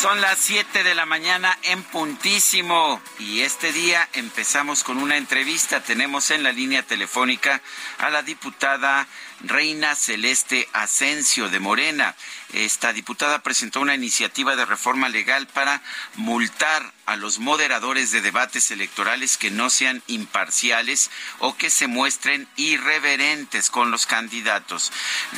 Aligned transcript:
Son 0.00 0.18
las 0.22 0.38
7 0.38 0.82
de 0.82 0.94
la 0.94 1.04
mañana 1.04 1.58
en 1.62 1.82
puntísimo 1.82 3.02
y 3.18 3.42
este 3.42 3.70
día 3.70 4.08
empezamos 4.14 4.82
con 4.82 4.96
una 4.96 5.18
entrevista. 5.18 5.82
Tenemos 5.82 6.30
en 6.30 6.42
la 6.42 6.52
línea 6.52 6.82
telefónica 6.82 7.60
a 7.98 8.08
la 8.08 8.22
diputada 8.22 9.06
Reina 9.42 9.94
Celeste 9.94 10.68
Asensio 10.72 11.48
de 11.48 11.60
Morena. 11.60 12.14
Esta 12.52 12.92
diputada 12.92 13.42
presentó 13.42 13.80
una 13.80 13.94
iniciativa 13.94 14.56
de 14.56 14.66
reforma 14.66 15.08
legal 15.08 15.46
para 15.46 15.80
multar 16.16 16.82
a 17.06 17.16
los 17.16 17.38
moderadores 17.38 18.12
de 18.12 18.20
debates 18.20 18.70
electorales 18.70 19.38
que 19.38 19.50
no 19.50 19.70
sean 19.70 20.02
imparciales 20.08 21.10
o 21.38 21.56
que 21.56 21.70
se 21.70 21.86
muestren 21.86 22.48
irreverentes 22.56 23.70
con 23.70 23.90
los 23.90 24.06
candidatos. 24.06 24.92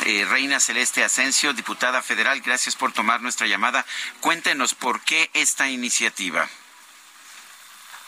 Eh, 0.06 0.26
Reina 0.28 0.58
Celeste 0.58 1.04
Asensio, 1.04 1.52
diputada 1.52 2.02
federal, 2.02 2.40
gracias 2.40 2.74
por 2.74 2.92
tomar 2.92 3.20
nuestra 3.20 3.46
llamada. 3.46 3.84
Cuéntenos 4.20 4.74
por 4.74 5.00
qué 5.04 5.30
esta 5.34 5.68
iniciativa. 5.68 6.48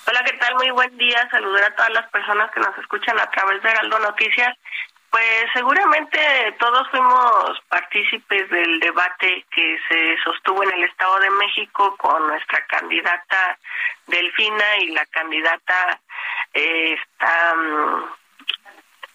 Hola, 0.06 0.22
¿qué 0.24 0.36
tal? 0.36 0.54
Muy 0.56 0.70
buen 0.70 0.96
día. 0.98 1.28
Saludar 1.30 1.64
a 1.64 1.74
todas 1.74 1.90
las 1.92 2.10
personas 2.10 2.50
que 2.52 2.60
nos 2.60 2.76
escuchan 2.78 3.18
a 3.18 3.30
través 3.30 3.62
de 3.62 3.70
Heraldo 3.70 3.98
Noticias. 4.00 4.54
Pues 5.14 5.46
seguramente 5.52 6.18
todos 6.58 6.90
fuimos 6.90 7.60
partícipes 7.68 8.50
del 8.50 8.80
debate 8.80 9.46
que 9.48 9.78
se 9.88 10.16
sostuvo 10.24 10.64
en 10.64 10.72
el 10.72 10.82
Estado 10.82 11.20
de 11.20 11.30
México 11.30 11.96
con 11.98 12.26
nuestra 12.26 12.66
candidata 12.66 13.56
Delfina 14.08 14.76
y 14.80 14.88
la 14.88 15.06
candidata 15.06 16.00
eh, 16.52 16.96
mm, 17.20 18.02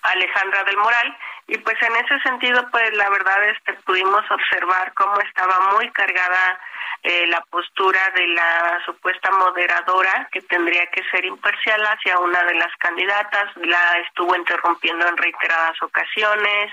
Alejandra 0.04 0.64
del 0.64 0.78
Moral. 0.78 1.18
Y 1.48 1.58
pues 1.58 1.76
en 1.82 1.94
ese 1.98 2.18
sentido 2.22 2.66
pues 2.72 2.94
la 2.94 3.10
verdad 3.10 3.50
es 3.50 3.60
que 3.66 3.74
pudimos 3.74 4.24
observar 4.32 4.94
cómo 4.94 5.20
estaba 5.20 5.74
muy 5.74 5.92
cargada 5.92 6.62
eh, 7.04 7.28
la 7.28 7.42
postura 7.50 8.00
de 8.16 8.28
la 8.28 8.80
supuesta 8.86 9.32
moderadora 9.32 10.28
que 10.32 10.42
tendría 10.42 10.86
que 10.88 11.04
ser 11.10 11.24
imparcial 11.26 11.82
hacia 11.86 12.20
una 12.20 12.44
de 12.44 12.56
las 12.56 12.76
candidatas, 12.78 13.56
la 13.58 13.98
estuvo 14.00 14.36
interrumpiendo 14.36 15.08
en 15.08 15.16
reiteradas 15.16 15.82
ocasiones, 15.82 16.72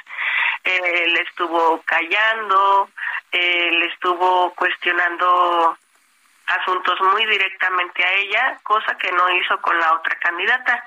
eh, 0.65 1.07
le 1.09 1.21
estuvo 1.23 1.81
callando, 1.85 2.91
eh, 3.31 3.71
le 3.71 3.87
estuvo 3.87 4.53
cuestionando 4.55 5.79
asuntos 6.47 7.01
muy 7.01 7.25
directamente 7.27 8.05
a 8.05 8.13
ella, 8.15 8.59
cosa 8.63 8.97
que 8.99 9.11
no 9.13 9.31
hizo 9.31 9.61
con 9.61 9.79
la 9.79 9.93
otra 9.95 10.17
candidata. 10.19 10.85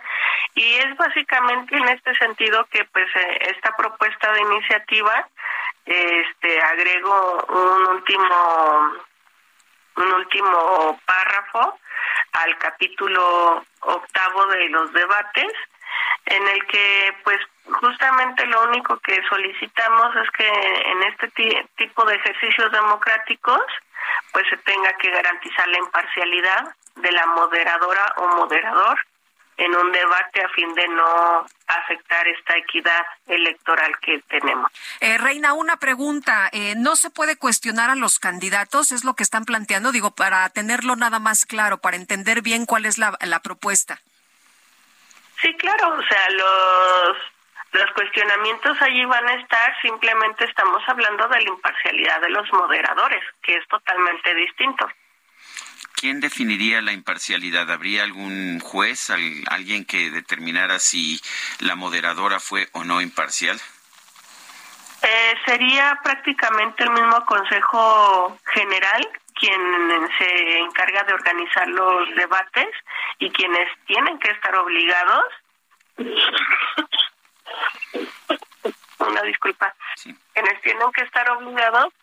Y 0.55 0.75
es 0.75 0.97
básicamente 0.97 1.77
en 1.77 1.87
este 1.89 2.13
sentido 2.15 2.65
que 2.71 2.83
pues 2.85 3.07
esta 3.41 3.75
propuesta 3.75 4.31
de 4.33 4.41
iniciativa 4.41 5.27
este 5.85 6.61
agrego 6.61 7.45
un 7.49 7.87
último 7.87 9.08
un 9.99 10.11
último 10.13 10.99
párrafo 11.05 11.79
al 12.33 12.57
capítulo 12.57 13.63
octavo 13.81 14.45
de 14.47 14.69
los 14.69 14.91
debates, 14.93 15.51
en 16.25 16.47
el 16.47 16.65
que 16.67 17.15
pues 17.23 17.39
justamente 17.65 18.45
lo 18.47 18.63
único 18.63 18.97
que 18.99 19.21
solicitamos 19.27 20.15
es 20.15 20.31
que 20.31 20.47
en 20.47 21.03
este 21.03 21.65
tipo 21.77 22.05
de 22.05 22.15
ejercicios 22.15 22.71
democráticos 22.71 23.61
pues 24.31 24.45
se 24.49 24.57
tenga 24.57 24.93
que 24.93 25.11
garantizar 25.11 25.67
la 25.67 25.79
imparcialidad 25.79 26.75
de 26.95 27.11
la 27.11 27.25
moderadora 27.27 28.13
o 28.17 28.27
moderador 28.37 28.99
en 29.59 29.75
un 29.75 29.91
debate 29.91 30.41
a 30.41 30.49
fin 30.49 30.73
de 30.73 30.87
no 30.87 31.45
afectar 31.67 32.27
esta 32.27 32.57
equidad 32.57 33.05
electoral 33.27 33.91
que 33.99 34.19
tenemos. 34.29 34.71
Eh, 35.01 35.17
Reina, 35.17 35.53
una 35.53 35.77
pregunta. 35.77 36.49
Eh, 36.53 36.75
¿No 36.77 36.95
se 36.95 37.09
puede 37.09 37.37
cuestionar 37.37 37.89
a 37.89 37.95
los 37.95 38.19
candidatos? 38.19 38.91
Es 38.91 39.03
lo 39.03 39.15
que 39.15 39.23
están 39.23 39.43
planteando, 39.43 39.91
digo, 39.91 40.11
para 40.11 40.47
tenerlo 40.49 40.95
nada 40.95 41.19
más 41.19 41.45
claro, 41.45 41.77
para 41.77 41.97
entender 41.97 42.41
bien 42.41 42.65
cuál 42.65 42.85
es 42.85 42.97
la, 42.97 43.17
la 43.21 43.41
propuesta. 43.41 43.99
Sí, 45.41 45.53
claro, 45.55 45.93
o 45.93 46.03
sea, 46.03 46.29
los 46.31 47.17
los 47.71 47.91
cuestionamientos 47.91 48.81
allí 48.81 49.05
van 49.05 49.27
a 49.27 49.35
estar, 49.35 49.79
simplemente 49.81 50.45
estamos 50.45 50.81
hablando 50.87 51.27
de 51.27 51.41
la 51.41 51.49
imparcialidad 51.49 52.19
de 52.21 52.29
los 52.29 52.51
moderadores, 52.51 53.23
que 53.43 53.55
es 53.55 53.67
totalmente 53.67 54.33
distinto. 54.33 54.89
¿Quién 55.99 56.21
definiría 56.21 56.81
la 56.81 56.93
imparcialidad? 56.93 57.69
¿Habría 57.69 58.03
algún 58.03 58.61
juez, 58.61 59.09
alguien 59.09 59.83
que 59.85 60.09
determinara 60.11 60.79
si 60.79 61.19
la 61.59 61.75
moderadora 61.75 62.39
fue 62.39 62.69
o 62.71 62.85
no 62.85 63.01
imparcial? 63.01 63.59
Eh, 65.01 65.35
sería 65.45 65.99
prácticamente 66.01 66.83
el 66.83 66.91
mismo 66.91 67.25
Consejo 67.25 68.37
General 68.53 69.09
quien 69.33 69.61
se 70.17 70.59
encarga 70.59 71.03
de 71.03 71.13
organizar 71.13 71.67
los 71.67 72.15
debates 72.15 72.69
y 73.19 73.29
quienes 73.31 73.67
tienen 73.85 74.17
que 74.19 74.31
estar 74.31 74.55
obligados. 74.55 75.25
Una 78.99 79.21
disculpa. 79.23 79.75
Quienes 80.33 80.61
tienen 80.61 80.89
que 80.91 81.03
estar 81.03 81.29
obligados 81.31 81.93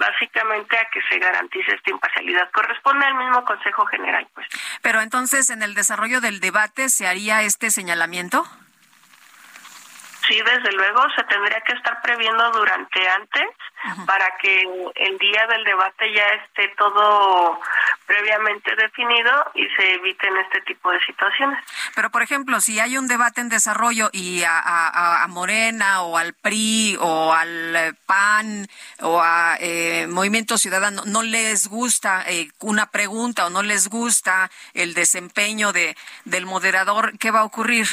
básicamente 0.00 0.76
a 0.78 0.88
que 0.92 1.00
se 1.08 1.18
garantice 1.18 1.74
esta 1.74 1.90
imparcialidad. 1.90 2.50
Corresponde 2.52 3.06
al 3.06 3.14
mismo 3.14 3.44
Consejo 3.44 3.84
General, 3.86 4.26
pues. 4.34 4.46
Pero 4.82 5.02
entonces, 5.02 5.50
en 5.50 5.62
el 5.62 5.74
desarrollo 5.74 6.20
del 6.20 6.40
debate, 6.40 6.88
¿se 6.88 7.06
haría 7.06 7.42
este 7.42 7.70
señalamiento? 7.70 8.44
Sí, 10.30 10.40
desde 10.44 10.70
luego, 10.76 11.02
se 11.16 11.24
tendría 11.24 11.60
que 11.62 11.72
estar 11.72 12.00
previendo 12.02 12.52
durante 12.52 13.08
antes 13.08 13.48
para 14.06 14.26
que 14.40 14.62
el 14.94 15.18
día 15.18 15.46
del 15.48 15.64
debate 15.64 16.12
ya 16.14 16.24
esté 16.44 16.68
todo 16.78 17.58
previamente 18.06 18.76
definido 18.76 19.32
y 19.54 19.66
se 19.70 19.94
eviten 19.94 20.36
este 20.36 20.60
tipo 20.60 20.92
de 20.92 21.00
situaciones. 21.00 21.58
Pero, 21.96 22.10
por 22.10 22.22
ejemplo, 22.22 22.60
si 22.60 22.78
hay 22.78 22.96
un 22.96 23.08
debate 23.08 23.40
en 23.40 23.48
desarrollo 23.48 24.08
y 24.12 24.44
a, 24.46 25.26
Morena 25.30 26.02
o 26.02 26.16
al 26.16 26.34
PRI 26.34 26.96
o 27.00 27.32
al 27.32 27.74
eh, 27.74 27.92
PAN 28.06 28.68
o 29.00 29.20
a 29.20 29.56
eh, 29.58 30.06
Movimiento 30.08 30.58
Ciudadano 30.58 31.02
no 31.06 31.22
les 31.22 31.66
gusta 31.66 32.22
eh, 32.28 32.50
una 32.60 32.86
pregunta 32.86 33.46
o 33.46 33.50
no 33.50 33.62
les 33.62 33.88
gusta 33.88 34.48
el 34.74 34.94
desempeño 34.94 35.72
de, 35.72 35.96
del 36.24 36.46
moderador, 36.46 37.18
¿qué 37.18 37.32
va 37.32 37.40
a 37.40 37.44
ocurrir? 37.44 37.88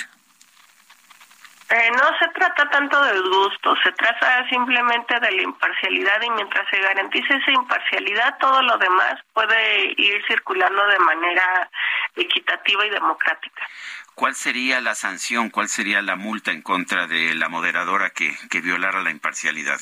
Eh, 1.69 1.91
no 1.91 2.17
se 2.17 2.27
trata 2.29 2.69
tanto 2.69 3.01
del 3.03 3.21
gusto, 3.23 3.75
se 3.83 3.91
trata 3.91 4.47
simplemente 4.47 5.19
de 5.19 5.31
la 5.31 5.41
imparcialidad 5.41 6.21
y 6.21 6.29
mientras 6.29 6.65
se 6.69 6.79
garantice 6.79 7.35
esa 7.35 7.51
imparcialidad, 7.51 8.37
todo 8.39 8.61
lo 8.61 8.77
demás 8.77 9.15
puede 9.33 9.93
ir 9.97 10.23
circulando 10.27 10.87
de 10.87 10.99
manera 10.99 11.69
equitativa 12.15 12.85
y 12.85 12.89
democrática. 12.89 13.67
¿Cuál 14.15 14.35
sería 14.35 14.79
la 14.79 14.95
sanción, 14.95 15.49
cuál 15.49 15.67
sería 15.67 16.01
la 16.01 16.15
multa 16.15 16.51
en 16.51 16.61
contra 16.61 17.05
de 17.05 17.35
la 17.35 17.49
moderadora 17.49 18.11
que, 18.11 18.33
que 18.49 18.61
violara 18.61 19.01
la 19.01 19.11
imparcialidad? 19.11 19.79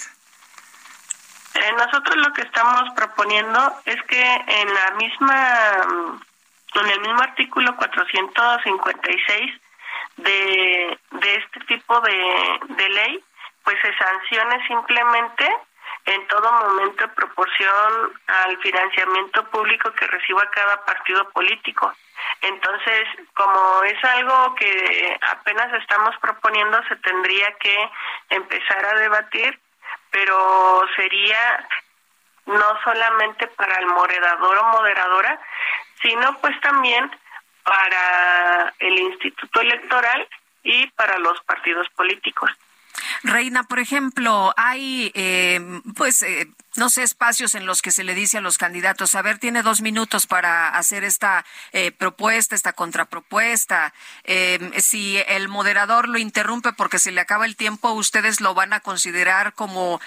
Eh, 1.53 1.71
nosotros 1.77 2.15
lo 2.17 2.33
que 2.33 2.41
estamos 2.41 2.91
proponiendo 2.95 3.79
es 3.85 4.01
que 4.03 4.23
en 4.23 4.73
la 4.73 4.91
misma 4.97 5.81
en 6.81 6.89
el 6.89 6.99
mismo 6.99 7.21
artículo 7.21 7.75
456 7.77 9.61
de, 10.17 10.97
de 11.11 11.35
este 11.35 11.59
tipo 11.61 11.99
de, 12.01 12.59
de 12.69 12.89
ley, 12.89 13.23
pues 13.63 13.77
se 13.81 13.93
sancione 13.97 14.67
simplemente 14.67 15.49
en 16.05 16.27
todo 16.27 16.51
momento 16.51 17.03
en 17.03 17.09
proporción 17.15 18.13
al 18.27 18.57
financiamiento 18.59 19.43
público 19.49 19.91
que 19.93 20.07
reciba 20.07 20.49
cada 20.51 20.83
partido 20.85 21.27
político. 21.31 21.91
Entonces, 22.41 23.07
como 23.33 23.83
es 23.83 24.03
algo 24.03 24.55
que 24.55 25.17
apenas 25.31 25.73
estamos 25.81 26.15
proponiendo, 26.21 26.81
se 26.87 26.95
tendría 26.97 27.51
que 27.53 27.89
empezar 28.29 28.85
a 28.85 28.99
debatir, 28.99 29.59
pero 30.11 30.83
sería 30.95 31.67
no 32.45 32.81
solamente 32.83 33.47
para 33.47 33.75
el 33.77 33.87
moderador 33.87 34.57
o 34.57 34.63
moderadora, 34.65 35.39
sino 36.01 36.37
pues 36.39 36.59
también 36.61 37.11
para 37.65 38.73
el 38.79 38.97
Instituto 38.99 39.59
Electoral 39.59 40.27
y 40.63 40.87
para 40.91 41.17
los 41.17 41.41
partidos 41.43 41.87
políticos. 41.89 42.51
Reina, 43.23 43.63
por 43.63 43.79
ejemplo, 43.79 44.53
hay, 44.55 45.11
eh, 45.15 45.59
pues, 45.95 46.21
eh, 46.21 46.47
no 46.75 46.89
sé, 46.89 47.03
espacios 47.03 47.55
en 47.55 47.65
los 47.65 47.81
que 47.81 47.91
se 47.91 48.03
le 48.03 48.13
dice 48.13 48.37
a 48.37 48.41
los 48.41 48.57
candidatos, 48.57 49.15
a 49.15 49.21
ver, 49.21 49.37
tiene 49.37 49.63
dos 49.63 49.81
minutos 49.81 50.27
para 50.27 50.69
hacer 50.69 51.03
esta 51.03 51.45
eh, 51.73 51.91
propuesta, 51.91 52.55
esta 52.55 52.73
contrapropuesta. 52.73 53.93
si 54.77 55.17
el 55.27 55.47
moderador 55.47 56.07
lo 56.07 56.17
interrumpe 56.17 56.71
porque 56.73 56.99
se 56.99 57.11
le 57.11 57.21
acaba 57.21 57.45
el 57.45 57.55
tiempo, 57.55 57.91
¿ustedes 57.91 58.41
lo 58.41 58.53
van 58.53 58.73
a 58.73 58.79
considerar 58.79 59.53
como 59.53 59.99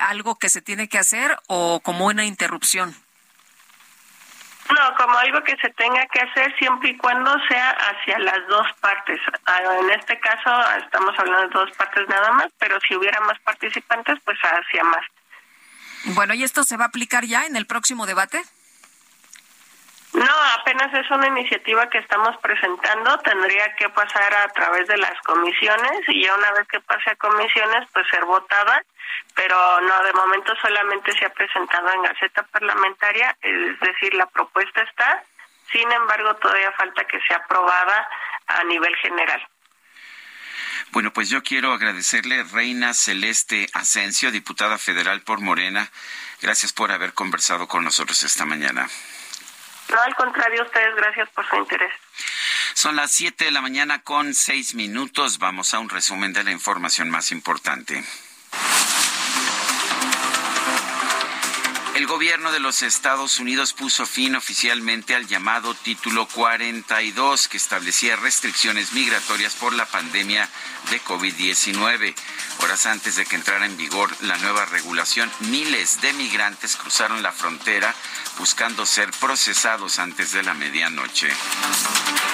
algo 0.00 0.38
que 0.38 0.48
se 0.48 0.62
tiene 0.62 0.88
que 0.88 0.98
hacer 0.98 1.36
o 1.48 1.80
como 1.80 2.06
una 2.06 2.24
interrupción? 2.24 2.94
No, 4.70 4.96
como 4.96 5.18
algo 5.18 5.42
que 5.42 5.56
se 5.56 5.68
tenga 5.70 6.06
que 6.06 6.20
hacer 6.20 6.54
siempre 6.58 6.90
y 6.90 6.96
cuando 6.96 7.34
sea 7.48 7.70
hacia 7.70 8.18
las 8.20 8.46
dos 8.48 8.66
partes. 8.80 9.20
Ah, 9.46 9.60
en 9.80 9.90
este 9.90 10.18
caso 10.20 10.50
estamos 10.84 11.18
hablando 11.18 11.48
de 11.48 11.54
dos 11.66 11.76
partes 11.76 12.08
nada 12.08 12.32
más, 12.32 12.46
pero 12.58 12.78
si 12.86 12.96
hubiera 12.96 13.20
más 13.20 13.38
participantes, 13.40 14.18
pues 14.24 14.38
hacia 14.40 14.84
más. 14.84 15.04
Bueno, 16.14 16.34
¿y 16.34 16.42
esto 16.42 16.64
se 16.64 16.76
va 16.76 16.84
a 16.84 16.88
aplicar 16.88 17.24
ya 17.24 17.46
en 17.46 17.56
el 17.56 17.66
próximo 17.66 18.06
debate? 18.06 18.42
No, 20.12 20.34
apenas 20.60 20.92
es 20.92 21.10
una 21.10 21.28
iniciativa 21.28 21.88
que 21.88 21.98
estamos 21.98 22.36
presentando, 22.42 23.18
tendría 23.20 23.74
que 23.76 23.88
pasar 23.88 24.34
a 24.34 24.48
través 24.48 24.86
de 24.86 24.98
las 24.98 25.18
comisiones 25.22 26.00
y 26.08 26.24
ya 26.24 26.34
una 26.34 26.52
vez 26.52 26.68
que 26.68 26.80
pase 26.80 27.10
a 27.10 27.16
comisiones, 27.16 27.88
pues 27.92 28.06
ser 28.08 28.24
votada 28.26 28.82
pero 29.34 29.80
no, 29.80 30.02
de 30.04 30.12
momento 30.12 30.54
solamente 30.60 31.12
se 31.12 31.24
ha 31.24 31.30
presentado 31.30 31.90
en 31.92 32.02
Gaceta 32.02 32.42
Parlamentaria, 32.44 33.36
es 33.40 33.80
decir, 33.80 34.14
la 34.14 34.26
propuesta 34.26 34.82
está, 34.82 35.24
sin 35.70 35.90
embargo, 35.90 36.34
todavía 36.36 36.72
falta 36.72 37.04
que 37.04 37.20
sea 37.26 37.38
aprobada 37.38 38.08
a 38.46 38.64
nivel 38.64 38.94
general. 38.96 39.46
Bueno, 40.90 41.12
pues 41.12 41.30
yo 41.30 41.42
quiero 41.42 41.72
agradecerle, 41.72 42.44
Reina 42.44 42.92
Celeste 42.92 43.68
Asensio, 43.72 44.30
diputada 44.30 44.76
federal 44.76 45.22
por 45.22 45.40
Morena. 45.40 45.90
Gracias 46.42 46.72
por 46.74 46.92
haber 46.92 47.14
conversado 47.14 47.66
con 47.66 47.84
nosotros 47.84 48.22
esta 48.22 48.44
mañana. 48.44 48.88
No, 49.92 50.00
al 50.00 50.14
contrario, 50.14 50.62
ustedes, 50.62 50.94
gracias 50.96 51.28
por 51.30 51.46
su 51.48 51.56
interés. 51.56 51.92
Son 52.74 52.96
las 52.96 53.10
7 53.12 53.44
de 53.44 53.50
la 53.50 53.60
mañana 53.60 54.02
con 54.02 54.34
seis 54.34 54.74
minutos. 54.74 55.38
Vamos 55.38 55.74
a 55.74 55.78
un 55.78 55.90
resumen 55.90 56.32
de 56.32 56.44
la 56.44 56.52
información 56.52 57.10
más 57.10 57.30
importante. 57.30 58.02
El 61.94 62.06
gobierno 62.06 62.50
de 62.52 62.58
los 62.58 62.80
Estados 62.80 63.38
Unidos 63.38 63.74
puso 63.74 64.06
fin 64.06 64.34
oficialmente 64.34 65.14
al 65.14 65.26
llamado 65.26 65.74
Título 65.74 66.26
42, 66.26 67.48
que 67.48 67.58
establecía 67.58 68.16
restricciones 68.16 68.94
migratorias 68.94 69.54
por 69.54 69.74
la 69.74 69.84
pandemia 69.84 70.48
de 70.90 71.02
COVID-19. 71.02 72.14
Horas 72.62 72.86
antes 72.86 73.16
de 73.16 73.26
que 73.26 73.36
entrara 73.36 73.66
en 73.66 73.76
vigor 73.76 74.10
la 74.22 74.38
nueva 74.38 74.64
regulación, 74.64 75.30
miles 75.40 76.00
de 76.00 76.14
migrantes 76.14 76.76
cruzaron 76.76 77.22
la 77.22 77.32
frontera 77.32 77.94
buscando 78.38 78.86
ser 78.86 79.10
procesados 79.10 79.98
antes 79.98 80.32
de 80.32 80.42
la 80.42 80.54
medianoche. 80.54 81.28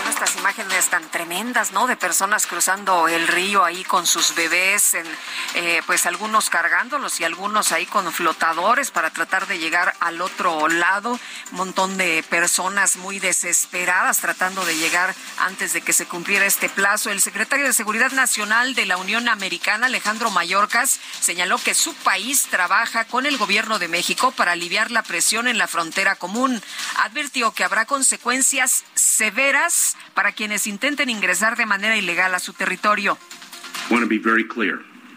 Estas 0.08 0.36
imágenes 0.36 0.88
tan 0.88 1.08
tremendas, 1.10 1.72
¿no? 1.72 1.86
De 1.86 1.96
personas 1.96 2.46
cruzando 2.46 3.08
el 3.08 3.26
río 3.28 3.64
ahí 3.64 3.84
con 3.84 4.06
sus 4.06 4.34
bebés, 4.34 4.94
eh, 5.54 5.82
pues 5.86 6.06
algunos 6.06 6.50
cargándolos 6.50 7.20
y 7.20 7.24
algunos 7.24 7.72
ahí 7.72 7.86
con 7.86 8.12
flotadores 8.12 8.90
para 8.90 9.10
tratar 9.10 9.46
de 9.46 9.57
llegar 9.58 9.94
al 10.00 10.20
otro 10.20 10.68
lado. 10.68 11.18
Un 11.52 11.56
montón 11.56 11.96
de 11.96 12.24
personas 12.28 12.96
muy 12.96 13.18
desesperadas 13.18 14.20
tratando 14.20 14.64
de 14.64 14.76
llegar 14.76 15.14
antes 15.38 15.72
de 15.72 15.80
que 15.80 15.92
se 15.92 16.06
cumpliera 16.06 16.46
este 16.46 16.68
plazo. 16.68 17.10
El 17.10 17.20
secretario 17.20 17.66
de 17.66 17.72
Seguridad 17.72 18.12
Nacional 18.12 18.74
de 18.74 18.86
la 18.86 18.96
Unión 18.96 19.28
Americana, 19.28 19.86
Alejandro 19.86 20.30
Mayorkas, 20.30 21.00
señaló 21.20 21.58
que 21.58 21.74
su 21.74 21.94
país 21.94 22.46
trabaja 22.50 23.04
con 23.04 23.26
el 23.26 23.36
gobierno 23.36 23.78
de 23.78 23.88
México 23.88 24.32
para 24.32 24.52
aliviar 24.52 24.90
la 24.90 25.02
presión 25.02 25.46
en 25.48 25.58
la 25.58 25.68
frontera 25.68 26.16
común. 26.16 26.60
Advirtió 26.98 27.52
que 27.52 27.64
habrá 27.64 27.86
consecuencias 27.86 28.84
severas 28.94 29.96
para 30.14 30.32
quienes 30.32 30.66
intenten 30.66 31.10
ingresar 31.10 31.56
de 31.56 31.66
manera 31.66 31.96
ilegal 31.96 32.34
a 32.34 32.40
su 32.40 32.52
territorio. 32.52 33.18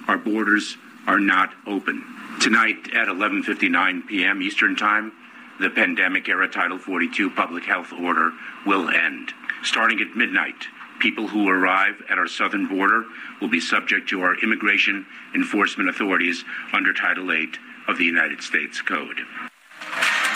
Our 0.07 0.17
borders 0.17 0.77
are 1.07 1.19
not 1.19 1.51
open. 1.65 2.20
Tonight 2.39 2.93
at 2.93 3.07
11:59 3.07 4.07
p.m. 4.07 4.41
Eastern 4.41 4.75
Time, 4.75 5.11
the 5.59 5.69
pandemic 5.69 6.27
era 6.29 6.47
Title 6.47 6.79
42 6.79 7.29
public 7.29 7.65
health 7.65 7.93
order 7.93 8.31
will 8.65 8.89
end. 8.89 9.33
Starting 9.63 9.99
at 10.01 10.15
midnight, 10.15 10.67
people 10.99 11.27
who 11.27 11.49
arrive 11.49 12.01
at 12.09 12.17
our 12.17 12.27
southern 12.27 12.67
border 12.67 13.05
will 13.39 13.49
be 13.49 13.59
subject 13.59 14.09
to 14.09 14.21
our 14.21 14.35
immigration 14.41 15.05
enforcement 15.35 15.89
authorities 15.89 16.43
under 16.73 16.93
Title 16.93 17.31
8 17.31 17.59
of 17.87 17.97
the 17.97 18.05
United 18.05 18.41
States 18.41 18.81
Code. 18.81 19.21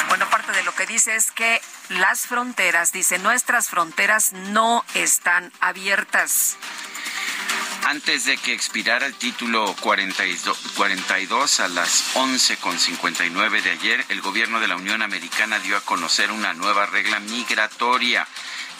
Bueno, 0.08 0.26
parte 0.30 0.52
de 0.52 0.64
lo 0.64 0.72
que 0.74 0.86
dice 0.86 1.16
es 1.16 1.32
que 1.32 1.60
las 1.90 2.28
fronteras, 2.28 2.92
dice, 2.92 3.18
nuestras 3.20 3.70
fronteras 3.70 4.34
no 4.54 4.84
están 4.94 5.52
abiertas. 5.60 6.58
Antes 7.86 8.26
de 8.26 8.38
que 8.38 8.52
expirara 8.52 9.06
el 9.06 9.14
título 9.14 9.76
42, 9.80 10.58
42 10.76 11.60
a 11.60 11.68
las 11.68 12.16
11.59 12.16 13.62
de 13.62 13.70
ayer, 13.70 14.06
el 14.10 14.22
gobierno 14.22 14.60
de 14.60 14.68
la 14.68 14.76
Unión 14.76 15.04
Americana 15.04 15.60
dio 15.60 15.78
a 15.78 15.82
conocer 15.82 16.32
una 16.32 16.54
nueva 16.54 16.88
regla 16.88 17.20
migratoria 17.20 18.28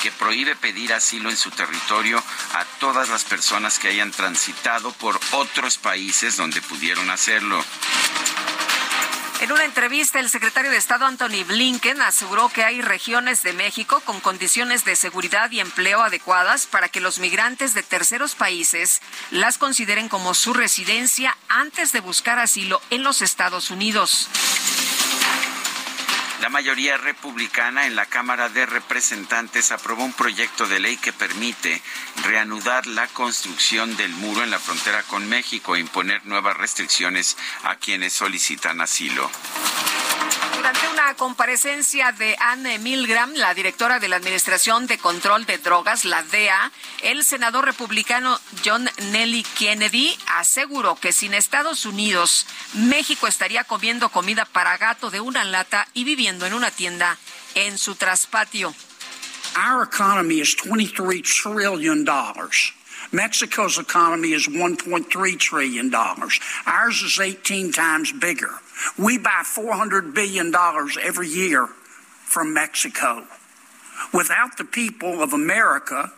que 0.02 0.12
prohíbe 0.12 0.56
pedir 0.56 0.92
asilo 0.94 1.30
en 1.30 1.38
su 1.38 1.52
territorio 1.52 2.18
a 2.54 2.66
todas 2.80 3.10
las 3.10 3.24
personas 3.24 3.78
que 3.80 3.90
hayan 3.90 4.12
transitado 4.12 4.92
por 4.94 5.20
otros 5.32 5.78
países 5.78 6.36
donde 6.36 6.62
pudieron 6.62 7.10
hacerlo. 7.10 7.64
En 9.42 9.52
una 9.52 9.66
entrevista, 9.66 10.20
el 10.20 10.30
secretario 10.30 10.72
de 10.72 10.78
Estado 10.78 11.06
Anthony 11.06 11.44
Blinken 11.46 12.02
aseguró 12.02 12.48
que 12.50 12.64
hay 12.64 12.82
regiones 12.82 13.44
de 13.44 13.52
México 13.52 14.02
con 14.06 14.22
condiciones 14.22 14.86
de 14.86 14.96
seguridad 14.96 15.52
y 15.52 15.60
empleo 15.60 16.02
adecuadas 16.02 16.68
para 16.68 16.88
que 16.88 17.02
los 17.02 17.20
migrantes 17.20 17.74
de 17.74 17.84
terceros 17.84 18.34
países 18.34 19.02
las 19.32 19.58
consideren 19.58 20.08
como 20.08 20.34
su 20.34 20.54
residencia 20.54 21.38
antes 21.50 21.92
de 21.92 22.00
buscar 22.00 22.40
asilo 22.40 22.82
en 22.90 23.04
los 23.04 23.22
Estados 23.22 23.72
Unidos. 23.72 24.30
La 26.42 26.50
mayoría 26.50 26.98
republicana 26.98 27.88
en 27.88 27.96
la 27.96 28.06
Cámara 28.06 28.50
de 28.50 28.66
Representantes 28.66 29.72
aprobó 29.72 30.04
un 30.04 30.14
proyecto 30.14 30.68
de 30.68 30.80
ley 30.80 30.98
que 30.98 31.14
permite 31.14 31.82
reanudar 32.24 32.86
la 32.88 33.08
construcción 33.08 33.96
del 33.96 34.12
muro 34.12 34.44
en 34.44 34.52
la 34.52 34.60
frontera 34.60 35.04
con 35.04 35.28
México 35.30 35.76
e 35.76 35.80
imponer 35.80 36.26
nuevas 36.26 36.58
restricciones 36.58 37.38
a 37.64 37.78
quienes 37.78 38.14
solicitan 38.14 38.82
asilo. 38.82 39.32
Durante 40.66 40.88
una 40.88 41.14
comparecencia 41.14 42.12
de 42.12 42.36
Anne 42.40 42.80
Milgram, 42.80 43.32
la 43.36 43.54
directora 43.54 44.00
de 44.00 44.08
la 44.08 44.16
Administración 44.16 44.88
de 44.88 44.98
Control 44.98 45.46
de 45.46 45.60
Drogas, 45.60 46.06
la 46.06 46.24
DEA, 46.24 46.72
el 47.04 47.24
senador 47.24 47.66
republicano 47.66 48.40
John 48.66 48.90
Nelly 49.12 49.44
Kennedy 49.60 50.18
aseguró 50.26 50.96
que 50.96 51.14
sin 51.14 51.36
Estados 51.36 51.86
Unidos, 51.86 52.48
México 52.74 53.28
estaría 53.28 53.64
comiendo 53.64 54.10
comida 54.10 54.46
para 54.46 54.76
gato 54.80 55.12
de 55.12 55.22
una 55.22 55.44
lata 55.44 55.88
y 55.94 56.04
viviendo 56.04 56.48
en 56.48 56.56
una 56.56 56.72
tienda 56.72 57.16
en 57.54 57.78
su 57.78 57.94
traspatio. 57.94 58.74
Our 59.56 59.84
economy 59.84 60.42
is 60.42 60.56
23 60.56 61.22
trillion 61.22 62.04
dollars. 62.04 62.74
Mexico's 63.12 63.78
economy 63.78 64.34
is 64.34 64.48
$1.3 64.48 65.38
trillion. 65.38 65.94
Ours 65.94 67.04
is 67.04 67.20
18 67.20 67.72
times 67.72 68.12
bigger. 68.12 68.50
We 68.98 69.18
buy 69.18 69.44
$400 69.44 70.14
billion 70.14 70.54
every 71.02 71.28
year 71.28 71.68
from 71.68 72.54
Mexico. 72.54 73.26
Without 74.14 74.58
the 74.58 74.66
people 74.66 75.22
of 75.22 75.34
America, 75.34 76.12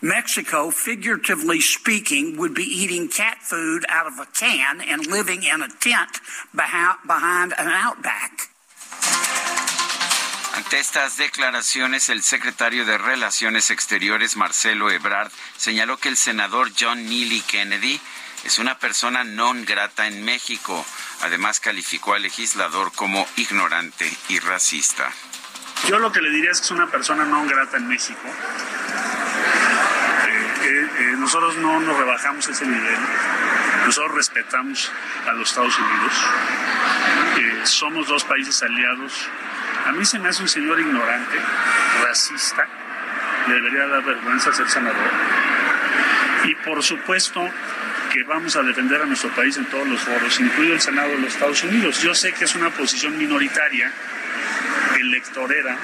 Mexico, 0.00 0.70
figuratively 0.70 1.60
speaking, 1.60 2.36
would 2.36 2.54
be 2.54 2.62
eating 2.62 3.08
cat 3.08 3.38
food 3.40 3.84
out 3.88 4.06
of 4.06 4.18
a 4.20 4.26
can 4.26 4.80
and 4.80 5.06
living 5.06 5.42
in 5.42 5.60
a 5.62 5.68
tent 5.68 6.20
behind 6.54 7.52
an 7.58 7.68
outback. 7.68 8.50
Ante 10.54 10.78
estas 10.78 11.16
declaraciones, 11.16 12.08
el 12.10 12.22
secretario 12.22 12.84
de 12.84 12.98
Relaciones 12.98 13.70
Exteriores, 13.70 14.36
Marcelo 14.36 14.90
Ebrard, 14.90 15.30
señaló 15.56 15.98
que 15.98 16.08
el 16.08 16.16
senador 16.16 16.70
John 16.78 17.04
Neely 17.06 17.40
Kennedy 17.42 18.00
es 18.44 18.58
una 18.58 18.78
persona 18.78 19.24
non 19.24 19.64
grata 19.64 20.06
en 20.06 20.24
México. 20.24 20.84
Además, 21.22 21.60
calificó 21.60 22.14
al 22.14 22.22
legislador 22.22 22.92
como 22.94 23.26
ignorante 23.36 24.10
y 24.28 24.38
racista. 24.38 25.10
Yo 25.88 25.98
lo 25.98 26.12
que 26.12 26.20
le 26.20 26.30
diría 26.30 26.50
es 26.50 26.60
que 26.60 26.64
es 26.66 26.70
una 26.70 26.86
persona 26.86 27.24
non 27.24 27.46
grata 27.46 27.76
en 27.76 27.88
México. 27.88 28.26
Eh, 30.62 30.88
eh, 30.98 31.14
nosotros 31.18 31.56
no 31.56 31.80
nos 31.80 31.96
rebajamos 31.96 32.48
ese 32.48 32.66
nivel. 32.66 32.98
Nosotros 33.86 34.14
respetamos 34.14 34.92
a 35.26 35.32
los 35.32 35.48
Estados 35.48 35.78
Unidos. 35.78 36.12
Eh, 37.38 37.60
somos 37.64 38.06
dos 38.08 38.24
países 38.24 38.62
aliados. 38.62 39.28
A 39.86 39.92
mí 39.92 40.04
se 40.04 40.18
me 40.18 40.28
hace 40.28 40.42
un 40.42 40.48
señor 40.48 40.78
ignorante, 40.78 41.38
racista. 42.04 42.66
Le 43.46 43.54
debería 43.54 43.86
dar 43.86 44.02
vergüenza 44.04 44.52
ser 44.52 44.68
senador. 44.68 45.10
Y 46.44 46.54
por 46.56 46.82
supuesto, 46.82 47.40
que 48.12 48.22
vamos 48.24 48.56
a 48.56 48.62
defender 48.62 49.02
a 49.02 49.06
nuestro 49.06 49.30
país 49.34 49.56
en 49.56 49.66
todos 49.66 49.86
los 49.86 50.00
foros, 50.00 50.40
incluido 50.40 50.74
el 50.74 50.80
Senado 50.80 51.10
de 51.10 51.18
los 51.18 51.32
Estados 51.32 51.62
Unidos. 51.64 52.00
Yo 52.02 52.14
sé 52.14 52.32
que 52.32 52.44
es 52.44 52.54
una 52.54 52.70
posición 52.70 53.16
minoritaria, 53.18 53.92
electorera, 54.98 55.76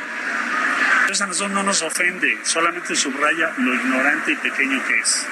entonces 1.01 1.21
a 1.21 1.27
nosotros 1.27 1.53
no 1.53 1.63
nos 1.63 1.83
ofende, 1.83 2.39
solamente 2.45 2.97
subraya 2.97 3.53
lo 3.59 3.75
ignorante 3.75 4.33
y 4.33 4.37
pequeño 4.37 4.83
que 4.87 4.99
es. 4.99 5.27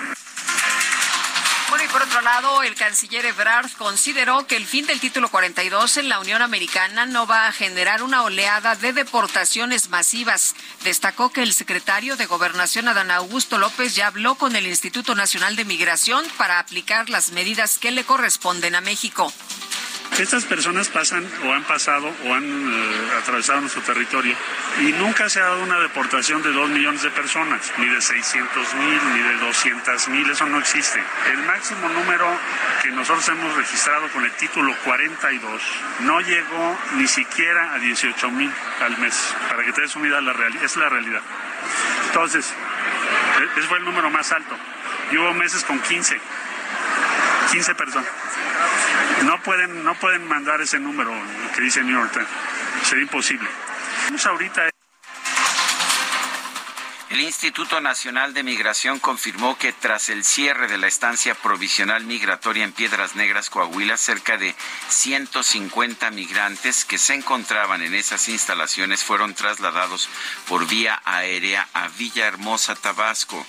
Por 1.92 2.00
otro 2.00 2.22
lado, 2.22 2.62
el 2.62 2.74
canciller 2.74 3.26
Ebrard 3.26 3.70
consideró 3.72 4.46
que 4.46 4.56
el 4.56 4.66
fin 4.66 4.86
del 4.86 4.98
título 4.98 5.28
42 5.28 5.98
en 5.98 6.08
la 6.08 6.20
Unión 6.20 6.40
Americana 6.40 7.04
no 7.04 7.26
va 7.26 7.46
a 7.46 7.52
generar 7.52 8.02
una 8.02 8.22
oleada 8.22 8.76
de 8.76 8.94
deportaciones 8.94 9.90
masivas. 9.90 10.54
Destacó 10.84 11.30
que 11.30 11.42
el 11.42 11.52
secretario 11.52 12.16
de 12.16 12.24
Gobernación, 12.24 12.88
Adán 12.88 13.10
Augusto 13.10 13.58
López, 13.58 13.94
ya 13.94 14.06
habló 14.06 14.36
con 14.36 14.56
el 14.56 14.66
Instituto 14.66 15.14
Nacional 15.14 15.54
de 15.54 15.66
Migración 15.66 16.24
para 16.38 16.60
aplicar 16.60 17.10
las 17.10 17.30
medidas 17.32 17.78
que 17.78 17.90
le 17.90 18.04
corresponden 18.04 18.74
a 18.74 18.80
México. 18.80 19.30
Estas 20.18 20.44
personas 20.44 20.88
pasan 20.88 21.26
o 21.44 21.52
han 21.52 21.64
pasado 21.64 22.14
o 22.26 22.34
han 22.34 22.44
eh, 22.44 23.18
atravesado 23.18 23.62
nuestro 23.62 23.80
territorio 23.82 24.36
y 24.80 24.92
nunca 24.92 25.28
se 25.30 25.40
ha 25.40 25.44
dado 25.44 25.62
una 25.62 25.80
deportación 25.80 26.42
de 26.42 26.52
dos 26.52 26.68
millones 26.68 27.02
de 27.02 27.10
personas, 27.10 27.72
ni 27.78 27.88
de 27.88 28.00
600 28.00 28.74
mil, 28.74 29.00
ni 29.14 29.22
de 29.22 29.36
200 29.38 30.08
mil, 30.08 30.30
eso 30.30 30.44
no 30.46 30.58
existe. 30.58 31.02
El 31.32 31.38
máximo 31.44 31.88
número 31.88 32.26
que 32.82 32.90
nosotros 32.90 33.26
hemos 33.30 33.56
registrado 33.56 34.06
con 34.08 34.24
el 34.24 34.32
título 34.32 34.76
42 34.84 35.62
no 36.00 36.20
llegó 36.20 36.78
ni 36.96 37.08
siquiera 37.08 37.72
a 37.72 37.78
18 37.78 38.30
mil 38.30 38.52
al 38.82 38.98
mes, 38.98 39.34
para 39.48 39.64
que 39.64 39.72
te 39.72 39.80
des 39.80 39.96
una 39.96 40.20
la 40.20 40.34
realidad, 40.34 40.62
es 40.62 40.76
la 40.76 40.90
realidad. 40.90 41.22
Entonces, 42.08 42.52
e-, 43.40 43.58
ese 43.58 43.68
fue 43.68 43.78
el 43.78 43.84
número 43.84 44.10
más 44.10 44.30
alto. 44.30 44.54
Y 45.10 45.16
hubo 45.16 45.32
meses 45.34 45.64
con 45.64 45.80
15, 45.80 46.20
15 47.50 47.74
personas. 47.74 48.10
No 49.24 49.42
pueden, 49.42 49.84
no 49.84 49.94
pueden 49.94 50.26
mandar 50.26 50.60
ese 50.60 50.78
número 50.78 51.10
que 51.54 51.62
dice 51.62 51.82
New 51.82 51.98
York 51.98 52.12
Times. 52.12 52.28
Sería 52.84 53.04
imposible. 53.04 53.48
ahorita 54.24 54.72
el 57.12 57.20
Instituto 57.20 57.78
Nacional 57.82 58.32
de 58.32 58.42
Migración 58.42 58.98
confirmó 58.98 59.58
que 59.58 59.74
tras 59.74 60.08
el 60.08 60.24
cierre 60.24 60.66
de 60.66 60.78
la 60.78 60.86
estancia 60.86 61.34
provisional 61.34 62.04
migratoria 62.06 62.64
en 62.64 62.72
Piedras 62.72 63.16
Negras, 63.16 63.50
Coahuila, 63.50 63.98
cerca 63.98 64.38
de 64.38 64.54
150 64.88 66.10
migrantes 66.10 66.86
que 66.86 66.96
se 66.96 67.12
encontraban 67.12 67.82
en 67.82 67.94
esas 67.94 68.30
instalaciones 68.30 69.04
fueron 69.04 69.34
trasladados 69.34 70.08
por 70.48 70.66
vía 70.66 71.02
aérea 71.04 71.68
a 71.74 71.88
Villahermosa, 71.88 72.76
Tabasco. 72.76 73.46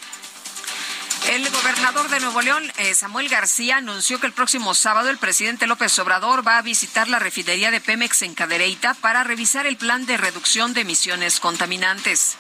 El 1.30 1.50
gobernador 1.50 2.10
de 2.10 2.20
Nuevo 2.20 2.42
León, 2.42 2.70
eh, 2.78 2.94
Samuel 2.94 3.30
García, 3.30 3.78
anunció 3.78 4.20
que 4.20 4.28
el 4.28 4.34
próximo 4.34 4.74
sábado 4.74 5.10
el 5.10 5.18
presidente 5.18 5.68
López 5.68 5.98
Obrador 6.00 6.46
va 6.46 6.58
a 6.58 6.62
visitar 6.62 7.08
la 7.08 7.18
refinería 7.18 7.72
de 7.72 7.80
Pemex 7.80 8.24
en 8.24 8.36
Cadereyta 8.36 8.94
para 8.96 9.24
revisar 9.24 9.66
el 9.66 9.78
plan 9.78 10.06
de 10.06 10.18
reducción 10.18 10.74
de 10.74 10.82
emisiones 10.82 11.40
contaminantes. 11.40 12.36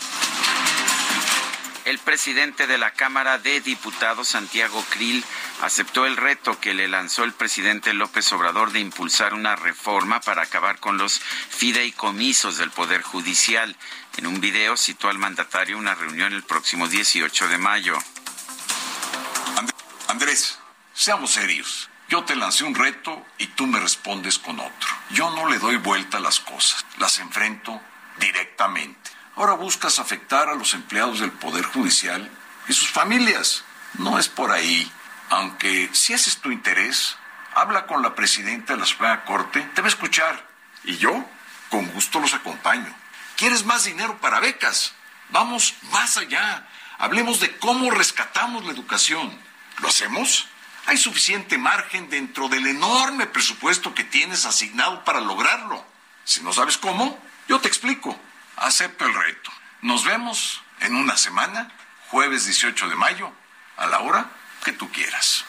El 1.85 1.97
presidente 1.99 2.67
de 2.67 2.77
la 2.77 2.91
Cámara 2.91 3.39
de 3.39 3.61
Diputados, 3.61 4.29
Santiago 4.29 4.83
Krill, 4.89 5.23
aceptó 5.61 6.05
el 6.05 6.17
reto 6.17 6.59
que 6.59 6.73
le 6.73 6.87
lanzó 6.87 7.23
el 7.23 7.33
presidente 7.33 7.93
López 7.93 8.31
Obrador 8.33 8.71
de 8.71 8.79
impulsar 8.79 9.33
una 9.33 9.55
reforma 9.55 10.21
para 10.21 10.43
acabar 10.43 10.79
con 10.79 10.97
los 10.97 11.19
fideicomisos 11.19 12.57
del 12.57 12.71
Poder 12.71 13.01
Judicial. 13.01 13.75
En 14.17 14.27
un 14.27 14.39
video 14.39 14.77
citó 14.77 15.09
al 15.09 15.17
mandatario 15.17 15.77
una 15.77 15.95
reunión 15.95 16.31
el 16.33 16.43
próximo 16.43 16.87
18 16.87 17.47
de 17.47 17.57
mayo. 17.57 17.97
Andrés, 20.07 20.59
seamos 20.93 21.31
serios. 21.31 21.89
Yo 22.09 22.23
te 22.23 22.35
lancé 22.35 22.63
un 22.63 22.75
reto 22.75 23.25
y 23.37 23.47
tú 23.47 23.65
me 23.65 23.79
respondes 23.79 24.37
con 24.37 24.59
otro. 24.59 24.89
Yo 25.11 25.31
no 25.31 25.49
le 25.49 25.57
doy 25.57 25.77
vuelta 25.77 26.17
a 26.17 26.21
las 26.21 26.39
cosas, 26.39 26.85
las 26.97 27.17
enfrento 27.19 27.81
directamente. 28.19 29.11
Ahora 29.35 29.53
buscas 29.53 29.97
afectar 29.99 30.49
a 30.49 30.55
los 30.55 30.73
empleados 30.73 31.19
del 31.19 31.31
Poder 31.31 31.65
Judicial 31.65 32.29
y 32.67 32.73
sus 32.73 32.89
familias. 32.89 33.63
No 33.95 34.19
es 34.19 34.29
por 34.29 34.51
ahí. 34.51 34.91
Aunque 35.29 35.89
si 35.93 36.13
ese 36.13 36.29
es 36.29 36.37
tu 36.37 36.51
interés, 36.51 37.17
habla 37.55 37.87
con 37.87 38.03
la 38.03 38.13
presidenta 38.13 38.73
de 38.73 38.79
la 38.79 38.85
Suprema 38.85 39.23
Corte, 39.23 39.61
te 39.73 39.81
va 39.81 39.87
a 39.87 39.89
escuchar. 39.89 40.47
Y 40.83 40.97
yo, 40.97 41.25
con 41.69 41.87
gusto 41.87 42.19
los 42.19 42.33
acompaño. 42.33 42.93
¿Quieres 43.37 43.65
más 43.65 43.85
dinero 43.85 44.19
para 44.19 44.39
becas? 44.39 44.93
Vamos 45.29 45.73
más 45.91 46.17
allá. 46.17 46.67
Hablemos 47.03 47.41
de 47.41 47.53
cómo 47.57 47.91
rescatamos 47.91 48.63
la 48.63 48.71
educación. 48.71 49.37
¿Lo 49.79 49.89
hacemos? 49.89 50.47
Hay 50.85 50.95
suficiente 50.95 51.57
margen 51.57 52.09
dentro 52.09 52.47
del 52.47 52.65
enorme 52.65 53.27
presupuesto 53.27 53.93
que 53.93 54.05
tienes 54.05 54.45
asignado 54.45 55.03
para 55.03 55.19
lograrlo. 55.19 55.85
Si 56.23 56.41
no 56.43 56.53
sabes 56.53 56.77
cómo, 56.77 57.21
yo 57.49 57.59
te 57.59 57.67
explico. 57.67 58.17
Acepto 58.55 59.05
el 59.05 59.13
reto. 59.13 59.51
Nos 59.81 60.05
vemos 60.05 60.61
en 60.79 60.95
una 60.95 61.17
semana, 61.17 61.73
jueves 62.07 62.45
18 62.45 62.87
de 62.87 62.95
mayo, 62.95 63.33
a 63.75 63.85
la 63.87 63.99
hora 63.99 64.31
que 64.63 64.71
tú 64.71 64.89
quieras. 64.89 65.43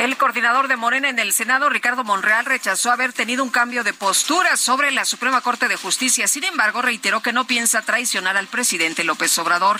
El 0.00 0.16
coordinador 0.16 0.66
de 0.66 0.78
Morena 0.78 1.10
en 1.10 1.18
el 1.18 1.30
Senado, 1.30 1.68
Ricardo 1.68 2.04
Monreal, 2.04 2.46
rechazó 2.46 2.90
haber 2.90 3.12
tenido 3.12 3.44
un 3.44 3.50
cambio 3.50 3.84
de 3.84 3.92
postura 3.92 4.56
sobre 4.56 4.92
la 4.92 5.04
Suprema 5.04 5.42
Corte 5.42 5.68
de 5.68 5.76
Justicia. 5.76 6.26
Sin 6.26 6.42
embargo, 6.44 6.80
reiteró 6.80 7.20
que 7.20 7.34
no 7.34 7.46
piensa 7.46 7.82
traicionar 7.82 8.38
al 8.38 8.46
presidente 8.46 9.04
López 9.04 9.38
Obrador. 9.38 9.76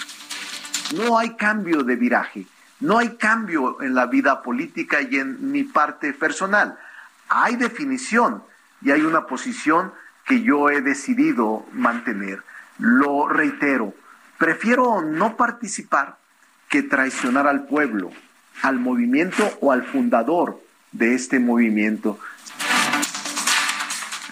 No 0.94 1.16
hay 1.16 1.36
cambio 1.36 1.84
de 1.84 1.96
viraje, 1.96 2.44
no 2.80 2.98
hay 2.98 3.16
cambio 3.16 3.80
en 3.80 3.94
la 3.94 4.04
vida 4.04 4.42
política 4.42 5.00
y 5.00 5.16
en 5.16 5.52
mi 5.52 5.64
parte 5.64 6.12
personal. 6.12 6.78
Hay 7.30 7.56
definición 7.56 8.44
y 8.82 8.90
hay 8.90 9.00
una 9.00 9.24
posición 9.26 9.90
que 10.26 10.42
yo 10.42 10.68
he 10.68 10.82
decidido 10.82 11.64
mantener. 11.72 12.42
Lo 12.76 13.26
reitero, 13.26 13.94
prefiero 14.36 15.00
no 15.00 15.38
participar 15.38 16.18
que 16.68 16.82
traicionar 16.82 17.46
al 17.46 17.64
pueblo, 17.64 18.12
al 18.62 18.78
movimiento 18.78 19.58
o 19.60 19.72
al 19.72 19.84
fundador 19.84 20.62
de 20.92 21.14
este 21.14 21.38
movimiento. 21.38 22.18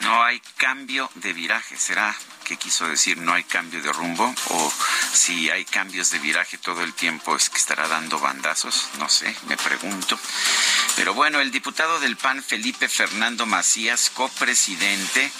No 0.02 0.22
hay 0.22 0.40
cambio 0.56 1.10
de 1.16 1.32
viraje, 1.32 1.76
será 1.76 2.14
que 2.48 2.56
quiso 2.56 2.88
decir 2.88 3.18
no 3.18 3.34
hay 3.34 3.44
cambio 3.44 3.82
de 3.82 3.92
rumbo 3.92 4.34
o 4.48 4.72
si 5.12 5.50
hay 5.50 5.66
cambios 5.66 6.10
de 6.10 6.18
viraje 6.18 6.56
todo 6.56 6.82
el 6.82 6.94
tiempo 6.94 7.36
es 7.36 7.50
que 7.50 7.58
estará 7.58 7.86
dando 7.88 8.18
bandazos, 8.18 8.88
no 8.98 9.08
sé, 9.10 9.36
me 9.48 9.56
pregunto. 9.58 10.18
Pero 10.96 11.12
bueno, 11.12 11.40
el 11.40 11.50
diputado 11.50 12.00
del 12.00 12.16
PAN 12.16 12.42
Felipe 12.42 12.88
Fernando 12.88 13.44
Macías, 13.44 14.10
copresidente 14.14 15.30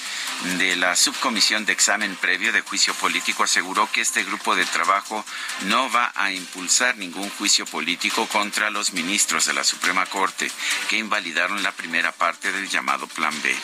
de 0.59 0.77
la 0.77 0.95
subcomisión 0.97 1.65
de 1.65 1.73
examen 1.73 2.15
previo 2.17 2.53
de 2.53 2.61
juicio 2.61 2.93
político, 2.95 3.43
aseguró 3.43 3.91
que 3.91 4.03
este 4.03 4.23
grupo 4.23 4.55
de 4.55 4.67
trabajo 4.67 5.25
no 5.63 5.91
va 5.91 6.13
a 6.15 6.31
impulsar 6.31 6.99
ningún 6.99 7.31
juicio 7.31 7.65
político 7.65 8.27
contra 8.29 8.69
los 8.69 8.93
ministros 8.93 9.47
de 9.47 9.55
la 9.55 9.65
Suprema 9.65 10.05
Corte 10.07 10.51
que 10.91 10.99
invalidaron 10.99 11.63
la 11.63 11.73
primera 11.73 12.13
parte 12.13 12.53
del 12.53 12.69
llamado 12.69 13.07
Plan 13.07 13.35
B. 13.43 13.57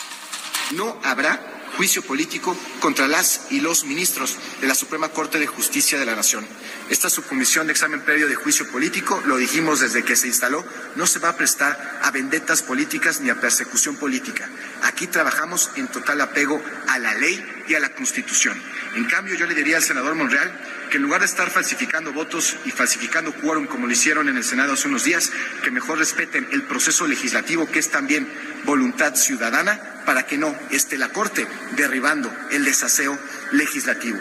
No 0.71 0.99
habrá 1.05 1.54
juicio 1.77 2.03
político 2.03 2.57
contra 2.81 3.09
las 3.09 3.47
y 3.51 3.61
los 3.61 3.85
ministros 3.85 4.37
de 4.61 4.67
la 4.67 4.75
Suprema 4.75 5.09
Corte 5.09 5.39
de 5.39 5.47
Justicia 5.47 5.99
de 5.99 6.07
la 6.07 6.17
Nación. 6.17 6.47
Esta 6.89 7.11
subcomisión 7.11 7.67
de 7.67 7.73
examen 7.73 8.01
previo 8.03 8.29
de 8.29 8.35
juicio 8.35 8.71
político, 8.71 9.23
lo 9.27 9.37
dijimos 9.37 9.81
desde 9.81 10.05
que 10.05 10.17
se 10.17 10.29
instaló, 10.29 10.65
no 10.97 11.07
se 11.07 11.19
va 11.19 11.31
a 11.31 11.37
prestar 11.37 12.01
a 12.03 12.11
vendetas 12.11 12.63
políticas 12.63 13.21
ni 13.21 13.31
a 13.31 13.41
persecución 13.41 13.97
política. 13.97 14.49
Aquí 14.83 15.07
trabajamos 15.07 15.71
en 15.77 15.89
total 15.89 16.21
apego 16.21 16.63
a 16.89 16.99
la 16.99 17.15
ley 17.15 17.65
y 17.69 17.75
a 17.75 17.81
la 17.81 17.95
Constitución. 17.95 18.61
En 18.95 19.05
cambio, 19.07 19.35
yo 19.35 19.47
le 19.47 19.55
diría 19.55 19.77
al 19.77 19.83
senador 19.83 20.15
Monreal 20.15 20.53
que 20.91 20.99
en 20.99 21.03
lugar 21.03 21.21
de 21.21 21.27
estar 21.27 21.51
falsificando 21.51 22.13
votos 22.13 22.57
y 22.65 22.71
falsificando 22.71 23.33
quórum 23.35 23.67
como 23.67 23.87
lo 23.87 23.93
hicieron 23.93 24.29
en 24.29 24.37
el 24.37 24.45
Senado 24.45 24.75
hace 24.75 24.87
unos 24.87 25.05
días, 25.05 25.33
que 25.65 25.71
mejor 25.71 25.99
respeten 25.99 26.47
el 26.53 26.63
proceso 26.63 27.07
legislativo, 27.07 27.71
que 27.71 27.81
es 27.81 27.91
también 27.91 28.29
voluntad 28.65 29.15
ciudadana 29.17 29.81
para 30.07 30.27
que 30.27 30.39
no 30.39 30.57
esté 30.71 30.97
la 30.97 31.09
Corte 31.09 31.47
derribando 31.77 32.33
el 32.53 32.65
desaseo 32.65 33.19
legislativo. 33.53 34.21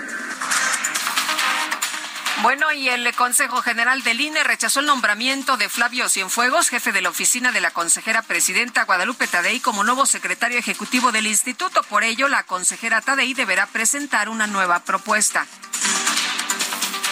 Bueno, 2.42 2.74
y 2.74 2.90
el 2.90 3.14
Consejo 3.16 3.62
General 3.62 4.02
del 4.04 4.20
INE 4.20 4.44
rechazó 4.44 4.80
el 4.80 4.86
nombramiento 4.86 5.56
de 5.56 5.70
Flavio 5.70 6.10
Cienfuegos, 6.10 6.70
jefe 6.70 6.92
de 6.92 7.02
la 7.02 7.10
oficina 7.10 7.52
de 7.52 7.62
la 7.62 7.72
consejera 7.72 8.22
presidenta 8.22 8.84
Guadalupe 8.84 9.28
Tadei, 9.28 9.60
como 9.60 9.84
nuevo 9.84 10.06
secretario 10.06 10.58
ejecutivo 10.58 11.12
del 11.12 11.28
instituto. 11.28 11.84
Por 11.84 12.04
ello, 12.04 12.28
la 12.28 12.44
consejera 12.44 13.02
Tadei 13.02 13.34
deberá 13.34 13.68
presentar 13.68 14.30
una 14.30 14.48
nueva 14.48 14.80
propuesta. 14.80 15.48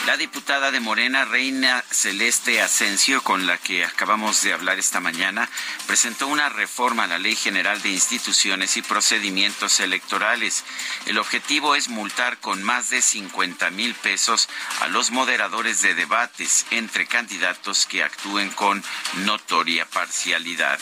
La 0.07 0.17
diputada 0.17 0.71
de 0.71 0.79
Morena, 0.79 1.25
Reina 1.25 1.83
Celeste 1.91 2.59
Asensio, 2.59 3.21
con 3.21 3.45
la 3.45 3.59
que 3.59 3.85
acabamos 3.85 4.41
de 4.41 4.51
hablar 4.51 4.79
esta 4.79 4.99
mañana, 4.99 5.47
presentó 5.85 6.27
una 6.27 6.49
reforma 6.49 7.03
a 7.03 7.07
la 7.07 7.19
Ley 7.19 7.35
General 7.35 7.79
de 7.83 7.89
Instituciones 7.89 8.77
y 8.77 8.81
Procedimientos 8.81 9.79
Electorales. 9.79 10.65
El 11.05 11.19
objetivo 11.19 11.75
es 11.75 11.87
multar 11.87 12.39
con 12.39 12.63
más 12.63 12.89
de 12.89 13.03
50 13.03 13.69
mil 13.69 13.93
pesos 13.93 14.49
a 14.79 14.87
los 14.87 15.11
moderadores 15.11 15.83
de 15.83 15.93
debates 15.93 16.65
entre 16.71 17.05
candidatos 17.05 17.85
que 17.85 18.03
actúen 18.03 18.49
con 18.49 18.83
notoria 19.17 19.85
parcialidad. 19.85 20.79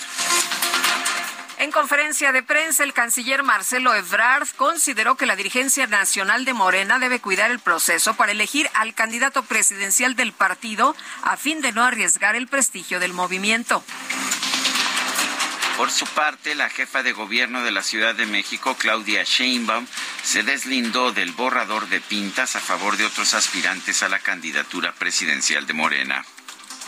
En 1.59 1.73
conferencia 1.73 2.31
de 2.31 2.41
prensa, 2.41 2.85
el 2.85 2.93
canciller 2.93 3.43
Marcelo 3.43 3.93
Ebrard 3.93 4.47
consideró 4.55 5.17
que 5.17 5.25
la 5.25 5.35
dirigencia 5.35 5.87
nacional 5.87 6.45
de 6.45 6.53
Morena 6.53 6.99
debe 6.99 7.19
cuidar 7.19 7.51
el 7.51 7.59
proceso 7.59 8.13
para 8.13 8.31
elegir 8.31 8.69
al 8.75 8.93
candidato 8.93 9.43
presidencial 9.43 10.15
del 10.15 10.31
partido 10.31 10.95
a 11.21 11.35
fin 11.35 11.59
de 11.59 11.73
no 11.73 11.83
arriesgar 11.83 12.37
el 12.37 12.47
prestigio 12.47 13.01
del 13.01 13.11
movimiento. 13.11 13.83
Por 15.75 15.91
su 15.91 16.05
parte, 16.07 16.55
la 16.55 16.69
jefa 16.69 17.03
de 17.03 17.11
gobierno 17.11 17.61
de 17.61 17.71
la 17.71 17.83
Ciudad 17.83 18.15
de 18.15 18.25
México, 18.25 18.77
Claudia 18.79 19.23
Sheinbaum, 19.25 19.85
se 20.23 20.43
deslindó 20.43 21.11
del 21.11 21.33
borrador 21.33 21.89
de 21.89 21.99
pintas 21.99 22.55
a 22.55 22.61
favor 22.61 22.95
de 22.95 23.05
otros 23.05 23.33
aspirantes 23.33 24.01
a 24.01 24.07
la 24.07 24.19
candidatura 24.19 24.93
presidencial 24.93 25.67
de 25.67 25.73
Morena. 25.73 26.25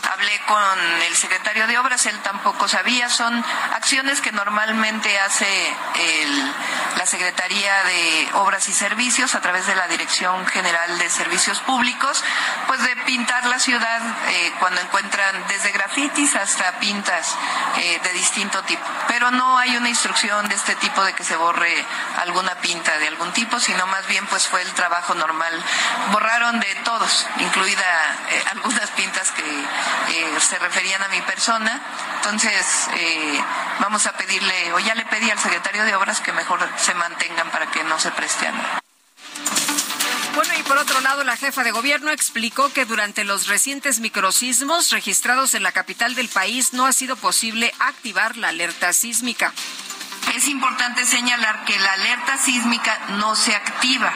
Hablé 0.10 0.42
con 0.48 1.02
el 1.08 1.16
secretario 1.16 1.68
de 1.68 1.78
Obras, 1.78 2.06
él 2.06 2.18
tampoco 2.20 2.68
sabía. 2.68 3.10
Son 3.10 3.44
acciones 3.74 4.22
que 4.22 4.32
normalmente 4.32 5.20
hace 5.20 5.76
la 6.98 7.06
Secretaría 7.06 7.84
de 7.84 8.30
Obras 8.34 8.68
y 8.68 8.74
Servicios 8.74 9.36
a 9.36 9.42
través 9.42 9.68
de 9.68 9.76
la 9.76 9.88
Dirección 9.88 10.46
General 10.48 10.98
de 10.98 11.10
Servicios 11.10 11.60
Públicos, 11.62 12.24
pues 12.68 12.82
de 12.84 12.96
pintar 12.98 13.46
la 13.46 13.60
ciudad 13.60 14.02
eh, 14.30 14.54
cuando 14.60 14.82
encuentran 14.82 15.44
desde 15.48 15.72
grafitis 15.72 16.36
hasta 16.36 16.80
pintas 16.80 17.36
eh, 17.78 18.00
de 18.04 18.14
distinto 18.14 18.62
tipo. 18.64 18.84
Pero 19.08 19.32
no 19.32 19.58
hay 19.58 19.78
una 19.78 19.90
instrucción 19.90 20.48
de 20.48 20.56
este 20.56 20.76
tipo 20.76 21.04
de 21.04 21.14
que 21.14 21.24
se 21.24 21.36
borre 21.36 21.74
alguna 22.18 22.56
pinta 22.56 22.98
de 22.98 23.08
algún 23.08 23.32
tipo, 23.34 23.60
sino 23.60 23.88
más 23.88 24.08
bien 24.08 24.26
pues 24.28 24.48
fue 24.48 24.62
el 24.62 24.72
trabajo 24.74 25.14
normal. 25.16 25.54
Borraron 26.12 26.60
de 26.60 26.76
todos, 26.84 27.28
incluida 27.40 28.18
eh, 28.30 28.44
algunas 28.52 28.90
pintas 28.92 29.32
que 29.32 29.44
eh, 30.10 30.40
se 30.40 30.60
referían 30.60 31.02
a 31.04 31.08
mi 31.10 31.22
persona. 31.22 31.82
Entonces, 32.18 32.88
eh, 32.96 33.42
vamos 33.80 34.06
a 34.08 34.14
pedirle, 34.14 34.74
o 34.74 34.80
ya 34.80 34.96
le 34.96 35.06
pedí 35.06 35.30
al 35.30 35.40
secretario 35.40 35.84
de 35.86 35.96
Obras 35.96 36.20
que 36.22 36.32
mejor 36.32 36.60
se 36.78 36.94
mantengan 36.94 37.50
para 37.52 37.70
que 37.72 37.84
no 37.84 38.00
se 38.00 38.12
presten. 38.12 38.54
Bueno, 40.36 40.54
y 40.58 40.64
por 40.64 40.78
otro 40.78 41.02
lado, 41.02 41.26
la 41.26 41.36
jefa 41.36 41.64
de 41.64 41.72
gobierno 41.72 42.10
explicó 42.10 42.72
que 42.72 42.86
durante 42.86 43.26
los 43.26 43.48
recientes 43.48 44.00
microsismos 44.00 44.90
registrados 44.92 45.56
en 45.56 45.64
la 45.64 45.74
capital 45.74 46.16
del 46.16 46.30
país 46.30 46.72
no 46.74 46.86
ha 46.86 46.94
sido 46.94 47.18
posible 47.18 47.74
activar 47.80 48.38
la 48.38 48.50
alerta 48.50 48.94
sísmica. 48.94 49.54
Es 50.30 50.48
importante 50.48 51.06
señalar 51.06 51.66
que 51.66 51.78
la 51.80 51.94
alerta 51.94 52.38
sísmica 52.38 52.98
no 53.10 53.36
se 53.36 53.56
activa 53.56 54.12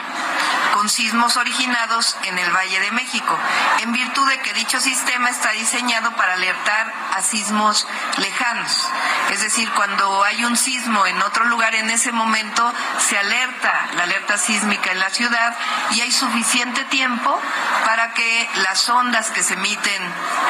con 0.76 0.90
sismos 0.90 1.38
originados 1.38 2.18
en 2.24 2.38
el 2.38 2.52
Valle 2.52 2.82
de 2.82 2.92
México, 2.92 3.38
en 3.80 3.94
virtud 3.94 4.28
de 4.28 4.40
que 4.42 4.54
dicho 4.54 4.82
sistema 4.82 5.30
está 5.30 5.52
diseñado 5.52 6.12
para 6.18 6.34
alertar 6.34 6.94
a 7.14 7.22
sismos 7.22 7.88
lejanos. 8.18 8.90
Es 9.32 9.42
decir, 9.42 9.72
cuando 9.72 10.24
hay 10.26 10.44
un 10.44 10.58
sismo 10.58 11.06
en 11.06 11.22
otro 11.22 11.46
lugar 11.46 11.76
en 11.76 11.90
ese 11.90 12.12
momento, 12.12 12.74
se 12.98 13.18
alerta 13.18 13.88
la 13.96 14.04
alerta 14.04 14.38
sísmica 14.38 14.92
en 14.92 15.00
la 15.00 15.10
ciudad 15.10 15.56
y 15.92 16.02
hay 16.02 16.12
suficiente 16.12 16.84
tiempo 16.86 17.42
para 17.86 18.14
que 18.14 18.50
las 18.56 18.90
ondas 18.90 19.32
que 19.32 19.44
se 19.44 19.54
emiten 19.54 20.02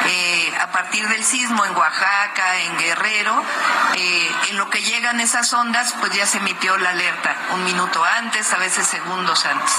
eh, 0.06 0.58
a 0.60 0.72
partir 0.72 1.06
del 1.06 1.24
sismo 1.24 1.64
en 1.64 1.76
Oaxaca, 1.76 2.58
en 2.58 2.78
Guerrero, 2.78 3.44
eh, 3.94 4.34
en 4.50 4.56
lo 4.56 4.68
que 4.70 4.82
llegan 4.82 5.20
esas 5.20 5.45
ondas, 5.52 5.94
pues 6.00 6.12
ya 6.12 6.26
se 6.26 6.38
emitió 6.38 6.76
la 6.78 6.90
alerta 6.90 7.36
un 7.52 7.64
minuto 7.64 8.04
antes, 8.04 8.52
a 8.52 8.58
veces 8.58 8.86
segundos 8.86 9.44
antes. 9.46 9.74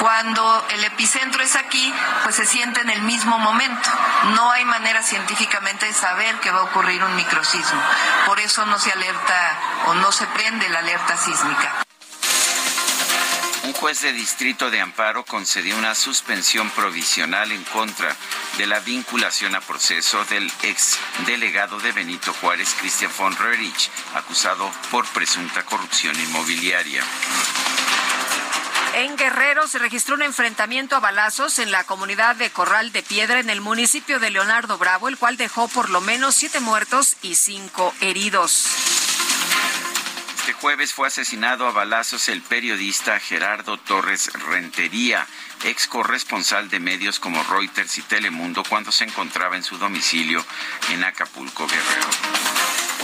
Cuando 0.00 0.66
el 0.70 0.84
epicentro 0.84 1.42
es 1.42 1.56
aquí, 1.56 1.92
pues 2.22 2.36
se 2.36 2.46
siente 2.46 2.80
en 2.80 2.90
el 2.90 3.02
mismo 3.02 3.38
momento. 3.38 3.90
No 4.34 4.50
hay 4.50 4.64
manera 4.64 5.02
científicamente 5.02 5.86
de 5.86 5.92
saber 5.92 6.38
que 6.40 6.50
va 6.50 6.60
a 6.60 6.64
ocurrir 6.64 7.02
un 7.04 7.14
microsismo. 7.16 7.80
Por 8.26 8.40
eso 8.40 8.64
no 8.66 8.78
se 8.78 8.92
alerta 8.92 9.58
o 9.86 9.94
no 9.94 10.12
se 10.12 10.26
prende 10.28 10.68
la 10.68 10.80
alerta 10.80 11.16
sísmica. 11.16 11.84
Un 13.72 13.78
juez 13.78 14.02
de 14.02 14.12
distrito 14.12 14.70
de 14.70 14.82
Amparo 14.82 15.24
concedió 15.24 15.78
una 15.78 15.94
suspensión 15.94 16.68
provisional 16.72 17.50
en 17.52 17.64
contra 17.64 18.14
de 18.58 18.66
la 18.66 18.80
vinculación 18.80 19.54
a 19.54 19.62
proceso 19.62 20.22
del 20.26 20.52
ex 20.62 20.98
delegado 21.24 21.80
de 21.80 21.90
Benito 21.92 22.34
Juárez, 22.34 22.76
Christian 22.78 23.10
von 23.18 23.34
Rerich, 23.34 23.90
acusado 24.14 24.70
por 24.90 25.06
presunta 25.12 25.64
corrupción 25.64 26.14
inmobiliaria. 26.20 27.02
En 28.94 29.16
Guerrero 29.16 29.66
se 29.66 29.78
registró 29.78 30.16
un 30.16 30.22
enfrentamiento 30.22 30.94
a 30.94 31.00
balazos 31.00 31.58
en 31.58 31.70
la 31.70 31.84
comunidad 31.84 32.36
de 32.36 32.50
Corral 32.50 32.92
de 32.92 33.02
Piedra 33.02 33.40
en 33.40 33.48
el 33.48 33.62
municipio 33.62 34.20
de 34.20 34.28
Leonardo 34.28 34.76
Bravo, 34.76 35.08
el 35.08 35.16
cual 35.16 35.38
dejó 35.38 35.66
por 35.68 35.88
lo 35.88 36.02
menos 36.02 36.34
siete 36.34 36.60
muertos 36.60 37.16
y 37.22 37.36
cinco 37.36 37.94
heridos. 38.02 38.66
Este 40.42 40.54
jueves 40.54 40.92
fue 40.92 41.06
asesinado 41.06 41.68
a 41.68 41.70
balazos 41.70 42.28
el 42.28 42.42
periodista 42.42 43.20
Gerardo 43.20 43.78
Torres 43.78 44.28
Rentería, 44.32 45.24
ex 45.62 45.86
corresponsal 45.86 46.68
de 46.68 46.80
medios 46.80 47.20
como 47.20 47.44
Reuters 47.44 47.96
y 47.98 48.02
Telemundo, 48.02 48.64
cuando 48.68 48.90
se 48.90 49.04
encontraba 49.04 49.54
en 49.54 49.62
su 49.62 49.78
domicilio 49.78 50.44
en 50.90 51.04
Acapulco, 51.04 51.68
Guerrero. 51.68 52.08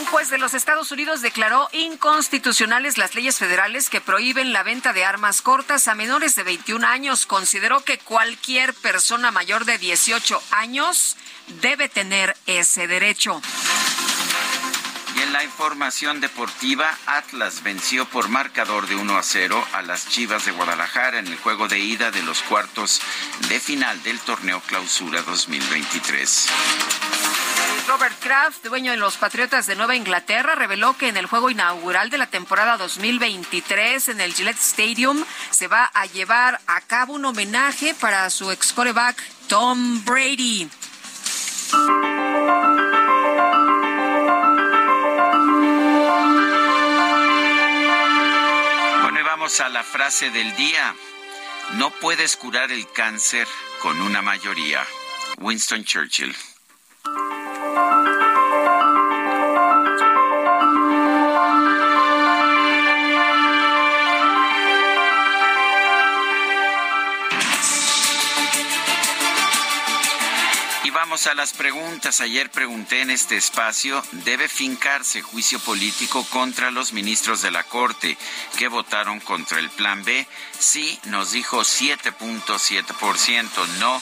Un 0.00 0.06
juez 0.06 0.30
de 0.30 0.38
los 0.38 0.52
Estados 0.52 0.90
Unidos 0.90 1.22
declaró 1.22 1.68
inconstitucionales 1.70 2.98
las 2.98 3.14
leyes 3.14 3.38
federales 3.38 3.88
que 3.88 4.00
prohíben 4.00 4.52
la 4.52 4.64
venta 4.64 4.92
de 4.92 5.04
armas 5.04 5.40
cortas 5.40 5.86
a 5.86 5.94
menores 5.94 6.34
de 6.34 6.42
21 6.42 6.84
años. 6.84 7.24
Consideró 7.24 7.84
que 7.84 7.98
cualquier 7.98 8.74
persona 8.74 9.30
mayor 9.30 9.64
de 9.64 9.78
18 9.78 10.42
años 10.50 11.16
debe 11.62 11.88
tener 11.88 12.36
ese 12.46 12.88
derecho. 12.88 13.40
En 15.28 15.34
la 15.34 15.44
información 15.44 16.22
deportiva, 16.22 16.90
Atlas 17.04 17.62
venció 17.62 18.06
por 18.06 18.30
marcador 18.30 18.86
de 18.86 18.96
1 18.96 19.18
a 19.18 19.22
0 19.22 19.62
a 19.74 19.82
las 19.82 20.08
Chivas 20.08 20.46
de 20.46 20.52
Guadalajara 20.52 21.18
en 21.18 21.26
el 21.26 21.36
juego 21.36 21.68
de 21.68 21.78
ida 21.78 22.10
de 22.10 22.22
los 22.22 22.40
cuartos 22.40 23.02
de 23.50 23.60
final 23.60 24.02
del 24.04 24.18
torneo 24.20 24.62
Clausura 24.66 25.20
2023. 25.20 26.46
Robert 27.88 28.18
Kraft, 28.20 28.64
dueño 28.64 28.92
de 28.92 28.96
los 28.96 29.18
Patriotas 29.18 29.66
de 29.66 29.76
Nueva 29.76 29.96
Inglaterra, 29.96 30.54
reveló 30.54 30.96
que 30.96 31.08
en 31.08 31.18
el 31.18 31.26
juego 31.26 31.50
inaugural 31.50 32.08
de 32.08 32.16
la 32.16 32.28
temporada 32.28 32.78
2023 32.78 34.08
en 34.08 34.22
el 34.22 34.32
Gillette 34.32 34.56
Stadium 34.56 35.22
se 35.50 35.68
va 35.68 35.84
a 35.92 36.06
llevar 36.06 36.58
a 36.66 36.80
cabo 36.80 37.12
un 37.12 37.26
homenaje 37.26 37.94
para 38.00 38.30
su 38.30 38.50
ex 38.50 38.72
coreback 38.72 39.22
Tom 39.46 40.02
Brady. 40.06 40.70
A 49.48 49.70
la 49.70 49.82
frase 49.82 50.30
del 50.30 50.54
día. 50.56 50.94
No 51.78 51.90
puedes 52.02 52.36
curar 52.36 52.70
el 52.70 52.86
cáncer 52.92 53.48
con 53.80 53.98
una 54.02 54.20
mayoría. 54.20 54.86
Winston 55.38 55.84
Churchill. 55.84 56.36
A 71.26 71.34
las 71.34 71.52
preguntas. 71.52 72.20
Ayer 72.20 72.48
pregunté 72.50 73.00
en 73.00 73.10
este 73.10 73.36
espacio, 73.36 74.00
¿debe 74.24 74.48
fincarse 74.48 75.20
juicio 75.20 75.58
político 75.58 76.24
contra 76.30 76.70
los 76.70 76.92
ministros 76.92 77.42
de 77.42 77.50
la 77.50 77.64
Corte 77.64 78.16
que 78.56 78.68
votaron 78.68 79.18
contra 79.20 79.58
el 79.58 79.68
Plan 79.70 80.04
B? 80.04 80.26
Sí, 80.58 80.98
nos 81.06 81.32
dijo 81.32 81.62
7.7%, 81.62 83.66
no 83.80 84.00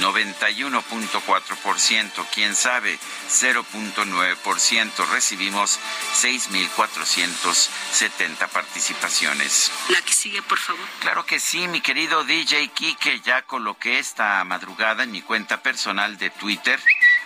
91.4%, 0.00 2.26
quién 2.32 2.54
sabe, 2.54 2.96
0.9%. 3.30 5.06
Recibimos 5.10 5.80
6.470 6.20 8.48
participaciones. 8.48 9.72
La 9.88 10.02
que 10.02 10.12
sigue, 10.12 10.42
por 10.42 10.58
favor. 10.58 10.84
Claro 11.00 11.24
que 11.24 11.40
sí, 11.40 11.66
mi 11.68 11.80
querido 11.80 12.24
DJ 12.24 12.68
Kike, 12.68 13.20
ya 13.20 13.40
coloqué 13.42 13.98
esta 13.98 14.44
madrugada 14.44 15.04
en 15.04 15.12
mi 15.12 15.22
cuenta 15.22 15.62
personal 15.62 16.18
de 16.18 16.28
Twitter, 16.30 16.78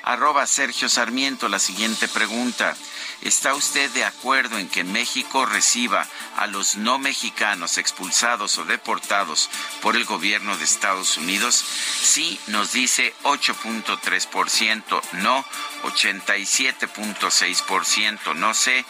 arroba 0.02 0.46
Sergio 0.46 0.88
Sarmiento, 0.88 1.48
la 1.48 1.58
siguiente 1.58 2.08
pregunta. 2.08 2.76
¿Está 3.22 3.54
usted 3.54 3.90
de 3.90 4.04
acuerdo 4.04 4.58
en 4.58 4.68
que 4.68 4.82
México 4.82 5.44
reciba 5.44 6.08
a 6.36 6.46
los 6.46 6.76
no 6.76 6.98
mexicanos 6.98 7.76
expulsados 7.76 8.56
o 8.56 8.64
deportados 8.64 9.50
por 9.82 9.96
el 9.96 10.06
gobierno 10.06 10.56
de 10.56 10.64
Estados 10.64 11.18
Unidos? 11.18 11.62
Sí, 12.02 12.40
nos 12.46 12.72
dice 12.72 13.12
8.3%, 13.24 15.02
no 15.12 15.44
87.6%, 15.82 18.34
no 18.36 18.54
sé 18.54 18.86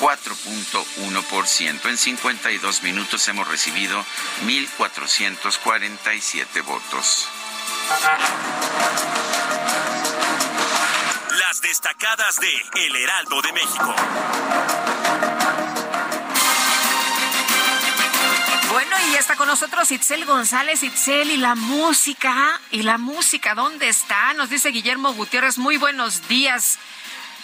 4.1%. 0.00 1.88
En 1.88 1.98
52 1.98 2.82
minutos 2.82 3.28
hemos 3.28 3.46
recibido 3.48 4.02
1.447 4.46 6.64
votos. 6.64 7.28
Destacadas 11.60 12.36
de 12.40 12.86
El 12.86 12.96
Heraldo 12.96 13.40
de 13.42 13.52
México. 13.52 13.94
Bueno, 18.70 18.96
y 19.10 19.14
está 19.14 19.36
con 19.36 19.46
nosotros 19.46 19.90
Itzel 19.90 20.24
González, 20.24 20.82
Itzel, 20.82 21.30
y 21.30 21.36
la 21.36 21.54
música, 21.54 22.60
y 22.70 22.82
la 22.82 22.98
música, 22.98 23.54
¿dónde 23.54 23.88
está? 23.88 24.34
Nos 24.34 24.50
dice 24.50 24.70
Guillermo 24.70 25.12
Gutiérrez, 25.12 25.58
muy 25.58 25.76
buenos 25.76 26.26
días. 26.26 26.78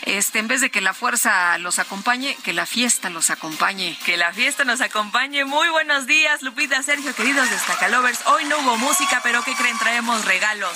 Este, 0.03 0.39
en 0.39 0.49
vez 0.49 0.61
de 0.61 0.71
que 0.71 0.81
la 0.81 0.95
fuerza 0.95 1.59
los 1.59 1.79
acompañe, 1.79 2.37
que 2.43 2.53
la 2.53 2.67
fiesta 2.67 3.11
los 3.11 3.31
acompañe. 3.31 3.99
Que 4.07 4.17
la 4.17 4.33
fiesta 4.33 4.65
nos 4.65 4.81
acompañe. 4.81 5.45
Muy 5.45 5.69
buenos 5.69 6.07
días, 6.07 6.43
Lupita, 6.43 6.83
Sergio, 6.83 7.15
queridos 7.15 7.51
Destacalovers. 7.51 8.21
Hoy 8.27 8.45
no 8.45 8.59
hubo 8.61 8.77
música, 8.79 9.21
pero 9.23 9.43
¿qué 9.45 9.55
creen? 9.55 9.79
Traemos 9.79 10.25
regalos. 10.25 10.73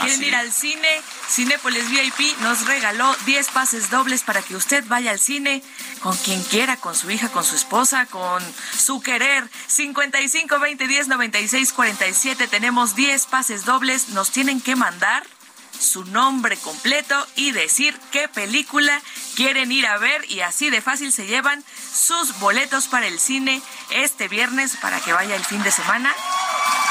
¿Quieren 0.00 0.22
ir 0.24 0.34
al 0.34 0.52
cine? 0.52 0.88
Cinépolis 1.28 1.88
VIP 1.88 2.36
nos 2.40 2.66
regaló 2.66 3.14
10 3.26 3.48
pases 3.50 3.90
dobles 3.90 4.22
para 4.22 4.42
que 4.42 4.56
usted 4.56 4.84
vaya 4.88 5.12
al 5.12 5.20
cine 5.20 5.62
con 6.00 6.16
quien 6.16 6.42
quiera, 6.42 6.76
con 6.76 6.96
su 6.96 7.10
hija, 7.10 7.28
con 7.28 7.44
su 7.44 7.54
esposa, 7.54 8.06
con 8.06 8.42
su 8.76 9.00
querer. 9.00 9.48
55 9.68 10.58
20 10.58 10.88
10 10.88 11.08
96 11.08 11.72
47. 11.72 12.48
Tenemos 12.48 12.96
10 12.96 13.26
pases 13.26 13.64
dobles. 13.64 14.08
Nos 14.08 14.30
tienen 14.30 14.60
que 14.60 14.74
mandar 14.74 15.24
su 15.78 16.04
nombre 16.04 16.56
completo 16.56 17.26
y 17.36 17.52
decir 17.52 17.98
qué 18.10 18.28
película 18.28 19.00
quieren 19.34 19.72
ir 19.72 19.86
a 19.86 19.98
ver 19.98 20.30
y 20.30 20.40
así 20.40 20.70
de 20.70 20.80
fácil 20.80 21.12
se 21.12 21.26
llevan 21.26 21.64
sus 21.92 22.38
boletos 22.38 22.88
para 22.88 23.06
el 23.06 23.18
cine 23.18 23.62
este 23.90 24.28
viernes 24.28 24.76
para 24.76 25.00
que 25.00 25.12
vaya 25.12 25.36
el 25.36 25.44
fin 25.44 25.62
de 25.62 25.70
semana. 25.70 26.12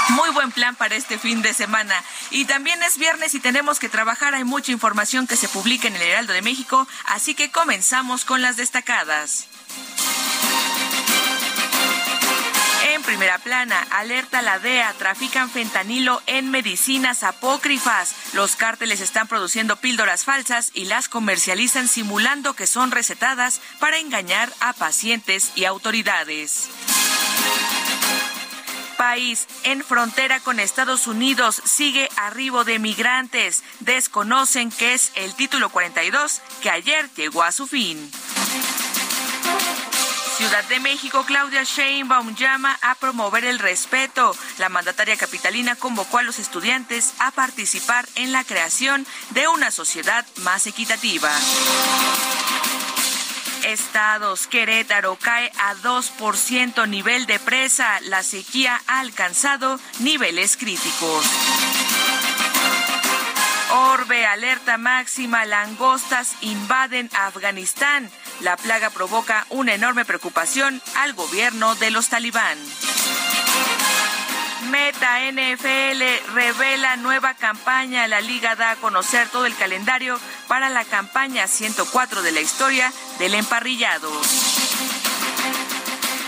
Muy 0.10 0.30
buen 0.32 0.52
plan 0.52 0.76
para 0.76 0.96
este 0.96 1.17
fin 1.17 1.41
de 1.41 1.54
semana. 1.54 1.96
Y 2.30 2.46
también 2.46 2.82
es 2.84 2.98
viernes 2.98 3.34
y 3.36 3.39
tenemos 3.39 3.80
que 3.80 3.88
trabajar. 3.89 4.36
Hay 4.36 4.43
mucha 4.43 4.72
información 4.72 5.28
que 5.28 5.38
se 5.38 5.48
publica 5.48 5.88
en 5.88 5.96
el 5.96 6.02
Heraldo 6.02 6.34
de 6.34 6.41
México, 6.41 6.88
así 7.06 7.36
que 7.36 7.52
comenzamos 7.52 8.26
con 8.26 8.41
las 8.41 8.58
destacadas. 8.58 9.48
Primera 13.06 13.38
plana, 13.39 13.86
alerta 13.92 14.42
la 14.42 14.60
DEA, 14.60 14.94
trafican 14.94 15.50
fentanilo 15.50 16.22
en 16.26 16.50
medicinas 16.50 17.24
apócrifas. 17.24 18.16
Los 18.34 18.56
cárteles 18.56 19.02
están 19.02 19.28
produciendo 19.28 19.76
píldoras 19.76 20.24
falsas 20.24 20.72
y 20.74 20.86
las 20.86 21.10
comercializan 21.10 21.88
simulando 21.88 22.54
que 22.54 22.68
son 22.68 22.92
recetadas 22.92 23.62
para 23.80 23.98
engañar 23.98 24.52
a 24.60 24.74
pacientes 24.74 25.52
y 25.56 25.66
autoridades 25.66 26.70
país 29.04 29.48
en 29.63 29.84
frontera 29.84 30.39
con 30.39 30.62
Estados 30.62 31.08
Unidos 31.08 31.62
sigue 31.66 32.08
arribo 32.16 32.63
de 32.63 32.80
migrantes. 32.80 33.62
Desconocen 33.82 34.72
que 34.72 34.94
es 34.94 35.12
el 35.16 35.36
título 35.36 35.70
42 35.70 36.42
que 36.62 36.70
ayer 36.70 37.10
llegó 37.16 37.44
a 37.44 37.52
su 37.52 37.68
fin. 37.68 38.10
Ciudad 40.44 40.66
de 40.66 40.82
México, 40.82 41.24
Claudia 41.26 41.64
Sheinbaum 41.64 42.36
llama 42.36 42.78
a 42.82 42.96
promover 42.96 43.46
el 43.46 43.60
respeto. 43.60 44.36
La 44.58 44.68
mandataria 44.68 45.16
capitalina 45.16 45.78
convocó 45.78 46.18
a 46.18 46.24
los 46.24 46.38
estudiantes 46.38 47.14
a 47.20 47.32
participar 47.32 48.06
en 48.16 48.34
la 48.34 48.44
creación 48.44 49.08
de 49.30 49.48
una 49.48 49.72
sociedad 49.72 50.26
más 50.44 50.68
equitativa. 50.68 51.32
Estados, 53.64 54.48
Querétaro 54.48 55.16
cae 55.16 55.50
a 55.58 55.76
2% 55.76 56.90
nivel 56.90 57.26
de 57.26 57.40
presa. 57.40 58.02
La 58.02 58.22
sequía 58.22 58.82
ha 58.88 59.00
alcanzado 59.00 59.80
niveles 60.00 60.58
críticos. 60.58 61.26
Orbe, 63.72 64.26
alerta 64.26 64.78
máxima, 64.78 65.46
langostas 65.46 66.36
invaden 66.42 67.10
Afganistán. 67.14 68.12
La 68.44 68.58
plaga 68.58 68.90
provoca 68.90 69.46
una 69.52 69.74
enorme 69.74 70.04
preocupación 70.04 70.82
al 70.98 71.14
gobierno 71.14 71.76
de 71.76 71.92
los 71.92 72.10
talibán. 72.10 72.58
Meta 74.70 75.22
NFL 75.32 76.34
revela 76.34 76.98
nueva 76.98 77.36
campaña. 77.36 78.06
La 78.10 78.20
liga 78.20 78.58
da 78.58 78.72
a 78.72 78.76
conocer 78.76 79.30
todo 79.30 79.46
el 79.46 79.56
calendario 79.56 80.20
para 80.50 80.70
la 80.70 80.84
campaña 80.84 81.48
104 81.48 82.22
de 82.22 82.32
la 82.34 82.42
historia 82.42 82.92
del 83.18 83.36
emparrillado. 83.36 84.12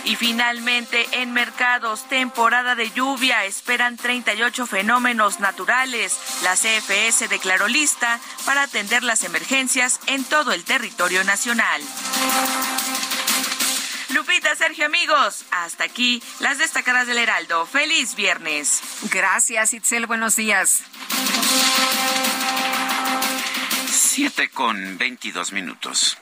Y 0.05 0.15
finalmente, 0.15 1.07
en 1.13 1.33
mercados, 1.33 2.07
temporada 2.07 2.75
de 2.75 2.91
lluvia, 2.91 3.45
esperan 3.45 3.97
38 3.97 4.67
fenómenos 4.67 5.39
naturales. 5.39 6.17
La 6.43 6.53
CFS 6.55 7.27
declaró 7.27 7.67
lista 7.67 8.19
para 8.45 8.63
atender 8.63 9.03
las 9.03 9.23
emergencias 9.23 9.99
en 10.05 10.23
todo 10.23 10.51
el 10.51 10.63
territorio 10.63 11.23
nacional. 11.23 11.81
Lupita, 14.09 14.55
Sergio, 14.55 14.85
amigos, 14.85 15.43
hasta 15.51 15.83
aquí 15.83 16.21
las 16.39 16.59
destacadas 16.59 17.07
del 17.07 17.17
Heraldo. 17.17 17.65
Feliz 17.65 18.15
viernes. 18.15 18.81
Gracias, 19.11 19.73
Itzel. 19.73 20.05
Buenos 20.05 20.35
días. 20.35 20.83
Siete 23.91 24.49
con 24.49 24.97
veintidós 24.97 25.51
minutos. 25.51 26.17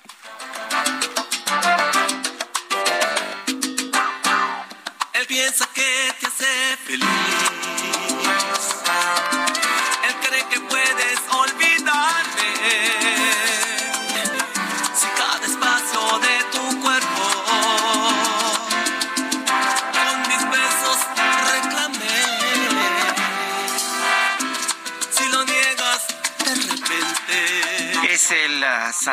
Te 6.20 6.28
hace 6.28 6.78
feliz. 6.86 7.33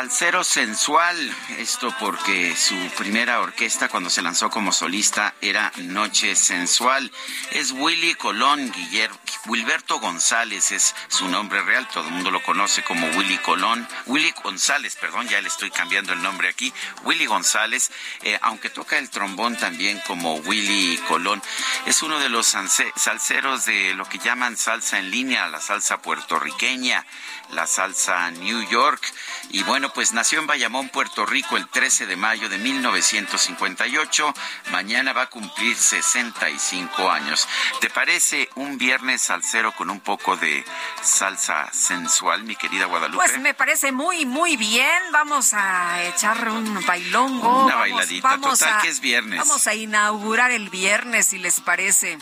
Salsero 0.01 0.43
sensual, 0.43 1.15
esto 1.59 1.93
porque 1.99 2.55
su 2.55 2.73
primera 2.97 3.39
orquesta 3.39 3.87
cuando 3.87 4.09
se 4.09 4.23
lanzó 4.23 4.49
como 4.49 4.71
solista 4.71 5.35
era 5.41 5.71
Noche 5.77 6.35
Sensual. 6.35 7.11
Es 7.51 7.71
Willy 7.71 8.15
Colón, 8.15 8.71
Guillermo, 8.71 9.19
Wilberto 9.47 9.99
González 9.99 10.71
es 10.71 10.95
su 11.07 11.27
nombre 11.27 11.61
real, 11.63 11.87
todo 11.87 12.07
el 12.07 12.13
mundo 12.13 12.29
lo 12.29 12.43
conoce 12.43 12.83
como 12.83 13.07
Willy 13.09 13.37
Colón, 13.39 13.87
Willy 14.05 14.33
González, 14.43 14.95
perdón, 14.95 15.27
ya 15.27 15.41
le 15.41 15.47
estoy 15.47 15.71
cambiando 15.71 16.13
el 16.13 16.21
nombre 16.21 16.47
aquí, 16.47 16.71
Willy 17.03 17.25
González, 17.25 17.91
eh, 18.21 18.37
aunque 18.43 18.69
toca 18.69 18.97
el 18.97 19.09
trombón 19.09 19.57
también 19.57 19.99
como 20.05 20.35
Willy 20.35 20.97
Colón, 21.07 21.41
es 21.85 22.03
uno 22.03 22.19
de 22.19 22.29
los 22.29 22.55
salseros 22.95 23.65
de 23.65 23.95
lo 23.95 24.05
que 24.05 24.19
llaman 24.19 24.57
salsa 24.57 24.99
en 24.99 25.09
línea, 25.09 25.47
la 25.47 25.59
salsa 25.59 26.01
puertorriqueña, 26.01 27.05
la 27.51 27.67
salsa 27.67 28.31
New 28.31 28.61
York. 28.69 29.01
Y 29.49 29.63
bueno, 29.63 29.91
pues 29.93 30.13
nació 30.13 30.39
en 30.39 30.47
Bayamón, 30.47 30.89
Puerto 30.89 31.25
Rico, 31.25 31.57
el 31.57 31.67
13 31.67 32.05
de 32.05 32.15
mayo 32.15 32.47
de 32.47 32.57
1958. 32.57 34.33
Mañana 34.71 35.13
va 35.13 35.23
a 35.23 35.29
cumplir 35.29 35.75
65 35.75 37.09
años. 37.09 37.47
¿Te 37.79 37.89
parece 37.89 38.49
un 38.55 38.77
viernes 38.77 39.29
salsero 39.31 39.71
con 39.71 39.89
un 39.89 40.01
poco 40.01 40.35
de 40.35 40.65
salsa 41.01 41.69
sensual, 41.71 42.43
mi 42.43 42.57
querida 42.57 42.85
Guadalupe? 42.85 43.23
Pues 43.23 43.39
me 43.39 43.53
parece 43.53 43.93
muy, 43.93 44.25
muy 44.25 44.57
bien. 44.57 45.01
Vamos 45.13 45.53
a 45.53 46.03
echar 46.03 46.49
un 46.49 46.85
bailongo. 46.85 47.63
Una 47.63 47.75
bailadita, 47.75 48.37
total 48.41 48.81
que 48.81 48.89
es 48.89 48.99
viernes. 48.99 49.39
Vamos 49.39 49.67
a 49.67 49.73
inaugurar 49.73 50.51
el 50.51 50.69
viernes, 50.69 51.27
si 51.27 51.37
les 51.37 51.61
parece. 51.61 52.17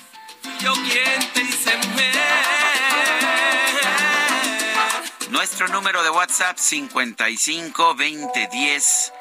Yo 0.59 0.73
quien 0.73 1.33
te 1.33 1.41
hice 1.41 1.79
Nuestro 5.31 5.67
número 5.69 6.03
de 6.03 6.11
WhatsApp 6.11 6.59
55 6.59 7.95
20 7.95 8.49
10 8.51 9.13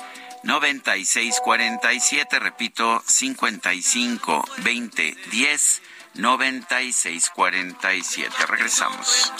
96 0.43 1.41
47, 1.43 2.39
repito, 2.39 3.03
55 3.07 4.45
20 4.59 5.17
10 5.31 5.83
96 6.19 7.31
47. 7.31 8.47
Regresamos. 8.49 9.33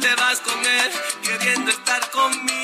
Te 0.00 0.14
vas 0.14 0.40
con 0.40 0.58
él 0.64 0.92
queriendo 1.22 1.70
estar 1.72 2.10
conmigo. 2.10 2.63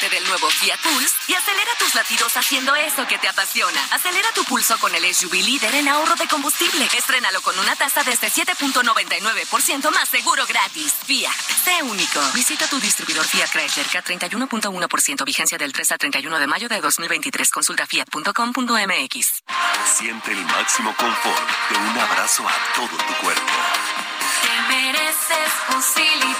Volante 0.00 0.16
del 0.16 0.26
nuevo 0.28 0.48
Fiat 0.50 0.80
Pulse 0.80 1.14
y 1.28 1.34
acelera 1.34 1.70
tus 1.78 1.94
latidos 1.94 2.36
haciendo 2.36 2.74
eso 2.74 3.06
que 3.06 3.18
te 3.18 3.28
apasiona. 3.28 3.80
Acelera 3.90 4.28
tu 4.34 4.44
pulso 4.44 4.78
con 4.78 4.94
el 4.94 5.14
SUV 5.14 5.34
líder 5.34 5.74
en 5.74 5.88
ahorro 5.88 6.14
de 6.16 6.26
combustible. 6.26 6.88
Estrénalo 6.96 7.40
con 7.42 7.58
una 7.58 7.76
tasa 7.76 8.02
desde 8.02 8.30
7.99% 8.30 9.90
más 9.92 10.08
seguro 10.08 10.46
gratis. 10.46 10.94
Fiat, 11.04 11.34
sé 11.64 11.82
único. 11.82 12.20
Visita 12.34 12.66
tu 12.68 12.78
distribuidor 12.80 13.24
Fiat 13.26 13.50
Chrysler 13.50 13.86
K31.1% 13.86 15.24
vigencia 15.24 15.58
del 15.58 15.72
3 15.72 15.92
al 15.92 15.98
31 15.98 16.38
de 16.38 16.46
mayo 16.46 16.68
de 16.68 16.80
2023. 16.80 17.50
Consulta 17.50 17.86
fiat.com.mx. 17.86 19.42
Siente 19.98 20.32
el 20.32 20.44
máximo 20.46 20.94
confort 20.96 21.50
de 21.70 21.76
un 21.76 21.98
abrazo 21.98 22.46
a 22.48 22.74
todo 22.74 22.96
tu 22.96 23.14
cuerpo. 23.24 23.52
Te 24.42 24.74
mereces 24.74 25.52
un 25.74 25.82
Silly 25.82 26.30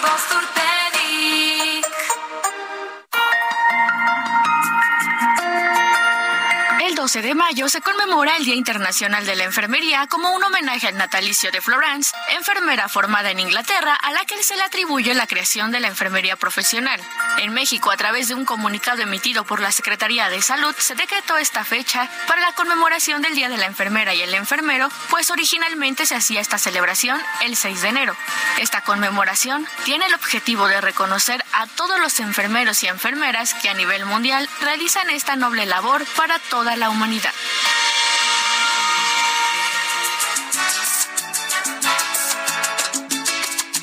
12 7.00 7.22
de 7.22 7.34
mayo 7.34 7.66
se 7.70 7.80
conmemora 7.80 8.36
el 8.36 8.44
Día 8.44 8.56
Internacional 8.56 9.24
de 9.24 9.34
la 9.34 9.44
Enfermería 9.44 10.06
como 10.06 10.32
un 10.32 10.44
homenaje 10.44 10.86
al 10.86 10.98
natalicio 10.98 11.50
de 11.50 11.62
Florence, 11.62 12.12
enfermera 12.36 12.90
formada 12.90 13.30
en 13.30 13.40
Inglaterra 13.40 13.94
a 13.94 14.12
la 14.12 14.26
que 14.26 14.42
se 14.42 14.54
le 14.54 14.64
atribuye 14.64 15.14
la 15.14 15.26
creación 15.26 15.70
de 15.70 15.80
la 15.80 15.88
enfermería 15.88 16.36
profesional. 16.36 17.00
En 17.38 17.54
México, 17.54 17.90
a 17.90 17.96
través 17.96 18.28
de 18.28 18.34
un 18.34 18.44
comunicado 18.44 19.00
emitido 19.00 19.44
por 19.44 19.60
la 19.60 19.72
Secretaría 19.72 20.28
de 20.28 20.42
Salud, 20.42 20.74
se 20.76 20.94
decretó 20.94 21.38
esta 21.38 21.64
fecha 21.64 22.06
para 22.28 22.42
la 22.42 22.52
conmemoración 22.52 23.22
del 23.22 23.34
Día 23.34 23.48
de 23.48 23.56
la 23.56 23.64
Enfermera 23.64 24.14
y 24.14 24.20
el 24.20 24.34
Enfermero, 24.34 24.90
pues 25.08 25.30
originalmente 25.30 26.04
se 26.04 26.16
hacía 26.16 26.42
esta 26.42 26.58
celebración 26.58 27.18
el 27.40 27.56
6 27.56 27.80
de 27.80 27.88
enero. 27.88 28.14
Esta 28.58 28.82
conmemoración 28.82 29.66
tiene 29.86 30.04
el 30.04 30.14
objetivo 30.14 30.68
de 30.68 30.82
reconocer 30.82 31.42
a 31.54 31.66
todos 31.66 31.98
los 31.98 32.20
enfermeros 32.20 32.82
y 32.82 32.88
enfermeras 32.88 33.54
que 33.54 33.70
a 33.70 33.74
nivel 33.74 34.04
mundial 34.04 34.46
realizan 34.60 35.08
esta 35.08 35.34
noble 35.36 35.64
labor 35.64 36.04
para 36.14 36.38
toda 36.38 36.76
la 36.76 36.89
humanidad. 36.90 37.32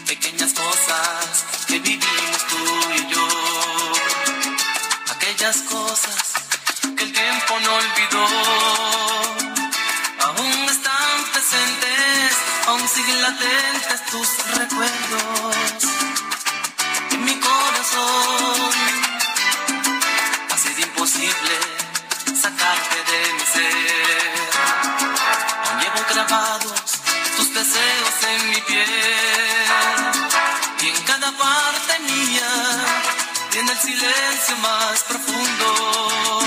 pequeñas 0.08 0.54
cosas 0.54 1.46
que 1.68 1.80
vivimos 1.80 2.48
tú 2.48 2.64
y 2.96 3.14
yo. 3.14 3.28
Aquellas 5.14 5.58
cosas 5.64 6.34
que 6.96 7.04
el 7.04 7.12
tiempo 7.12 7.54
no 7.66 7.76
olvidó. 7.76 8.26
Aún 10.26 10.70
están 10.70 11.16
presentes, 11.34 12.38
aún 12.68 12.88
siguen 12.88 13.22
latentes 13.22 14.06
tus 14.12 14.30
recuerdos. 14.58 15.84
En 17.12 17.26
mi 17.26 17.36
corazón 17.40 18.72
ha 20.52 20.58
sido 20.58 20.82
imposible 20.88 21.77
de 23.04 23.34
mi 23.34 23.46
ser. 23.54 24.34
Aún 25.66 25.80
llevo 25.80 26.02
grabados 26.10 26.84
tus 27.36 27.54
deseos 27.54 28.18
en 28.32 28.50
mi 28.50 28.62
piel 28.62 28.90
y 30.82 30.88
en 30.88 31.04
cada 31.04 31.32
parte 31.32 32.00
mía 32.00 32.50
y 33.54 33.58
el 33.58 33.78
silencio 33.78 34.58
más 34.58 35.04
profundo 35.04 36.40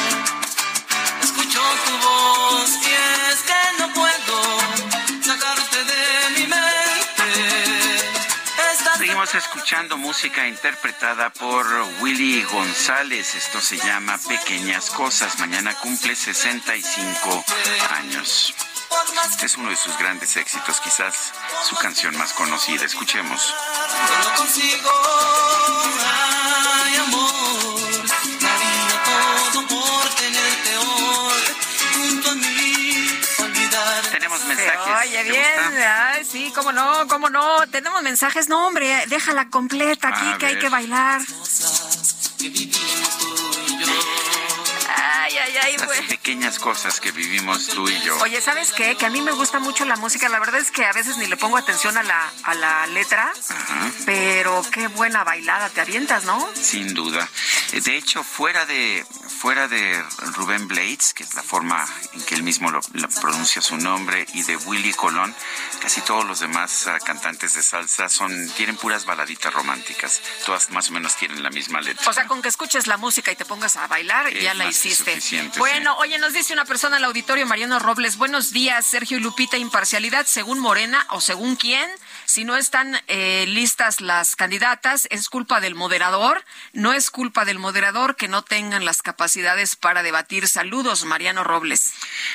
Seguimos 9.20 9.44
escuchando 9.44 9.98
música 9.98 10.48
interpretada 10.48 11.28
por 11.28 11.66
Willy 12.00 12.42
González. 12.44 13.34
Esto 13.34 13.60
se 13.60 13.76
llama 13.76 14.16
Pequeñas 14.16 14.88
Cosas. 14.88 15.38
Mañana 15.38 15.74
cumple 15.74 16.16
65 16.16 17.44
años. 17.90 18.54
Este 19.30 19.44
es 19.44 19.56
uno 19.58 19.68
de 19.68 19.76
sus 19.76 19.98
grandes 19.98 20.34
éxitos, 20.38 20.80
quizás 20.80 21.34
su 21.68 21.76
canción 21.76 22.16
más 22.16 22.32
conocida. 22.32 22.86
Escuchemos. 22.86 23.54
Mensajes. 34.56 35.08
oye 35.08 35.24
¿Te 35.24 35.30
bien, 35.30 35.84
ay, 35.86 36.24
sí, 36.24 36.52
cómo 36.54 36.72
no, 36.72 37.06
cómo 37.08 37.28
no. 37.30 37.66
Tenemos 37.70 38.02
mensajes, 38.02 38.48
no, 38.48 38.66
hombre, 38.66 39.04
déjala 39.08 39.48
completa 39.48 40.08
aquí, 40.08 40.26
A 40.34 40.38
que 40.38 40.46
hay 40.46 40.58
que 40.58 40.68
bailar. 40.68 41.20
Ay, 44.96 45.36
ay, 45.38 45.56
ay, 45.62 45.76
Las 45.76 45.86
pues. 45.86 46.00
pequeñas 46.02 46.58
cosas 46.58 47.00
que 47.00 47.12
vivimos 47.12 47.68
tú 47.68 47.88
y 47.88 48.00
yo. 48.02 48.16
Oye, 48.18 48.40
¿sabes 48.40 48.72
qué? 48.72 48.96
Que 48.96 49.06
a 49.06 49.10
mí 49.10 49.20
me 49.22 49.30
gusta 49.32 49.58
mucho 49.60 49.84
la 49.84 49.96
música. 49.96 50.28
La 50.28 50.38
verdad 50.40 50.60
es 50.60 50.70
que 50.70 50.84
a 50.84 50.92
veces 50.92 51.16
ni 51.18 51.26
le 51.26 51.36
pongo 51.36 51.56
atención 51.56 51.96
a 51.96 52.02
la, 52.02 52.30
a 52.44 52.54
la 52.54 52.86
letra, 52.88 53.30
Ajá. 53.50 53.90
pero 54.04 54.62
qué 54.72 54.88
buena 54.88 55.22
bailada 55.24 55.68
te 55.68 55.80
avientas, 55.80 56.24
¿no? 56.24 56.48
Sin 56.54 56.94
duda. 56.94 57.28
De 57.72 57.96
hecho, 57.96 58.24
fuera 58.24 58.66
de 58.66 59.04
fuera 59.40 59.68
de 59.68 60.04
Rubén 60.34 60.68
Blades, 60.68 61.14
que 61.14 61.22
es 61.22 61.34
la 61.34 61.42
forma 61.42 61.86
en 62.12 62.22
que 62.22 62.34
él 62.34 62.42
mismo 62.42 62.70
lo, 62.70 62.80
lo 62.92 63.08
pronuncia 63.08 63.62
su 63.62 63.76
nombre, 63.76 64.26
y 64.34 64.42
de 64.42 64.56
Willy 64.56 64.92
Colón, 64.92 65.34
casi 65.80 66.00
todos 66.02 66.24
los 66.26 66.40
demás 66.40 66.86
ah, 66.88 66.98
cantantes 66.98 67.54
de 67.54 67.62
salsa 67.62 68.08
son 68.08 68.50
tienen 68.50 68.76
puras 68.76 69.04
baladitas 69.04 69.54
románticas. 69.54 70.20
Todas 70.44 70.70
más 70.70 70.90
o 70.90 70.92
menos 70.92 71.16
tienen 71.16 71.42
la 71.42 71.50
misma 71.50 71.80
letra. 71.80 72.10
O 72.10 72.12
sea, 72.12 72.26
con 72.26 72.42
que 72.42 72.48
escuches 72.48 72.86
la 72.86 72.96
música 72.96 73.32
y 73.32 73.36
te 73.36 73.44
pongas 73.44 73.76
a 73.76 73.86
bailar, 73.86 74.26
Es 74.28 74.42
ya 74.42 74.54
la 74.54 74.66
hiciste. 74.66 75.18
Bueno, 75.56 75.96
oye, 75.98 76.18
nos 76.18 76.32
dice 76.32 76.52
una 76.52 76.64
persona 76.64 76.96
al 76.96 77.04
auditorio, 77.04 77.46
Mariano 77.46 77.78
Robles, 77.78 78.16
buenos 78.16 78.52
días, 78.52 78.84
Sergio 78.84 79.16
y 79.16 79.20
Lupita, 79.20 79.56
imparcialidad 79.56 80.26
según 80.26 80.58
Morena 80.58 81.06
o 81.10 81.20
según 81.20 81.56
quién. 81.56 81.88
Si 82.30 82.44
no 82.44 82.56
están 82.56 82.96
eh, 83.08 83.44
listas 83.48 84.00
las 84.00 84.36
candidatas, 84.36 85.08
es 85.10 85.28
culpa 85.28 85.60
del 85.60 85.74
moderador, 85.74 86.44
no 86.72 86.92
es 86.92 87.10
culpa 87.10 87.44
del 87.44 87.58
moderador 87.58 88.14
que 88.14 88.28
no 88.28 88.42
tengan 88.42 88.84
las 88.84 89.02
capacidades 89.02 89.74
para 89.74 90.04
debatir. 90.04 90.46
Saludos, 90.46 91.04
Mariano 91.04 91.42
Robles. 91.42 91.92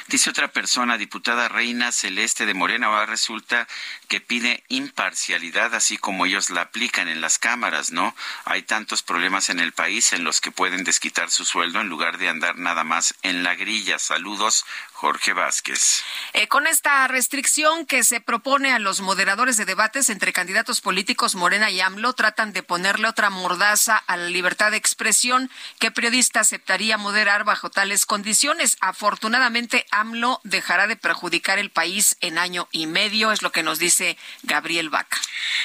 Dice 0.07 0.29
otra 0.29 0.51
persona, 0.51 0.97
diputada 0.97 1.47
Reina 1.47 1.93
Celeste 1.93 2.45
de 2.45 2.53
Morena, 2.53 2.87
ahora 2.87 3.05
resulta 3.05 3.69
que 4.05 4.21
pide 4.21 4.63
imparcialidad, 4.67 5.75
así 5.75 5.97
como 5.97 6.25
ellos 6.25 6.49
la 6.49 6.61
aplican 6.61 7.07
en 7.07 7.21
las 7.21 7.39
cámaras, 7.39 7.91
¿no? 7.91 8.15
Hay 8.45 8.63
tantos 8.63 9.03
problemas 9.03 9.49
en 9.49 9.59
el 9.59 9.71
país 9.71 10.13
en 10.13 10.23
los 10.23 10.41
que 10.41 10.51
pueden 10.51 10.83
desquitar 10.83 11.29
su 11.29 11.45
sueldo 11.45 11.81
en 11.81 11.89
lugar 11.89 12.17
de 12.17 12.29
andar 12.29 12.57
nada 12.57 12.83
más 12.83 13.15
en 13.21 13.43
la 13.43 13.55
grilla. 13.55 13.99
Saludos, 13.99 14.65
Jorge 14.93 15.33
Vázquez. 15.33 16.03
Eh, 16.33 16.47
con 16.47 16.67
esta 16.67 17.07
restricción 17.07 17.85
que 17.85 18.03
se 18.03 18.21
propone 18.21 18.71
a 18.71 18.79
los 18.79 19.01
moderadores 19.01 19.57
de 19.57 19.65
debates 19.65 20.09
entre 20.09 20.33
candidatos 20.33 20.81
políticos 20.81 21.35
Morena 21.35 21.69
y 21.69 21.81
AMLO, 21.81 22.13
tratan 22.13 22.53
de 22.53 22.63
ponerle 22.63 23.07
otra 23.07 23.29
mordaza 23.29 23.97
a 23.97 24.17
la 24.17 24.27
libertad 24.27 24.71
de 24.71 24.77
expresión 24.77 25.49
que 25.79 25.91
periodista 25.91 26.41
aceptaría 26.41 26.97
moderar 26.97 27.43
bajo 27.43 27.69
tales 27.69 28.05
condiciones. 28.05 28.77
Afortunadamente, 28.81 29.85
AMLO 29.91 30.41
dejará 30.43 30.87
de 30.87 30.95
perjudicar 30.95 31.59
el 31.59 31.71
país 31.71 32.17
en 32.21 32.37
año 32.37 32.67
y 32.71 32.87
medio, 32.87 33.31
es 33.31 33.41
lo 33.41 33.51
que 33.51 33.63
nos 33.63 33.79
dice 33.79 33.94
Gabriel 34.43 34.89
Vaca. 34.89 35.17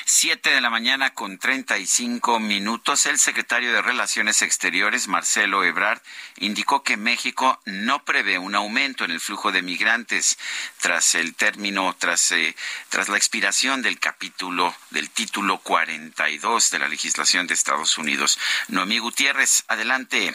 Siete 0.05 0.51
de 0.51 0.61
la 0.61 0.71
mañana 0.71 1.15
con 1.15 1.39
treinta 1.39 1.79
y 1.79 1.87
cinco 1.87 2.39
minutos. 2.39 3.07
El 3.07 3.19
secretario 3.19 3.73
de 3.73 3.83
Relaciones 3.83 4.43
Exteriores, 4.43 5.09
Marcelo 5.09 5.65
Ebrard, 5.65 6.01
indicó 6.39 6.83
que 6.83 6.97
México 6.97 7.61
no 7.65 8.05
prevé 8.05 8.39
un 8.39 8.55
aumento 8.55 9.05
en 9.05 9.11
el 9.11 9.21
flujo 9.21 9.53
de 9.53 9.63
migrantes 9.63 10.39
tras 10.81 11.15
el 11.15 11.35
término, 11.35 11.97
tras, 11.99 12.31
eh, 12.33 12.55
tras 12.89 13.09
la 13.09 13.17
expiración 13.17 13.83
del 13.83 13.99
capítulo, 13.99 14.75
del 14.91 15.11
título 15.11 15.59
42 15.59 16.71
de 16.71 16.79
la 16.79 16.89
legislación 16.89 17.47
de 17.47 17.55
Estados 17.55 17.99
Unidos. 17.99 18.39
Noemí 18.69 18.99
Gutiérrez, 18.99 19.65
adelante. 19.69 20.35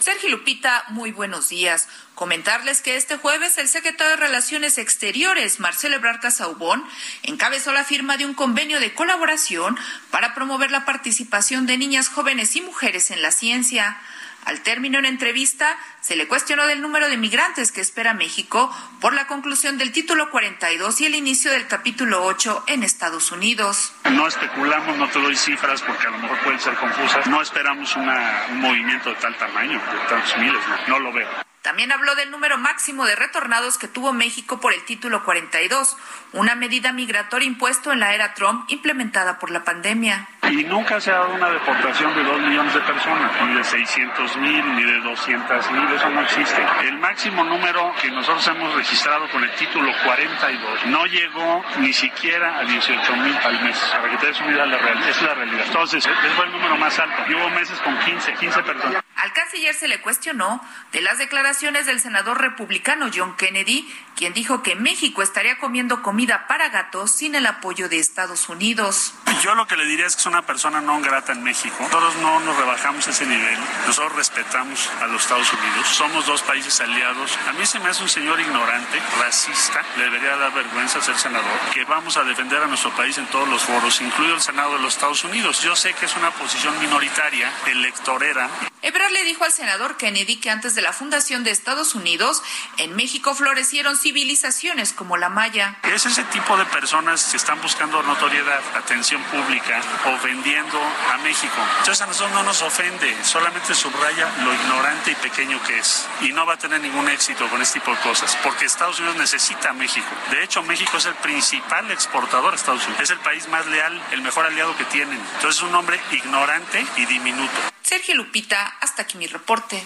Sergio 0.00 0.30
Lupita, 0.30 0.84
muy 0.88 1.12
buenos 1.12 1.48
días. 1.48 1.88
Comentarles 2.14 2.80
que 2.80 2.96
este 2.96 3.16
jueves 3.16 3.58
el 3.58 3.68
secretario 3.68 4.10
de 4.10 4.16
Relaciones 4.16 4.78
Exteriores, 4.78 5.60
Marcelo 5.60 5.96
Ebrard 5.96 6.20
Casaubón, 6.20 6.84
encabezó 7.22 7.72
la 7.72 7.84
firma 7.84 8.16
de 8.16 8.26
un 8.26 8.34
convenio 8.34 8.80
de 8.80 8.94
colaboración 8.94 9.78
para 10.10 10.34
promover 10.34 10.70
la 10.70 10.84
participación 10.84 11.66
de 11.66 11.78
niñas, 11.78 12.08
jóvenes 12.08 12.54
y 12.56 12.60
mujeres 12.60 13.10
en 13.10 13.22
la 13.22 13.30
ciencia. 13.30 14.00
Al 14.44 14.62
término 14.62 14.98
de 14.98 15.02
la 15.02 15.08
entrevista, 15.08 15.76
se 16.00 16.16
le 16.16 16.26
cuestionó 16.26 16.66
del 16.66 16.80
número 16.80 17.08
de 17.08 17.16
migrantes 17.16 17.70
que 17.70 17.80
espera 17.80 18.12
México 18.12 18.74
por 19.00 19.14
la 19.14 19.26
conclusión 19.26 19.78
del 19.78 19.92
título 19.92 20.30
42 20.30 21.00
y 21.00 21.06
el 21.06 21.14
inicio 21.14 21.50
del 21.50 21.66
capítulo 21.68 22.24
8 22.24 22.64
en 22.66 22.82
Estados 22.82 23.30
Unidos. 23.30 23.92
No 24.10 24.26
especulamos, 24.26 24.96
no 24.98 25.08
te 25.08 25.20
doy 25.20 25.36
cifras 25.36 25.82
porque 25.82 26.06
a 26.06 26.10
lo 26.10 26.18
mejor 26.18 26.38
pueden 26.40 26.60
ser 26.60 26.74
confusas. 26.74 27.26
No 27.28 27.40
esperamos 27.40 27.94
una, 27.96 28.46
un 28.50 28.60
movimiento 28.60 29.10
de 29.10 29.16
tal 29.16 29.36
tamaño, 29.36 29.80
de 29.80 30.08
tantos 30.08 30.36
miles, 30.38 30.60
no, 30.88 30.98
no 30.98 30.98
lo 30.98 31.12
veo. 31.12 31.51
También 31.62 31.92
habló 31.92 32.16
del 32.16 32.32
número 32.32 32.58
máximo 32.58 33.06
de 33.06 33.14
retornados 33.14 33.78
que 33.78 33.86
tuvo 33.86 34.12
México 34.12 34.58
por 34.58 34.72
el 34.72 34.84
título 34.84 35.22
42, 35.24 35.96
una 36.32 36.56
medida 36.56 36.92
migratoria 36.92 37.46
impuesto 37.46 37.92
en 37.92 38.00
la 38.00 38.14
era 38.14 38.34
Trump 38.34 38.64
implementada 38.68 39.38
por 39.38 39.52
la 39.52 39.62
pandemia. 39.62 40.28
Y 40.50 40.64
nunca 40.64 41.00
se 41.00 41.12
ha 41.12 41.18
dado 41.18 41.34
una 41.34 41.50
deportación 41.50 42.16
de 42.16 42.24
dos 42.24 42.40
millones 42.40 42.74
de 42.74 42.80
personas, 42.80 43.30
ni 43.46 43.54
de 43.54 43.62
600 43.62 44.36
mil, 44.38 44.74
ni 44.74 44.82
de 44.82 44.98
200 45.02 45.70
mil, 45.70 45.88
eso 45.92 46.10
no 46.10 46.22
existe. 46.22 46.66
El 46.82 46.98
máximo 46.98 47.44
número 47.44 47.94
que 48.02 48.10
nosotros 48.10 48.44
hemos 48.48 48.74
registrado 48.74 49.30
con 49.30 49.44
el 49.44 49.54
título 49.54 49.92
42 50.04 50.86
no 50.86 51.06
llegó 51.06 51.64
ni 51.78 51.92
siquiera 51.92 52.58
a 52.58 52.64
18 52.64 53.16
mil 53.18 53.36
al 53.36 53.62
mes. 53.62 53.78
Para 53.92 54.10
que 54.10 54.16
te 54.16 54.26
des 54.26 54.40
una 54.40 54.50
idea, 54.50 54.66
la 54.66 54.78
realidad, 54.78 55.08
es 55.08 55.22
la 55.22 55.34
realidad. 55.34 55.64
Entonces, 55.64 56.04
ese 56.04 56.30
fue 56.34 56.44
el 56.44 56.52
número 56.52 56.76
más 56.76 56.98
alto. 56.98 57.22
Y 57.28 57.34
hubo 57.34 57.48
meses 57.50 57.78
con 57.82 57.96
15, 58.00 58.34
15 58.34 58.62
personas. 58.64 59.04
Al 59.14 59.32
canciller 59.32 59.74
se 59.74 59.86
le 59.86 60.00
cuestionó 60.00 60.60
de 60.90 61.00
las 61.00 61.18
declaraciones 61.18 61.51
del 61.60 62.00
senador 62.00 62.40
republicano 62.40 63.10
John 63.14 63.36
Kennedy, 63.36 63.86
quien 64.16 64.32
dijo 64.32 64.62
que 64.62 64.74
México 64.74 65.22
estaría 65.22 65.58
comiendo 65.58 66.02
comida 66.02 66.46
para 66.46 66.70
gatos 66.70 67.10
sin 67.10 67.34
el 67.34 67.44
apoyo 67.46 67.90
de 67.90 67.98
Estados 67.98 68.48
Unidos. 68.48 69.12
Yo 69.42 69.54
lo 69.54 69.66
que 69.66 69.76
le 69.76 69.84
diría 69.84 70.06
es 70.06 70.16
que 70.16 70.20
es 70.20 70.26
una 70.26 70.46
persona 70.46 70.80
no 70.80 71.00
grata 71.00 71.32
en 71.32 71.42
México. 71.42 71.76
Nosotros 71.80 72.16
no 72.16 72.40
nos 72.40 72.56
rebajamos 72.56 73.06
ese 73.06 73.26
nivel. 73.26 73.58
Nosotros 73.86 74.16
respetamos 74.16 74.88
a 75.00 75.06
los 75.08 75.22
Estados 75.22 75.52
Unidos. 75.52 75.88
Somos 75.88 76.26
dos 76.26 76.42
países 76.42 76.80
aliados. 76.80 77.38
A 77.48 77.52
mí 77.52 77.66
se 77.66 77.78
me 77.80 77.90
hace 77.90 78.02
un 78.02 78.08
señor 78.08 78.40
ignorante, 78.40 78.98
racista. 79.20 79.82
Le 79.96 80.04
debería 80.04 80.36
dar 80.36 80.54
vergüenza 80.54 81.00
ser 81.02 81.18
senador. 81.18 81.58
Que 81.74 81.84
vamos 81.84 82.16
a 82.16 82.24
defender 82.24 82.62
a 82.62 82.66
nuestro 82.66 82.94
país 82.96 83.18
en 83.18 83.26
todos 83.26 83.48
los 83.48 83.62
foros, 83.62 84.00
incluido 84.00 84.34
el 84.34 84.40
Senado 84.40 84.74
de 84.74 84.82
los 84.82 84.94
Estados 84.94 85.22
Unidos. 85.24 85.62
Yo 85.62 85.76
sé 85.76 85.92
que 85.94 86.06
es 86.06 86.16
una 86.16 86.30
posición 86.30 86.78
minoritaria, 86.80 87.52
electorera. 87.66 88.48
Ebrard 88.82 89.12
le 89.12 89.24
dijo 89.24 89.44
al 89.44 89.52
senador 89.52 89.96
Kennedy 89.96 90.36
que 90.36 90.50
antes 90.50 90.74
de 90.74 90.82
la 90.82 90.92
fundación 90.92 91.41
de 91.44 91.50
Estados 91.50 91.94
Unidos, 91.94 92.42
en 92.78 92.94
México 92.96 93.34
florecieron 93.34 93.96
civilizaciones 93.96 94.92
como 94.92 95.16
la 95.16 95.28
maya. 95.28 95.78
Es 95.82 96.06
ese 96.06 96.24
tipo 96.24 96.56
de 96.56 96.64
personas 96.66 97.24
que 97.30 97.36
están 97.36 97.60
buscando 97.60 98.02
notoriedad, 98.02 98.60
atención 98.76 99.22
pública 99.24 99.80
o 100.06 100.24
vendiendo 100.24 100.80
a 101.12 101.18
México. 101.18 101.54
Entonces 101.78 102.00
a 102.02 102.06
nosotros 102.06 102.32
no 102.32 102.42
nos 102.42 102.62
ofende, 102.62 103.16
solamente 103.24 103.74
subraya 103.74 104.30
lo 104.44 104.54
ignorante 104.54 105.12
y 105.12 105.14
pequeño 105.16 105.62
que 105.64 105.78
es. 105.78 106.06
Y 106.20 106.32
no 106.32 106.46
va 106.46 106.54
a 106.54 106.58
tener 106.58 106.80
ningún 106.80 107.08
éxito 107.08 107.48
con 107.48 107.60
este 107.62 107.80
tipo 107.80 107.92
de 107.92 108.00
cosas, 108.00 108.36
porque 108.42 108.64
Estados 108.64 108.98
Unidos 108.98 109.16
necesita 109.16 109.70
a 109.70 109.72
México. 109.72 110.08
De 110.30 110.42
hecho, 110.42 110.62
México 110.62 110.96
es 110.96 111.06
el 111.06 111.14
principal 111.16 111.90
exportador 111.90 112.52
a 112.52 112.56
Estados 112.56 112.84
Unidos. 112.84 113.02
Es 113.02 113.10
el 113.10 113.18
país 113.20 113.48
más 113.48 113.66
leal, 113.66 114.00
el 114.12 114.22
mejor 114.22 114.46
aliado 114.46 114.76
que 114.76 114.84
tienen. 114.84 115.18
Entonces 115.34 115.56
es 115.56 115.62
un 115.62 115.74
hombre 115.74 116.00
ignorante 116.12 116.84
y 116.96 117.06
diminuto. 117.06 117.72
Sergio 117.82 118.14
Lupita, 118.14 118.76
hasta 118.80 119.02
aquí 119.02 119.18
mi 119.18 119.26
reporte. 119.26 119.84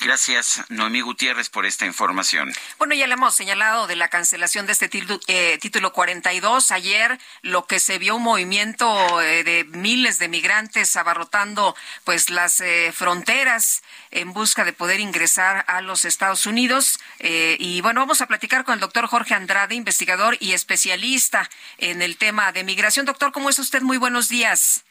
Gracias, 0.00 0.62
Noemí 0.88 1.02
Gutiérrez, 1.02 1.50
por 1.50 1.66
esta 1.66 1.84
información. 1.84 2.50
Bueno, 2.78 2.94
ya 2.94 3.06
le 3.06 3.12
hemos 3.12 3.34
señalado 3.34 3.86
de 3.86 3.94
la 3.94 4.08
cancelación 4.08 4.64
de 4.64 4.72
este 4.72 4.88
título, 4.88 5.20
eh, 5.26 5.58
título 5.60 5.92
42. 5.92 6.70
Ayer 6.70 7.18
lo 7.42 7.66
que 7.66 7.78
se 7.78 7.98
vio 7.98 8.16
un 8.16 8.22
movimiento 8.22 9.20
eh, 9.20 9.44
de 9.44 9.64
miles 9.64 10.18
de 10.18 10.28
migrantes 10.28 10.96
abarrotando 10.96 11.76
pues 12.04 12.30
las 12.30 12.62
eh, 12.62 12.90
fronteras 12.94 13.82
en 14.10 14.32
busca 14.32 14.64
de 14.64 14.72
poder 14.72 15.00
ingresar 15.00 15.62
a 15.68 15.82
los 15.82 16.06
Estados 16.06 16.46
Unidos. 16.46 16.98
Eh, 17.18 17.58
y 17.60 17.82
bueno, 17.82 18.00
vamos 18.00 18.22
a 18.22 18.26
platicar 18.26 18.64
con 18.64 18.72
el 18.72 18.80
doctor 18.80 19.08
Jorge 19.08 19.34
Andrade, 19.34 19.74
investigador 19.74 20.38
y 20.40 20.54
especialista 20.54 21.50
en 21.76 22.00
el 22.00 22.16
tema 22.16 22.50
de 22.52 22.64
migración. 22.64 23.04
Doctor, 23.04 23.30
¿cómo 23.32 23.50
es 23.50 23.58
usted? 23.58 23.82
Muy 23.82 23.98
buenos 23.98 24.30
días. 24.30 24.86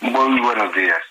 Muy 0.00 0.40
buenos 0.40 0.74
días. 0.74 1.09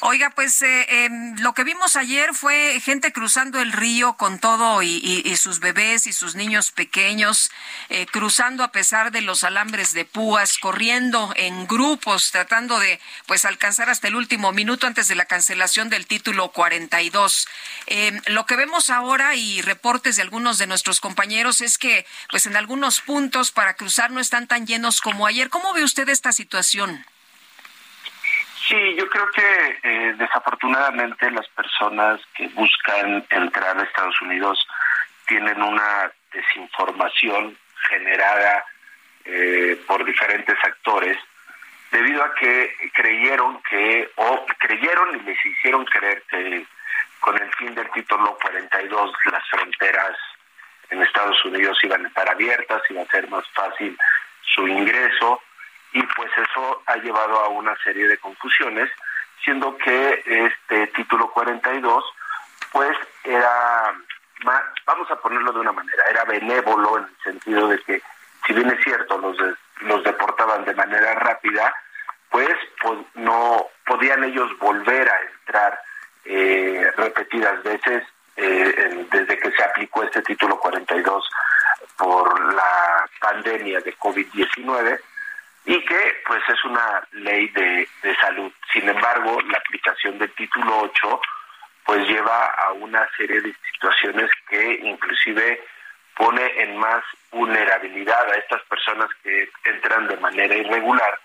Oiga, 0.00 0.30
pues 0.30 0.60
eh, 0.62 0.86
eh, 0.88 1.08
lo 1.38 1.54
que 1.54 1.64
vimos 1.64 1.96
ayer 1.96 2.34
fue 2.34 2.80
gente 2.80 3.12
cruzando 3.12 3.60
el 3.60 3.72
río 3.72 4.14
con 4.16 4.38
todo 4.38 4.82
y, 4.82 5.34
sus 5.36 5.60
bebés 5.60 6.06
y 6.06 6.12
sus 6.12 6.34
niños 6.34 6.70
pequeños, 6.70 7.50
eh, 7.88 8.06
cruzando 8.06 8.64
a 8.64 8.72
pesar 8.72 9.10
de 9.10 9.20
los 9.20 9.44
alambres 9.44 9.92
de 9.92 10.04
púas, 10.04 10.58
corriendo 10.58 11.32
en 11.36 11.66
grupos, 11.66 12.30
tratando 12.30 12.78
de 12.78 13.00
pues 13.26 13.44
alcanzar 13.44 13.90
hasta 13.90 14.08
el 14.08 14.16
último 14.16 14.52
minuto 14.52 14.86
antes 14.86 15.08
de 15.08 15.14
la 15.14 15.24
cancelación 15.24 15.88
del 15.88 16.06
título 16.06 16.52
42. 16.52 17.48
lo 18.26 18.46
que 18.46 18.56
vemos 18.56 18.90
ahora 18.90 19.34
y 19.34 19.62
reportes 19.62 20.16
de 20.16 20.22
algunos 20.22 20.58
de 20.58 20.66
nuestros 20.66 21.00
compañeros 21.00 21.60
es 21.60 21.78
que 21.78 22.06
pues 22.30 22.46
en 22.46 22.56
algunos 22.56 23.00
puntos 23.00 23.50
para 23.50 23.74
cruzar 23.74 24.10
no 24.10 24.20
están 24.20 24.46
tan 24.46 24.66
llenos 24.66 25.00
como 25.00 25.26
ayer. 25.26 25.50
¿Cómo 25.50 25.72
ve 25.72 25.84
usted 25.84 26.08
esta 26.08 26.32
situación? 26.32 27.04
Sí, 28.66 28.94
yo 28.96 29.06
creo 29.10 29.28
que 29.30 29.78
eh, 29.82 30.14
desafortunadamente 30.16 31.30
las 31.30 31.46
personas 31.48 32.18
que 32.34 32.48
buscan 32.48 33.22
entrar 33.28 33.78
a 33.78 33.82
Estados 33.82 34.18
Unidos 34.22 34.66
tienen 35.26 35.62
una 35.62 36.10
desinformación 36.32 37.58
generada 37.90 38.64
eh, 39.26 39.78
por 39.86 40.02
diferentes 40.04 40.56
actores 40.64 41.18
debido 41.90 42.24
a 42.24 42.34
que 42.34 42.74
creyeron 42.94 43.62
que 43.68 44.10
o 44.16 44.46
creyeron 44.58 45.14
y 45.20 45.22
les 45.24 45.44
hicieron 45.44 45.84
creer 45.84 46.22
que 46.30 46.66
con 47.20 47.40
el 47.40 47.52
fin 47.54 47.74
del 47.74 47.90
título 47.90 48.36
42 48.40 49.12
las 49.30 49.48
fronteras 49.50 50.16
en 50.88 51.02
Estados 51.02 51.44
Unidos 51.44 51.78
iban 51.82 52.04
a 52.04 52.08
estar 52.08 52.28
abiertas, 52.30 52.82
iba 52.88 53.02
a 53.02 53.06
ser 53.06 53.28
más 53.28 53.44
fácil 53.54 53.96
su 54.40 54.66
ingreso 54.66 55.42
y 55.94 56.02
pues 56.16 56.30
eso 56.36 56.82
ha 56.86 56.96
llevado 56.96 57.38
a 57.40 57.48
una 57.48 57.74
serie 57.76 58.06
de 58.08 58.18
confusiones, 58.18 58.90
siendo 59.42 59.78
que 59.78 60.22
este 60.26 60.88
título 60.88 61.30
42 61.30 62.04
pues 62.72 62.96
era 63.22 63.94
vamos 64.84 65.10
a 65.10 65.16
ponerlo 65.16 65.52
de 65.52 65.60
una 65.60 65.72
manera, 65.72 66.04
era 66.10 66.24
benévolo 66.24 66.98
en 66.98 67.04
el 67.04 67.22
sentido 67.22 67.68
de 67.68 67.78
que 67.82 68.02
si 68.46 68.52
bien 68.52 68.70
es 68.70 68.82
cierto 68.82 69.16
los 69.18 69.38
de, 69.38 69.54
los 69.82 70.02
deportaban 70.04 70.64
de 70.64 70.74
manera 70.74 71.14
rápida, 71.14 71.72
pues, 72.28 72.54
pues 72.82 72.98
no 73.14 73.64
podían 73.86 74.24
ellos 74.24 74.50
volver 74.58 75.08
a 75.08 75.20
entrar 75.22 75.80
eh, 76.24 76.90
repetidas 76.96 77.62
veces 77.62 78.02
eh, 78.36 79.06
desde 79.10 79.38
que 79.38 79.52
se 79.52 79.62
aplicó 79.62 80.02
este 80.02 80.20
título 80.22 80.58
42 80.58 81.30
por 81.96 82.54
la 82.54 83.08
pandemia 83.20 83.80
de 83.80 83.96
COVID-19 83.96 85.00
y 85.66 85.80
que 85.84 86.22
pues 86.26 86.42
es 86.48 86.64
una 86.64 87.06
ley 87.12 87.48
de, 87.48 87.88
de 88.02 88.16
salud. 88.16 88.52
Sin 88.72 88.88
embargo, 88.88 89.38
la 89.50 89.58
aplicación 89.58 90.18
del 90.18 90.30
título 90.32 90.80
8 90.80 91.20
pues 91.84 92.06
lleva 92.08 92.46
a 92.46 92.72
una 92.72 93.06
serie 93.16 93.40
de 93.40 93.54
situaciones 93.72 94.30
que 94.48 94.80
inclusive 94.82 95.62
pone 96.16 96.62
en 96.62 96.76
más 96.78 97.02
vulnerabilidad 97.30 98.30
a 98.30 98.36
estas 98.36 98.62
personas 98.62 99.08
que 99.22 99.50
entran 99.64 100.06
de 100.08 100.16
manera 100.18 100.54
irregular 100.54 101.18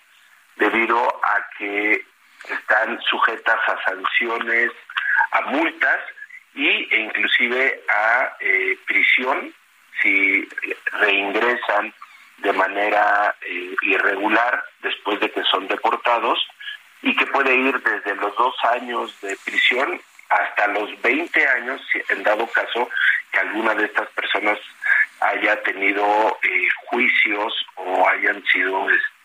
debido 0.55 1.07
a 1.23 1.47
que 1.57 2.05
están 2.49 2.99
sujetas 3.01 3.59
a 3.67 3.83
sanciones, 3.83 4.71
a 5.31 5.41
multas 5.41 5.99
y, 6.53 6.67
e 6.67 6.99
inclusive 6.99 7.83
a 7.87 8.35
eh, 8.39 8.77
prisión 8.85 9.53
si 10.01 10.47
reingresan 10.93 11.93
de 12.41 12.53
manera 12.53 13.35
eh, 13.41 13.75
irregular 13.81 14.63
después 14.81 15.19
de 15.19 15.29
que 15.31 15.43
son 15.43 15.67
deportados 15.67 16.39
y 17.01 17.15
que 17.15 17.25
puede 17.27 17.55
ir 17.55 17.81
desde 17.81 18.15
los 18.15 18.35
dos 18.35 18.55
años 18.71 19.19
de 19.21 19.37
prisión 19.45 20.01
hasta 20.29 20.67
los 20.67 21.01
20 21.01 21.47
años, 21.47 21.81
en 22.09 22.23
dado 22.23 22.45
caso 22.47 22.89
que 23.31 23.39
alguna 23.39 23.73
de 23.73 23.85
estas 23.85 24.07
personas 24.09 24.59
haya 25.21 25.61
tenido 25.63 26.37
eh, 26.43 26.67
juicios 26.87 27.53
o 27.75 28.07
hayan 28.07 28.43
sido 28.45 28.89
este 28.89 29.18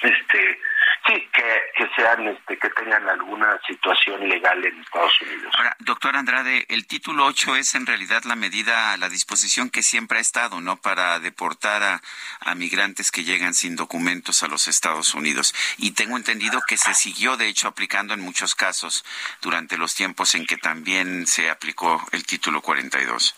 sí 0.00 1.28
que, 1.32 1.72
que 1.76 1.88
sean 1.96 2.28
este 2.28 2.58
que 2.58 2.68
tengan 2.70 3.08
alguna 3.08 3.58
situación 3.66 4.28
legal 4.28 4.64
en 4.64 4.80
Estados 4.80 5.20
Unidos. 5.22 5.54
Ahora, 5.56 5.76
doctor 5.80 6.16
Andrade, 6.16 6.66
el 6.68 6.86
título 6.86 7.24
8 7.26 7.56
es 7.56 7.74
en 7.74 7.86
realidad 7.86 8.24
la 8.24 8.36
medida, 8.36 8.96
la 8.96 9.08
disposición 9.08 9.70
que 9.70 9.82
siempre 9.82 10.18
ha 10.18 10.20
estado, 10.20 10.60
¿no? 10.60 10.76
Para 10.76 11.18
deportar 11.20 11.82
a, 11.82 12.02
a 12.40 12.54
migrantes 12.54 13.10
que 13.10 13.24
llegan 13.24 13.54
sin 13.54 13.76
documentos 13.76 14.42
a 14.42 14.48
los 14.48 14.68
Estados 14.68 15.14
Unidos. 15.14 15.54
Y 15.78 15.92
tengo 15.92 16.16
entendido 16.16 16.60
que 16.66 16.76
se 16.76 16.94
siguió, 16.94 17.36
de 17.36 17.48
hecho, 17.48 17.68
aplicando 17.68 18.14
en 18.14 18.20
muchos 18.20 18.54
casos 18.54 19.04
durante 19.40 19.78
los 19.78 19.94
tiempos 19.94 20.34
en 20.34 20.46
que 20.46 20.56
también 20.56 21.26
se 21.26 21.50
aplicó 21.50 22.04
el 22.12 22.24
título 22.26 22.60
42. 22.60 23.34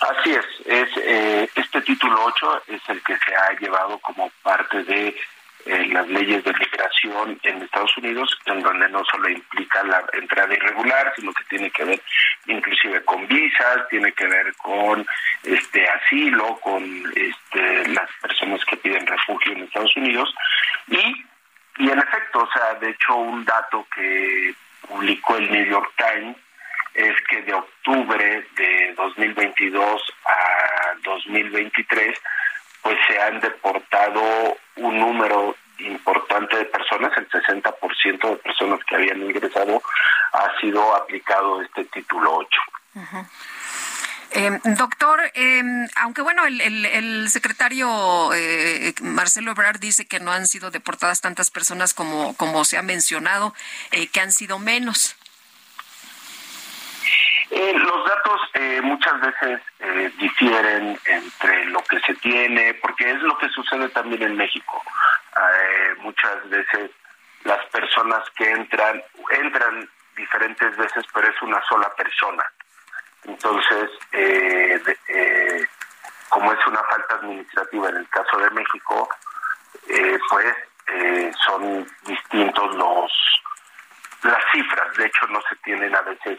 Así 0.00 0.32
es, 0.32 0.46
es 0.66 0.88
eh, 0.96 1.48
este 1.54 1.80
título 1.82 2.24
8 2.24 2.62
es 2.66 2.82
el 2.88 3.00
que 3.04 3.16
se 3.18 3.36
ha 3.36 3.56
llevado 3.60 3.98
como 4.00 4.30
parte 4.42 4.82
de 4.82 5.14
eh, 5.66 5.86
las 5.92 6.08
leyes 6.08 6.44
de 6.44 6.52
migración 6.52 7.38
en 7.42 7.62
Estados 7.62 7.96
Unidos, 7.96 8.38
en 8.46 8.60
donde 8.60 8.88
no 8.88 9.04
solo 9.04 9.28
implica 9.28 9.82
la 9.84 10.04
entrada 10.12 10.54
irregular, 10.54 11.12
sino 11.16 11.32
que 11.32 11.44
tiene 11.44 11.70
que 11.70 11.84
ver 11.84 12.02
inclusive 12.46 13.04
con 13.04 13.26
visas, 13.28 13.88
tiene 13.88 14.12
que 14.12 14.26
ver 14.26 14.54
con 14.56 15.06
este 15.44 15.88
asilo, 15.88 16.58
con 16.60 16.82
este, 17.14 17.88
las 17.88 18.10
personas 18.20 18.64
que 18.64 18.76
piden 18.76 19.06
refugio 19.06 19.52
en 19.52 19.64
Estados 19.64 19.96
Unidos. 19.96 20.34
Y 20.88 21.24
y 21.78 21.90
en 21.90 21.98
efecto, 21.98 22.40
o 22.42 22.52
sea, 22.52 22.74
de 22.74 22.90
hecho 22.90 23.16
un 23.16 23.44
dato 23.44 23.86
que 23.94 24.54
publicó 24.86 25.36
el 25.36 25.50
New 25.50 25.64
York 25.64 25.92
Times 25.96 26.36
es 26.94 27.14
que 27.22 27.40
de 27.42 27.54
octubre 27.54 28.46
de 28.56 28.94
2022 28.94 30.14
a 30.26 30.94
2023 31.02 32.18
pues 32.82 32.98
se 33.06 33.20
han 33.20 33.40
deportado 33.40 34.56
un 34.76 34.98
número 34.98 35.56
importante 35.78 36.56
de 36.56 36.64
personas, 36.66 37.12
el 37.16 37.28
60% 37.28 38.30
de 38.30 38.36
personas 38.36 38.80
que 38.84 38.94
habían 38.94 39.22
ingresado 39.22 39.82
ha 40.32 40.60
sido 40.60 40.94
aplicado 40.94 41.62
este 41.62 41.84
título 41.86 42.36
8. 42.36 42.60
Eh, 44.34 44.60
doctor, 44.76 45.20
eh, 45.34 45.62
aunque 45.96 46.22
bueno, 46.22 46.46
el 46.46 47.28
secretario 47.28 48.32
eh, 48.32 48.94
Marcelo 49.02 49.50
Ebrard 49.50 49.78
dice 49.78 50.06
que 50.06 50.20
no 50.20 50.32
han 50.32 50.46
sido 50.46 50.70
deportadas 50.70 51.20
tantas 51.20 51.50
personas 51.50 51.92
como, 51.92 52.34
como 52.36 52.64
se 52.64 52.78
ha 52.78 52.82
mencionado, 52.82 53.54
eh, 53.90 54.06
que 54.08 54.20
han 54.20 54.32
sido 54.32 54.58
menos. 54.58 55.16
Eh, 57.54 57.74
los 57.76 58.08
datos 58.08 58.40
eh, 58.54 58.80
muchas 58.82 59.20
veces 59.20 59.60
eh, 59.80 60.10
difieren 60.18 60.98
entre 61.04 61.66
lo 61.66 61.80
que 61.84 62.00
se 62.00 62.14
tiene, 62.14 62.72
porque 62.74 63.10
es 63.10 63.20
lo 63.20 63.36
que 63.36 63.48
sucede 63.50 63.90
también 63.90 64.22
en 64.22 64.36
México. 64.38 64.82
Eh, 65.36 65.94
muchas 65.98 66.48
veces 66.48 66.90
las 67.44 67.62
personas 67.66 68.24
que 68.36 68.50
entran, 68.50 69.02
entran 69.30 69.86
diferentes 70.16 70.74
veces, 70.78 71.04
pero 71.12 71.28
es 71.28 71.42
una 71.42 71.60
sola 71.68 71.90
persona. 71.94 72.42
Entonces, 73.24 73.90
eh, 74.12 74.80
de- 74.86 74.98
eh, 75.08 75.66
como 76.30 76.52
es 76.54 76.66
una 76.66 76.82
falta 76.84 77.16
administrativa 77.16 77.90
en 77.90 77.96
el 77.98 78.08
caso 78.08 78.38
de 78.38 78.50
México, 78.50 79.08
pues 80.30 80.56
son 81.44 81.86
distintos 82.06 82.74
los 82.76 83.12
las 84.22 84.42
cifras. 84.52 84.96
De 84.96 85.04
hecho, 85.06 85.26
no 85.28 85.40
se 85.48 85.56
tienen 85.56 85.94
a 85.94 86.00
veces 86.02 86.38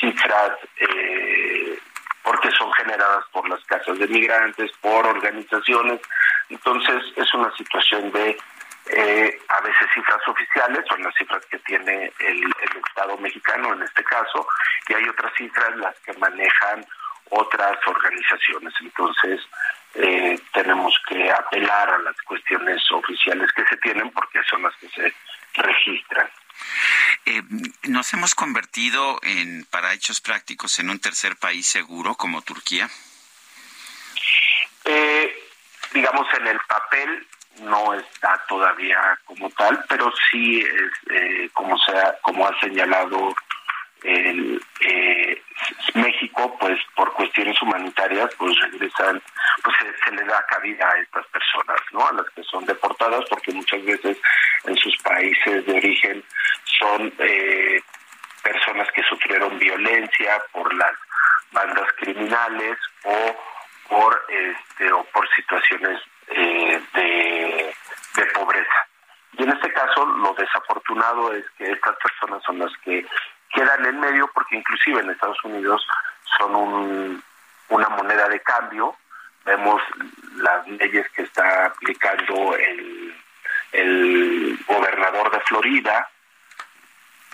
cifras 0.00 0.52
eh, 0.80 1.78
porque 2.22 2.50
son 2.52 2.72
generadas 2.72 3.24
por 3.32 3.48
las 3.48 3.62
casas 3.64 3.98
de 3.98 4.06
migrantes, 4.08 4.70
por 4.80 5.06
organizaciones. 5.06 6.00
Entonces, 6.48 7.02
es 7.16 7.34
una 7.34 7.54
situación 7.56 8.10
de 8.12 8.36
eh, 8.86 9.38
a 9.48 9.60
veces 9.60 9.88
cifras 9.94 10.26
oficiales, 10.26 10.84
son 10.88 11.02
las 11.02 11.14
cifras 11.14 11.44
que 11.46 11.58
tiene 11.60 12.12
el, 12.18 12.42
el 12.42 12.82
Estado 12.88 13.16
mexicano 13.18 13.72
en 13.72 13.82
este 13.82 14.02
caso, 14.04 14.46
y 14.88 14.94
hay 14.94 15.08
otras 15.08 15.32
cifras 15.36 15.76
las 15.76 15.98
que 16.00 16.12
manejan 16.14 16.84
otras 17.30 17.78
organizaciones. 17.86 18.74
Entonces, 18.80 19.40
eh, 19.94 20.38
tenemos 20.52 20.94
que 21.08 21.30
apelar 21.30 21.90
a 21.90 21.98
las 21.98 22.16
cuestiones 22.22 22.82
oficiales 22.92 23.50
que 23.52 23.64
se 23.66 23.76
tienen 23.78 24.10
porque 24.10 24.40
son 24.48 24.62
las 24.62 24.74
que 24.76 24.88
se 24.88 25.14
registran. 25.54 26.28
Eh, 27.26 27.42
nos 27.84 28.12
hemos 28.12 28.34
convertido 28.34 29.18
en, 29.22 29.64
para 29.66 29.92
hechos 29.92 30.20
prácticos, 30.20 30.78
en 30.78 30.90
un 30.90 31.00
tercer 31.00 31.36
país 31.36 31.66
seguro 31.66 32.14
como 32.14 32.42
Turquía. 32.42 32.88
Eh, 34.84 35.48
digamos, 35.92 36.26
en 36.38 36.46
el 36.46 36.58
papel 36.60 37.26
no 37.62 37.94
está 37.94 38.42
todavía 38.48 39.18
como 39.24 39.50
tal, 39.50 39.84
pero 39.88 40.12
sí 40.30 40.60
es 40.60 40.92
eh, 41.10 41.50
como 41.52 41.76
sea, 41.78 42.16
como 42.22 42.46
ha 42.46 42.58
señalado 42.60 43.34
el, 44.02 44.62
eh, 44.80 45.42
México, 45.94 46.56
pues 46.58 46.78
por 46.94 47.12
cuestiones 47.12 47.60
humanitarias, 47.60 48.30
pues 48.38 48.58
regresan, 48.60 49.22
pues 49.62 49.76
se, 50.04 50.12
le 50.12 50.24
da 50.24 50.44
cabida 50.46 50.88
a 50.88 50.98
estas 50.98 51.26
personas, 51.26 51.80
¿no? 51.92 52.06
A 52.06 52.12
las 52.12 52.28
que 52.30 52.42
son 52.44 52.64
deportadas, 52.64 53.24
porque 53.28 53.52
muchas 53.52 53.84
veces 53.84 54.18
en 54.64 54.76
sus 54.76 54.96
países 54.98 55.66
de 55.66 55.72
origen 55.72 56.24
son 56.78 57.12
eh, 57.18 57.80
personas 58.42 58.88
que 58.92 59.02
sufrieron 59.04 59.58
violencia 59.58 60.42
por 60.52 60.72
las 60.74 60.92
bandas 61.52 61.88
criminales 61.96 62.78
o 63.04 63.36
por 63.88 64.24
este 64.28 64.92
o 64.92 65.04
por 65.04 65.28
situaciones 65.34 66.00
eh, 66.28 66.80
de, 66.94 67.74
de 68.14 68.26
pobreza. 68.26 68.86
Y 69.32 69.42
en 69.42 69.50
este 69.50 69.72
caso 69.72 70.06
lo 70.06 70.34
desafortunado 70.34 71.32
es 71.34 71.44
que 71.58 71.70
estas 71.70 71.96
personas 71.96 72.42
son 72.44 72.58
las 72.58 72.72
que 72.84 73.06
quedan 73.52 73.84
en 73.84 74.00
medio 74.00 74.28
porque 74.32 74.56
inclusive 74.56 75.00
en 75.00 75.10
Estados 75.10 75.42
Unidos 75.44 75.86
son 76.38 76.54
un, 76.54 77.22
una 77.68 77.88
moneda 77.90 78.28
de 78.28 78.40
cambio. 78.40 78.94
Vemos 79.44 79.82
las 80.36 80.66
leyes 80.68 81.08
que 81.10 81.22
está 81.22 81.66
aplicando 81.66 82.56
el, 82.56 83.14
el 83.72 84.58
gobernador 84.66 85.30
de 85.30 85.40
Florida 85.40 86.08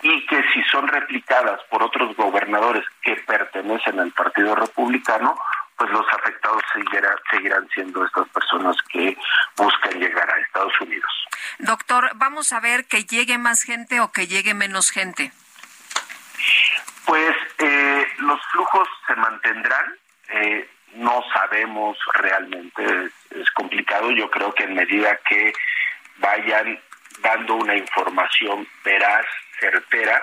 y 0.03 0.27
que 0.27 0.43
si 0.53 0.63
son 0.65 0.87
replicadas 0.89 1.61
por 1.71 1.83
otros 1.83 2.15
gobernadores 2.17 2.85
que 3.03 3.17
pertenecen 3.17 3.99
al 3.99 4.13
Partido 4.13 4.55
Republicano, 4.55 5.39
pues 5.77 5.91
los 5.91 6.07
afectados 6.13 6.63
seguirá, 6.73 7.15
seguirán 7.31 7.69
siendo 7.75 8.05
estas 8.05 8.29
personas 8.29 8.77
que 8.91 9.17
buscan 9.57 9.99
llegar 9.99 10.29
a 10.31 10.41
Estados 10.41 10.73
Unidos. 10.81 11.11
Doctor, 11.59 12.11
vamos 12.15 12.53
a 12.53 12.61
ver 12.61 12.87
que 12.87 13.05
llegue 13.05 13.39
más 13.39 13.63
gente 13.63 14.01
o 14.01 14.13
que 14.13 14.27
llegue 14.27 14.55
menos 14.55 14.91
gente. 14.91 15.33
Pues 17.05 17.37
eh, 17.59 18.07
los 18.19 18.41
flujos 18.53 18.89
se 19.07 19.15
mantendrán, 19.15 19.95
eh, 20.29 20.69
no 20.97 21.23
sabemos 21.33 21.99
realmente, 22.15 23.11
es, 23.31 23.51
complicado, 23.53 24.11
yo 24.11 24.31
creo 24.31 24.53
que 24.55 24.65
en 24.65 24.75
medida 24.75 25.17
que 25.29 25.53
vayan 26.19 26.81
dando 27.21 27.55
una 27.55 27.77
información 27.77 28.67
veraz, 28.85 29.27
certera, 29.61 30.23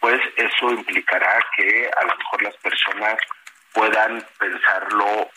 pues 0.00 0.20
eso 0.36 0.70
implicará 0.70 1.38
que 1.56 1.90
a 2.00 2.04
lo 2.04 2.16
mejor 2.16 2.42
las 2.42 2.56
personas 2.56 3.16
puedan 3.72 4.24
pensarlo 4.38 5.30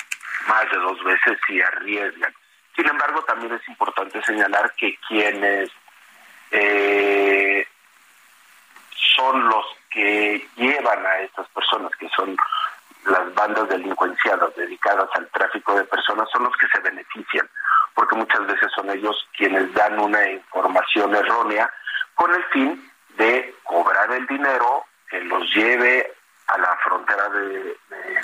más 0.47 0.71
de 0.71 0.77
dos 0.77 1.03
veces 1.03 1.39
y 1.49 1.61
arriesgan. 1.61 2.33
Sin 2.75 2.87
embargo, 2.87 3.23
también 3.23 3.53
es 3.53 3.67
importante 3.67 4.21
señalar 4.23 4.73
que 4.75 4.97
quienes 5.07 5.69
eh, 6.51 7.67
son 9.15 9.47
los 9.47 9.65
que 9.89 10.47
llevan 10.55 11.05
a 11.05 11.19
estas 11.19 11.47
personas, 11.49 11.91
que 11.97 12.07
son 12.09 12.35
las 13.05 13.33
bandas 13.33 13.67
delincuenciadas 13.69 14.55
dedicadas 14.55 15.09
al 15.13 15.27
tráfico 15.29 15.73
de 15.75 15.83
personas 15.85 16.29
son 16.31 16.43
los 16.43 16.55
que 16.57 16.67
se 16.67 16.79
benefician, 16.81 17.49
porque 17.95 18.15
muchas 18.15 18.45
veces 18.47 18.71
son 18.75 18.89
ellos 18.89 19.15
quienes 19.35 19.73
dan 19.73 19.99
una 19.99 20.29
información 20.29 21.15
errónea 21.15 21.71
con 22.15 22.33
el 22.33 22.43
fin 22.45 22.91
de 23.17 23.55
cobrar 23.63 24.11
el 24.11 24.25
dinero 24.27 24.85
que 25.09 25.21
los 25.21 25.43
lleve 25.53 26.13
a 26.47 26.57
la 26.57 26.77
frontera 26.83 27.29
de, 27.29 27.77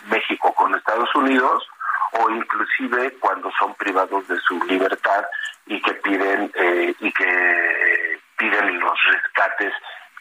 México 0.09 0.53
con 0.53 0.73
Estados 0.73 1.13
Unidos 1.15 1.67
o 2.13 2.29
inclusive 2.29 3.13
cuando 3.19 3.51
son 3.59 3.73
privados 3.75 4.25
de 4.27 4.39
su 4.39 4.57
libertad 4.63 5.25
y 5.65 5.81
que 5.81 5.93
piden 5.95 6.49
eh, 6.55 6.93
y 6.99 7.11
que 7.11 8.19
piden 8.37 8.79
los 8.79 8.97
rescates 9.11 9.73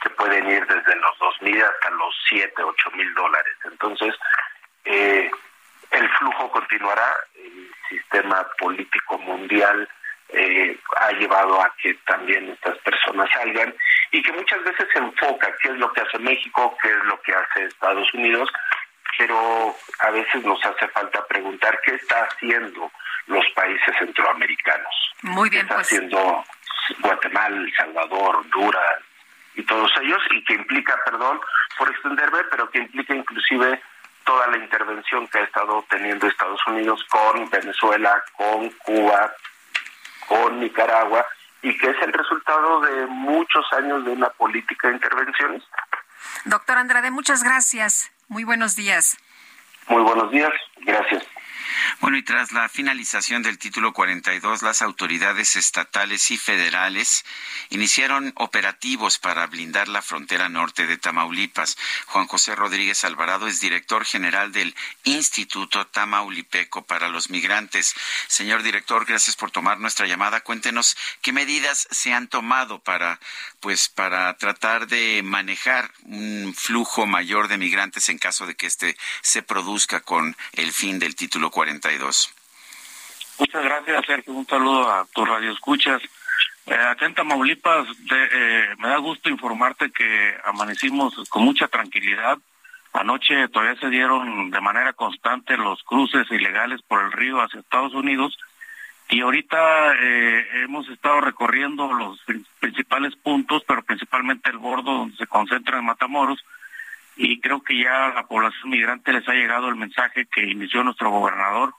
que 0.03 0.11
pueden 0.11 0.49
ir 0.51 0.67
desde 0.67 0.97
los 0.97 1.19
dos 1.19 1.35
mil 1.43 1.63
hasta 1.63 1.91
los 1.91 2.15
siete, 2.29 2.63
ocho 2.63 2.91
mil 2.93 3.15
dólares. 3.15 3.55
Entonces, 3.65 4.15
eh, 4.87 5.31
el 5.91 6.09
flujo 6.11 6.51
continuará, 6.51 7.13
el 7.35 7.71
sistema 7.89 8.47
político 8.59 9.19
mundial 9.19 9.89
eh, 10.29 10.79
ha 10.97 11.13
llevado 11.13 11.61
a 11.61 11.73
que 11.81 11.95
también 12.07 12.51
estas 12.51 12.79
personas 12.79 13.29
salgan 13.33 13.75
y 14.11 14.23
que 14.23 14.33
muchas 14.33 14.63
veces 14.65 14.87
se 14.93 14.99
enfoca 14.99 15.55
qué 15.63 15.69
es 15.69 15.77
lo 15.77 15.93
que 15.93 16.01
hace 16.01 16.19
México, 16.19 16.77
qué 16.83 16.89
es 16.89 17.05
lo 17.05 17.21
que 17.21 17.33
hace 17.33 17.65
Estados 17.65 18.13
Unidos, 18.15 18.49
pero 19.19 19.75
a 20.01 20.11
veces 20.11 20.45
nos 20.45 20.65
hace 20.65 20.89
falta 20.89 21.25
preguntar 21.27 21.81
qué 21.85 21.95
está 21.95 22.25
haciendo 22.25 22.91
los 23.27 23.45
países 23.55 23.95
centroamericanos. 23.99 24.95
Muy 25.23 25.49
bien, 25.49 25.67
¿Qué 25.67 25.75
está 25.75 25.75
pues. 25.77 25.87
haciendo 25.87 26.45
Guatemala, 27.01 27.57
El 27.57 27.75
Salvador, 27.75 28.37
Honduras 28.37 29.03
y 29.55 29.63
todos 29.63 29.91
ellos 30.03 30.23
y 30.31 30.45
que 30.45 30.55
implica, 30.55 30.99
perdón 31.05 31.41
por 31.79 31.91
extenderme, 31.91 32.45
pero 32.51 32.71
que 32.71 32.79
implica 32.79 33.15
inclusive 33.15 33.81
toda 34.27 34.49
la 34.49 34.59
intervención 34.59 35.27
que 35.29 35.39
ha 35.39 35.43
estado 35.45 35.83
teniendo 35.89 36.27
Estados 36.27 36.61
Unidos 36.67 37.03
con 37.09 37.49
Venezuela, 37.49 38.23
con 38.37 38.69
Cuba, 38.71 39.33
con 40.29 40.61
Nicaragua 40.61 41.25
y 41.63 41.77
que 41.79 41.91
es 41.91 41.97
el 42.03 42.13
resultado 42.13 42.81
de 42.81 43.07
muchos 43.07 43.65
años 43.73 44.05
de 44.05 44.11
una 44.11 44.29
política 44.31 44.89
de 44.89 44.95
intervencionista. 44.95 45.87
Doctor 46.45 46.77
Andrade, 46.77 47.11
muchas 47.11 47.43
gracias. 47.43 48.13
Muy 48.29 48.45
buenos 48.45 48.77
días. 48.77 49.17
Muy 49.89 50.03
buenos 50.03 50.31
días, 50.31 50.53
gracias. 50.81 51.25
Bueno, 52.01 52.17
y 52.17 52.23
tras 52.23 52.53
la 52.53 52.69
finalización 52.69 53.43
del 53.43 53.59
título 53.59 53.93
42, 53.93 54.63
las 54.63 54.83
autoridades 54.83 55.57
estatales 55.57 56.31
y 56.31 56.37
federales 56.37 57.25
iniciaron 57.71 58.33
operativos 58.37 59.19
para 59.19 59.47
blindar 59.47 59.89
la 59.89 60.03
frontera 60.03 60.49
norte 60.49 60.87
de 60.87 60.97
Tamaulipas. 60.97 61.77
Juan 62.07 62.27
José 62.27 62.55
Rodríguez 62.55 63.05
Alvarado 63.05 63.47
es 63.47 63.61
director 63.61 64.05
general 64.05 64.53
del 64.53 64.75
Instituto 65.05 65.87
Tamaulipeco 65.87 66.85
para 66.87 67.09
los 67.09 67.31
Migrantes. 67.31 67.95
Señor 68.29 68.63
director, 68.63 69.05
gracias 69.05 69.37
por 69.37 69.51
tomar 69.51 69.79
nuestra 69.79 70.07
llamada. 70.07 70.41
Cuéntenos 70.41 70.97
qué 71.23 71.33
medidas 71.33 71.89
se 71.91 72.13
han 72.13 72.29
tomado 72.29 72.79
para, 72.81 73.21
pues, 73.61 73.89
para 73.89 74.37
tratar 74.37 74.87
de 74.87 75.23
manejar 75.23 75.91
un 76.05 76.55
flujo 76.57 77.07
mayor 77.07 77.49
de 77.49 77.59
migrantes 77.59 78.09
en 78.09 78.19
caso 78.19 78.47
de 78.47 78.55
que 78.55 78.67
este 78.67 78.97
se 79.23 79.43
produzca 79.43 80.01
con 80.01 80.37
el 80.53 80.73
fin 80.73 80.99
del 80.99 81.15
título 81.15 81.51
42. 81.51 81.66
Muchas 83.39 83.65
gracias, 83.65 84.07
Sergio. 84.07 84.33
Un 84.33 84.47
saludo 84.47 84.91
a 84.91 85.07
tu 85.13 85.25
radio 85.25 85.53
escuchas. 85.53 86.03
Eh, 86.67 86.75
eh, 88.11 88.75
me 88.79 88.89
da 88.89 88.97
gusto 88.99 89.29
informarte 89.29 89.91
que 89.93 90.37
amanecimos 90.45 91.15
con 91.29 91.45
mucha 91.45 91.69
tranquilidad. 91.69 92.39
Anoche 92.93 93.49
todavía 93.49 93.79
se 93.79 93.91
dieron 93.91 94.51
de 94.51 94.61
manera 94.61 94.95
constante 94.95 95.57
los 95.57 95.83
cruces 95.83 96.27
ilegales 96.31 96.81
por 96.83 97.03
el 97.03 97.13
río 97.13 97.41
hacia 97.41 97.61
Estados 97.61 97.93
Unidos 97.93 98.37
y 99.09 99.21
ahorita 99.21 99.95
eh, 100.01 100.47
hemos 100.65 100.89
estado 100.89 101.21
recorriendo 101.21 101.93
los 101.93 102.19
principales 102.59 103.15
puntos, 103.17 103.63
pero 103.67 103.85
principalmente 103.85 104.51
el 104.51 104.59
bordo 104.59 104.93
donde 104.93 105.17
se 105.17 105.27
concentra 105.27 105.79
en 105.79 105.85
Matamoros 105.85 106.43
y 107.17 107.41
creo 107.41 107.63
que 107.63 107.79
ya 107.79 108.07
a 108.07 108.15
la 108.15 108.27
población 108.27 108.71
migrante 108.71 109.13
les 109.13 109.27
ha 109.29 109.33
llegado 109.33 109.69
el 109.69 109.77
mensaje 109.77 110.27
que 110.27 110.45
inició 110.45 110.85
nuestro 110.85 111.11
gobernador 111.11 111.75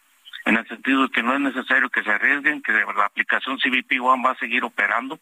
en 0.45 0.57
el 0.57 0.67
sentido 0.67 1.03
de 1.03 1.09
que 1.09 1.23
no 1.23 1.33
es 1.33 1.39
necesario 1.39 1.89
que 1.89 2.03
se 2.03 2.11
arriesguen, 2.11 2.61
que 2.61 2.71
la 2.71 3.05
aplicación 3.05 3.57
CBP 3.57 4.01
One 4.01 4.23
va 4.25 4.31
a 4.31 4.37
seguir 4.37 4.63
operando 4.63 5.19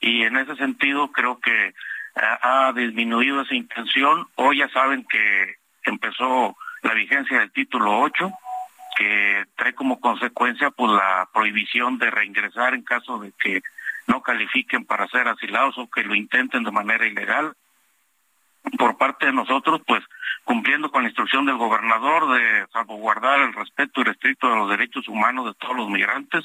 y 0.00 0.22
en 0.22 0.36
ese 0.36 0.56
sentido 0.56 1.10
creo 1.12 1.38
que 1.40 1.68
eh, 1.68 1.72
ha 2.14 2.72
disminuido 2.74 3.42
esa 3.42 3.54
intención. 3.54 4.26
Hoy 4.34 4.58
ya 4.58 4.68
saben 4.68 5.06
que 5.08 5.56
empezó 5.84 6.56
la 6.82 6.94
vigencia 6.94 7.38
del 7.38 7.52
título 7.52 8.00
8 8.00 8.30
que 8.96 9.44
trae 9.56 9.74
como 9.74 10.00
consecuencia 10.00 10.70
pues 10.70 10.92
la 10.92 11.28
prohibición 11.32 11.98
de 11.98 12.10
reingresar 12.10 12.74
en 12.74 12.82
caso 12.82 13.18
de 13.18 13.32
que 13.38 13.62
no 14.06 14.20
califiquen 14.22 14.84
para 14.84 15.06
ser 15.08 15.28
asilados 15.28 15.78
o 15.78 15.88
que 15.88 16.02
lo 16.02 16.14
intenten 16.14 16.64
de 16.64 16.72
manera 16.72 17.06
ilegal. 17.06 17.54
Por 18.78 18.96
parte 18.96 19.26
de 19.26 19.32
nosotros, 19.32 19.80
pues 19.86 20.02
cumpliendo 20.44 20.90
con 20.90 21.02
la 21.02 21.08
instrucción 21.08 21.46
del 21.46 21.56
gobernador 21.56 22.32
de 22.38 22.66
salvaguardar 22.72 23.40
el 23.40 23.52
respeto 23.52 24.00
irrestricto 24.00 24.48
de 24.48 24.56
los 24.56 24.70
derechos 24.70 25.08
humanos 25.08 25.46
de 25.46 25.54
todos 25.54 25.76
los 25.76 25.88
migrantes, 25.88 26.44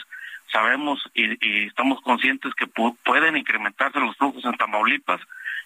sabemos 0.52 1.04
y, 1.14 1.26
y 1.46 1.68
estamos 1.68 2.02
conscientes 2.02 2.54
que 2.56 2.68
pu 2.68 2.96
pueden 3.04 3.36
incrementarse 3.36 4.00
los 4.00 4.16
flujos 4.18 4.46
en 4.46 4.54
Tamaulipas 4.54 5.22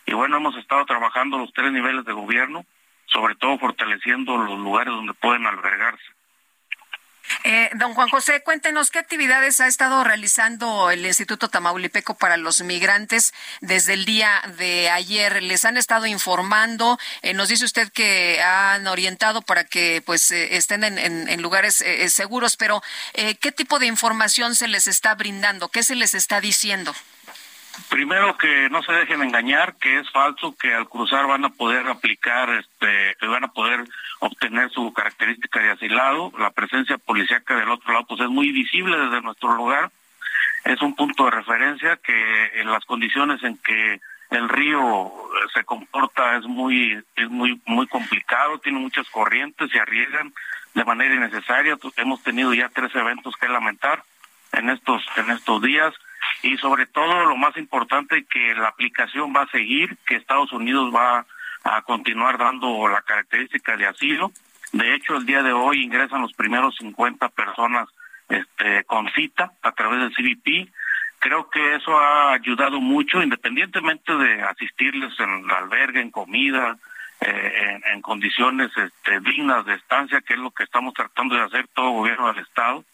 y 0.06 0.14
bueno, 0.14 0.38
hemos 0.38 0.56
estado 0.58 0.86
trabajando 0.86 1.38
los 1.38 1.54
tres 1.54 1.72
niveles 1.72 2.04
de 2.06 2.14
gobierno, 2.14 2.66
sobre 3.06 3.36
todo 3.36 3.60
fortaleciendo 3.60 4.38
los 4.38 4.58
lugares 4.58 4.94
donde 4.94 5.14
pueden 5.14 5.46
albergarse. 5.46 6.04
Eh, 7.44 7.70
don 7.76 7.94
Juan 7.94 8.10
José, 8.10 8.42
cuéntenos 8.42 8.92
qué 8.92 9.00
actividades 9.00 9.60
ha 9.62 9.68
estado 9.68 10.04
realizando 10.04 10.92
el 10.92 11.06
Instituto 11.06 11.48
Tamaulipeco 11.50 12.16
para 12.16 12.38
los 12.38 12.62
Migrantes 12.62 13.34
desde 13.62 13.94
el 13.94 14.06
día 14.06 14.42
de 14.58 14.90
ayer. 14.90 15.42
¿Les 15.44 15.66
han 15.66 15.78
estado 15.78 16.06
informando? 16.06 17.00
Eh, 17.22 17.34
nos 17.34 17.50
dice 17.50 17.66
usted 17.66 17.92
que 17.92 18.42
han 18.42 18.88
orientado 18.88 19.42
para 19.42 19.64
que 19.64 20.02
pues 20.06 20.32
eh, 20.32 20.58
estén 20.58 20.84
en, 20.84 20.98
en, 20.98 21.42
lugares 21.42 21.82
eh, 21.82 22.10
seguros, 22.10 22.58
pero 22.58 22.82
¿qué 23.14 23.52
tipo 23.52 23.80
de 23.80 23.86
información 23.86 24.56
se 24.56 24.68
les 24.68 24.88
está 24.88 25.16
brindando? 25.16 25.70
¿Qué 25.70 25.84
se 25.84 25.96
les 25.96 26.14
está 26.14 26.42
diciendo? 26.42 26.94
Primero 27.90 28.38
que 28.38 28.70
no 28.70 28.84
se 28.84 28.92
dejen 28.92 29.22
engañar, 29.22 29.76
que 29.76 30.00
es 30.00 30.10
falso, 30.12 30.56
que 30.58 30.74
al 30.74 30.88
cruzar 30.90 31.28
van 31.28 31.46
a 31.46 31.50
poder 31.50 31.88
aplicar, 31.88 32.50
este, 32.50 33.16
van 33.26 33.46
a 33.46 33.52
poder 33.52 33.86
obtener 34.20 34.70
su 34.72 34.92
característica 34.94 35.60
de 35.60 35.72
asilado. 35.72 36.32
La 36.38 36.52
presencia 36.52 36.98
policíaca 36.98 37.56
del 37.56 37.70
otro 37.70 37.94
lado 37.94 38.06
pues 38.08 38.22
es 38.22 38.30
muy 38.30 38.52
visible 38.52 38.98
desde 38.98 39.22
nuestro 39.22 39.54
lugar. 39.54 39.92
Es 40.66 40.82
un 40.82 40.96
punto 40.96 41.26
de 41.26 41.32
referencia 41.32 41.98
que 41.98 42.60
en 42.60 42.72
las 42.72 42.84
condiciones 42.86 43.42
en 43.44 43.58
que 43.58 44.02
el 44.30 44.50
río 44.50 45.12
se 45.54 45.64
comporta 45.64 46.38
es 46.38 46.46
muy 46.46 47.02
es 47.16 47.30
muy 47.30 47.60
muy 47.66 47.88
complicado, 47.88 48.60
tiene 48.60 48.80
muchas 48.80 49.10
corrientes, 49.10 49.72
se 49.72 49.80
arriesgan 49.80 50.34
de 50.76 50.86
manera 50.86 51.16
innecesaria. 51.16 51.78
Hemos 51.96 52.22
tenido 52.24 52.54
ya 52.54 52.70
tres 52.70 52.94
eventos 52.94 53.36
que 53.38 53.48
lamentar 53.48 54.04
en 54.52 54.70
estos 54.70 55.04
en 55.18 55.32
estos 55.32 55.62
días 55.62 55.94
y 56.42 56.58
sobre 56.58 56.86
todo 56.86 57.26
lo 57.26 57.36
más 57.36 57.56
importante 57.58 58.26
que 58.26 58.54
la 58.56 58.70
aplicación 58.70 59.34
va 59.36 59.44
a 59.44 59.52
seguir, 59.52 59.98
que 60.06 60.16
Estados 60.16 60.52
Unidos 60.54 60.94
va 60.94 61.26
a 61.64 61.82
continuar 61.82 62.38
dando 62.38 62.88
la 62.88 63.02
característica 63.02 63.76
de 63.76 63.88
asilo. 63.88 64.32
De 64.72 64.96
hecho, 64.96 65.18
el 65.18 65.26
día 65.26 65.44
de 65.44 65.52
hoy 65.52 65.84
ingresan 65.84 66.22
los 66.22 66.34
primeros 66.34 66.76
50 66.78 67.30
personas 67.30 67.90
este, 68.30 68.84
con 68.86 69.10
cita 69.12 69.52
a 69.62 69.72
través 69.74 70.00
del 70.00 70.14
CBP. 70.14 70.72
Creo 71.20 71.50
que 71.50 71.76
eso 71.76 71.98
ha 72.00 72.32
ayudado 72.32 72.80
mucho, 72.80 73.22
independientemente 73.22 74.16
de 74.16 74.42
asistirles 74.44 75.20
en 75.20 75.48
la 75.48 75.58
albergue, 75.58 76.00
en 76.00 76.12
comida, 76.12 76.78
eh, 77.20 77.82
en, 77.84 77.94
en, 77.94 78.02
condiciones 78.02 78.72
este, 78.78 79.20
dignas 79.20 79.66
de 79.66 79.74
estancia, 79.74 80.22
que 80.22 80.36
es 80.36 80.40
lo 80.40 80.52
que 80.52 80.64
estamos 80.64 80.94
tratando 80.94 81.36
de 81.36 81.42
hacer 81.42 81.68
todo 81.74 81.92
gobierno 81.92 82.32
del 82.32 82.44
Estado 82.46 82.86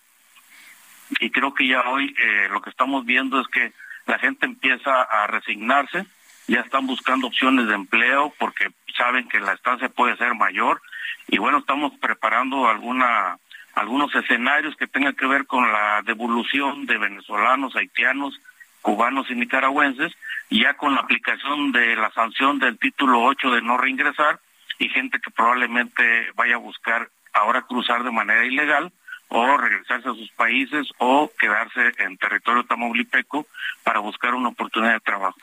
y 1.20 1.30
creo 1.30 1.54
que 1.54 1.68
ya 1.68 1.82
hoy 1.90 2.14
eh, 2.18 2.48
lo 2.52 2.62
que 2.62 2.70
estamos 2.70 3.06
viendo 3.06 3.40
es 3.40 3.48
que 3.48 3.74
la 4.06 4.20
gente 4.20 4.46
empieza 4.46 5.02
a 5.02 5.28
resignarse, 5.28 6.06
ya 6.48 6.62
están 6.62 6.86
buscando 6.86 7.28
opciones 7.28 7.68
de 7.68 7.76
empleo 7.76 8.34
porque 8.38 8.70
saben 8.98 9.28
que 9.28 9.40
la 9.40 9.54
estancia 9.54 9.90
puede 9.90 10.16
ser 10.18 10.36
mayor 10.36 10.82
y 11.28 11.38
bueno, 11.38 11.60
estamos 11.60 11.94
preparando 12.00 12.68
algunos 12.68 14.16
escenarios 14.16 14.76
que 14.76 14.88
tengan 14.88 15.16
que 15.16 15.26
ver 15.26 15.48
con 15.48 15.72
la 15.72 16.02
devolución 16.04 16.86
de 16.86 16.98
venezolanos, 16.98 17.76
haitianos, 17.76 18.40
cubanos 18.82 19.30
y 19.32 19.36
nicaragüenses, 19.36 20.14
ya 20.52 20.76
con 20.76 20.94
la 20.94 21.02
aplicación 21.02 21.72
de 21.72 21.96
la 21.96 22.12
sanción 22.12 22.60
del 22.60 22.78
título 22.78 23.24
8 23.24 23.52
de 23.52 23.62
no 23.64 23.78
reingresar 23.78 24.40
y 24.78 24.90
gente 24.90 25.20
que 25.20 25.32
probablemente 25.32 26.32
vaya 26.36 26.56
a 26.56 26.60
buscar 26.60 27.10
ahora 27.34 27.64
cruzar 27.64 28.04
de 28.04 28.12
manera 28.12 28.46
ilegal 28.46 28.92
o 29.30 29.58
regresarse 29.58 30.10
a 30.10 30.14
sus 30.14 30.30
países 30.32 30.88
o 30.98 31.32
quedarse 31.38 31.92
en 32.00 32.18
territorio 32.18 32.64
tamaulipeco 32.66 33.48
para 33.84 34.00
buscar 34.00 34.34
una 34.34 34.50
oportunidad 34.50 34.94
de 34.94 35.00
trabajo. 35.00 35.38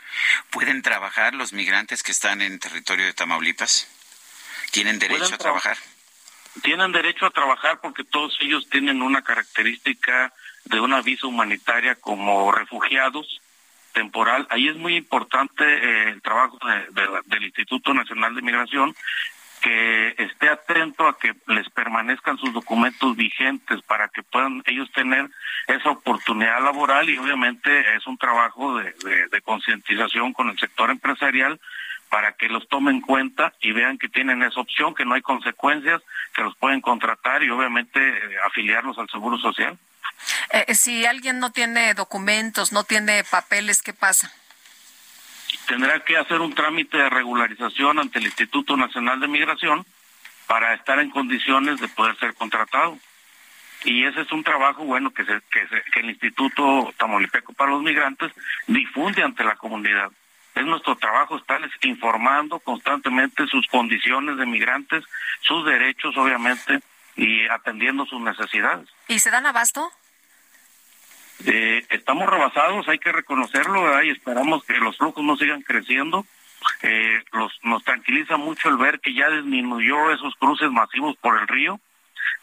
¿Pueden 0.51 0.83
trabajar 0.83 1.35
los 1.35 1.53
migrantes 1.53 2.03
que 2.03 2.13
están 2.13 2.43
en 2.43 2.59
territorio 2.59 3.05
de 3.05 3.13
Tamaulipas? 3.13 3.89
¿Tienen 4.71 4.99
derecho 4.99 5.35
a 5.35 5.39
trabajar? 5.39 5.77
tienen 6.61 6.93
derecho 6.93 7.27
a 7.27 7.31
trabajar 7.31 7.81
porque 7.81 8.05
todos 8.05 8.37
ellos 8.41 8.69
tienen 8.69 9.01
una 9.01 9.23
característica 9.23 10.33
de 10.65 10.81
una 10.81 11.01
visa 11.01 11.27
humanitaria 11.27 11.95
como 11.95 12.53
refugiados 12.53 13.41
temporal. 13.95 14.47
Ahí 14.51 14.69
es 14.69 14.77
muy 14.77 14.97
importante 14.97 15.65
eh, 15.65 16.11
el 16.11 16.23
trabajo 16.23 16.59
del 17.27 17.45
Instituto 17.45 17.95
Nacional 17.95 18.35
de 18.35 18.43
Migración 18.43 18.95
que 19.63 20.15
esté 20.19 20.49
atento 20.49 21.07
a 21.07 21.17
que 21.17 21.35
les 21.47 21.69
permanezcan 21.71 22.37
sus 22.37 22.53
documentos 22.53 23.17
vigentes 23.17 23.81
para 23.83 24.09
que 24.09 24.23
puedan 24.25 24.63
ellos 24.67 24.91
tener 24.93 25.31
esa 25.69 25.91
oportunidad 25.91 26.63
laboral 26.63 27.09
y 27.09 27.17
obviamente 27.17 27.95
es 27.95 28.07
un 28.07 28.19
trabajo 28.19 28.77
de, 28.79 28.93
concientización 29.45 30.33
con 30.33 30.51
el 30.51 30.59
sector 30.59 30.91
empresarial 30.91 31.61
para 32.09 32.33
que 32.33 32.49
los 32.49 32.69
tomen 32.69 32.97
en 32.97 33.01
cuenta 33.01 33.53
y 33.61 33.73
vean 33.73 33.99
que 33.99 34.09
tienen 34.09 34.43
esa 34.43 34.61
opción, 34.61 34.95
que 34.95 35.05
no 35.05 35.15
hay 35.15 35.23
consecuencias, 35.23 36.03
que 36.35 36.43
los 36.43 36.57
pueden 36.57 36.81
contratar 36.81 37.43
y 37.43 37.51
obviamente 37.51 38.01
eh, 38.01 38.37
afiliarlos 38.45 38.99
al 38.99 39.09
Seguro 39.09 39.39
Social. 39.39 39.79
Eh, 40.53 40.65
eh, 40.69 40.75
si 40.75 41.07
alguien 41.07 41.39
no 41.39 41.51
tiene 41.51 41.95
documentos, 41.95 42.73
no 42.73 42.85
tiene 42.85 43.25
papeles, 43.25 43.83
¿qué 43.83 43.93
pasa? 43.93 44.33
Tendrá 45.67 46.01
que 46.01 46.17
hacer 46.17 46.41
un 46.41 46.55
trámite 46.55 46.97
de 46.99 47.11
regularización 47.11 47.99
ante 47.99 48.19
el 48.19 48.27
Instituto 48.27 48.77
Nacional 48.77 49.21
de 49.21 49.29
Migración 49.29 49.85
para 50.47 50.75
estar 50.75 50.99
en 50.99 51.11
condiciones 51.11 51.81
de 51.81 51.89
poder 51.89 52.17
ser 52.19 52.35
contratado. 52.35 52.99
Y 53.85 54.05
ese 54.05 54.21
es 54.21 54.33
un 54.33 54.45
trabajo 54.45 54.85
bueno 54.85 55.13
que, 55.13 55.25
se, 55.25 55.41
que, 55.51 56.01
el 56.01 56.11
Instituto 56.11 56.93
Tamaulipeco 56.97 57.53
para 57.53 57.73
los 57.73 57.83
Migrantes 57.83 58.33
difunde 58.67 59.23
ante 59.23 59.45
la 59.45 59.57
comunidad 59.57 60.11
es 60.55 60.65
nuestro 60.67 60.97
trabajo 60.97 61.37
estarles 61.37 61.71
informando 61.83 62.61
constantemente 62.61 63.47
sus 63.47 63.67
condiciones 63.69 64.37
de 64.37 64.47
migrantes, 64.47 65.05
sus 65.41 65.65
derechos, 65.65 66.17
obviamente, 66.17 66.81
y 67.17 67.47
atendiendo 67.49 68.05
sus 68.07 68.21
necesidades. 68.21 68.89
¿Y 69.09 69.19
se 69.19 69.31
dan 69.31 69.47
abasto? 69.47 69.91
Eh, 71.47 71.85
estamos 71.91 72.29
rebasados, 72.29 72.89
hay 72.89 72.99
que 72.99 73.13
reconocerlo, 73.13 74.03
y 74.03 74.11
esperamos 74.11 74.65
que 74.65 74.75
los 74.79 74.97
flujos 74.97 75.25
no 75.25 75.37
sigan 75.37 75.63
creciendo. 75.63 76.25
Eh, 76.83 77.23
nos 77.65 77.85
tranquiliza 77.85 78.37
mucho 78.37 78.69
el 78.69 78.77
ver 78.77 79.01
que 79.01 79.15
ya 79.15 79.29
disminuyó 79.31 80.13
esos 80.13 80.35
cruces 80.37 80.71
masivos 80.71 81.17
por 81.17 81.41
el 81.41 81.49
río. 81.49 81.81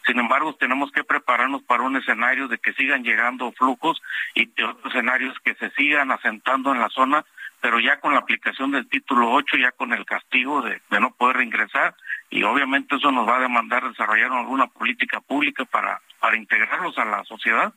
Sin 0.06 0.18
embargo, 0.18 0.54
tenemos 0.54 0.90
que 0.92 1.04
prepararnos 1.04 1.62
para 1.62 1.82
un 1.82 1.96
escenario 1.96 2.48
de 2.48 2.58
que 2.58 2.72
sigan 2.74 3.02
llegando 3.02 3.52
flujos 3.52 4.00
y 4.34 4.50
otros 4.62 4.92
escenarios 4.92 5.36
que 5.44 5.54
se 5.54 5.70
sigan 5.70 6.10
asentando 6.10 6.72
en 6.72 6.80
la 6.80 6.88
zona 6.88 7.24
pero 7.60 7.78
ya 7.78 8.00
con 8.00 8.12
la 8.12 8.20
aplicación 8.20 8.70
del 8.70 8.88
título 8.88 9.30
8, 9.32 9.56
ya 9.58 9.72
con 9.72 9.92
el 9.92 10.04
castigo 10.04 10.62
de, 10.62 10.80
no 10.98 11.12
poder 11.12 11.36
reingresar, 11.36 11.94
y 12.30 12.42
obviamente 12.42 12.96
eso 12.96 13.12
nos 13.12 13.28
va 13.28 13.36
a 13.36 13.40
demandar 13.40 13.86
desarrollar 13.86 14.32
alguna 14.32 14.66
política 14.66 15.20
pública 15.20 15.64
para, 15.64 16.00
para 16.18 16.36
integrarlos 16.36 16.96
a 16.98 17.04
la 17.04 17.24
sociedad. 17.24 17.72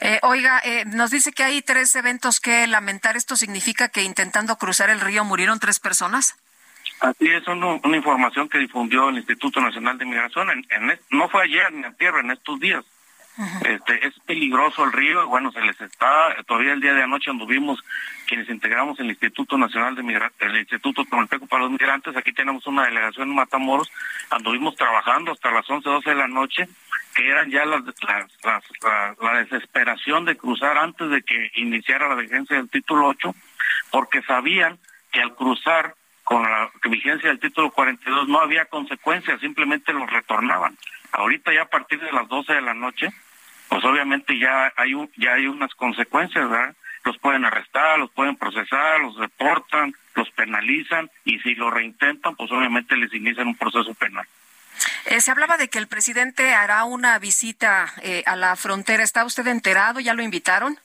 Eh, 0.00 0.18
oiga, 0.22 0.60
eh, 0.64 0.84
nos 0.86 1.10
dice 1.10 1.32
que 1.32 1.44
hay 1.44 1.62
tres 1.62 1.94
eventos 1.96 2.40
que 2.40 2.66
lamentar. 2.66 3.16
¿Esto 3.16 3.36
significa 3.36 3.88
que 3.88 4.02
intentando 4.02 4.56
cruzar 4.56 4.90
el 4.90 5.00
río 5.00 5.24
murieron 5.24 5.58
tres 5.60 5.80
personas? 5.80 6.36
Así 7.00 7.28
es, 7.28 7.46
una, 7.48 7.96
información 7.96 8.48
que 8.48 8.58
difundió 8.58 9.08
el 9.08 9.16
Instituto 9.16 9.60
Nacional 9.60 9.98
de 9.98 10.04
Migración. 10.04 10.50
En, 10.50 11.00
no 11.10 11.28
fue 11.28 11.42
ayer 11.42 11.72
ni 11.72 11.84
a 11.84 11.92
tierra, 11.92 12.20
en 12.20 12.30
estos 12.30 12.60
días. 12.60 12.84
Este, 13.64 14.06
es 14.06 14.18
peligroso 14.26 14.84
el 14.84 14.92
río, 14.92 15.26
bueno, 15.26 15.50
se 15.52 15.62
les 15.62 15.80
está, 15.80 16.36
todavía 16.46 16.74
el 16.74 16.82
día 16.82 16.92
de 16.92 17.02
anoche 17.02 17.30
anduvimos 17.30 17.82
quienes 18.26 18.48
integramos 18.50 19.00
el 19.00 19.08
Instituto 19.08 19.56
Nacional 19.56 19.94
de 19.94 20.02
Migrantes, 20.02 20.50
el 20.50 20.58
Instituto 20.58 21.04
Tamaulipeco 21.04 21.46
para 21.46 21.62
los 21.62 21.72
Migrantes, 21.72 22.14
aquí 22.14 22.32
tenemos 22.34 22.66
una 22.66 22.84
delegación 22.84 23.30
en 23.30 23.34
Matamoros, 23.34 23.90
anduvimos 24.30 24.76
trabajando 24.76 25.32
hasta 25.32 25.50
las 25.50 25.68
11, 25.68 25.88
12 25.88 26.10
de 26.10 26.16
la 26.16 26.28
noche, 26.28 26.68
que 27.14 27.28
eran 27.28 27.50
ya 27.50 27.64
las, 27.64 27.82
la, 28.42 29.34
desesperación 29.38 30.26
de 30.26 30.36
cruzar 30.36 30.76
antes 30.76 31.08
de 31.08 31.22
que 31.22 31.50
iniciara 31.54 32.08
la 32.08 32.14
vigencia 32.16 32.56
del 32.56 32.68
título 32.68 33.08
8, 33.08 33.34
porque 33.90 34.22
sabían 34.22 34.78
que 35.10 35.20
al 35.20 35.34
cruzar 35.34 35.94
con 36.24 36.42
la 36.42 36.70
vigencia 36.84 37.28
del 37.28 37.40
título 37.40 37.70
42 37.70 38.28
no 38.28 38.40
había 38.40 38.64
consecuencias, 38.66 39.40
simplemente 39.40 39.92
los 39.92 40.10
retornaban. 40.10 40.76
Ahorita 41.12 41.52
ya 41.52 41.62
a 41.62 41.68
partir 41.68 42.00
de 42.00 42.12
las 42.12 42.28
12 42.28 42.52
de 42.52 42.62
la 42.62 42.74
noche, 42.74 43.08
pues 43.68 43.84
obviamente 43.84 44.38
ya 44.38 44.72
hay 44.76 44.94
un, 44.94 45.10
ya 45.16 45.34
hay 45.34 45.46
unas 45.46 45.74
consecuencias, 45.74 46.48
¿verdad? 46.48 46.74
Los 47.04 47.18
pueden 47.18 47.44
arrestar, 47.44 47.98
los 47.98 48.10
pueden 48.10 48.36
procesar, 48.36 49.00
los 49.00 49.18
deportan, 49.18 49.94
los 50.14 50.30
penalizan 50.30 51.10
y 51.24 51.38
si 51.40 51.54
lo 51.54 51.70
reintentan, 51.70 52.36
pues 52.36 52.50
obviamente 52.52 52.96
les 52.96 53.12
inician 53.12 53.48
un 53.48 53.56
proceso 53.56 53.92
penal. 53.94 54.26
Eh, 55.06 55.20
se 55.20 55.30
hablaba 55.30 55.56
de 55.56 55.68
que 55.68 55.78
el 55.78 55.88
presidente 55.88 56.54
hará 56.54 56.84
una 56.84 57.18
visita 57.18 57.92
eh, 58.02 58.22
a 58.26 58.36
la 58.36 58.56
frontera. 58.56 59.02
¿Está 59.02 59.24
usted 59.24 59.46
enterado? 59.46 60.00
¿Ya 60.00 60.14
lo 60.14 60.22
invitaron? 60.22 60.78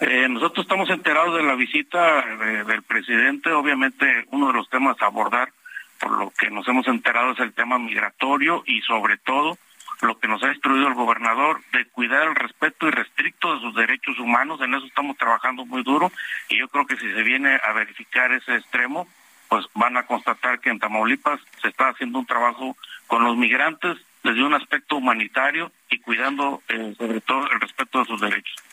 Eh, 0.00 0.28
nosotros 0.28 0.64
estamos 0.64 0.90
enterados 0.90 1.36
de 1.36 1.42
la 1.42 1.54
visita 1.54 2.24
del 2.66 2.82
presidente. 2.82 3.50
Obviamente 3.52 4.26
uno 4.30 4.48
de 4.48 4.52
los 4.52 4.68
temas 4.68 5.00
a 5.00 5.06
abordar 5.06 5.52
por 5.98 6.18
lo 6.18 6.30
que 6.30 6.50
nos 6.50 6.68
hemos 6.68 6.86
enterado 6.88 7.32
es 7.32 7.40
el 7.40 7.54
tema 7.54 7.78
migratorio 7.78 8.62
y 8.66 8.82
sobre 8.82 9.16
todo 9.18 9.56
lo 10.02 10.18
que 10.18 10.28
nos 10.28 10.42
ha 10.42 10.52
instruido 10.52 10.88
el 10.88 10.94
gobernador 10.94 11.62
de 11.72 11.86
cuidar 11.86 12.28
el 12.28 12.34
respeto 12.34 12.86
irrestricto 12.86 13.54
de 13.54 13.60
sus 13.60 13.74
derechos 13.74 14.18
humanos, 14.18 14.60
en 14.60 14.74
eso 14.74 14.84
estamos 14.84 15.16
trabajando 15.16 15.64
muy 15.64 15.82
duro 15.82 16.12
y 16.50 16.58
yo 16.58 16.68
creo 16.68 16.86
que 16.86 16.96
si 16.96 17.10
se 17.10 17.22
viene 17.22 17.58
a 17.62 17.72
verificar 17.72 18.30
ese 18.32 18.56
extremo, 18.56 19.08
pues 19.48 19.64
van 19.74 19.96
a 19.96 20.06
constatar 20.06 20.60
que 20.60 20.70
en 20.70 20.78
Tamaulipas 20.78 21.40
se 21.62 21.68
está 21.68 21.88
haciendo 21.88 22.18
un 22.18 22.26
trabajo 22.26 22.76
con 23.06 23.24
los 23.24 23.36
migrantes 23.36 23.96
desde 24.22 24.42
un 24.42 24.54
aspecto 24.54 24.96
humanitario 24.96 25.72
y 25.88 25.98
cuidando 26.00 26.62
eh, 26.68 26.94
sobre 26.98 27.20
todo 27.20 27.48
el 27.50 27.60
respeto 27.60 28.00
de 28.00 28.04
sus 28.04 28.20
derechos. 28.20 28.65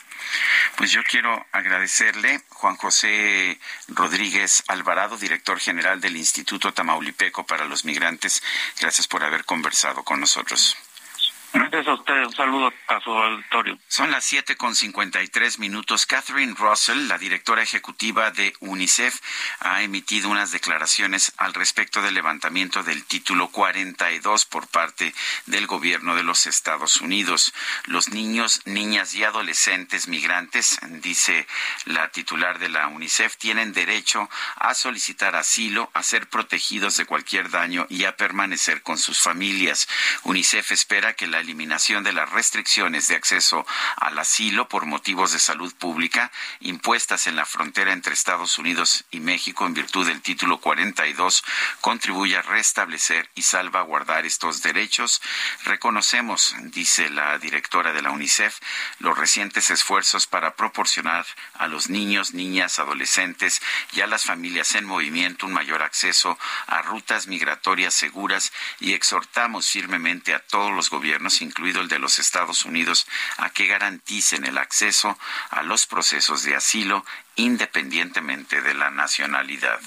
Pues 0.75 0.91
yo 0.91 1.03
quiero 1.03 1.45
agradecerle, 1.51 2.41
Juan 2.49 2.75
José 2.77 3.59
Rodríguez 3.87 4.63
Alvarado, 4.67 5.17
director 5.17 5.59
general 5.59 6.01
del 6.01 6.17
Instituto 6.17 6.73
Tamaulipeco 6.73 7.45
para 7.45 7.65
los 7.65 7.85
Migrantes. 7.85 8.41
Gracias 8.79 9.07
por 9.07 9.23
haber 9.23 9.45
conversado 9.45 10.03
con 10.03 10.19
nosotros. 10.19 10.77
Gracias 11.53 11.87
a 11.87 11.93
usted. 11.93 12.25
Un 12.25 12.35
saludo 12.35 12.73
a 12.87 12.99
su 12.99 13.11
auditorio. 13.11 13.77
Son 13.87 14.09
las 14.09 14.23
siete 14.23 14.55
con 14.55 14.73
cincuenta 14.73 15.21
y 15.21 15.27
tres 15.27 15.59
minutos. 15.59 16.07
Catherine 16.07 16.55
Russell, 16.57 17.07
la 17.07 17.19
directora 17.19 17.61
ejecutiva 17.61 18.31
de 18.31 18.55
UNICEF, 18.59 19.19
ha 19.59 19.83
emitido 19.83 20.29
unas 20.29 20.51
declaraciones 20.51 21.31
al 21.37 21.53
respecto 21.53 22.01
del 22.01 22.15
levantamiento 22.15 22.81
del 22.81 23.05
título 23.05 23.49
42 23.49 24.45
por 24.45 24.67
parte 24.67 25.13
del 25.45 25.67
gobierno 25.67 26.15
de 26.15 26.23
los 26.23 26.47
Estados 26.47 27.01
Unidos. 27.01 27.53
Los 27.85 28.09
niños, 28.09 28.61
niñas 28.65 29.13
y 29.13 29.23
adolescentes 29.23 30.07
migrantes, 30.07 30.79
dice 30.89 31.45
la 31.85 32.09
titular 32.09 32.57
de 32.57 32.69
la 32.69 32.87
UNICEF, 32.87 33.37
tienen 33.37 33.73
derecho 33.73 34.27
a 34.55 34.73
solicitar 34.73 35.35
asilo, 35.35 35.91
a 35.93 36.01
ser 36.01 36.27
protegidos 36.29 36.97
de 36.97 37.05
cualquier 37.05 37.51
daño 37.51 37.85
y 37.89 38.05
a 38.05 38.17
permanecer 38.17 38.81
con 38.81 38.97
sus 38.97 39.19
familias. 39.19 39.87
UNICEF 40.23 40.71
espera 40.71 41.13
que 41.13 41.27
la 41.27 41.42
eliminación 41.43 42.03
de 42.03 42.13
las 42.13 42.29
restricciones 42.31 43.07
de 43.07 43.15
acceso 43.15 43.65
al 43.97 44.17
asilo 44.17 44.67
por 44.67 44.85
motivos 44.85 45.31
de 45.31 45.39
salud 45.39 45.73
pública 45.75 46.31
impuestas 46.59 47.27
en 47.27 47.35
la 47.35 47.45
frontera 47.45 47.93
entre 47.93 48.13
Estados 48.13 48.57
Unidos 48.57 49.05
y 49.11 49.19
México 49.19 49.65
en 49.65 49.73
virtud 49.73 50.07
del 50.07 50.21
título 50.21 50.59
42 50.59 51.43
contribuye 51.81 52.37
a 52.37 52.41
restablecer 52.41 53.29
y 53.35 53.43
salvaguardar 53.43 54.25
estos 54.25 54.61
derechos. 54.61 55.21
Reconocemos, 55.65 56.55
dice 56.63 57.09
la 57.09 57.37
directora 57.37 57.93
de 57.93 58.01
la 58.01 58.11
UNICEF, 58.11 58.59
los 58.99 59.17
recientes 59.17 59.69
esfuerzos 59.69 60.27
para 60.27 60.55
proporcionar 60.55 61.25
a 61.55 61.67
los 61.67 61.89
niños, 61.89 62.33
niñas, 62.33 62.79
adolescentes 62.79 63.61
y 63.91 64.01
a 64.01 64.07
las 64.07 64.23
familias 64.23 64.75
en 64.75 64.85
movimiento 64.85 65.45
un 65.45 65.53
mayor 65.53 65.83
acceso 65.83 66.37
a 66.67 66.81
rutas 66.81 67.27
migratorias 67.27 67.93
seguras 67.93 68.51
y 68.79 68.93
exhortamos 68.93 69.67
firmemente 69.67 70.33
a 70.33 70.39
todos 70.39 70.71
los 70.71 70.89
gobiernos 70.89 71.32
incluido 71.41 71.81
el 71.81 71.87
de 71.87 71.99
los 71.99 72.19
Estados 72.19 72.65
Unidos, 72.65 73.07
a 73.37 73.49
que 73.49 73.67
garanticen 73.67 74.45
el 74.45 74.57
acceso 74.57 75.17
a 75.49 75.63
los 75.63 75.85
procesos 75.85 76.43
de 76.43 76.55
asilo 76.55 77.05
independientemente 77.35 78.61
de 78.61 78.73
la 78.73 78.91
nacionalidad. 78.91 79.79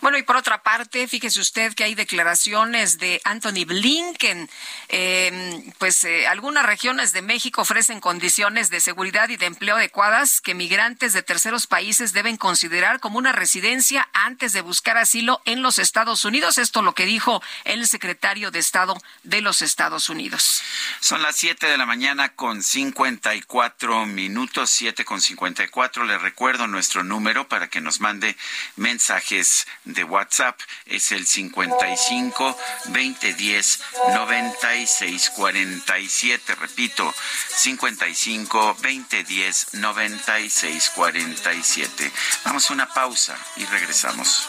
Bueno, 0.00 0.18
y 0.18 0.22
por 0.22 0.36
otra 0.36 0.62
parte, 0.62 1.08
fíjese 1.08 1.40
usted 1.40 1.74
que 1.74 1.84
hay 1.84 1.94
declaraciones 1.94 2.98
de 2.98 3.20
Anthony 3.24 3.64
Blinken. 3.66 4.50
Em, 4.88 5.72
pues 5.78 6.04
eh, 6.04 6.26
algunas 6.26 6.66
regiones 6.66 7.12
de 7.12 7.22
México 7.22 7.62
ofrecen 7.62 8.00
condiciones 8.00 8.70
de 8.70 8.80
seguridad 8.80 9.28
y 9.28 9.36
de 9.36 9.46
empleo 9.46 9.76
adecuadas 9.76 10.40
que 10.40 10.54
migrantes 10.54 11.12
de 11.12 11.22
terceros 11.22 11.66
países 11.66 12.12
deben 12.12 12.36
considerar 12.36 13.00
como 13.00 13.18
una 13.18 13.32
residencia 13.32 14.08
antes 14.12 14.52
de 14.52 14.60
buscar 14.60 14.98
asilo 14.98 15.40
en 15.44 15.62
los 15.62 15.78
Estados 15.78 16.24
Unidos. 16.24 16.58
Esto 16.58 16.82
lo 16.82 16.94
que 16.94 17.06
dijo 17.06 17.42
el 17.64 17.86
secretario 17.86 18.50
de 18.50 18.58
Estado 18.58 19.00
de 19.22 19.40
los 19.40 19.62
Estados 19.62 20.08
Unidos. 20.08 20.62
Son 21.00 21.22
las 21.22 21.36
7 21.36 21.66
de 21.66 21.78
la 21.78 21.86
mañana 21.86 22.30
con 22.30 22.62
54 22.62 24.06
minutos, 24.06 24.70
7 24.70 25.04
con 25.04 25.20
54. 25.20 26.04
Le 26.04 26.18
recuerdo 26.18 26.66
nuestro 26.66 27.04
número 27.04 27.48
para 27.48 27.68
que 27.68 27.80
nos 27.80 28.00
mande 28.00 28.36
mensajes 28.76 29.53
de 29.84 30.04
WhatsApp. 30.04 30.58
Es 30.86 31.12
el 31.12 31.26
55 31.26 32.58
2010 32.86 33.80
96 34.14 35.30
47. 35.30 36.54
Repito, 36.54 37.14
55 37.48 38.76
2010 38.82 39.74
96 39.74 40.90
47. 40.94 42.12
Vamos 42.44 42.70
a 42.70 42.74
una 42.74 42.92
pausa 42.92 43.36
y 43.56 43.64
regresamos. 43.66 44.48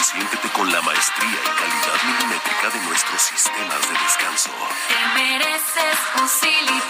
Consiéntete 0.00 0.48
con 0.52 0.72
la 0.72 0.80
maestría 0.80 1.28
y 1.28 1.60
calidad 1.60 2.00
milimétrica 2.06 2.70
de 2.70 2.80
nuestros 2.88 3.20
sistemas 3.20 3.86
de 3.86 3.98
descanso. 3.98 4.50
Te 4.88 5.20
mereces 5.20 5.98
un 6.18 6.26
Silly 6.26 6.80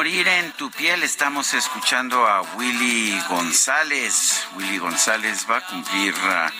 morir 0.00 0.28
en 0.28 0.52
tu 0.52 0.70
piel. 0.70 1.02
Estamos 1.02 1.52
escuchando 1.52 2.26
a 2.26 2.40
Willy 2.56 3.20
González. 3.28 4.46
Willy 4.54 4.78
González 4.78 5.44
va 5.50 5.58
a 5.58 5.66
cumplir 5.66 6.14
ah, 6.22 6.50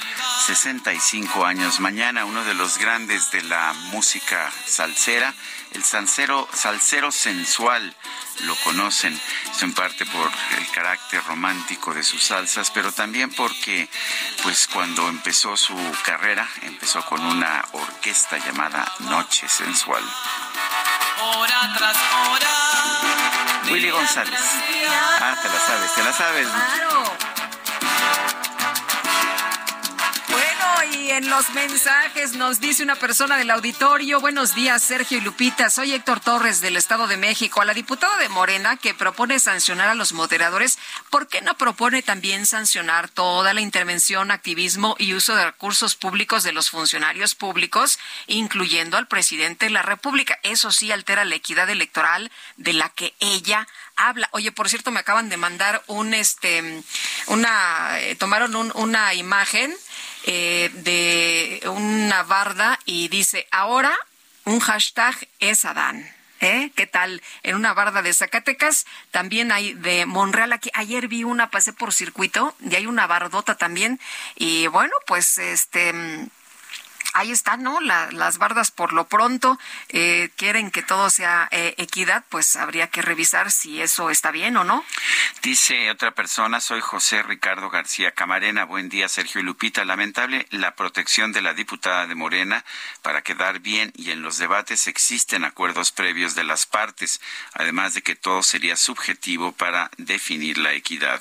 65 0.44 1.46
años 1.46 1.80
mañana, 1.80 2.26
uno 2.26 2.44
de 2.44 2.52
los 2.52 2.76
grandes 2.76 3.30
de 3.30 3.42
la 3.44 3.72
música 3.92 4.52
salsera, 4.66 5.32
el 5.72 5.82
salsero, 5.82 6.46
salsero 6.52 7.10
sensual. 7.10 7.96
Lo 8.40 8.54
conocen, 8.56 9.18
en 9.62 9.72
parte 9.72 10.04
por 10.04 10.30
el 10.58 10.70
carácter 10.72 11.24
romántico 11.24 11.94
de 11.94 12.02
sus 12.02 12.22
salsas, 12.22 12.70
pero 12.70 12.92
también 12.92 13.32
porque, 13.32 13.88
pues, 14.42 14.66
cuando 14.66 15.08
empezó 15.08 15.56
su 15.56 15.78
carrera, 16.04 16.46
empezó 16.60 17.02
con 17.06 17.24
una 17.24 17.64
orquesta 17.72 18.36
llamada 18.36 18.84
Noche 18.98 19.48
Sensual. 19.48 20.04
Hora 21.22 21.74
tras 21.78 21.96
hora. 22.28 22.79
Willy 23.70 23.90
González. 23.90 24.40
Ah, 25.20 25.36
te 25.40 25.48
la 25.48 25.60
sabes, 25.60 25.94
te 25.94 26.02
la 26.02 26.12
sabes. 26.12 27.29
En 31.10 31.28
los 31.28 31.50
mensajes 31.50 32.34
nos 32.36 32.60
dice 32.60 32.82
una 32.84 32.94
persona 32.94 33.36
del 33.36 33.50
auditorio, 33.50 34.20
buenos 34.20 34.54
días 34.54 34.82
Sergio 34.82 35.18
y 35.18 35.20
Lupita, 35.20 35.68
soy 35.68 35.92
Héctor 35.92 36.20
Torres 36.20 36.60
del 36.60 36.76
Estado 36.76 37.08
de 37.08 37.16
México. 37.16 37.60
A 37.60 37.64
la 37.64 37.74
diputada 37.74 38.16
de 38.18 38.28
Morena 38.28 38.76
que 38.76 38.94
propone 38.94 39.40
sancionar 39.40 39.88
a 39.88 39.94
los 39.94 40.12
moderadores, 40.12 40.78
¿por 41.10 41.26
qué 41.26 41.40
no 41.42 41.56
propone 41.56 42.02
también 42.02 42.46
sancionar 42.46 43.08
toda 43.08 43.52
la 43.54 43.60
intervención, 43.60 44.30
activismo 44.30 44.94
y 44.98 45.14
uso 45.14 45.34
de 45.34 45.46
recursos 45.46 45.96
públicos 45.96 46.44
de 46.44 46.52
los 46.52 46.70
funcionarios 46.70 47.34
públicos, 47.34 47.98
incluyendo 48.28 48.96
al 48.96 49.08
presidente 49.08 49.66
de 49.66 49.70
la 49.72 49.82
República? 49.82 50.38
Eso 50.44 50.70
sí 50.70 50.92
altera 50.92 51.24
la 51.24 51.34
equidad 51.34 51.68
electoral 51.70 52.30
de 52.56 52.72
la 52.72 52.88
que 52.88 53.14
ella 53.18 53.66
habla. 53.96 54.28
Oye, 54.32 54.52
por 54.52 54.68
cierto, 54.68 54.90
me 54.92 55.00
acaban 55.00 55.28
de 55.28 55.36
mandar 55.36 55.82
un, 55.88 56.14
este, 56.14 56.82
una, 57.26 57.98
eh, 58.00 58.14
tomaron 58.16 58.54
un- 58.54 58.72
una 58.74 59.12
imagen 59.14 59.74
eh, 60.24 60.70
de 60.74 61.62
una 61.68 62.22
barda 62.22 62.78
y 62.84 63.08
dice, 63.08 63.46
ahora 63.50 63.96
un 64.44 64.60
hashtag 64.60 65.14
es 65.38 65.64
Adán. 65.64 66.08
¿Eh? 66.42 66.72
¿Qué 66.74 66.86
tal? 66.86 67.22
En 67.42 67.54
una 67.54 67.74
barda 67.74 68.00
de 68.00 68.14
Zacatecas, 68.14 68.86
también 69.10 69.52
hay 69.52 69.74
de 69.74 70.06
Monreal 70.06 70.54
aquí. 70.54 70.70
Ayer 70.72 71.06
vi 71.06 71.22
una, 71.22 71.50
pasé 71.50 71.74
por 71.74 71.92
circuito, 71.92 72.56
y 72.60 72.74
hay 72.76 72.86
una 72.86 73.06
bardota 73.06 73.56
también. 73.56 74.00
Y 74.36 74.66
bueno, 74.68 74.94
pues 75.06 75.36
este 75.36 75.92
ahí 77.12 77.30
están, 77.32 77.62
¿no? 77.62 77.80
La- 77.80 78.10
las 78.12 78.38
bardas 78.38 78.70
por 78.70 78.92
lo 78.92 79.06
pronto 79.06 79.58
eh, 79.88 80.30
quieren 80.36 80.70
que 80.70 80.82
todo 80.82 81.10
sea 81.10 81.48
eh, 81.50 81.74
equidad, 81.78 82.24
pues 82.28 82.56
habría 82.56 82.88
que 82.88 83.02
revisar 83.02 83.50
si 83.50 83.80
eso 83.82 84.10
está 84.10 84.30
bien 84.30 84.56
o 84.56 84.64
no. 84.64 84.84
Dice 85.42 85.90
otra 85.90 86.10
persona, 86.12 86.60
soy 86.60 86.80
José 86.80 87.22
Ricardo 87.22 87.70
García 87.70 88.12
Camarena. 88.12 88.64
Buen 88.64 88.88
día, 88.88 89.08
Sergio 89.08 89.42
Lupita. 89.42 89.84
Lamentable 89.84 90.46
la 90.50 90.74
protección 90.74 91.32
de 91.32 91.42
la 91.42 91.54
diputada 91.54 92.06
de 92.06 92.14
Morena 92.14 92.64
para 93.02 93.22
quedar 93.22 93.60
bien 93.60 93.92
y 93.96 94.10
en 94.10 94.22
los 94.22 94.38
debates 94.38 94.86
existen 94.86 95.44
acuerdos 95.44 95.92
previos 95.92 96.34
de 96.34 96.44
las 96.44 96.66
partes, 96.66 97.20
además 97.54 97.94
de 97.94 98.02
que 98.02 98.16
todo 98.16 98.42
sería 98.42 98.76
subjetivo 98.76 99.52
para 99.52 99.90
definir 99.96 100.58
la 100.58 100.72
equidad. 100.74 101.20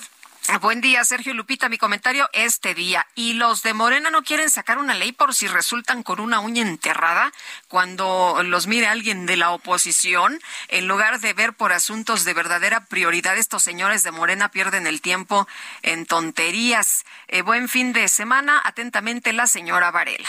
Buen 0.60 0.80
día, 0.80 1.04
Sergio 1.04 1.32
Lupita. 1.32 1.68
Mi 1.68 1.78
comentario 1.78 2.28
este 2.32 2.74
día. 2.74 3.06
¿Y 3.14 3.34
los 3.34 3.62
de 3.62 3.72
Morena 3.72 4.10
no 4.10 4.22
quieren 4.22 4.50
sacar 4.50 4.78
una 4.78 4.94
ley 4.94 5.12
por 5.12 5.34
si 5.34 5.46
resultan 5.46 6.02
con 6.02 6.18
una 6.18 6.40
uña 6.40 6.62
enterrada 6.62 7.32
cuando 7.68 8.40
los 8.44 8.66
mire 8.66 8.88
alguien 8.88 9.26
de 9.26 9.36
la 9.36 9.50
oposición? 9.50 10.40
En 10.68 10.88
lugar 10.88 11.20
de 11.20 11.34
ver 11.34 11.52
por 11.52 11.72
asuntos 11.72 12.24
de 12.24 12.34
verdadera 12.34 12.86
prioridad, 12.86 13.38
estos 13.38 13.62
señores 13.62 14.02
de 14.02 14.10
Morena 14.10 14.50
pierden 14.50 14.86
el 14.88 15.00
tiempo 15.00 15.46
en 15.82 16.04
tonterías. 16.04 17.04
Eh, 17.28 17.42
buen 17.42 17.68
fin 17.68 17.92
de 17.92 18.08
semana. 18.08 18.60
Atentamente, 18.64 19.32
la 19.32 19.46
señora 19.46 19.92
Varela. 19.92 20.28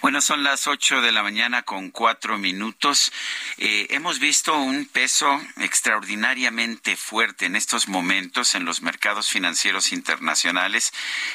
Bueno, 0.00 0.20
son 0.20 0.44
las 0.44 0.66
ocho 0.66 1.02
de 1.02 1.12
la 1.12 1.22
mañana 1.22 1.62
con 1.62 1.90
cuatro 1.90 2.38
minutos. 2.38 3.12
Eh, 3.58 3.88
hemos 3.90 4.18
visto 4.18 4.56
un 4.56 4.86
peso 4.86 5.40
extraordinariamente 5.58 6.96
fuerte 6.96 7.46
en 7.46 7.56
estos 7.56 7.88
momentos 7.88 8.54
en 8.54 8.64
los 8.64 8.82
mercados 8.82 9.15
financieros 9.24 9.92
internacionales, 9.92 10.92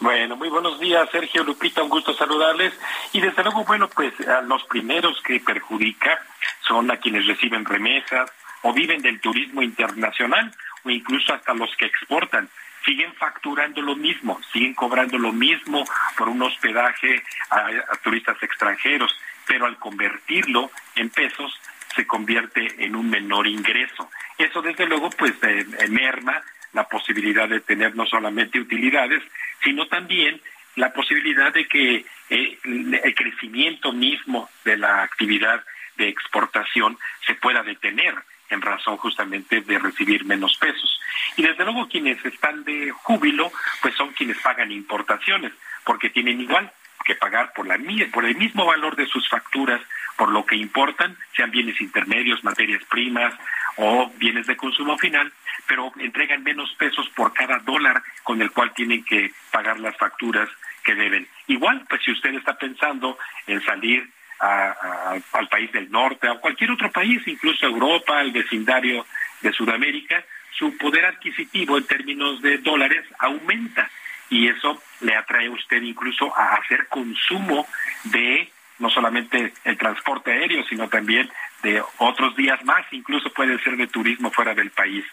Bueno, 0.00 0.36
muy 0.36 0.48
buenos 0.48 0.78
días, 0.78 1.08
Sergio 1.10 1.42
Lupita, 1.42 1.82
un 1.82 1.88
gusto 1.88 2.14
saludarles. 2.14 2.72
Y 3.12 3.20
desde 3.20 3.42
luego, 3.42 3.64
bueno, 3.64 3.88
pues 3.88 4.14
a 4.28 4.42
los 4.42 4.62
primeros 4.64 5.20
que 5.22 5.40
perjudica 5.40 6.24
son 6.66 6.90
a 6.90 6.98
quienes 6.98 7.26
reciben 7.26 7.64
remesas 7.64 8.30
o 8.62 8.72
viven 8.72 9.02
del 9.02 9.20
turismo 9.20 9.60
internacional 9.60 10.54
o 10.84 10.90
incluso 10.90 11.34
hasta 11.34 11.52
los 11.54 11.74
que 11.76 11.86
exportan. 11.86 12.48
Siguen 12.88 13.12
facturando 13.16 13.82
lo 13.82 13.94
mismo, 13.94 14.40
siguen 14.50 14.72
cobrando 14.72 15.18
lo 15.18 15.30
mismo 15.30 15.84
por 16.16 16.30
un 16.30 16.40
hospedaje 16.40 17.22
a, 17.50 17.68
turistas 18.02 18.42
extranjeros, 18.42 19.14
pero 19.46 19.66
al 19.66 19.78
convertirlo 19.78 20.70
en 20.96 21.10
pesos 21.10 21.52
se 21.94 22.06
convierte 22.06 22.82
en 22.82 22.96
un 22.96 23.10
menor 23.10 23.46
ingreso. 23.46 24.08
Eso 24.38 24.62
desde 24.62 24.86
luego 24.86 25.10
pues 25.10 25.34
eh, 25.42 25.66
merma 25.90 26.40
la 26.72 26.88
posibilidad 26.88 27.46
de 27.46 27.60
tener 27.60 27.94
no 27.94 28.06
solamente 28.06 28.58
utilidades, 28.58 29.22
sino 29.62 29.86
también 29.88 30.40
la 30.76 30.90
posibilidad 30.90 31.52
de 31.52 31.68
que 31.68 32.06
eh, 32.30 32.58
el 32.64 33.14
crecimiento 33.14 33.92
mismo 33.92 34.48
de 34.64 34.78
la 34.78 35.02
actividad 35.02 35.62
de 35.98 36.08
exportación 36.08 36.96
se 37.26 37.34
pueda 37.34 37.62
detener 37.62 38.14
en 38.50 38.62
razón 38.62 38.96
justamente 38.96 39.60
de 39.60 39.78
recibir 39.78 40.24
menos 40.24 40.56
pesos. 40.56 41.00
Y 41.36 41.42
desde 41.42 41.64
luego 41.64 41.88
quienes 41.88 42.24
están 42.24 42.64
de 42.64 42.90
júbilo, 42.90 43.50
pues 43.82 43.94
son 43.94 44.12
quienes 44.12 44.38
pagan 44.38 44.72
importaciones, 44.72 45.52
porque 45.84 46.10
tienen 46.10 46.40
igual 46.40 46.70
que 47.04 47.14
pagar 47.14 47.52
por, 47.54 47.66
la, 47.66 47.78
por 48.12 48.24
el 48.24 48.36
mismo 48.36 48.66
valor 48.66 48.96
de 48.96 49.06
sus 49.06 49.28
facturas, 49.28 49.80
por 50.16 50.30
lo 50.30 50.44
que 50.44 50.56
importan, 50.56 51.16
sean 51.34 51.50
bienes 51.50 51.80
intermedios, 51.80 52.44
materias 52.44 52.82
primas 52.90 53.32
o 53.76 54.10
bienes 54.16 54.46
de 54.46 54.56
consumo 54.56 54.98
final, 54.98 55.32
pero 55.66 55.92
entregan 55.98 56.42
menos 56.42 56.74
pesos 56.74 57.08
por 57.10 57.32
cada 57.32 57.58
dólar 57.60 58.02
con 58.24 58.42
el 58.42 58.50
cual 58.50 58.74
tienen 58.74 59.04
que 59.04 59.32
pagar 59.52 59.78
las 59.78 59.96
facturas 59.96 60.48
que 60.84 60.94
deben. 60.94 61.28
Igual, 61.46 61.84
pues 61.88 62.02
si 62.02 62.10
usted 62.10 62.34
está 62.34 62.58
pensando 62.58 63.16
en 63.46 63.62
salir 63.64 64.10
al 64.40 65.48
país 65.48 65.72
del 65.72 65.90
norte, 65.90 66.28
a 66.28 66.38
cualquier 66.38 66.70
otro 66.70 66.90
país, 66.90 67.20
incluso 67.26 67.66
Europa, 67.66 68.20
el 68.20 68.32
vecindario 68.32 69.04
de 69.40 69.52
Sudamérica, 69.52 70.24
su 70.58 70.76
poder 70.76 71.06
adquisitivo 71.06 71.78
en 71.78 71.86
términos 71.86 72.40
de 72.42 72.58
dólares 72.58 73.04
aumenta 73.18 73.90
y 74.30 74.48
eso 74.48 74.82
le 75.00 75.14
atrae 75.14 75.46
a 75.46 75.50
usted 75.50 75.82
incluso 75.82 76.36
a 76.36 76.54
hacer 76.56 76.86
consumo 76.88 77.66
de 78.04 78.50
no 78.78 78.90
solamente 78.90 79.52
el 79.64 79.76
transporte 79.76 80.32
aéreo, 80.32 80.64
sino 80.64 80.88
también 80.88 81.30
de 81.62 81.82
otros 81.98 82.36
días 82.36 82.64
más, 82.64 82.84
incluso 82.92 83.30
puede 83.32 83.58
ser 83.60 83.76
de 83.76 83.86
turismo 83.88 84.30
fuera 84.30 84.54
del 84.54 84.70
país. 84.70 85.04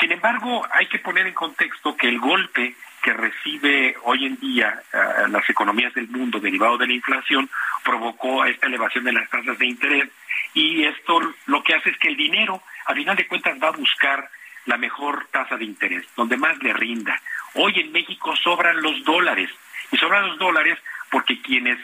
Sin 0.00 0.12
embargo, 0.12 0.66
hay 0.72 0.86
que 0.86 0.98
poner 0.98 1.26
en 1.26 1.34
contexto 1.34 1.96
que 1.96 2.08
el 2.08 2.18
golpe 2.18 2.74
que 3.02 3.12
recibe 3.12 3.96
hoy 4.02 4.26
en 4.26 4.40
día 4.40 4.82
uh, 4.92 5.30
las 5.30 5.48
economías 5.48 5.94
del 5.94 6.08
mundo 6.08 6.40
derivado 6.40 6.76
de 6.76 6.88
la 6.88 6.92
inflación 6.94 7.48
provocó 7.84 8.44
esta 8.44 8.66
elevación 8.66 9.04
de 9.04 9.12
las 9.12 9.30
tasas 9.30 9.56
de 9.58 9.66
interés 9.66 10.08
y 10.52 10.84
esto 10.84 11.20
lo 11.46 11.62
que 11.62 11.74
hace 11.74 11.90
es 11.90 11.98
que 11.98 12.08
el 12.08 12.16
dinero, 12.16 12.60
a 12.86 12.94
final 12.94 13.16
de 13.16 13.26
cuentas, 13.28 13.56
va 13.62 13.68
a 13.68 13.72
buscar 13.72 14.28
la 14.66 14.76
mejor 14.76 15.26
tasa 15.30 15.56
de 15.56 15.64
interés, 15.64 16.04
donde 16.16 16.36
más 16.36 16.60
le 16.62 16.72
rinda. 16.72 17.20
Hoy 17.54 17.80
en 17.80 17.92
México 17.92 18.34
sobran 18.36 18.82
los 18.82 19.02
dólares, 19.04 19.50
y 19.90 19.96
sobran 19.96 20.28
los 20.28 20.38
dólares 20.38 20.78
porque 21.10 21.40
quienes 21.40 21.78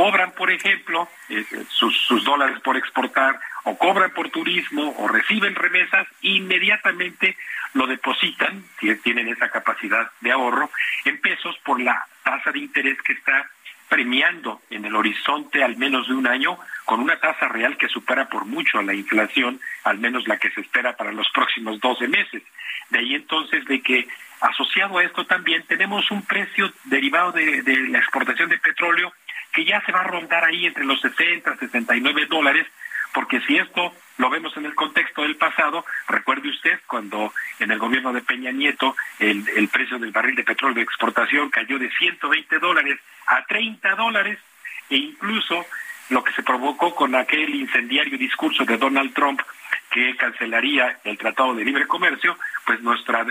cobran, 0.00 0.32
por 0.32 0.50
ejemplo, 0.50 1.08
eh, 1.28 1.44
sus, 1.68 1.94
sus, 2.06 2.24
dólares 2.24 2.58
por 2.60 2.74
exportar, 2.78 3.38
o 3.64 3.76
cobran 3.76 4.10
por 4.12 4.30
turismo, 4.30 4.94
o 4.96 5.08
reciben 5.08 5.54
remesas, 5.54 6.06
inmediatamente 6.22 7.36
lo 7.74 7.86
depositan, 7.86 8.64
si 8.78 8.94
tienen 8.96 9.28
esa 9.28 9.50
capacidad 9.50 10.10
de 10.22 10.32
ahorro, 10.32 10.70
en 11.04 11.20
pesos 11.20 11.54
por 11.66 11.78
la 11.80 12.06
tasa 12.22 12.50
de 12.50 12.60
interés 12.60 12.96
que 13.02 13.12
está 13.12 13.50
premiando 13.90 14.62
en 14.70 14.86
el 14.86 14.96
horizonte 14.96 15.62
al 15.62 15.76
menos 15.76 16.08
de 16.08 16.14
un 16.14 16.26
año 16.26 16.56
con 16.86 17.00
una 17.00 17.20
tasa 17.20 17.48
real 17.48 17.76
que 17.76 17.88
supera 17.88 18.26
por 18.28 18.46
mucho 18.46 18.78
a 18.78 18.82
la 18.82 18.94
inflación, 18.94 19.60
al 19.84 19.98
menos 19.98 20.26
la 20.26 20.38
que 20.38 20.50
se 20.52 20.62
espera 20.62 20.96
para 20.96 21.12
los 21.12 21.28
próximos 21.30 21.78
12 21.80 22.08
meses. 22.08 22.42
De 22.88 23.00
ahí 23.00 23.14
entonces 23.16 23.64
de 23.66 23.82
que 23.82 24.08
asociado 24.40 24.98
a 24.98 25.04
esto 25.04 25.26
también 25.26 25.64
tenemos 25.64 26.10
un 26.10 26.22
precio 26.22 26.72
derivado 26.84 27.32
de, 27.32 27.62
de 27.62 27.76
la 27.88 27.98
exportación 27.98 28.48
de 28.48 28.58
petróleo 28.58 29.12
que 29.52 29.64
ya 29.64 29.80
se 29.84 29.92
va 29.92 30.00
a 30.00 30.04
rondar 30.04 30.44
ahí 30.44 30.66
entre 30.66 30.84
los 30.84 31.00
60, 31.00 31.56
69 31.56 32.26
dólares, 32.26 32.66
porque 33.12 33.40
si 33.40 33.56
esto 33.56 33.92
lo 34.18 34.30
vemos 34.30 34.56
en 34.56 34.66
el 34.66 34.74
contexto 34.74 35.22
del 35.22 35.36
pasado, 35.36 35.84
recuerde 36.08 36.48
usted 36.48 36.78
cuando 36.86 37.32
en 37.58 37.70
el 37.70 37.78
gobierno 37.78 38.12
de 38.12 38.22
Peña 38.22 38.52
Nieto 38.52 38.94
el, 39.18 39.48
el 39.56 39.68
precio 39.68 39.98
del 39.98 40.12
barril 40.12 40.36
de 40.36 40.44
petróleo 40.44 40.76
de 40.76 40.82
exportación 40.82 41.50
cayó 41.50 41.78
de 41.78 41.90
120 41.90 42.58
dólares 42.58 43.00
a 43.26 43.44
30 43.46 43.94
dólares 43.96 44.38
e 44.88 44.96
incluso 44.96 45.66
lo 46.10 46.22
que 46.22 46.32
se 46.32 46.42
provocó 46.42 46.94
con 46.94 47.14
aquel 47.14 47.54
incendiario 47.54 48.18
discurso 48.18 48.64
de 48.64 48.76
Donald 48.76 49.14
Trump 49.14 49.40
que 49.90 50.16
cancelaría 50.16 50.98
el 51.04 51.18
Tratado 51.18 51.54
de 51.54 51.64
Libre 51.64 51.86
Comercio, 51.86 52.36
pues 52.64 52.80
nuestra 52.80 53.26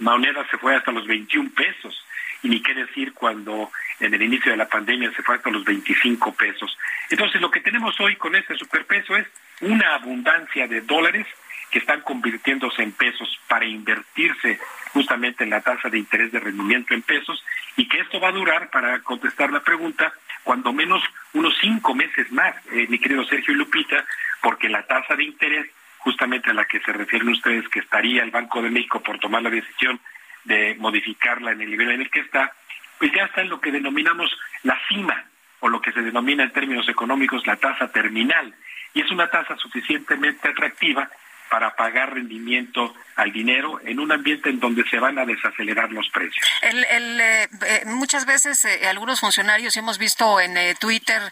moneda 0.00 0.44
se 0.50 0.58
fue 0.58 0.74
hasta 0.74 0.92
los 0.92 1.06
21 1.06 1.50
pesos. 1.54 2.04
Y 2.44 2.48
ni 2.48 2.62
qué 2.62 2.74
decir 2.74 3.12
cuando 3.12 3.72
en 3.98 4.14
el 4.14 4.22
inicio 4.22 4.52
de 4.52 4.58
la 4.58 4.68
pandemia 4.68 5.10
se 5.16 5.22
fue 5.22 5.34
hasta 5.34 5.50
los 5.50 5.64
25 5.64 6.32
pesos. 6.34 6.78
Entonces, 7.10 7.40
lo 7.40 7.50
que 7.50 7.60
tenemos 7.60 7.98
hoy 8.00 8.14
con 8.14 8.36
este 8.36 8.56
superpeso 8.56 9.16
es 9.16 9.26
una 9.60 9.94
abundancia 9.94 10.68
de 10.68 10.82
dólares 10.82 11.26
que 11.74 11.80
están 11.80 12.02
convirtiéndose 12.02 12.82
en 12.82 12.92
pesos 12.92 13.28
para 13.48 13.64
invertirse 13.64 14.60
justamente 14.92 15.42
en 15.42 15.50
la 15.50 15.60
tasa 15.60 15.88
de 15.88 15.98
interés 15.98 16.30
de 16.30 16.38
rendimiento 16.38 16.94
en 16.94 17.02
pesos 17.02 17.44
y 17.76 17.88
que 17.88 17.98
esto 17.98 18.20
va 18.20 18.28
a 18.28 18.32
durar, 18.32 18.70
para 18.70 19.00
contestar 19.00 19.50
la 19.50 19.60
pregunta, 19.60 20.12
cuando 20.44 20.72
menos 20.72 21.02
unos 21.32 21.52
cinco 21.60 21.92
meses 21.94 22.30
más, 22.30 22.54
eh, 22.70 22.86
mi 22.88 23.00
querido 23.00 23.24
Sergio 23.24 23.54
y 23.54 23.56
Lupita, 23.56 24.04
porque 24.40 24.68
la 24.68 24.86
tasa 24.86 25.16
de 25.16 25.24
interés, 25.24 25.66
justamente 25.98 26.50
a 26.50 26.54
la 26.54 26.64
que 26.66 26.78
se 26.80 26.92
refieren 26.92 27.30
ustedes, 27.30 27.68
que 27.68 27.80
estaría 27.80 28.22
el 28.22 28.30
Banco 28.30 28.62
de 28.62 28.70
México 28.70 29.02
por 29.02 29.18
tomar 29.18 29.42
la 29.42 29.50
decisión 29.50 29.98
de 30.44 30.76
modificarla 30.78 31.52
en 31.52 31.62
el 31.62 31.70
nivel 31.70 31.90
en 31.92 32.00
el 32.02 32.10
que 32.10 32.20
está, 32.20 32.52
pues 32.98 33.12
ya 33.12 33.24
está 33.24 33.42
en 33.42 33.48
lo 33.48 33.60
que 33.60 33.72
denominamos 33.72 34.30
la 34.62 34.78
cima, 34.88 35.24
o 35.60 35.68
lo 35.68 35.80
que 35.80 35.92
se 35.92 36.02
denomina 36.02 36.44
en 36.44 36.52
términos 36.52 36.88
económicos 36.88 37.46
la 37.46 37.56
tasa 37.56 37.90
terminal, 37.90 38.54
y 38.92 39.00
es 39.00 39.10
una 39.10 39.28
tasa 39.30 39.56
suficientemente 39.56 40.48
atractiva 40.48 41.10
para 41.50 41.74
pagar 41.76 42.14
rendimiento 42.14 42.94
al 43.16 43.32
dinero 43.32 43.80
en 43.84 44.00
un 44.00 44.10
ambiente 44.10 44.50
en 44.50 44.58
donde 44.58 44.82
se 44.88 44.98
van 44.98 45.18
a 45.18 45.24
desacelerar 45.24 45.90
los 45.92 46.08
precios. 46.08 46.44
El, 46.62 46.84
el, 46.84 47.20
eh, 47.20 47.48
eh 47.62 47.82
muchas 47.86 48.26
veces 48.26 48.64
eh, 48.64 48.88
algunos 48.88 49.20
funcionarios 49.20 49.76
hemos 49.76 49.98
visto 49.98 50.40
en 50.40 50.56
eh, 50.56 50.74
Twitter, 50.78 51.22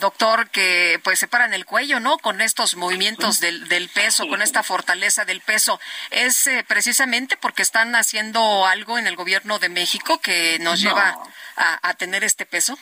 doctor, 0.00 0.48
que 0.50 1.00
pues 1.04 1.18
se 1.18 1.28
paran 1.28 1.54
el 1.54 1.64
cuello, 1.64 2.00
¿no? 2.00 2.18
Con 2.18 2.40
estos 2.40 2.76
movimientos 2.76 3.40
del, 3.40 3.68
del 3.68 3.88
peso, 3.88 4.28
con 4.28 4.42
esta 4.42 4.62
fortaleza 4.62 5.24
del 5.24 5.40
peso. 5.40 5.80
¿Es 6.10 6.50
precisamente 6.66 7.36
porque 7.36 7.62
están 7.62 7.94
haciendo 7.94 8.66
algo 8.66 8.98
en 8.98 9.06
el 9.06 9.16
gobierno 9.16 9.58
de 9.58 9.68
México 9.68 10.20
que 10.20 10.58
nos 10.60 10.82
no. 10.82 10.90
lleva 10.90 11.16
a, 11.56 11.88
a 11.88 11.94
tener 11.94 12.24
este 12.24 12.46
peso? 12.46 12.76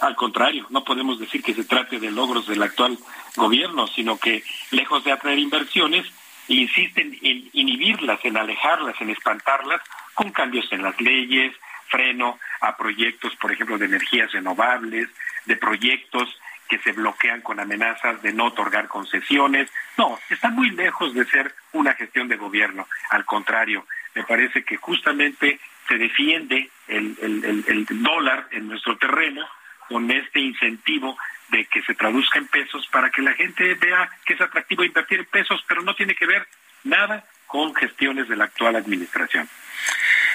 Al 0.00 0.14
contrario, 0.14 0.66
no 0.70 0.84
podemos 0.84 1.18
decir 1.18 1.42
que 1.42 1.54
se 1.54 1.64
trate 1.64 1.98
de 1.98 2.10
logros 2.10 2.46
del 2.46 2.62
actual 2.62 2.98
gobierno, 3.36 3.86
sino 3.86 4.18
que 4.18 4.42
lejos 4.70 5.04
de 5.04 5.12
atraer 5.12 5.38
inversiones, 5.38 6.06
insisten 6.48 7.16
en 7.22 7.50
inhibirlas, 7.52 8.24
en 8.24 8.36
alejarlas, 8.36 9.00
en 9.00 9.10
espantarlas, 9.10 9.80
con 10.14 10.30
cambios 10.32 10.70
en 10.72 10.82
las 10.82 10.98
leyes, 11.00 11.54
freno 11.88 12.38
a 12.60 12.76
proyectos, 12.76 13.34
por 13.36 13.52
ejemplo, 13.52 13.78
de 13.78 13.86
energías 13.86 14.32
renovables, 14.32 15.08
de 15.44 15.56
proyectos 15.56 16.28
que 16.68 16.78
se 16.78 16.92
bloquean 16.92 17.40
con 17.40 17.60
amenazas 17.60 18.20
de 18.22 18.32
no 18.32 18.46
otorgar 18.46 18.88
concesiones. 18.88 19.70
No, 19.96 20.18
está 20.28 20.50
muy 20.50 20.70
lejos 20.70 21.14
de 21.14 21.24
ser 21.24 21.54
una 21.72 21.94
gestión 21.94 22.28
de 22.28 22.36
gobierno. 22.36 22.86
Al 23.10 23.24
contrario, 23.24 23.86
me 24.14 24.24
parece 24.24 24.64
que 24.64 24.76
justamente 24.76 25.58
se 25.86 25.96
defiende 25.96 26.70
el, 26.86 27.16
el, 27.22 27.64
el 27.66 27.86
dólar 28.02 28.48
en 28.50 28.68
nuestro 28.68 28.98
terreno 28.98 29.46
con 29.88 30.10
este 30.10 30.40
incentivo 30.40 31.16
de 31.48 31.64
que 31.66 31.82
se 31.82 31.94
traduzca 31.94 32.38
en 32.38 32.46
pesos 32.48 32.86
para 32.88 33.10
que 33.10 33.22
la 33.22 33.32
gente 33.34 33.74
vea 33.74 34.10
que 34.24 34.34
es 34.34 34.40
atractivo 34.40 34.84
invertir 34.84 35.20
en 35.20 35.26
pesos, 35.26 35.64
pero 35.66 35.82
no 35.82 35.94
tiene 35.94 36.14
que 36.14 36.26
ver 36.26 36.46
nada 36.84 37.24
con 37.46 37.74
gestiones 37.74 38.28
de 38.28 38.36
la 38.36 38.44
actual 38.44 38.76
administración. 38.76 39.48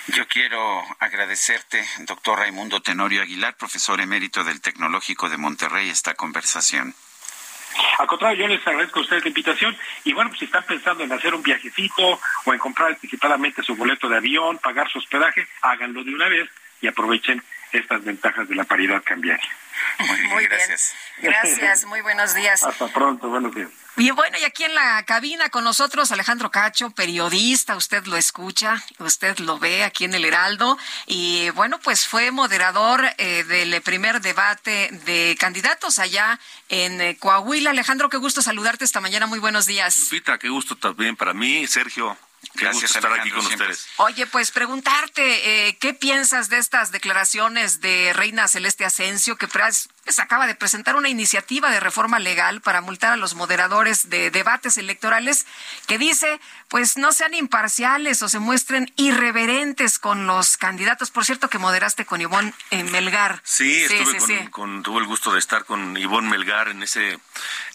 Yo 0.08 0.28
quiero 0.28 0.84
agradecerte, 1.00 1.84
doctor 2.00 2.40
Raimundo 2.40 2.82
Tenorio 2.82 3.22
Aguilar, 3.22 3.56
profesor 3.56 4.02
emérito 4.02 4.44
del 4.44 4.60
Tecnológico 4.60 5.30
de 5.30 5.38
Monterrey, 5.38 5.90
esta 5.90 6.14
conversación. 6.16 6.94
Al 8.00 8.08
contrario, 8.08 8.42
yo 8.42 8.48
les 8.48 8.66
agradezco 8.68 9.00
a 9.00 9.04
ustedes 9.04 9.24
la 9.24 9.30
invitación 9.30 9.78
y 10.04 10.14
bueno, 10.14 10.30
pues 10.30 10.40
si 10.40 10.46
están 10.46 10.64
pensando 10.64 11.04
en 11.04 11.12
hacer 11.12 11.34
un 11.34 11.42
viajecito 11.42 12.20
o 12.46 12.54
en 12.54 12.60
comprar 12.60 12.90
anticipadamente 12.90 13.64
su 13.64 13.76
boleto 13.76 14.10
de 14.10 14.18
avión, 14.18 14.58
pagar 14.58 14.90
su 14.92 15.00
hospedaje, 15.00 15.48
háganlo 15.62 16.04
de 16.04 16.14
una 16.14 16.28
vez 16.28 16.50
y 16.82 16.88
aprovechen 16.88 17.42
estas 17.74 18.04
ventajas 18.04 18.48
de 18.48 18.56
la 18.56 18.64
paridad 18.64 19.04
cambiaria. 19.04 19.50
Muy, 20.30 20.46
gracias. 20.46 20.94
Gracias, 21.22 21.86
muy 21.86 22.02
buenos 22.02 22.34
días. 22.36 22.64
Hasta 22.64 22.88
pronto, 22.88 23.30
buenos 23.30 23.54
días. 23.54 23.70
Y 23.96 24.10
bueno, 24.12 24.38
y 24.40 24.44
aquí 24.44 24.64
en 24.64 24.74
la 24.74 25.04
cabina 25.04 25.50
con 25.50 25.64
nosotros 25.64 26.12
Alejandro 26.12 26.50
Cacho, 26.50 26.90
periodista, 26.92 27.76
usted 27.76 28.06
lo 28.06 28.18
escucha, 28.18 28.84
usted 28.98 29.38
lo 29.38 29.60
ve 29.60 29.84
aquí 29.84 30.06
en 30.06 30.16
el 30.16 30.26
Heraldo 30.26 30.80
y 31.06 31.52
bueno, 31.52 31.80
pues 31.80 32.08
fue 32.08 32.32
moderador 32.32 33.06
eh, 33.20 33.44
del 33.44 33.80
primer 33.84 34.20
debate 34.22 34.90
de 35.06 35.38
candidatos 35.40 36.00
allá 36.00 36.40
en 36.70 37.02
eh, 37.02 37.18
Coahuila. 37.20 37.70
Alejandro, 37.70 38.10
qué 38.10 38.18
gusto 38.18 38.42
saludarte 38.42 38.84
esta 38.84 39.00
mañana, 39.00 39.28
muy 39.28 39.40
buenos 39.40 39.68
días. 39.68 40.08
Pita, 40.10 40.40
qué 40.40 40.50
gusto 40.50 40.76
también 40.76 41.16
para 41.16 41.34
mí, 41.34 41.68
Sergio. 41.68 42.18
Qué 42.56 42.66
Gracias, 42.66 42.84
gusto 42.84 43.00
estar 43.00 43.20
aquí 43.20 43.32
con 43.32 43.42
siempre. 43.46 43.72
ustedes. 43.72 43.88
Oye, 43.98 44.28
pues 44.28 44.52
preguntarte, 44.52 45.68
eh, 45.68 45.78
¿qué 45.80 45.94
piensas 45.94 46.50
de 46.50 46.58
estas 46.60 46.92
declaraciones 46.92 47.82
de 47.82 48.14
Reina 48.14 48.48
Celeste 48.48 48.86
Asensio, 48.86 49.38
que 49.38 49.48
pues, 50.04 50.20
acaba 50.20 50.48
de 50.48 50.56
presentar 50.56 50.96
una 50.96 51.10
iniciativa 51.10 51.72
de 51.72 51.80
reforma 51.80 52.20
legal 52.20 52.62
para 52.62 52.82
multar 52.82 53.14
a 53.14 53.18
los 53.18 53.36
moderadores 53.36 54.10
de 54.10 54.32
debates 54.32 54.78
electorales, 54.78 55.46
que 55.88 55.98
dice, 55.98 56.40
pues 56.68 56.98
no 56.98 57.12
sean 57.12 57.34
imparciales 57.34 58.22
o 58.22 58.30
se 58.30 58.40
muestren 58.40 58.92
irreverentes 58.98 60.00
con 60.00 60.28
los 60.28 60.58
candidatos? 60.58 61.12
Por 61.12 61.26
cierto, 61.26 61.50
que 61.50 61.58
moderaste 61.58 62.06
con 62.06 62.22
Ivonne 62.22 62.54
eh, 62.72 62.84
Melgar. 62.84 63.42
Sí, 63.44 63.84
estuve 63.84 64.06
sí, 64.06 64.18
con, 64.18 64.28
sí. 64.28 64.48
con- 64.50 64.84
tuve 64.84 65.00
el 65.00 65.08
gusto 65.08 65.32
de 65.34 65.40
estar 65.40 65.66
con 65.66 65.96
Ivonne 65.98 66.30
Melgar 66.30 66.68
en 66.68 66.84
ese 66.84 67.20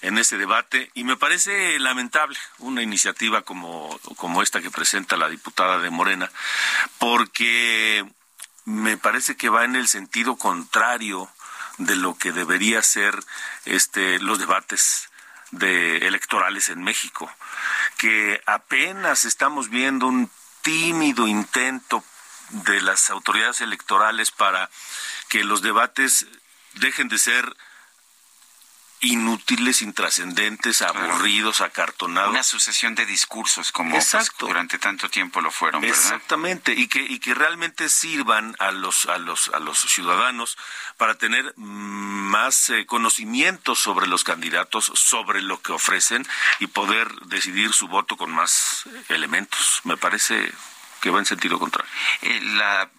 en 0.02 0.18
ese 0.18 0.36
debate 0.38 0.90
y 0.94 1.04
me 1.04 1.16
parece 1.16 1.78
lamentable 1.78 2.38
una 2.58 2.82
iniciativa 2.82 3.42
como 3.42 3.98
como 4.16 4.42
esta 4.42 4.60
que 4.60 4.70
presenta 4.70 5.16
la 5.16 5.28
diputada 5.28 5.78
de 5.78 5.90
Morena 5.90 6.30
porque 6.98 8.04
me 8.64 8.96
parece 8.96 9.36
que 9.36 9.48
va 9.48 9.64
en 9.64 9.76
el 9.76 9.88
sentido 9.88 10.36
contrario 10.36 11.28
de 11.78 11.96
lo 11.96 12.16
que 12.16 12.32
debería 12.32 12.82
ser 12.82 13.18
este 13.64 14.18
los 14.20 14.38
debates 14.38 15.08
de 15.50 15.98
electorales 16.06 16.68
en 16.68 16.82
México 16.82 17.30
que 17.96 18.42
apenas 18.46 19.24
estamos 19.24 19.70
viendo 19.70 20.06
un 20.06 20.30
tímido 20.62 21.26
intento 21.26 22.04
de 22.50 22.80
las 22.80 23.10
autoridades 23.10 23.60
electorales 23.60 24.30
para 24.30 24.70
que 25.28 25.44
los 25.44 25.62
debates 25.62 26.26
dejen 26.74 27.08
de 27.08 27.18
ser 27.18 27.56
inútiles, 29.00 29.82
intrascendentes, 29.82 30.82
aburridos, 30.82 31.60
acartonados. 31.60 32.30
Una 32.30 32.42
sucesión 32.42 32.94
de 32.94 33.06
discursos 33.06 33.70
como 33.72 33.92
pues, 33.92 34.32
durante 34.38 34.78
tanto 34.78 35.08
tiempo 35.08 35.40
lo 35.40 35.50
fueron, 35.50 35.80
¿verdad? 35.80 35.96
Exactamente, 35.96 36.72
y 36.72 36.88
que, 36.88 37.00
y 37.00 37.18
que 37.18 37.34
realmente 37.34 37.88
sirvan 37.88 38.56
a 38.58 38.70
los, 38.70 39.06
a 39.06 39.18
los, 39.18 39.48
a 39.54 39.60
los 39.60 39.78
ciudadanos 39.78 40.58
para 40.96 41.14
tener 41.16 41.54
más 41.56 42.70
eh, 42.70 42.86
conocimiento 42.86 43.74
sobre 43.74 44.06
los 44.06 44.24
candidatos, 44.24 44.90
sobre 44.94 45.42
lo 45.42 45.60
que 45.62 45.72
ofrecen 45.72 46.26
y 46.58 46.66
poder 46.66 47.08
decidir 47.26 47.72
su 47.72 47.88
voto 47.88 48.16
con 48.16 48.30
más 48.30 48.84
elementos. 49.08 49.80
Me 49.84 49.96
parece 49.96 50.52
que 51.00 51.10
va 51.10 51.18
en 51.18 51.26
sentido 51.26 51.58
contrario. 51.58 51.90
Eh, 52.22 52.40
la, 52.40 52.90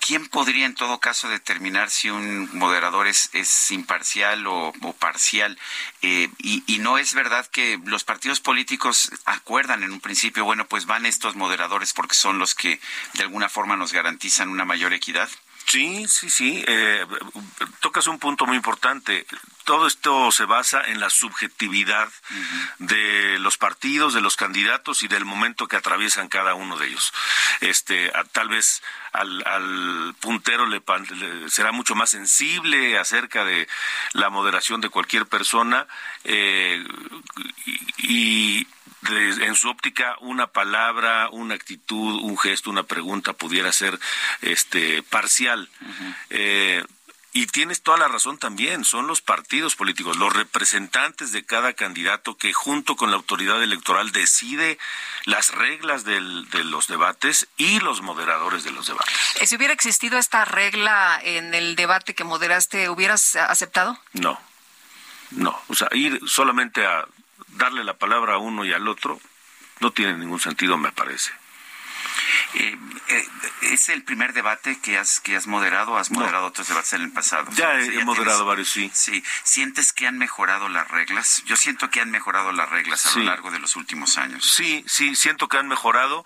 ¿Quién 0.00 0.26
podría 0.28 0.64
en 0.64 0.74
todo 0.74 1.00
caso 1.00 1.28
determinar 1.28 1.90
si 1.90 2.08
un 2.08 2.48
moderador 2.56 3.06
es, 3.06 3.70
imparcial 3.70 4.46
o, 4.46 4.72
parcial? 4.98 5.58
Eh, 6.02 6.28
y 6.38 6.78
no 6.78 6.98
es 6.98 7.14
verdad 7.14 7.46
que 7.46 7.78
los 7.84 8.04
partidos 8.04 8.40
políticos 8.40 9.10
acuerdan 9.24 9.82
en 9.82 9.92
un 9.92 10.00
principio, 10.00 10.44
bueno, 10.44 10.66
pues 10.66 10.86
van 10.86 11.04
estos 11.04 11.36
moderadores 11.36 11.92
porque 11.92 12.14
son 12.14 12.38
los 12.38 12.54
que 12.54 12.80
de 13.14 13.22
alguna 13.22 13.48
forma 13.48 13.76
nos 13.76 13.92
garantizan 13.92 14.48
una 14.48 14.64
mayor 14.64 14.92
equidad. 14.92 15.28
Sí, 15.68 16.06
sí, 16.08 16.30
sí. 16.30 16.64
Eh, 16.66 17.04
tocas 17.80 18.06
un 18.06 18.18
punto 18.18 18.46
muy 18.46 18.56
importante. 18.56 19.26
Todo 19.64 19.86
esto 19.86 20.32
se 20.32 20.46
basa 20.46 20.82
en 20.82 20.98
la 20.98 21.10
subjetividad 21.10 22.08
de 22.78 23.38
los 23.38 23.58
partidos, 23.58 24.14
de 24.14 24.22
los 24.22 24.34
candidatos 24.36 25.02
y 25.02 25.08
del 25.08 25.26
momento 25.26 25.68
que 25.68 25.76
atraviesan 25.76 26.28
cada 26.30 26.54
uno 26.54 26.78
de 26.78 26.86
ellos. 26.86 27.12
Este, 27.60 28.10
a- 28.14 28.24
tal 28.24 28.48
vez 28.48 28.82
al, 29.12 29.46
al 29.46 30.14
puntero 30.20 30.64
le, 30.64 30.80
pan- 30.80 31.06
le 31.10 31.50
será 31.50 31.70
mucho 31.70 31.94
más 31.94 32.08
sensible 32.08 32.96
acerca 32.98 33.44
de 33.44 33.68
la 34.14 34.30
moderación 34.30 34.80
de 34.80 34.88
cualquier 34.88 35.26
persona 35.26 35.86
eh, 36.24 36.82
y, 37.98 38.66
en 39.10 39.54
su 39.54 39.68
óptica 39.68 40.16
una 40.20 40.46
palabra, 40.48 41.28
una 41.30 41.54
actitud, 41.54 42.20
un 42.22 42.38
gesto, 42.38 42.70
una 42.70 42.82
pregunta 42.82 43.32
pudiera 43.32 43.72
ser 43.72 43.98
este 44.42 45.02
parcial. 45.02 45.68
Eh, 46.30 46.84
y 47.34 47.46
tienes 47.46 47.82
toda 47.82 47.98
la 47.98 48.08
razón 48.08 48.38
también, 48.38 48.84
son 48.84 49.06
los 49.06 49.20
partidos 49.20 49.76
políticos, 49.76 50.16
los 50.16 50.32
representantes 50.32 51.30
de 51.30 51.44
cada 51.44 51.74
candidato 51.74 52.36
que 52.36 52.52
junto 52.52 52.96
con 52.96 53.10
la 53.10 53.16
autoridad 53.16 53.62
electoral 53.62 54.10
decide 54.12 54.78
las 55.24 55.52
reglas 55.54 56.04
del- 56.04 56.48
de 56.50 56.64
los 56.64 56.88
debates 56.88 57.46
y 57.56 57.80
los 57.80 58.00
moderadores 58.00 58.64
de 58.64 58.72
los 58.72 58.86
debates. 58.86 59.14
Eh, 59.40 59.46
Si 59.46 59.56
hubiera 59.56 59.74
existido 59.74 60.18
esta 60.18 60.44
regla 60.46 61.20
en 61.22 61.54
el 61.54 61.76
debate 61.76 62.14
que 62.14 62.24
moderaste, 62.24 62.88
¿hubieras 62.88 63.36
aceptado? 63.36 64.00
No, 64.14 64.40
no, 65.30 65.60
o 65.68 65.74
sea, 65.74 65.88
ir 65.92 66.18
solamente 66.26 66.86
a 66.86 67.04
darle 67.48 67.84
la 67.84 67.94
palabra 67.98 68.34
a 68.34 68.38
uno 68.38 68.64
y 68.64 68.72
al 68.72 68.86
otro 68.88 69.20
no 69.80 69.92
tiene 69.92 70.14
ningún 70.16 70.40
sentido, 70.40 70.76
me 70.76 70.92
parece. 70.92 71.32
Eh, 72.54 72.76
eh, 73.08 73.28
¿Es 73.62 73.88
el 73.90 74.02
primer 74.04 74.32
debate 74.32 74.78
que 74.80 74.96
has, 74.98 75.20
que 75.20 75.36
has 75.36 75.46
moderado? 75.46 75.98
¿Has 75.98 76.10
moderado 76.10 76.46
otros 76.46 76.66
debates 76.68 76.92
en 76.94 77.02
el 77.02 77.12
pasado? 77.12 77.50
Ya 77.52 77.78
he- 77.78 78.04
moderado 78.04 78.38
tienes- 78.38 78.46
varios, 78.46 78.68
sí. 78.70 78.90
Sí. 78.94 79.22
¿Sientes 79.44 79.92
que 79.92 80.06
han 80.06 80.16
mejorado 80.18 80.68
las 80.68 80.88
reglas? 80.88 81.42
Yo 81.44 81.56
siento 81.56 81.90
que 81.90 82.00
han 82.00 82.10
mejorado 82.10 82.52
las 82.52 82.68
reglas 82.70 83.04
a 83.06 83.10
Sí. 83.10 83.18
lo 83.20 83.26
largo 83.26 83.50
de 83.50 83.58
los 83.58 83.76
últimos 83.76 84.16
años. 84.18 84.44
Sí, 84.50 84.84
sí, 84.88 85.14
siento 85.14 85.48
que 85.48 85.58
han 85.58 85.68
mejorado, 85.68 86.24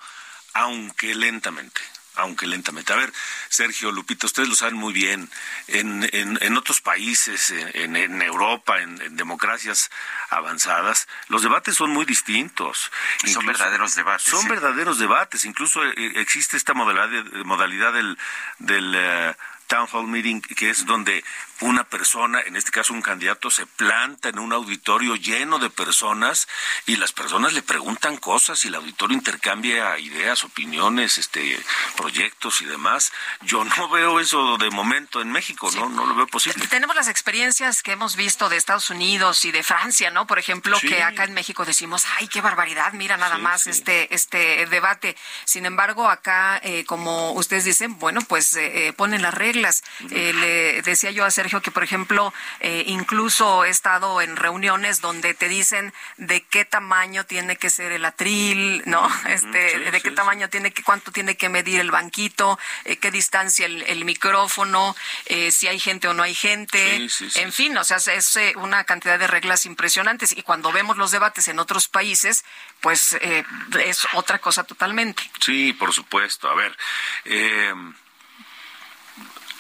aunque 0.55 1.15
lentamente. 1.15 1.81
Aunque 2.17 2.47
lentamente. 2.47 2.93
A 2.93 2.97
ver, 2.97 3.11
Sergio, 3.49 3.91
Lupita, 3.91 4.27
ustedes 4.27 4.49
lo 4.49 4.55
saben 4.55 4.75
muy 4.75 4.93
bien. 4.93 5.31
En, 5.69 6.09
en, 6.13 6.39
en 6.43 6.57
otros 6.59 6.83
países, 6.83 7.51
en, 7.51 7.97
en 7.97 8.21
Europa, 8.21 8.81
en, 8.83 9.01
en 9.01 9.17
democracias 9.17 9.91
avanzadas, 10.29 11.09
los 11.29 11.43
debates 11.43 11.75
son 11.77 11.91
muy 11.91 12.05
distintos. 12.05 12.91
Son 13.25 13.47
verdaderos 13.47 13.95
debates, 13.95 14.31
Son 14.31 14.43
sí. 14.43 14.49
verdaderos 14.49 14.99
debates. 14.99 15.45
Incluso 15.47 15.83
eh, 15.85 15.93
existe 16.17 16.57
esta 16.59 16.75
modalidad, 16.75 17.25
modalidad 17.45 17.95
del, 17.95 18.19
del 18.59 18.95
eh, 18.95 19.35
town 19.67 19.89
hall 19.91 20.07
meeting, 20.07 20.43
que 20.43 20.69
es 20.69 20.85
donde 20.85 21.25
una 21.63 21.85
persona, 21.85 22.41
en 22.41 22.57
este 22.57 22.71
caso 22.71 22.93
un 22.93 23.03
candidato, 23.03 23.51
se 23.51 23.67
planta 23.67 24.29
en 24.29 24.39
un 24.39 24.53
auditorio 24.53 25.17
lleno 25.17 25.59
de 25.59 25.71
personas 25.71 26.49
y 26.87 26.97
las 26.97 27.13
personas 27.13 27.53
le 27.53 27.63
preguntan 27.63 28.17
cosas 28.17 28.65
y 28.65 28.69
el 28.69 28.75
auditorio 28.75 29.17
intercambia 29.17 29.99
ideas, 29.99 30.45
opiniones, 30.45 31.19
este, 31.19 31.59
proyectos 31.97 32.61
y 32.61 32.65
demás. 32.67 33.13
Yo 33.43 33.65
no 33.77 33.89
veo 33.89 34.21
eso 34.21 34.57
de 34.59 34.71
momento 34.71 35.21
en 35.21 35.31
México, 35.31 35.71
no, 35.75 35.89
no 35.89 36.07
lo 36.07 36.15
veo 36.15 36.27
posible. 36.27 36.67
Tenemos 36.69 36.97
las 36.97 37.09
experiencias 37.09 37.83
que 37.83 37.93
hemos 37.93 38.17
visto 38.17 38.49
de 38.49 38.57
Estados 38.57 38.91
Unidos 38.91 39.45
y 39.45 39.53
de 39.53 39.63
Francia, 39.63 40.11
¿no? 40.11 40.27
Por 40.27 40.39
ejemplo, 40.39 40.77
Sí. 40.79 40.89
que 40.89 41.03
acá 41.03 41.25
en 41.25 41.35
México 41.35 41.65
decimos, 41.65 42.05
ay, 42.19 42.29
qué 42.29 42.41
barbaridad, 42.41 42.93
mira 42.95 43.17
nada 43.17 43.37
Sí, 43.37 43.43
más 43.43 43.67
este 43.67 44.15
este 44.15 44.67
debate. 44.67 45.17
Sin 45.45 45.65
embargo, 45.67 46.09
acá, 46.09 46.61
eh, 46.63 46.85
como 46.87 47.33
ustedes 47.33 47.65
dicen, 47.65 47.99
bueno, 47.99 48.21
pues 48.23 48.55
eh, 48.57 48.89
eh, 48.89 48.93
ponen 48.93 49.23
las 49.23 49.35
reglas. 49.35 49.83
Eh, 50.11 50.33
le 50.33 50.83
decía 50.83 51.11
yo 51.11 51.25
a 51.25 51.31
Sergio 51.31 51.52
que, 51.61 51.71
por 51.71 51.85
ejemplo, 51.85 52.33
eh, 52.61 52.85
incluso 52.87 53.65
he 53.65 53.69
estado 53.69 54.21
en 54.21 54.37
reuniones 54.37 55.01
donde 55.01 55.35
te 55.35 55.49
dicen 55.49 55.93
de 56.17 56.43
qué 56.43 56.65
tamaño 56.65 57.25
tiene 57.27 57.57
que 57.57 57.71
ser 57.71 57.93
el 57.93 58.05
atril, 58.05 58.83
¿no? 58.87 59.03
Este, 59.33 59.71
sí, 59.71 59.79
de 59.79 60.01
qué 60.03 60.11
sí, 60.11 60.15
tamaño 60.15 60.49
tiene 60.49 60.73
que, 60.73 60.83
cuánto 60.83 61.11
tiene 61.11 61.37
que 61.37 61.49
medir 61.49 61.81
el 61.81 61.91
banquito, 61.91 62.59
eh, 62.85 62.97
qué 62.97 63.11
distancia 63.11 63.67
el, 63.67 63.83
el 63.83 64.05
micrófono, 64.05 64.95
eh, 65.27 65.51
si 65.51 65.69
hay 65.69 65.79
gente 65.79 66.09
o 66.09 66.15
no 66.15 66.23
hay 66.23 66.35
gente, 66.35 67.09
en 67.37 67.53
fin, 67.53 67.77
o 67.77 67.85
sea, 67.85 67.97
es 67.97 68.39
una 68.57 68.85
cantidad 68.85 69.19
de 69.19 69.27
reglas 69.27 69.67
impresionantes 69.67 70.33
y 70.37 70.43
cuando 70.43 70.73
vemos 70.73 70.97
los 70.97 71.11
debates 71.11 71.49
en 71.49 71.59
otros 71.59 71.89
países, 71.89 72.45
pues 72.81 73.15
eh, 73.21 73.45
es 73.85 74.07
otra 74.15 74.39
cosa 74.39 74.65
totalmente. 74.65 75.23
Sí, 75.41 75.73
por 75.73 75.93
supuesto. 75.93 76.49
A 76.49 76.55
ver, 76.55 76.77
eh, 77.25 77.73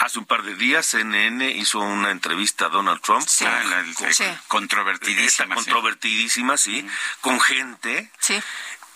Hace 0.03 0.19
un 0.19 0.25
par 0.25 0.43
de 0.43 0.57
días 0.57 0.85
CNN 0.85 1.49
hizo 1.53 1.79
una 1.79 2.11
entrevista 2.11 2.67
a 2.67 2.69
Donald 2.71 3.01
Trump. 3.03 3.25
Sí, 3.25 3.45
la, 3.45 3.85
sí. 4.13 4.25
controvertidísima. 4.49 5.55
Controvertidísima, 5.55 6.57
sí, 6.57 6.85
con 7.21 7.39
gente. 7.41 8.11
Sí. 8.19 8.35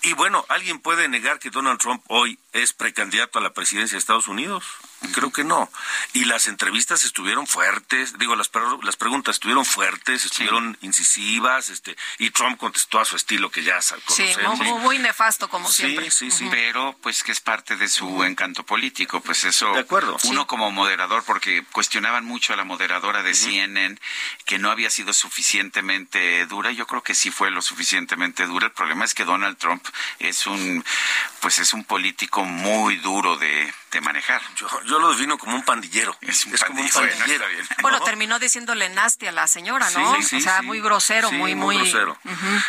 Y 0.03 0.15
bueno, 0.15 0.45
¿alguien 0.49 0.81
puede 0.81 1.07
negar 1.09 1.39
que 1.39 1.51
Donald 1.51 1.79
Trump 1.79 2.03
hoy 2.09 2.41
es 2.53 2.73
precandidato 2.73 3.39
a 3.39 3.43
la 3.43 3.53
presidencia 3.53 3.95
de 3.95 4.01
Estados 4.01 4.27
Unidos? 4.27 4.65
Creo 5.13 5.33
que 5.33 5.45
no. 5.45 5.71
Y 6.13 6.25
las 6.25 6.47
entrevistas 6.47 7.05
estuvieron 7.05 7.47
fuertes, 7.47 8.19
digo, 8.19 8.37
las, 8.37 8.51
las 8.83 8.97
preguntas 8.97 9.37
estuvieron 9.37 9.65
fuertes, 9.65 10.25
estuvieron 10.25 10.77
incisivas, 10.83 11.71
este, 11.71 11.97
y 12.19 12.31
Trump 12.31 12.59
contestó 12.59 13.01
a 13.01 13.05
su 13.05 13.17
estilo 13.17 13.51
que 13.51 13.63
ya 13.63 13.81
conocemos. 14.07 14.59
Sí, 14.59 14.65
muy, 14.65 14.81
muy 14.81 14.99
nefasto 14.99 15.49
como 15.49 15.71
siempre. 15.71 16.11
Sí, 16.11 16.31
sí, 16.31 16.49
Pero, 16.51 16.97
pues, 17.03 17.23
que 17.23 17.33
es 17.33 17.41
parte 17.41 17.77
de 17.77 17.89
su 17.89 18.25
encanto 18.25 18.65
político, 18.65 19.21
pues 19.21 19.45
eso. 19.45 19.73
De 19.73 19.81
acuerdo. 19.81 20.17
Uno 20.25 20.47
como 20.47 20.71
moderador, 20.71 21.25
porque 21.25 21.65
cuestionaban 21.73 22.25
mucho 22.25 22.53
a 22.53 22.57
la 22.57 22.65
moderadora 22.65 23.23
de 23.23 23.35
CNN 23.35 23.99
que 24.45 24.59
no 24.59 24.71
había 24.71 24.91
sido 24.91 25.13
suficientemente 25.13 26.47
dura. 26.47 26.71
Yo 26.73 26.87
creo 26.87 27.03
que 27.03 27.15
sí 27.15 27.31
fue 27.31 27.51
lo 27.51 27.63
suficientemente 27.63 28.47
dura. 28.47 28.67
El 28.67 28.73
problema 28.73 29.05
es 29.05 29.15
que 29.15 29.25
Donald 29.25 29.59
Trump 29.59 29.87
es 30.19 30.47
un, 30.47 30.85
pues, 31.41 31.59
es 31.59 31.73
un 31.73 31.85
político 31.85 32.45
muy 32.45 32.97
duro 32.97 33.37
de 33.37 33.73
manejar. 34.01 34.43
Yo, 34.57 34.69
yo 34.85 34.99
lo 34.99 35.11
defino 35.11 35.39
como 35.39 35.57
un 35.57 35.65
pandillero. 35.65 36.17
Es, 36.21 36.47
como 36.67 36.81
un 36.81 36.89
pandillero. 36.89 37.45
Bueno, 37.83 38.01
terminó 38.01 38.39
diciéndole 38.39 38.89
nasty 38.89 39.27
a 39.27 39.33
la 39.33 39.47
señora, 39.47 39.89
¿no? 39.91 40.23
Sí, 40.23 40.37
o 40.37 40.41
sea, 40.41 40.63
muy 40.63 40.81
grosero, 40.81 41.31
muy, 41.33 41.55
muy... 41.55 41.77
grosero. 41.77 42.19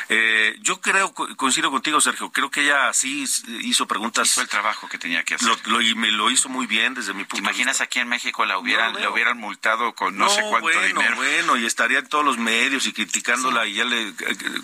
eh, 0.09 0.55
yo 0.61 0.81
creo, 0.81 1.13
coincido 1.13 1.71
contigo, 1.71 1.99
Sergio, 2.01 2.31
creo 2.31 2.49
que 2.49 2.61
ella 2.61 2.91
sí 2.93 3.25
hizo 3.61 3.87
preguntas... 3.87 4.27
Hizo 4.27 4.41
el 4.41 4.49
trabajo 4.49 4.87
que 4.87 4.97
tenía 4.97 5.23
que 5.23 5.35
hacer. 5.35 5.47
Lo, 5.65 5.81
y 5.81 5.95
me 5.95 6.11
lo 6.11 6.29
hizo 6.29 6.49
muy 6.49 6.67
bien 6.67 6.93
desde 6.93 7.13
mi 7.13 7.23
punto 7.23 7.35
¿Te 7.35 7.41
imaginas 7.41 7.81
aquí 7.81 7.99
en 7.99 8.07
México 8.07 8.45
la 8.45 8.57
hubieran, 8.57 8.93
la 8.99 9.09
hubieran 9.09 9.37
multado 9.37 9.93
con 9.95 10.17
no, 10.17 10.29
sé 10.29 10.41
cuánto 10.41 10.61
bueno, 10.61 10.81
dinero? 10.81 11.15
Bueno, 11.15 11.57
y 11.57 11.65
estaría 11.65 11.99
en 11.99 12.07
todos 12.07 12.25
los 12.25 12.37
medios 12.37 12.85
y 12.85 12.93
criticándola 12.93 13.65
y 13.65 13.75
ya 13.75 13.85
le 13.85 14.13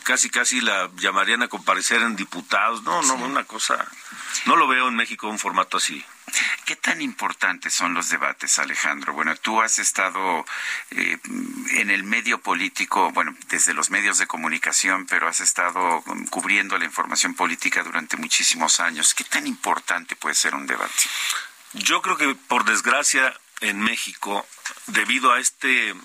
casi 0.04 0.30
casi 0.30 0.62
la 0.62 0.90
llamarían 0.98 1.44
a 1.44 1.48
comparecer 1.48 2.02
en 2.02 2.16
diputados. 2.16 2.84
No, 2.84 3.02
no, 3.04 3.16
una 3.16 3.44
cosa... 3.44 3.86
No 4.46 4.56
lo 4.56 4.68
veo 4.68 4.88
en 4.88 4.96
México 4.96 5.28
un 5.28 5.40
formato 5.40 5.78
así. 5.78 6.04
¿Qué 6.66 6.76
tan 6.76 7.02
importantes 7.02 7.74
son 7.74 7.94
los 7.94 8.10
debates, 8.10 8.60
Alejandro? 8.60 9.14
Bueno, 9.14 9.36
tú 9.36 9.62
has 9.62 9.80
estado 9.80 10.46
eh, 10.92 11.18
en 11.72 11.90
el 11.90 12.04
medio 12.04 12.40
político, 12.40 13.12
bueno, 13.12 13.36
desde 13.50 13.74
los 13.74 13.90
medios 13.90 14.18
de 14.18 14.28
comunicación, 14.28 15.06
pero 15.06 15.28
has 15.28 15.40
estado 15.40 16.04
cubriendo 16.30 16.78
la 16.78 16.86
información 16.86 17.34
política 17.34 17.84
durante 17.84 18.18
muchísimos 18.18 18.80
años. 18.80 19.14
¿Qué 19.14 19.24
tan 19.24 19.48
importante 19.48 20.16
puede 20.16 20.36
ser 20.36 20.56
un 20.56 20.68
debate? 20.68 21.04
Yo 21.74 22.02
creo 22.02 22.18
que, 22.18 22.36
por 22.36 22.66
desgracia, 22.66 23.34
en 23.64 23.80
México, 23.80 24.46
debido 24.88 25.32
a 25.32 25.40
este 25.40 25.96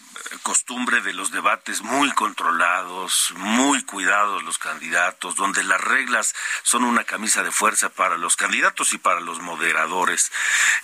costumbre 0.43 1.01
de 1.01 1.13
los 1.13 1.33
debates 1.33 1.83
muy 1.83 2.13
controlados, 2.13 3.33
muy 3.37 3.83
cuidados 3.83 4.45
los 4.45 4.59
candidatos, 4.59 5.35
donde 5.35 5.65
las 5.65 5.81
reglas 5.81 6.35
son 6.63 6.85
una 6.85 7.05
camisa 7.05 7.43
de 7.43 7.51
fuerza 7.51 7.89
para 7.89 8.17
los 8.17 8.37
candidatos 8.37 8.93
y 8.93 8.99
para 8.99 9.21
los 9.21 9.41
moderadores. 9.41 10.31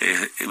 Eh, 0.01 0.33
eh, 0.41 0.47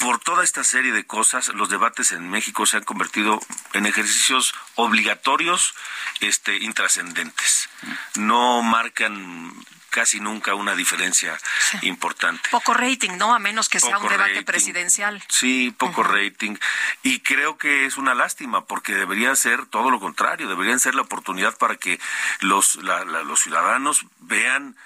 por 0.00 0.20
toda 0.20 0.44
esta 0.44 0.62
serie 0.62 0.92
de 0.92 1.04
cosas, 1.04 1.48
los 1.48 1.68
debates 1.68 2.12
en 2.12 2.30
México 2.30 2.64
se 2.66 2.76
han 2.76 2.84
convertido 2.84 3.40
en 3.72 3.86
ejercicios 3.86 4.54
obligatorios, 4.76 5.74
este, 6.20 6.56
intrascendentes. 6.58 7.68
No 8.14 8.62
marcan 8.62 9.52
casi 9.98 10.20
nunca 10.20 10.54
una 10.54 10.76
diferencia 10.76 11.36
importante. 11.82 12.48
Poco 12.52 12.72
rating, 12.72 13.16
¿no? 13.18 13.34
A 13.34 13.40
menos 13.40 13.68
que 13.68 13.80
sea 13.80 13.98
un 13.98 14.08
debate 14.08 14.44
presidencial. 14.44 15.20
Sí, 15.26 15.74
poco 15.76 16.04
rating. 16.04 16.54
Y 17.02 17.18
creo 17.18 17.58
que 17.58 17.84
es 17.84 17.96
una 17.96 18.14
lástima 18.14 18.64
porque 18.66 18.94
debería 18.94 19.34
ser 19.34 19.66
todo 19.66 19.90
lo 19.90 19.98
contrario, 19.98 20.48
deberían 20.48 20.78
ser 20.78 20.94
la 20.94 21.02
oportunidad 21.02 21.58
para 21.58 21.74
que 21.74 21.98
los, 22.38 22.76
los 22.76 23.40
ciudadanos 23.40 24.06
vean 24.20 24.76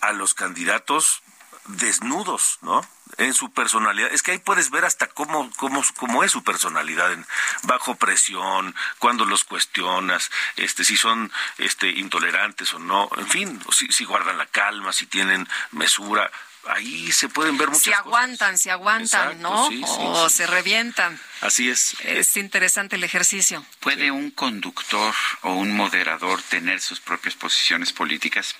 a 0.00 0.12
los 0.12 0.34
candidatos 0.34 1.22
desnudos, 1.68 2.58
¿no? 2.62 2.86
En 3.18 3.34
su 3.34 3.50
personalidad. 3.52 4.12
Es 4.12 4.22
que 4.22 4.32
ahí 4.32 4.38
puedes 4.38 4.70
ver 4.70 4.84
hasta 4.84 5.06
cómo, 5.08 5.50
cómo, 5.56 5.82
cómo 5.96 6.24
es 6.24 6.32
su 6.32 6.42
personalidad, 6.42 7.12
en, 7.12 7.26
bajo 7.62 7.94
presión, 7.94 8.74
cuando 8.98 9.24
los 9.24 9.44
cuestionas, 9.44 10.30
este, 10.56 10.84
si 10.84 10.96
son 10.96 11.32
este, 11.58 11.88
intolerantes 11.88 12.74
o 12.74 12.78
no, 12.78 13.08
en 13.16 13.28
fin, 13.28 13.60
si, 13.70 13.90
si 13.92 14.04
guardan 14.04 14.38
la 14.38 14.46
calma, 14.46 14.92
si 14.92 15.06
tienen 15.06 15.48
mesura. 15.72 16.30
Ahí 16.68 17.12
se 17.12 17.28
pueden 17.28 17.56
ver 17.56 17.68
muchas 17.68 17.84
Si 17.84 17.92
aguantan, 17.92 18.58
si 18.58 18.70
aguantan, 18.70 19.40
¿no? 19.40 19.68
o 19.98 20.28
se 20.28 20.46
revientan. 20.46 21.18
Así 21.40 21.70
es. 21.70 21.96
Es 22.00 22.36
interesante 22.36 22.96
el 22.96 23.04
ejercicio. 23.04 23.64
¿Puede 23.78 24.10
un 24.10 24.32
conductor 24.32 25.14
o 25.42 25.52
un 25.52 25.76
moderador 25.76 26.42
tener 26.42 26.80
sus 26.80 26.98
propias 26.98 27.34
posiciones 27.34 27.92
políticas? 27.92 28.56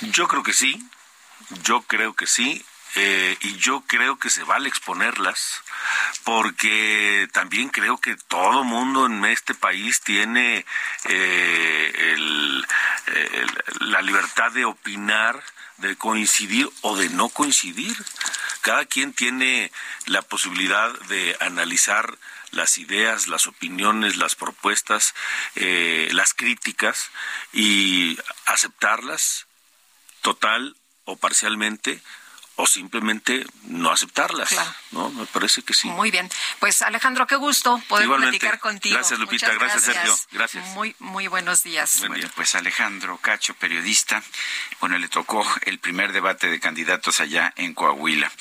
Yo 0.00 0.26
creo 0.26 0.42
que 0.42 0.52
sí. 0.52 0.84
Yo 1.62 1.82
creo 1.82 2.14
que 2.14 2.26
sí. 2.26 2.64
Eh, 2.98 3.36
y 3.42 3.56
yo 3.56 3.82
creo 3.86 4.18
que 4.18 4.30
se 4.30 4.42
vale 4.42 4.70
exponerlas 4.70 5.60
porque 6.24 7.28
también 7.30 7.68
creo 7.68 7.98
que 7.98 8.16
todo 8.16 8.64
mundo 8.64 9.04
en 9.04 9.22
este 9.26 9.54
país 9.54 10.00
tiene 10.00 10.64
eh, 11.04 12.26
la 13.80 14.00
libertad 14.00 14.50
de 14.52 14.64
opinar, 14.64 15.42
de 15.76 15.96
coincidir 15.96 16.70
o 16.80 16.96
de 16.96 17.10
no 17.10 17.28
coincidir. 17.28 17.94
Cada 18.62 18.86
quien 18.86 19.12
tiene 19.12 19.70
la 20.06 20.22
posibilidad 20.22 20.98
de 21.00 21.36
analizar 21.40 22.16
las 22.50 22.78
ideas, 22.78 23.28
las 23.28 23.46
opiniones, 23.46 24.16
las 24.16 24.34
propuestas, 24.36 25.14
eh, 25.54 26.08
las 26.12 26.32
críticas 26.32 27.10
y 27.52 28.18
aceptarlas 28.46 29.46
total 30.22 30.76
o 31.06 31.16
parcialmente 31.16 32.02
o 32.56 32.66
simplemente 32.66 33.46
no 33.64 33.90
aceptarlas. 33.90 34.50
¿no? 34.90 35.10
Me 35.10 35.26
parece 35.26 35.62
que 35.62 35.74
sí. 35.74 35.88
Muy 35.88 36.10
bien. 36.10 36.28
Pues 36.58 36.80
Alejandro, 36.80 37.26
qué 37.26 37.36
gusto 37.36 37.80
poder 37.86 38.08
platicar 38.08 38.58
contigo. 38.58 38.94
Gracias, 38.96 39.20
Lupita. 39.20 39.52
Gracias, 39.52 39.82
Sergio. 39.82 40.16
Gracias. 40.32 40.66
Muy, 40.68 40.96
muy 40.98 41.28
buenos 41.28 41.62
días. 41.62 42.02
bueno, 42.08 42.28
pues 42.34 42.54
Alejandro 42.54 43.18
Cacho, 43.18 43.54
periodista, 43.54 44.22
bueno, 44.80 44.96
le 44.96 45.08
tocó 45.08 45.46
el 45.62 45.78
primer 45.78 46.12
debate 46.12 46.48
de 46.48 46.58
candidatos 46.58 47.20
allá 47.20 47.52
en 47.56 47.74
Coahuila. 47.74 48.32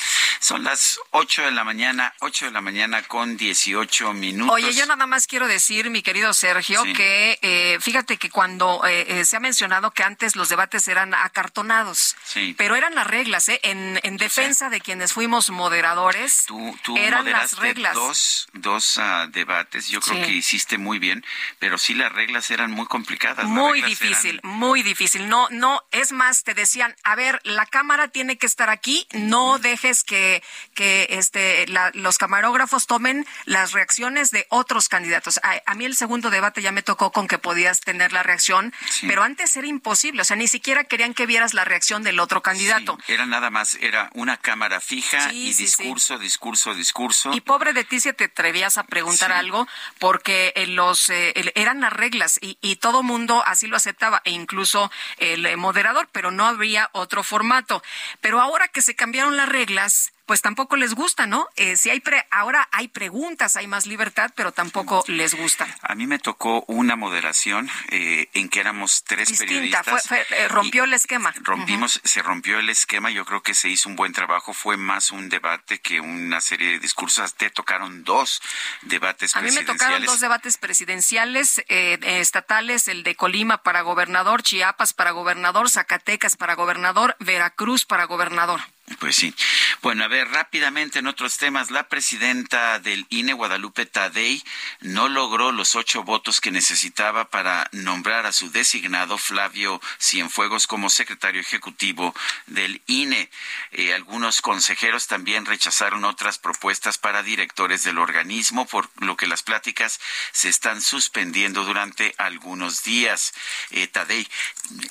Son 0.45 0.63
las 0.63 0.99
8 1.09 1.41
de 1.45 1.51
la 1.51 1.63
mañana, 1.63 2.13
8 2.19 2.45
de 2.45 2.51
la 2.51 2.61
mañana 2.61 3.01
con 3.01 3.35
18 3.35 4.13
minutos. 4.13 4.53
Oye, 4.53 4.75
yo 4.75 4.85
nada 4.85 5.07
más 5.07 5.25
quiero 5.25 5.47
decir, 5.47 5.89
mi 5.89 6.03
querido 6.03 6.35
Sergio, 6.35 6.83
que 6.83 7.39
eh, 7.41 7.79
fíjate 7.81 8.17
que 8.17 8.29
cuando 8.29 8.85
eh, 8.85 9.07
eh, 9.07 9.25
se 9.25 9.37
ha 9.37 9.39
mencionado 9.39 9.89
que 9.89 10.03
antes 10.03 10.35
los 10.35 10.49
debates 10.49 10.87
eran 10.87 11.15
acartonados, 11.15 12.15
pero 12.57 12.75
eran 12.75 12.93
las 12.93 13.07
reglas, 13.07 13.49
¿eh? 13.49 13.59
En, 13.63 13.99
en 14.03 14.17
defensa 14.17 14.69
de 14.69 14.81
quienes 14.81 15.13
fuimos 15.13 15.49
moderadores, 15.49 16.43
tú, 16.45 16.77
tú 16.83 16.95
eran 16.95 17.25
las 17.25 17.57
reglas. 17.57 17.95
Dos, 17.95 18.47
dos 18.53 18.97
uh, 18.97 19.27
debates, 19.31 19.87
yo 19.87 19.99
creo 19.99 20.27
que 20.27 20.31
hiciste 20.31 20.77
muy 20.77 20.99
bien, 20.99 21.25
pero 21.57 21.79
sí 21.79 21.95
las 21.95 22.11
reglas 22.11 22.51
eran 22.51 22.69
muy 22.69 22.85
complicadas. 22.85 23.45
Muy 23.47 23.81
difícil, 23.81 24.39
muy 24.43 24.83
difícil. 24.83 25.27
No, 25.27 25.47
no, 25.49 25.81
es 25.89 26.11
más, 26.11 26.43
te 26.43 26.53
decían, 26.53 26.95
a 27.03 27.15
ver, 27.15 27.41
la 27.45 27.65
cámara 27.65 28.09
tiene 28.09 28.37
que 28.37 28.45
estar 28.45 28.69
aquí, 28.69 29.07
no 29.11 29.57
dejes 29.57 30.03
que, 30.03 30.34
que 30.73 31.07
este, 31.11 31.67
la, 31.67 31.91
los 31.93 32.17
camarógrafos 32.17 32.87
tomen 32.87 33.25
las 33.45 33.71
reacciones 33.71 34.31
de 34.31 34.45
otros 34.49 34.89
candidatos. 34.89 35.39
A, 35.43 35.61
a, 35.65 35.75
mí 35.75 35.85
el 35.85 35.95
segundo 35.95 36.29
debate 36.29 36.61
ya 36.61 36.71
me 36.71 36.83
tocó 36.83 37.11
con 37.11 37.27
que 37.27 37.37
podías 37.37 37.81
tener 37.81 38.13
la 38.13 38.23
reacción, 38.23 38.73
sí. 38.89 39.07
pero 39.07 39.23
antes 39.23 39.55
era 39.55 39.67
imposible, 39.67 40.21
o 40.21 40.25
sea, 40.25 40.35
ni 40.35 40.47
siquiera 40.47 40.83
querían 40.83 41.13
que 41.13 41.25
vieras 41.25 41.53
la 41.53 41.65
reacción 41.65 42.03
del 42.03 42.19
otro 42.19 42.41
candidato. 42.41 42.97
Sí, 43.05 43.13
era 43.13 43.25
nada 43.25 43.49
más, 43.49 43.75
era 43.81 44.09
una 44.13 44.37
cámara 44.37 44.79
fija 44.81 45.29
sí, 45.29 45.49
y 45.49 45.53
discurso, 45.53 46.17
discurso, 46.17 46.73
discurso. 46.73 47.33
Y 47.33 47.41
pobre 47.41 47.73
de 47.73 47.83
ti 47.83 47.99
si 47.99 48.13
te 48.13 48.25
atrevías 48.25 48.77
a 48.77 48.83
preguntar 48.83 49.31
algo, 49.31 49.67
porque 49.99 50.53
los 50.67 51.09
eh, 51.09 51.33
eran 51.55 51.81
las 51.81 51.93
reglas 51.93 52.39
y, 52.41 52.57
y 52.61 52.77
todo 52.77 53.03
mundo 53.03 53.43
así 53.45 53.67
lo 53.67 53.77
aceptaba, 53.77 54.21
e 54.25 54.31
incluso 54.31 54.91
el 55.17 55.57
moderador, 55.57 56.07
pero 56.11 56.31
no 56.31 56.45
habría 56.45 56.89
otro 56.93 57.23
formato. 57.23 57.83
Pero 58.21 58.41
ahora 58.41 58.67
que 58.67 58.81
se 58.81 58.95
cambiaron 58.95 59.37
las 59.37 59.49
reglas, 59.49 60.11
pues 60.25 60.41
tampoco 60.41 60.75
les 60.75 60.93
gusta, 60.93 61.27
¿no? 61.27 61.47
Eh, 61.55 61.77
si 61.77 61.89
hay 61.89 61.99
pre 61.99 62.25
ahora 62.31 62.67
hay 62.71 62.87
preguntas, 62.87 63.55
hay 63.55 63.67
más 63.67 63.85
libertad, 63.85 64.31
pero 64.35 64.51
tampoco 64.51 65.03
les 65.07 65.35
gusta. 65.35 65.67
A 65.81 65.95
mí 65.95 66.07
me 66.07 66.19
tocó 66.19 66.63
una 66.67 66.95
moderación 66.95 67.69
eh, 67.89 68.29
en 68.33 68.49
que 68.49 68.59
éramos 68.59 69.03
tres 69.03 69.29
Distinta, 69.29 69.45
periodistas. 69.83 70.07
Fue, 70.07 70.25
fue, 70.25 70.37
eh, 70.37 70.47
rompió 70.47 70.83
el 70.85 70.93
esquema. 70.93 71.33
Rompimos, 71.41 71.97
uh 71.97 71.99
-huh. 71.99 72.07
se 72.07 72.21
rompió 72.21 72.59
el 72.59 72.69
esquema. 72.69 73.11
Yo 73.11 73.25
creo 73.25 73.43
que 73.43 73.53
se 73.53 73.69
hizo 73.69 73.87
un 73.87 73.95
buen 73.95 74.13
trabajo. 74.13 74.53
Fue 74.53 74.77
más 74.77 75.11
un 75.11 75.29
debate 75.29 75.79
que 75.79 75.99
una 75.99 76.41
serie 76.41 76.71
de 76.71 76.79
discursos. 76.79 77.35
Te 77.35 77.49
tocaron 77.49 78.03
dos 78.03 78.41
debates 78.81 79.35
A 79.35 79.41
mí 79.41 79.51
me 79.51 79.63
tocaron 79.63 80.03
dos 80.05 80.19
debates 80.19 80.57
presidenciales 80.57 81.63
eh, 81.69 81.99
estatales, 82.01 82.87
el 82.87 83.03
de 83.03 83.15
Colima 83.15 83.61
para 83.61 83.81
gobernador, 83.81 84.41
Chiapas 84.41 84.93
para 84.93 85.11
gobernador, 85.11 85.69
Zacatecas 85.69 86.35
para 86.35 86.55
gobernador, 86.55 87.15
Veracruz 87.19 87.85
para 87.85 88.05
gobernador. 88.05 88.61
Pues 88.99 89.15
sí. 89.15 89.33
Bueno, 89.81 90.03
a 90.03 90.07
ver, 90.07 90.27
rápidamente 90.29 90.99
en 90.99 91.07
otros 91.07 91.37
temas, 91.39 91.71
la 91.71 91.89
presidenta 91.89 92.77
del 92.77 93.07
INE, 93.09 93.33
Guadalupe 93.33 93.87
Tadei, 93.87 94.43
no 94.81 95.09
logró 95.09 95.51
los 95.51 95.75
ocho 95.75 96.03
votos 96.03 96.39
que 96.39 96.51
necesitaba 96.51 97.25
para 97.31 97.67
nombrar 97.71 98.27
a 98.27 98.31
su 98.31 98.51
designado 98.51 99.17
Flavio 99.17 99.81
Cienfuegos 99.99 100.67
como 100.67 100.91
secretario 100.91 101.41
ejecutivo 101.41 102.13
del 102.45 102.83
INE. 102.85 103.31
Eh, 103.71 103.91
algunos 103.91 104.41
consejeros 104.41 105.07
también 105.07 105.47
rechazaron 105.47 106.05
otras 106.05 106.37
propuestas 106.37 106.99
para 106.99 107.23
directores 107.23 107.83
del 107.83 107.97
organismo, 107.97 108.67
por 108.67 108.89
lo 109.01 109.17
que 109.17 109.25
las 109.25 109.41
pláticas 109.41 109.99
se 110.31 110.49
están 110.49 110.79
suspendiendo 110.79 111.63
durante 111.65 112.13
algunos 112.19 112.83
días. 112.83 113.33
Eh, 113.71 113.87
Tadei 113.87 114.27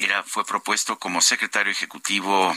era, 0.01 0.25
fue 0.25 0.45
propuesto 0.45 0.99
como 0.99 1.23
secretario 1.23 1.71
ejecutivo 1.71 2.57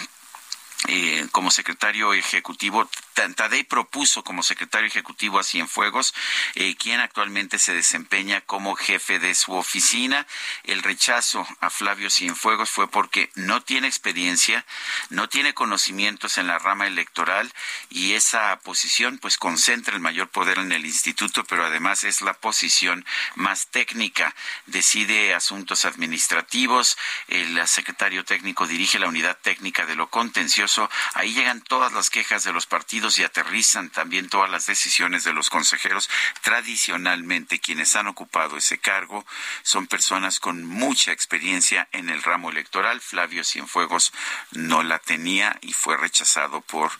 eh, 0.87 1.27
como 1.31 1.49
secretario 1.49 2.13
ejecutivo, 2.13 2.87
Tadei 3.35 3.63
propuso 3.63 4.23
como 4.23 4.43
secretario 4.43 4.87
ejecutivo 4.87 5.39
a 5.39 5.43
Cienfuegos, 5.43 6.13
eh, 6.53 6.75
quien 6.75 6.99
actualmente 6.99 7.57
se 7.57 7.73
desempeña 7.73 8.41
como 8.41 8.75
jefe 8.75 9.17
de 9.17 9.33
su 9.33 9.53
oficina. 9.53 10.27
El 10.63 10.83
rechazo 10.83 11.47
a 11.59 11.71
Flavio 11.71 12.11
Cienfuegos 12.11 12.69
fue 12.69 12.87
porque 12.89 13.31
no 13.33 13.63
tiene 13.63 13.87
experiencia, 13.87 14.65
no 15.09 15.27
tiene 15.29 15.55
conocimientos 15.55 16.37
en 16.37 16.45
la 16.45 16.59
rama 16.59 16.85
electoral 16.85 17.51
y 17.89 18.13
esa 18.13 18.59
posición 18.59 19.17
pues 19.17 19.37
concentra 19.37 19.95
el 19.95 19.99
mayor 19.99 20.29
poder 20.29 20.59
en 20.59 20.71
el 20.71 20.85
instituto, 20.85 21.43
pero 21.43 21.65
además 21.65 22.03
es 22.03 22.21
la 22.21 22.35
posición 22.35 23.03
más 23.33 23.67
técnica. 23.67 24.35
Decide 24.67 25.33
asuntos 25.33 25.85
administrativos, 25.85 26.97
el 27.29 27.67
secretario 27.67 28.23
técnico 28.23 28.67
dirige 28.67 28.99
la 28.99 29.07
unidad 29.07 29.37
técnica 29.41 29.87
de 29.87 29.95
lo 29.95 30.11
contencioso 30.11 30.66
Ahí 31.13 31.33
llegan 31.33 31.61
todas 31.61 31.93
las 31.93 32.09
quejas 32.09 32.43
de 32.43 32.53
los 32.53 32.65
partidos 32.65 33.17
y 33.19 33.23
aterrizan 33.23 33.89
también 33.89 34.29
todas 34.29 34.49
las 34.49 34.65
decisiones 34.65 35.23
de 35.23 35.33
los 35.33 35.49
consejeros. 35.49 36.09
Tradicionalmente, 36.41 37.59
quienes 37.59 37.95
han 37.95 38.07
ocupado 38.07 38.57
ese 38.57 38.77
cargo 38.77 39.25
son 39.63 39.87
personas 39.87 40.39
con 40.39 40.65
mucha 40.65 41.11
experiencia 41.11 41.87
en 41.91 42.09
el 42.09 42.23
ramo 42.23 42.49
electoral. 42.49 43.01
Flavio 43.01 43.43
Cienfuegos 43.43 44.11
no 44.51 44.83
la 44.83 44.99
tenía 44.99 45.57
y 45.61 45.73
fue 45.73 45.97
rechazado 45.97 46.61
por 46.61 46.91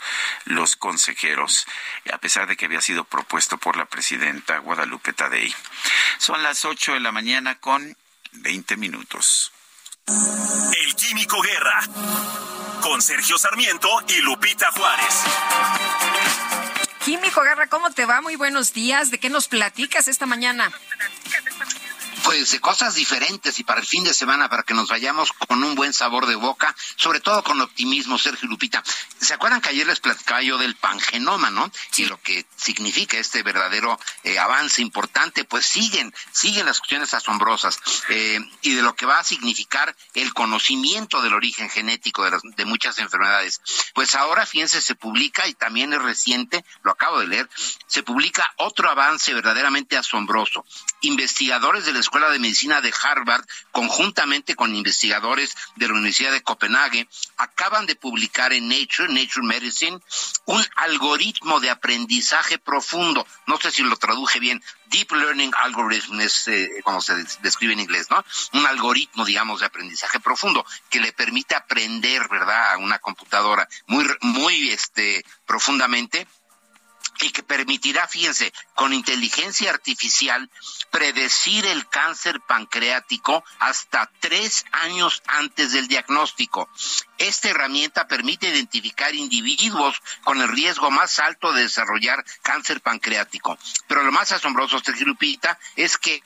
los 0.46 0.76
consejeros, 0.76 1.68
a 2.12 2.18
pesar 2.18 2.48
de 2.48 2.56
que 2.56 2.66
había 2.66 2.82
sido 2.82 3.04
propuesto 3.04 3.58
por 3.58 3.78
la 3.78 3.86
presidenta 3.86 4.60
Guadalupe 4.60 5.14
Tadei. 5.14 5.54
Son 6.18 6.42
las 6.44 6.66
ocho 6.66 6.94
de 6.94 7.00
la 7.00 7.12
mañana 7.12 7.60
con 7.60 7.98
veinte 8.32 8.78
minutos. 8.78 9.52
El 10.08 10.96
Químico 10.96 11.42
Guerra 11.42 11.82
con 12.82 13.02
Sergio 13.02 13.38
Sarmiento 13.38 13.90
y 14.08 14.22
Lupita 14.22 14.72
Juárez. 14.72 15.24
Químico 17.04 17.42
Guerra, 17.42 17.68
¿cómo 17.68 17.92
te 17.92 18.06
va? 18.06 18.22
Muy 18.22 18.38
buenos 18.38 18.72
días. 18.72 19.12
¿De 19.12 19.20
qué 19.20 19.30
nos 19.30 19.50
platicas 19.50 20.08
esta 20.08 20.26
mañana? 20.26 20.72
Pues 22.28 22.52
de 22.52 22.60
cosas 22.60 22.94
diferentes 22.94 23.58
y 23.58 23.64
para 23.64 23.80
el 23.80 23.86
fin 23.86 24.04
de 24.04 24.14
semana 24.14 24.50
para 24.50 24.64
que 24.64 24.74
nos 24.74 24.90
vayamos 24.90 25.32
con 25.32 25.64
un 25.64 25.76
buen 25.76 25.94
sabor 25.94 26.26
de 26.26 26.36
boca, 26.36 26.76
sobre 26.98 27.22
todo 27.22 27.42
con 27.42 27.62
optimismo, 27.62 28.18
Sergio 28.18 28.50
Lupita. 28.50 28.84
¿Se 29.18 29.34
acuerdan 29.34 29.62
que 29.62 29.70
ayer 29.70 29.88
les 29.88 30.02
platicaba 30.02 30.42
yo 30.42 30.58
del 30.58 30.76
pangenoma, 30.76 31.52
no? 31.52 31.72
Y 31.96 32.04
lo 32.04 32.22
que 32.22 32.46
significa 32.58 33.18
este 33.18 33.44
verdadero 33.44 33.98
eh, 34.24 34.40
avance 34.40 34.82
importante, 34.82 35.46
pues 35.46 35.66
siguen, 35.66 36.14
siguen 36.34 36.66
las 36.66 36.80
cuestiones 36.80 37.14
asombrosas 37.14 37.80
eh, 38.10 38.42
y 38.62 38.74
de 38.74 38.82
lo 38.82 38.94
que 38.94 39.06
va 39.06 39.20
a 39.20 39.24
significar 39.24 39.96
el 40.14 40.34
conocimiento 40.34 41.22
del 41.22 41.34
origen 41.34 41.70
genético 41.70 42.30
de, 42.30 42.38
de 42.58 42.66
muchas 42.66 43.00
enfermedades. 43.00 43.62
Pues 43.94 44.16
ahora, 44.16 44.46
fíjense, 44.46 44.82
se 44.82 44.96
publica 44.96 45.48
y 45.48 45.54
también 45.54 45.94
es 45.94 46.02
reciente, 46.02 46.66
lo 46.84 46.92
acabo 46.92 47.22
de 47.22 47.28
leer, 47.28 47.50
se 47.88 48.04
publica 48.04 48.54
otro 48.58 48.90
avance 48.90 49.34
verdaderamente 49.34 49.96
asombroso. 49.96 50.66
Investigadores 51.02 51.86
de 51.86 51.94
la 51.94 52.00
Escuela 52.00 52.17
de 52.26 52.40
Medicina 52.40 52.82
de 52.82 52.94
Harvard, 53.04 53.46
conjuntamente 53.72 54.56
con 54.56 54.76
investigadores 54.76 55.56
de 55.76 55.88
la 55.88 55.94
Universidad 55.94 56.32
de 56.32 56.42
Copenhague, 56.42 57.08
acaban 57.38 57.86
de 57.86 57.96
publicar 57.96 58.52
en 58.54 58.68
Nature, 58.68 59.14
Nature 59.14 59.46
Medicine, 59.46 60.00
un 60.46 60.66
algoritmo 60.76 61.60
de 61.60 61.70
aprendizaje 61.70 62.58
profundo. 62.58 63.26
No 63.46 63.58
sé 63.58 63.72
si 63.72 63.84
lo 63.84 63.96
traduje 63.98 64.40
bien. 64.40 64.64
Deep 64.88 65.12
Learning 65.12 65.52
Algorithm 65.58 66.20
es 66.22 66.48
eh, 66.48 66.70
como 66.84 67.02
se 67.02 67.14
describe 67.42 67.74
en 67.74 67.82
inglés, 67.82 68.08
¿no? 68.10 68.24
Un 68.54 68.66
algoritmo, 68.66 69.26
digamos, 69.26 69.60
de 69.60 69.66
aprendizaje 69.66 70.20
profundo 70.20 70.66
que 70.90 71.00
le 71.00 71.12
permite 71.12 71.56
aprender, 71.56 72.28
¿verdad?, 72.30 72.74
a 72.74 72.78
una 72.78 73.00
computadora 73.00 73.68
muy, 73.88 74.06
muy, 74.22 74.70
este, 74.70 75.24
profundamente 75.46 76.28
y 77.22 77.32
que 77.32 77.44
permitirá, 77.44 78.08
fíjense, 78.08 78.54
con 78.76 78.94
inteligencia 78.94 79.70
artificial, 79.70 80.50
predecir 80.92 81.66
el 81.66 81.88
cáncer 81.90 82.40
pancreático 82.42 83.44
hasta 83.60 84.10
tres 84.20 84.66
años 84.72 85.24
antes 85.28 85.72
del 85.72 85.88
diagnóstico. 85.88 86.70
Esta 87.18 87.50
herramienta 87.50 88.08
permite 88.08 88.50
identificar 88.50 89.16
individuos 89.16 90.02
con 90.24 90.42
el 90.42 90.48
riesgo 90.50 90.92
más 90.92 91.20
alto 91.20 91.52
de 91.54 91.64
desarrollar 91.64 92.24
cáncer 92.44 92.82
pancreático. 92.82 93.58
Pero 93.88 94.04
lo 94.04 94.12
más 94.12 94.32
asombroso, 94.32 94.80
Sergio 94.80 95.08
Lupita, 95.08 95.58
es 95.76 95.98
que 95.98 96.22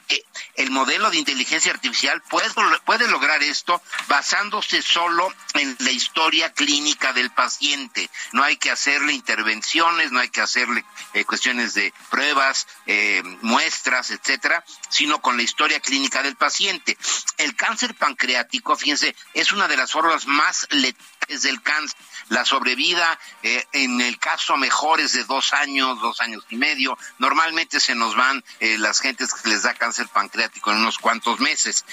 el 0.56 0.72
modelo 0.72 1.10
de 1.10 1.18
inteligencia 1.18 1.72
artificial 1.72 2.22
puede, 2.30 2.50
puede 2.86 3.08
lograr 3.08 3.42
esto 3.44 3.82
basándose 4.08 4.82
solo 4.82 5.34
en 5.54 5.76
la 5.80 5.92
historia 5.92 6.52
clínica 6.52 7.14
del 7.14 7.32
paciente. 7.32 8.10
No 8.34 8.44
hay 8.44 8.58
que 8.58 8.72
hacerle 8.72 9.14
intervenciones, 9.14 10.12
no 10.12 10.20
hay 10.20 10.30
que 10.30 10.42
hacerle 10.42 10.81
eh, 11.14 11.26
cuestiones 11.26 11.74
de 11.74 11.94
pruebas, 12.10 12.68
eh, 12.86 13.22
muestras, 13.42 14.12
etcétera, 14.12 14.64
sino 14.90 15.22
con 15.22 15.38
la 15.38 15.44
historia 15.44 15.80
clínica 15.80 16.24
del 16.24 16.36
paciente. 16.36 16.98
El 17.38 17.56
cáncer 17.56 17.96
pancreático, 17.96 18.76
fíjense, 18.76 19.16
es 19.34 19.52
una 19.52 19.68
de 19.68 19.78
las 19.78 19.92
formas 19.92 20.26
más 20.28 20.68
letales 20.72 21.42
del 21.44 21.62
cáncer. 21.62 21.98
La 22.30 22.46
sobrevida, 22.46 23.20
eh, 23.44 23.66
en 23.74 24.00
el 24.00 24.18
caso 24.20 24.56
mejor, 24.58 25.02
es 25.02 25.14
de 25.14 25.24
dos 25.26 25.54
años, 25.54 26.00
dos 26.00 26.22
años 26.22 26.44
y 26.50 26.56
medio. 26.56 26.98
Normalmente 27.18 27.80
se 27.80 27.96
nos 27.96 28.16
van 28.16 28.44
las 28.60 29.00
gentes 29.00 29.34
que 29.34 29.50
les 29.50 29.64
da 29.64 29.74
cáncer 29.74 30.08
pancreático 30.08 30.72
en 30.72 30.78
unos 30.78 30.98
cuantos 30.98 31.40
meses 31.40 31.84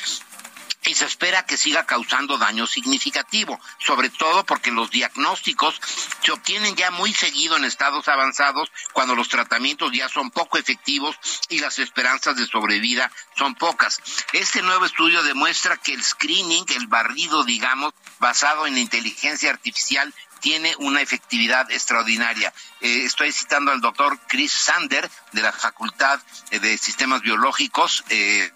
y 0.85 0.95
se 0.95 1.05
espera 1.05 1.45
que 1.45 1.57
siga 1.57 1.85
causando 1.85 2.39
daño 2.39 2.66
significativo, 2.66 3.61
sobre 3.78 4.11
todo 4.11 4.45
porque 4.45 4.70
los 4.70 4.90
diagnósticos 4.90 5.81
se 6.23 6.32
obtienen 6.32 6.77
ya 6.77 6.90
muy 6.90 7.12
seguido 7.12 7.57
en 7.57 7.65
estados 7.65 8.09
avanzados 8.09 8.70
cuando 8.93 9.15
los 9.15 9.28
tratamientos 9.28 9.93
ya 9.93 10.09
son 10.09 10.31
poco 10.31 10.57
efectivos 10.57 11.16
y 11.49 11.59
las 11.59 11.78
esperanzas 11.78 12.36
de 12.36 12.47
sobrevida 12.47 13.11
son 13.36 13.55
pocas. 13.55 14.01
Este 14.32 14.62
nuevo 14.62 14.85
estudio 14.85 15.23
demuestra 15.23 15.77
que 15.77 15.93
el 15.93 16.03
screening, 16.03 16.65
el 16.77 16.86
barrido, 16.86 17.45
digamos, 17.45 17.93
basado 18.19 18.66
en 18.66 18.78
inteligencia 18.78 19.51
artificial, 19.51 20.12
tiene 20.40 20.74
una 20.78 21.01
efectividad 21.01 21.70
extraordinaria. 21.70 22.52
Eh, 22.81 23.05
estoy 23.05 23.32
citando 23.32 23.73
al 23.73 23.81
doctor 23.81 24.19
Chris 24.27 24.52
Sander 24.52 25.10
de 25.32 25.43
la 25.43 25.52
Facultad 25.52 26.20
de 26.51 26.78
Sistemas 26.78 27.23
Biológicos, 27.23 28.05
eh, 28.09 28.51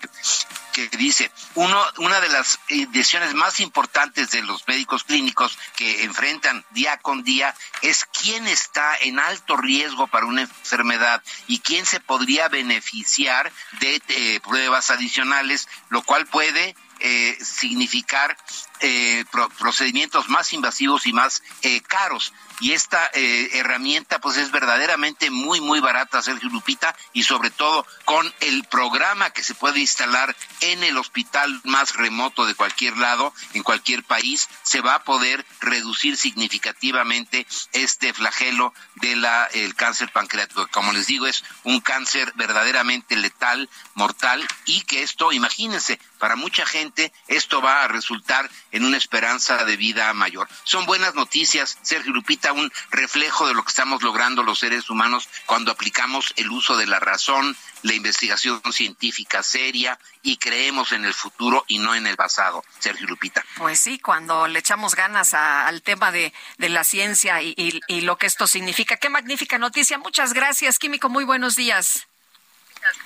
que 0.73 0.89
dice, 0.97 1.31
uno, 1.55 1.83
una 1.99 2.21
de 2.21 2.29
las 2.31 2.59
decisiones 2.91 3.35
más 3.35 3.61
importantes 3.61 4.31
de 4.31 4.43
los 4.43 4.67
médicos 4.67 5.05
clínicos 5.05 5.59
que 5.77 6.05
enfrentan 6.05 6.65
día 6.71 6.97
con 6.97 7.23
día 7.23 7.55
es 7.83 8.07
quién 8.07 8.47
está 8.49 8.97
en 8.97 9.19
alto 9.19 9.57
riesgo 9.57 10.07
para 10.07 10.27
una 10.27 10.43
enfermedad 10.43 11.23
y 11.47 11.61
quién 11.61 11.85
se 11.85 12.01
podría 12.01 12.49
beneficiar 12.49 13.53
de 13.81 14.03
eh, 14.09 14.41
pruebas 14.41 14.91
adicionales, 14.91 15.69
lo 15.91 16.03
cual 16.03 16.27
puede 16.27 16.75
eh, 17.01 17.37
significar 17.43 18.37
eh, 18.83 19.25
procedimientos 19.59 20.29
más 20.29 20.53
invasivos 20.53 21.07
y 21.07 21.13
más 21.13 21.43
eh, 21.63 21.81
caros. 21.81 22.33
Y 22.61 22.73
esta 22.73 23.11
eh, 23.15 23.51
herramienta 23.55 24.21
pues 24.21 24.37
es 24.37 24.51
verdaderamente 24.51 25.31
muy, 25.31 25.61
muy 25.61 25.81
barata, 25.81 26.23
Sergio 26.23 26.49
Lupita, 26.49 26.95
y 27.13 27.23
sobre 27.25 27.51
todo 27.51 27.87
con 28.05 28.33
el 28.41 28.65
programa 28.65 29.31
que 29.31 29.43
se 29.43 29.55
puede 29.55 29.81
instalar 29.81 30.35
en 30.61 30.83
el 30.85 30.97
hospital 30.99 31.61
más 31.65 31.95
remoto 31.97 32.47
de 32.47 32.55
cualquier 32.55 32.97
lado, 32.97 33.33
en 33.55 33.63
cualquier 33.63 34.05
país, 34.05 34.49
se 34.63 34.81
va 34.81 34.97
a 34.97 35.05
poder 35.05 35.45
reducir 35.61 36.17
significativamente 36.17 37.47
este 37.73 38.13
flagelo 38.13 38.73
del 38.97 39.23
el 39.53 39.75
cáncer 39.75 40.11
pancreático. 40.11 40.67
Como 40.69 40.93
les 40.93 41.07
digo, 41.07 41.27
es 41.27 41.45
un 41.65 41.81
cáncer 41.81 42.33
verdaderamente 42.35 43.17
letal, 43.17 43.69
mortal, 43.95 44.47
y 44.65 44.83
que 44.83 45.03
esto, 45.03 45.33
imagínense, 45.33 45.99
para 46.19 46.37
mucha 46.37 46.67
gente 46.67 47.13
esto 47.29 47.63
va 47.63 47.85
a 47.85 47.89
resultar 47.89 48.51
en 48.73 48.85
una 48.85 48.97
esperanza 48.97 49.65
de 49.65 49.77
vida 49.77 50.13
mayor. 50.13 50.49
Son 50.65 50.87
buenas 50.87 51.15
noticias, 51.15 51.79
Sergio 51.83 52.13
Lupita 52.13 52.52
Un 52.53 52.73
reflejo 52.91 53.49
de 53.49 53.55
lo 53.55 53.63
que 53.63 53.71
estamos 53.71 54.03
logrando 54.03 54.43
los 54.43 54.59
seres 54.59 54.91
humanos 54.91 55.29
cuando 55.47 55.73
aplicamos 55.73 56.33
el 56.37 56.51
uso 56.51 56.77
de 56.77 56.87
la 56.87 57.01
razón, 57.01 57.57
la 57.83 57.95
investigación 57.95 58.61
científica 58.73 59.43
seria 59.43 59.99
y 60.23 60.37
creemos 60.37 60.93
en 60.93 61.05
el 61.05 61.15
futuro 61.15 61.65
y 61.67 61.79
no 61.79 61.95
en 61.95 62.07
el 62.07 62.17
pasado, 62.17 62.65
Sergio 62.79 63.07
Lupita. 63.07 63.45
Pues 63.57 63.81
sí, 63.81 63.99
cuando 63.99 64.47
le 64.47 64.59
echamos 64.59 64.95
ganas 64.95 65.35
al 65.35 65.83
tema 65.83 66.13
de, 66.13 66.33
la 66.59 66.85
ciencia 66.85 67.43
y 67.43 68.01
lo 68.03 68.17
que 68.17 68.27
esto 68.27 68.47
significa. 68.47 68.97
Qué 68.97 69.09
magnífica 69.09 69.59
noticia. 69.59 69.99
Muchas 69.99 70.33
gracias, 70.33 70.79
Químico. 70.79 71.09
Muy 71.09 71.25
buenos 71.25 71.57
días. 71.57 72.07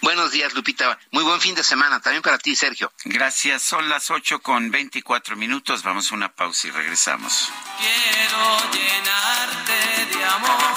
Buenos 0.01 0.31
días, 0.31 0.55
Lupita. 0.55 0.99
Muy 1.11 1.25
buen 1.25 1.41
fin 1.41 1.55
de 1.55 1.63
semana. 1.63 2.01
También 2.01 2.23
para 2.23 2.39
ti, 2.39 2.55
Sergio. 2.55 2.93
Gracias. 3.05 3.63
Son 3.63 3.89
las 3.89 4.11
ocho 4.11 4.41
con 4.41 4.71
veinticuatro 4.71 5.37
minutos. 5.37 5.83
Vamos 5.83 6.11
a 6.11 6.15
una 6.15 6.33
pausa 6.33 6.69
y 6.69 6.71
regresamos. 6.71 7.51
Quiero 7.79 8.57
llenarte 8.73 10.17
de 10.17 10.25
amor, 10.25 10.75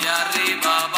de 0.00 0.08
arriba 0.08 0.97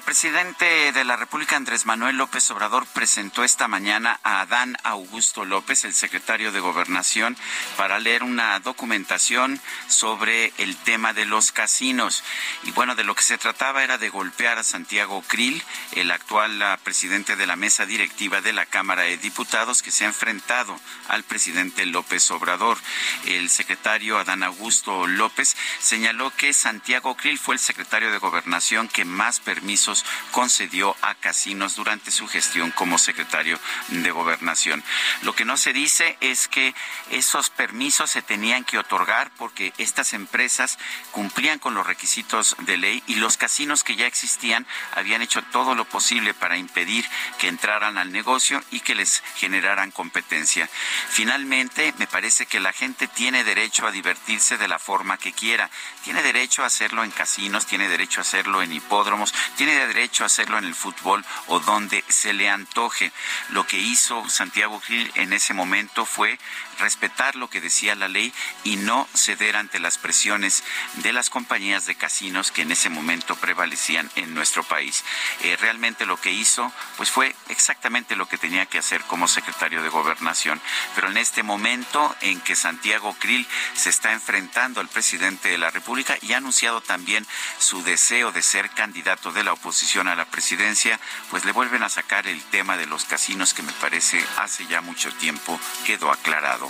El 0.00 0.06
presidente 0.06 0.92
de 0.92 1.04
la 1.04 1.16
República, 1.16 1.56
Andrés 1.56 1.84
Manuel 1.84 2.16
López 2.16 2.50
Obrador, 2.50 2.86
presentó 2.86 3.44
esta 3.44 3.68
mañana 3.68 4.18
a 4.22 4.40
Adán 4.40 4.78
Augusto 4.82 5.44
López, 5.44 5.84
el 5.84 5.92
secretario 5.92 6.52
de 6.52 6.58
Gobernación, 6.58 7.36
para 7.76 7.98
leer 7.98 8.22
una 8.22 8.58
documentación 8.60 9.60
sobre 9.88 10.54
el 10.56 10.74
tema 10.76 11.12
de 11.12 11.26
los 11.26 11.52
casinos. 11.52 12.24
Y 12.62 12.70
bueno, 12.70 12.94
de 12.94 13.04
lo 13.04 13.14
que 13.14 13.22
se 13.22 13.36
trataba 13.36 13.84
era 13.84 13.98
de 13.98 14.08
golpear 14.08 14.56
a 14.56 14.62
Santiago 14.62 15.22
Krill, 15.28 15.62
el 15.92 16.10
actual 16.10 16.60
ah, 16.62 16.78
presidente 16.82 17.36
de 17.36 17.46
la 17.46 17.56
mesa 17.56 17.84
directiva 17.84 18.40
de 18.40 18.54
la 18.54 18.64
Cámara 18.64 19.02
de 19.02 19.18
Diputados, 19.18 19.82
que 19.82 19.90
se 19.90 20.04
ha 20.04 20.08
enfrentado 20.08 20.80
al 21.08 21.24
presidente 21.24 21.84
López 21.84 22.30
Obrador. 22.30 22.78
El 23.26 23.50
secretario 23.50 24.18
Adán 24.18 24.44
Augusto 24.44 25.06
López 25.06 25.54
señaló 25.78 26.34
que 26.34 26.54
Santiago 26.54 27.16
Krill 27.16 27.38
fue 27.38 27.54
el 27.54 27.60
secretario 27.60 28.10
de 28.10 28.18
Gobernación 28.18 28.88
que 28.88 29.04
más 29.04 29.40
permisos 29.40 29.89
concedió 30.30 30.96
a 31.02 31.14
casinos 31.14 31.76
durante 31.76 32.10
su 32.10 32.26
gestión 32.28 32.70
como 32.70 32.98
secretario 32.98 33.58
de 33.88 34.10
Gobernación. 34.10 34.82
Lo 35.22 35.34
que 35.34 35.44
no 35.44 35.56
se 35.56 35.72
dice 35.72 36.16
es 36.20 36.48
que 36.48 36.74
esos 37.10 37.50
permisos 37.50 38.10
se 38.10 38.22
tenían 38.22 38.64
que 38.64 38.78
otorgar 38.78 39.30
porque 39.36 39.72
estas 39.78 40.12
empresas 40.12 40.78
cumplían 41.10 41.58
con 41.58 41.74
los 41.74 41.86
requisitos 41.86 42.56
de 42.60 42.76
ley 42.76 43.02
y 43.06 43.16
los 43.16 43.36
casinos 43.36 43.84
que 43.84 43.96
ya 43.96 44.06
existían 44.06 44.66
habían 44.92 45.22
hecho 45.22 45.42
todo 45.42 45.74
lo 45.74 45.84
posible 45.84 46.34
para 46.34 46.56
impedir 46.56 47.04
que 47.38 47.48
entraran 47.48 47.98
al 47.98 48.12
negocio 48.12 48.62
y 48.70 48.80
que 48.80 48.94
les 48.94 49.22
generaran 49.36 49.90
competencia. 49.90 50.68
Finalmente, 51.08 51.94
me 51.98 52.06
parece 52.06 52.46
que 52.46 52.60
la 52.60 52.72
gente 52.72 53.08
tiene 53.08 53.44
derecho 53.44 53.86
a 53.86 53.90
divertirse 53.90 54.58
de 54.58 54.68
la 54.68 54.78
forma 54.78 55.18
que 55.18 55.32
quiera. 55.32 55.70
Tiene 56.04 56.22
derecho 56.22 56.62
a 56.62 56.66
hacerlo 56.66 57.04
en 57.04 57.10
casinos, 57.10 57.66
tiene 57.66 57.88
derecho 57.88 58.20
a 58.20 58.22
hacerlo 58.22 58.62
en 58.62 58.72
hipódromos, 58.72 59.34
tiene 59.56 59.79
derecho 59.86 60.22
a 60.22 60.26
hacerlo 60.26 60.58
en 60.58 60.64
el 60.64 60.74
fútbol 60.74 61.24
o 61.46 61.60
donde 61.60 62.04
se 62.08 62.32
le 62.32 62.48
antoje. 62.48 63.12
Lo 63.50 63.66
que 63.66 63.78
hizo 63.78 64.28
Santiago 64.28 64.80
Gil 64.80 65.10
en 65.14 65.32
ese 65.32 65.54
momento 65.54 66.04
fue 66.04 66.38
respetar 66.80 67.36
lo 67.36 67.48
que 67.48 67.60
decía 67.60 67.94
la 67.94 68.08
ley 68.08 68.32
y 68.64 68.76
no 68.76 69.08
ceder 69.14 69.56
ante 69.56 69.78
las 69.78 69.98
presiones 69.98 70.64
de 70.94 71.12
las 71.12 71.30
compañías 71.30 71.86
de 71.86 71.94
casinos 71.94 72.50
que 72.50 72.62
en 72.62 72.72
ese 72.72 72.90
momento 72.90 73.36
prevalecían 73.36 74.10
en 74.16 74.34
nuestro 74.34 74.64
país. 74.64 75.04
Eh, 75.42 75.56
realmente 75.60 76.06
lo 76.06 76.20
que 76.20 76.32
hizo 76.32 76.72
pues 76.96 77.10
fue 77.10 77.34
exactamente 77.48 78.16
lo 78.16 78.28
que 78.28 78.38
tenía 78.38 78.66
que 78.66 78.78
hacer 78.78 79.02
como 79.02 79.28
secretario 79.28 79.82
de 79.82 79.88
gobernación. 79.88 80.60
Pero 80.94 81.08
en 81.08 81.16
este 81.16 81.42
momento 81.42 82.14
en 82.20 82.40
que 82.40 82.56
Santiago 82.56 83.14
Krill 83.18 83.46
se 83.74 83.90
está 83.90 84.12
enfrentando 84.12 84.80
al 84.80 84.88
presidente 84.88 85.48
de 85.48 85.58
la 85.58 85.70
República 85.70 86.16
y 86.22 86.32
ha 86.32 86.38
anunciado 86.38 86.80
también 86.80 87.26
su 87.58 87.82
deseo 87.82 88.32
de 88.32 88.42
ser 88.42 88.70
candidato 88.70 89.32
de 89.32 89.44
la 89.44 89.52
oposición 89.52 90.08
a 90.08 90.16
la 90.16 90.24
presidencia, 90.24 90.98
pues 91.30 91.44
le 91.44 91.52
vuelven 91.52 91.82
a 91.82 91.88
sacar 91.88 92.26
el 92.26 92.42
tema 92.44 92.76
de 92.76 92.86
los 92.86 93.04
casinos 93.04 93.54
que 93.54 93.62
me 93.62 93.72
parece 93.74 94.24
hace 94.38 94.66
ya 94.66 94.80
mucho 94.80 95.12
tiempo 95.14 95.58
quedó 95.84 96.10
aclarado. 96.10 96.69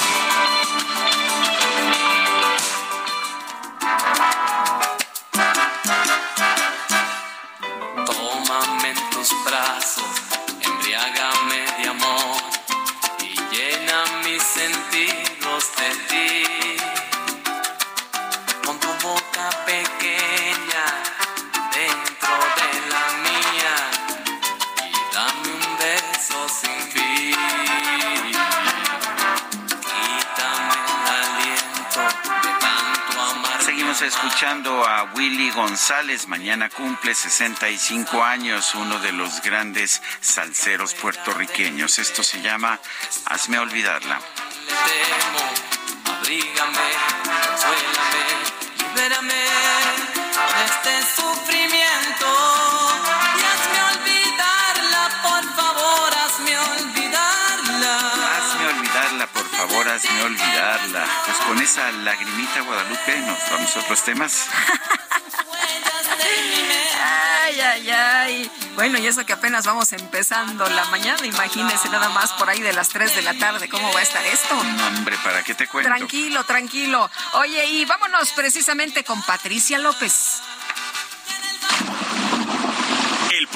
Escuchando 34.11 34.83
a 34.83 35.03
Willy 35.15 35.51
González. 35.51 36.27
Mañana 36.27 36.69
cumple 36.69 37.15
65 37.15 38.21
años, 38.21 38.75
uno 38.75 38.99
de 38.99 39.13
los 39.13 39.41
grandes 39.41 40.01
salseros 40.19 40.93
puertorriqueños. 40.93 41.97
Esto 41.97 42.21
se 42.21 42.41
llama 42.41 42.77
Hazme 43.25 43.59
olvidarla. 43.59 44.19
Hazme 60.01 60.23
olvidarla. 60.23 61.05
Pues 61.25 61.37
con 61.37 61.59
esa 61.61 61.91
lagrimita 61.91 62.61
Guadalupe 62.61 63.17
nos 63.19 63.49
vamos 63.51 63.75
a 63.75 63.79
otros 63.79 64.03
temas. 64.03 64.47
Ay, 67.43 67.59
ay, 67.59 67.89
ay. 67.89 68.51
Bueno, 68.75 68.97
y 68.97 69.07
eso 69.07 69.25
que 69.25 69.33
apenas 69.33 69.65
vamos 69.65 69.91
empezando 69.93 70.67
la 70.69 70.85
mañana, 70.85 71.25
imagínese 71.25 71.89
nada 71.89 72.09
más 72.09 72.31
por 72.33 72.49
ahí 72.49 72.61
de 72.61 72.73
las 72.73 72.89
3 72.89 73.15
de 73.15 73.21
la 73.21 73.33
tarde, 73.37 73.67
¿cómo 73.69 73.91
va 73.91 73.99
a 73.99 74.03
estar 74.03 74.25
esto? 74.25 74.55
No, 74.63 74.87
hombre, 74.87 75.17
¿para 75.23 75.43
qué 75.43 75.53
te 75.53 75.67
cuento? 75.67 75.89
Tranquilo, 75.89 76.43
tranquilo. 76.45 77.09
Oye, 77.33 77.65
y 77.65 77.85
vámonos 77.85 78.31
precisamente 78.31 79.03
con 79.03 79.21
Patricia 79.23 79.77
López. 79.77 80.41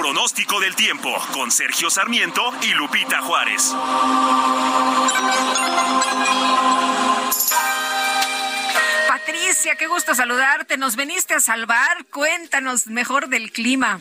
Pronóstico 0.06 0.60
del 0.60 0.76
tiempo 0.76 1.10
con 1.34 1.50
Sergio 1.50 1.90
Sarmiento 1.90 2.44
y 2.62 2.76
Lupita 2.76 3.24
Juárez. 3.24 3.76
Patricia, 9.08 9.76
qué 9.76 9.88
gusto 9.88 10.14
saludarte. 10.14 10.78
Nos 10.78 10.96
veniste 10.96 11.34
a 11.34 11.40
salvar. 11.40 12.06
Cuéntanos 12.12 12.86
mejor 12.86 13.30
del 13.30 13.52
clima. 13.52 14.00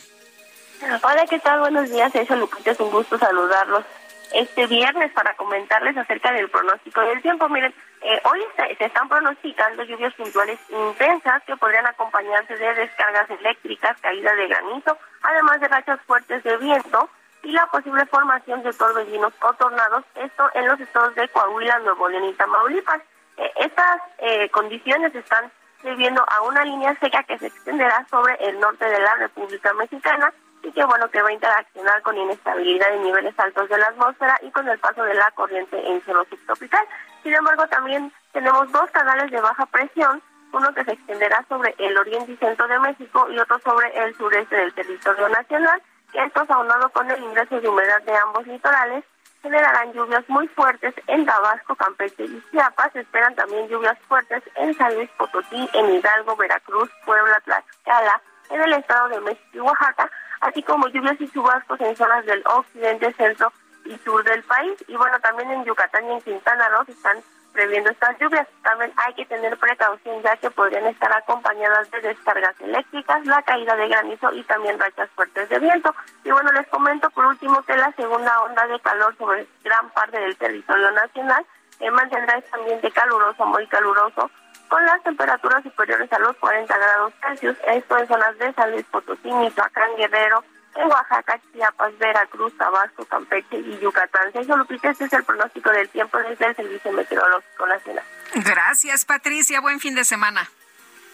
Hola, 1.02 1.24
¿qué 1.30 1.38
tal? 1.38 1.60
Buenos 1.60 1.88
días, 1.88 2.12
Sergio 2.12 2.36
Lupita. 2.36 2.72
Es 2.72 2.80
un 2.80 2.90
gusto 2.90 3.16
saludarlos 3.16 3.86
este 4.34 4.66
viernes 4.66 5.10
para 5.12 5.34
comentarles 5.36 5.96
acerca 5.96 6.32
del 6.32 6.50
pronóstico 6.50 7.00
del 7.00 7.22
tiempo. 7.22 7.48
Miren, 7.48 7.74
eh, 8.04 8.20
hoy 8.24 8.44
se, 8.54 8.76
se 8.76 8.84
están 8.84 9.08
pronosticando 9.08 9.82
lluvias 9.82 10.12
puntuales 10.12 10.58
intensas 10.68 11.42
que 11.44 11.56
podrían 11.56 11.86
acompañarse 11.86 12.54
de 12.54 12.74
descargas 12.74 13.30
eléctricas, 13.30 13.98
caída 14.02 14.34
de 14.34 14.46
granizo, 14.46 14.98
además 15.22 15.58
de 15.60 15.68
rachas 15.68 15.98
fuertes 16.02 16.42
de 16.44 16.56
viento 16.58 17.08
y 17.42 17.52
la 17.52 17.66
posible 17.66 18.04
formación 18.06 18.62
de 18.62 18.74
torbellinos 18.74 19.32
o 19.40 19.52
tornados, 19.54 20.04
esto 20.16 20.50
en 20.52 20.66
los 20.66 20.78
estados 20.80 21.14
de 21.14 21.28
Coahuila, 21.28 21.78
Nuevo 21.78 22.08
León 22.10 22.24
y 22.24 22.34
Tamaulipas. 22.34 23.00
Eh, 23.38 23.52
estas 23.60 24.02
eh, 24.18 24.50
condiciones 24.50 25.14
están 25.14 25.50
debiendo 25.82 26.22
a 26.28 26.42
una 26.42 26.62
línea 26.62 26.94
seca 27.00 27.22
que 27.22 27.38
se 27.38 27.46
extenderá 27.46 28.06
sobre 28.10 28.34
el 28.36 28.60
norte 28.60 28.84
de 28.84 29.00
la 29.00 29.14
República 29.16 29.72
Mexicana 29.72 30.32
y 30.64 30.72
que 30.72 30.84
bueno 30.84 31.08
que 31.10 31.22
va 31.22 31.28
a 31.28 31.32
interaccionar 31.32 32.02
con 32.02 32.16
inestabilidad 32.16 32.90
de 32.90 33.00
niveles 33.00 33.38
altos 33.38 33.68
de 33.68 33.78
la 33.78 33.86
atmósfera 33.86 34.38
y 34.42 34.50
con 34.50 34.68
el 34.68 34.78
paso 34.78 35.02
de 35.02 35.14
la 35.14 35.30
corriente 35.32 35.76
en 35.86 36.00
cielo 36.02 36.24
subtropical. 36.30 36.86
Sin 37.22 37.34
embargo, 37.34 37.66
también 37.68 38.12
tenemos 38.32 38.70
dos 38.72 38.90
canales 38.90 39.30
de 39.30 39.40
baja 39.40 39.66
presión, 39.66 40.22
uno 40.52 40.72
que 40.74 40.84
se 40.84 40.92
extenderá 40.92 41.44
sobre 41.48 41.74
el 41.78 41.96
oriente 41.98 42.32
y 42.32 42.36
centro 42.36 42.66
de 42.68 42.78
México 42.78 43.28
y 43.30 43.38
otro 43.38 43.58
sobre 43.60 43.88
el 44.04 44.14
sureste 44.16 44.56
del 44.56 44.72
territorio 44.74 45.28
nacional, 45.28 45.82
estos 46.14 46.48
aunado 46.48 46.88
con 46.90 47.10
el 47.10 47.22
ingreso 47.22 47.60
de 47.60 47.68
humedad 47.68 48.00
de 48.02 48.16
ambos 48.16 48.46
litorales 48.46 49.04
generarán 49.42 49.92
lluvias 49.92 50.26
muy 50.28 50.48
fuertes 50.48 50.94
en 51.06 51.26
Tabasco, 51.26 51.74
Campeche 51.74 52.24
y 52.24 52.42
Chiapas. 52.50 52.92
Se 52.92 53.00
esperan 53.00 53.34
también 53.34 53.68
lluvias 53.68 53.98
fuertes 54.08 54.42
en 54.56 54.74
San 54.74 54.94
Luis 54.94 55.10
Potosí, 55.18 55.68
en 55.74 55.90
Hidalgo, 55.92 56.34
Veracruz, 56.36 56.90
Puebla, 57.04 57.38
Tlaxcala, 57.44 58.22
en 58.50 58.62
el 58.62 58.72
estado 58.72 59.08
de 59.08 59.20
México 59.20 59.48
y 59.52 59.58
Oaxaca, 59.60 60.10
así 60.40 60.62
como 60.62 60.88
lluvias 60.88 61.20
y 61.20 61.28
chubascos 61.28 61.80
en 61.80 61.96
zonas 61.96 62.24
del 62.26 62.42
occidente, 62.46 63.12
centro 63.14 63.52
y 63.84 63.96
sur 63.98 64.22
del 64.24 64.42
país. 64.44 64.72
Y 64.88 64.96
bueno, 64.96 65.18
también 65.20 65.50
en 65.50 65.64
Yucatán 65.64 66.04
y 66.06 66.12
en 66.12 66.20
Quintana 66.20 66.68
Roo 66.68 66.84
se 66.84 66.92
están 66.92 67.18
previendo 67.52 67.90
estas 67.90 68.18
lluvias. 68.18 68.46
También 68.62 68.92
hay 68.96 69.14
que 69.14 69.24
tener 69.26 69.56
precaución 69.56 70.22
ya 70.22 70.36
que 70.36 70.50
podrían 70.50 70.86
estar 70.86 71.12
acompañadas 71.12 71.90
de 71.90 72.00
descargas 72.00 72.60
eléctricas, 72.60 73.24
la 73.24 73.40
caída 73.42 73.76
de 73.76 73.88
granizo 73.88 74.32
y 74.32 74.42
también 74.42 74.78
rachas 74.78 75.08
fuertes 75.10 75.48
de 75.48 75.58
viento. 75.58 75.94
Y 76.24 76.30
bueno, 76.30 76.52
les 76.52 76.66
comento 76.68 77.08
por 77.10 77.26
último 77.26 77.62
que 77.62 77.76
la 77.76 77.92
segunda 77.92 78.42
onda 78.42 78.66
de 78.66 78.80
calor 78.80 79.16
sobre 79.16 79.46
gran 79.62 79.88
parte 79.90 80.18
del 80.18 80.36
territorio 80.36 80.90
nacional 80.90 81.46
eh, 81.80 81.90
mantendrá 81.90 82.36
este 82.38 82.56
ambiente 82.56 82.90
caluroso, 82.90 83.46
muy 83.46 83.66
caluroso, 83.68 84.30
con 84.74 84.84
las 84.86 85.00
temperaturas 85.04 85.62
superiores 85.62 86.12
a 86.12 86.18
los 86.18 86.36
40 86.38 86.76
grados 86.76 87.12
Celsius, 87.20 87.56
esto 87.68 87.96
en 87.96 88.08
zonas 88.08 88.36
de 88.38 88.52
San 88.54 88.72
Luis 88.72 88.84
Potosí, 88.86 89.30
Michoacán, 89.30 89.94
Guerrero, 89.96 90.42
en 90.74 90.88
Oaxaca, 90.88 91.40
Chiapas, 91.52 91.96
Veracruz, 91.96 92.58
Tabasco, 92.58 93.04
Campeche 93.04 93.56
y 93.56 93.78
Yucatán. 93.78 94.32
Sergio 94.32 94.56
Lupita, 94.56 94.90
este 94.90 95.04
es 95.04 95.12
el 95.12 95.22
pronóstico 95.22 95.70
del 95.70 95.88
tiempo 95.90 96.18
desde 96.18 96.46
el 96.46 96.56
Servicio 96.56 96.90
Meteorológico 96.90 97.68
Nacional. 97.68 98.04
Gracias, 98.34 99.04
Patricia. 99.04 99.60
Buen 99.60 99.78
fin 99.78 99.94
de 99.94 100.02
semana. 100.02 100.50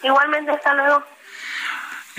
Igualmente, 0.01 0.49
hasta 0.49 0.73
luego. 0.73 1.03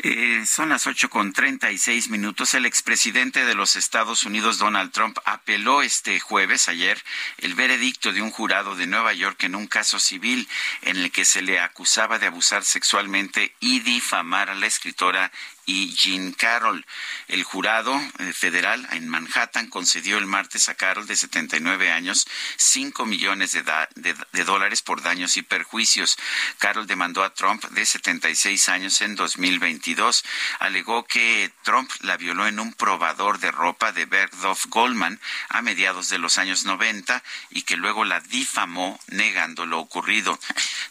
Eh, 0.04 0.44
son 0.46 0.70
las 0.70 0.88
ocho 0.88 1.08
con 1.08 1.32
treinta 1.32 1.70
y 1.70 1.78
seis 1.78 2.08
minutos. 2.08 2.54
El 2.54 2.66
expresidente 2.66 3.44
de 3.44 3.54
los 3.54 3.76
Estados 3.76 4.24
Unidos, 4.24 4.58
Donald 4.58 4.90
Trump, 4.90 5.16
apeló 5.24 5.80
este 5.80 6.18
jueves, 6.18 6.68
ayer, 6.68 7.00
el 7.38 7.54
veredicto 7.54 8.12
de 8.12 8.20
un 8.20 8.32
jurado 8.32 8.74
de 8.74 8.88
Nueva 8.88 9.12
York 9.12 9.44
en 9.44 9.54
un 9.54 9.68
caso 9.68 10.00
civil 10.00 10.48
en 10.80 10.96
el 10.96 11.12
que 11.12 11.24
se 11.24 11.40
le 11.40 11.60
acusaba 11.60 12.18
de 12.18 12.26
abusar 12.26 12.64
sexualmente 12.64 13.54
y 13.60 13.78
difamar 13.78 14.50
a 14.50 14.56
la 14.56 14.66
escritora 14.66 15.30
y 15.66 15.94
Jean 15.94 16.32
Carroll. 16.32 16.84
El 17.28 17.44
jurado 17.44 18.01
eh, 18.18 18.32
federal 18.32 18.86
en 18.93 19.09
Manhattan 19.09 19.68
concedió 19.68 20.18
el 20.18 20.26
martes 20.26 20.68
a 20.68 20.74
Carroll, 20.74 21.06
de 21.06 21.16
79 21.16 21.90
años, 21.90 22.26
5 22.56 23.06
millones 23.06 23.52
de, 23.52 24.44
dólares 24.44 24.82
por 24.82 25.02
daños 25.02 25.36
y 25.36 25.43
perjuicios. 25.43 26.18
Carroll 26.59 26.86
demandó 26.86 27.22
a 27.22 27.34
Trump, 27.34 27.64
de 27.70 27.86
76 27.86 28.68
años, 28.68 29.01
en 29.02 29.14
2022. 29.14 30.24
Alegó 30.59 31.05
que 31.05 31.52
Trump 31.62 31.90
la 32.01 32.16
violó 32.16 32.47
en 32.47 32.59
un 32.59 32.72
probador 32.72 33.39
de 33.39 33.51
ropa 33.51 33.93
de 33.93 34.06
Bergdorf 34.06 34.66
Goldman 34.66 35.20
a 35.48 35.62
mediados 35.62 36.09
de 36.09 36.18
los 36.18 36.39
años 36.39 36.64
90 36.64 37.22
y 37.51 37.62
que 37.62 37.76
luego 37.76 38.05
la 38.05 38.20
difamó 38.20 38.98
negando 39.09 39.66
lo 39.66 39.78
ocurrido. 39.78 40.39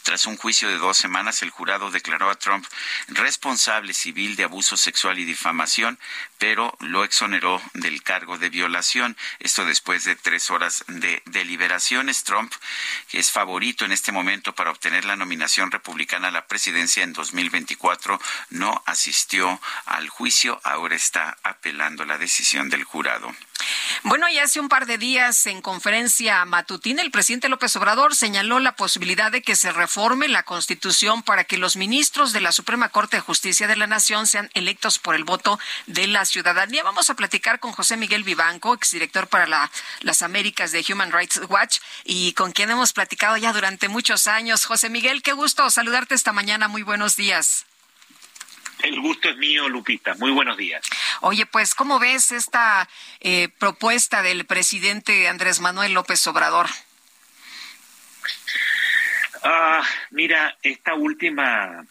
Tras 0.04 0.26
un 0.26 0.38
juicio 0.38 0.70
de 0.70 0.78
dos 0.78 0.98
semanas, 0.98 1.42
el 1.42 1.50
jurado 1.50 1.92
declaró 1.92 2.30
a 2.30 2.36
Trump 2.36 2.66
responsable 3.08 3.94
civil 3.94 4.36
de 4.36 4.46
abuso 4.46 4.61
sexual 4.62 5.20
y 5.20 5.26
difamación, 5.26 6.00
pero 6.38 6.76
lo 6.80 7.04
exoneró 7.04 7.62
del 7.74 8.04
cargo 8.04 8.38
de 8.38 8.50
violación. 8.50 9.18
Esto 9.40 9.66
después 9.66 10.04
de 10.06 10.16
tres 10.16 10.50
horas 10.50 10.84
de 10.88 11.22
deliberaciones. 11.26 12.24
Trump, 12.24 12.52
que 13.10 13.20
es 13.20 13.32
favorito 13.32 13.86
en 13.86 13.92
este 13.92 14.12
momento 14.12 14.54
para 14.54 14.72
obtener 14.72 15.06
la 15.06 15.16
nominación 15.16 15.72
republicana 15.72 16.30
a 16.30 16.32
la 16.32 16.48
presidencia 16.48 17.04
en 17.04 17.14
2024, 17.14 18.20
no 18.50 18.84
asistió 18.86 19.60
al 19.86 20.10
juicio. 20.10 20.60
Ahora 20.64 20.96
está 20.96 21.38
apelando 21.44 22.06
la 22.06 22.18
decisión 22.18 22.70
del 22.70 22.84
jurado. 22.84 23.34
Bueno, 24.04 24.28
y 24.30 24.40
hace 24.40 24.60
un 24.60 24.70
par 24.70 24.86
de 24.86 24.98
días 24.98 25.46
en 25.48 25.62
conferencia 25.62 26.44
matutina, 26.46 27.02
el 27.02 27.12
presidente 27.12 27.50
López 27.50 27.76
Obrador 27.76 28.16
señaló 28.16 28.60
la 28.60 28.76
posibilidad 28.76 29.32
de 29.32 29.42
que 29.42 29.56
se 29.56 29.72
reforme 29.72 30.28
la 30.28 30.44
Constitución 30.44 31.24
para 31.24 31.44
que 31.44 31.58
los 31.58 31.76
ministros 31.76 32.34
de 32.34 32.42
la 32.42 32.52
Suprema 32.52 32.90
Corte 32.90 33.18
de 33.18 33.22
Justicia 33.22 33.68
de 33.68 33.76
la 33.76 33.88
Nación 33.88 34.28
sean 34.28 34.50
electos 34.54 35.00
por 35.00 35.16
el 35.16 35.24
voto 35.24 35.60
de 35.88 36.08
la 36.08 36.26
ciudadanía. 36.26 36.84
Vamos 36.84 37.10
a 37.10 37.16
platicar 37.16 37.60
con 37.60 37.72
José 37.72 37.98
Miguel 37.98 38.24
Vivanco, 38.24 38.74
exdirector 38.74 39.28
para 39.28 39.48
la, 39.48 39.72
las 40.02 40.22
Américas 40.22 40.72
de 40.72 40.84
Human 40.90 41.12
Rights 41.12 41.42
Watch, 41.50 41.80
y 42.04 42.34
con 42.34 42.52
quien 42.52 42.72
hemos 42.72 42.94
platicado 42.94 43.38
ya 43.38 43.54
durante 43.54 43.88
muchos 43.88 44.28
años. 44.28 44.66
José 44.66 44.90
Miguel, 44.90 45.22
qué 45.22 45.34
gusto 45.34 45.70
saludarte 45.70 46.16
esta 46.16 46.34
mañana. 46.34 46.68
Muy 46.68 46.84
buenos 46.84 47.16
días. 47.16 47.66
El 48.84 49.00
gusto 49.00 49.30
es 49.30 49.38
mío, 49.38 49.70
Lupita. 49.70 50.16
Muy 50.16 50.32
buenos 50.32 50.58
días. 50.58 50.84
Oye, 51.22 51.46
pues, 51.46 51.76
¿cómo 51.76 52.00
ves 52.00 52.32
esta 52.32 52.88
eh, 53.20 53.50
propuesta 53.60 54.22
del 54.22 54.46
presidente 54.46 55.28
Andrés 55.28 55.60
Manuel 55.60 55.94
López 55.94 56.26
Obrador? 56.28 56.68
Ah, 59.44 59.84
mira, 60.12 60.58
esta 60.62 60.94
última 60.94 61.86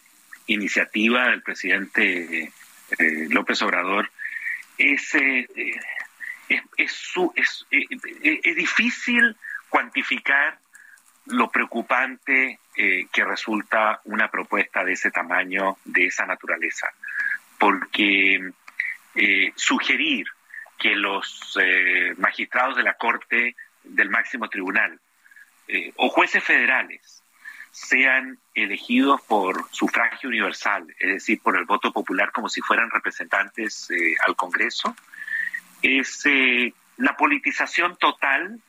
iniciativa 0.47 1.29
del 1.29 1.41
presidente 1.41 2.51
eh, 2.97 3.27
López 3.29 3.61
Obrador 3.61 4.11
es, 4.77 5.15
eh, 5.15 5.47
es, 6.49 6.61
es, 6.77 6.91
su, 6.91 7.31
es, 7.35 7.65
es 7.71 8.55
difícil 8.55 9.35
cuantificar 9.69 10.59
lo 11.25 11.49
preocupante 11.49 12.59
eh, 12.75 13.07
que 13.11 13.25
resulta 13.25 14.01
una 14.05 14.29
propuesta 14.29 14.83
de 14.83 14.93
ese 14.93 15.11
tamaño, 15.11 15.77
de 15.85 16.07
esa 16.07 16.25
naturaleza, 16.25 16.91
porque 17.59 18.51
eh, 19.15 19.53
sugerir 19.55 20.25
que 20.77 20.95
los 20.95 21.57
eh, 21.61 22.13
magistrados 22.17 22.77
de 22.77 22.83
la 22.83 22.95
Corte 22.95 23.55
del 23.83 24.09
máximo 24.09 24.49
tribunal 24.49 24.99
o 25.95 26.09
jueces 26.09 26.43
federales 26.43 27.21
sean 27.71 28.37
elegidos 28.53 29.21
por 29.21 29.65
sufragio 29.71 30.29
universal, 30.29 30.85
es 30.99 31.13
decir, 31.13 31.41
por 31.41 31.57
el 31.57 31.65
voto 31.65 31.91
popular 31.91 32.31
como 32.31 32.49
si 32.49 32.61
fueran 32.61 32.89
representantes 32.91 33.89
eh, 33.89 34.15
al 34.27 34.35
Congreso, 34.35 34.95
es 35.81 36.25
eh, 36.25 36.73
la 36.97 37.15
politización 37.15 37.95
total 37.97 38.59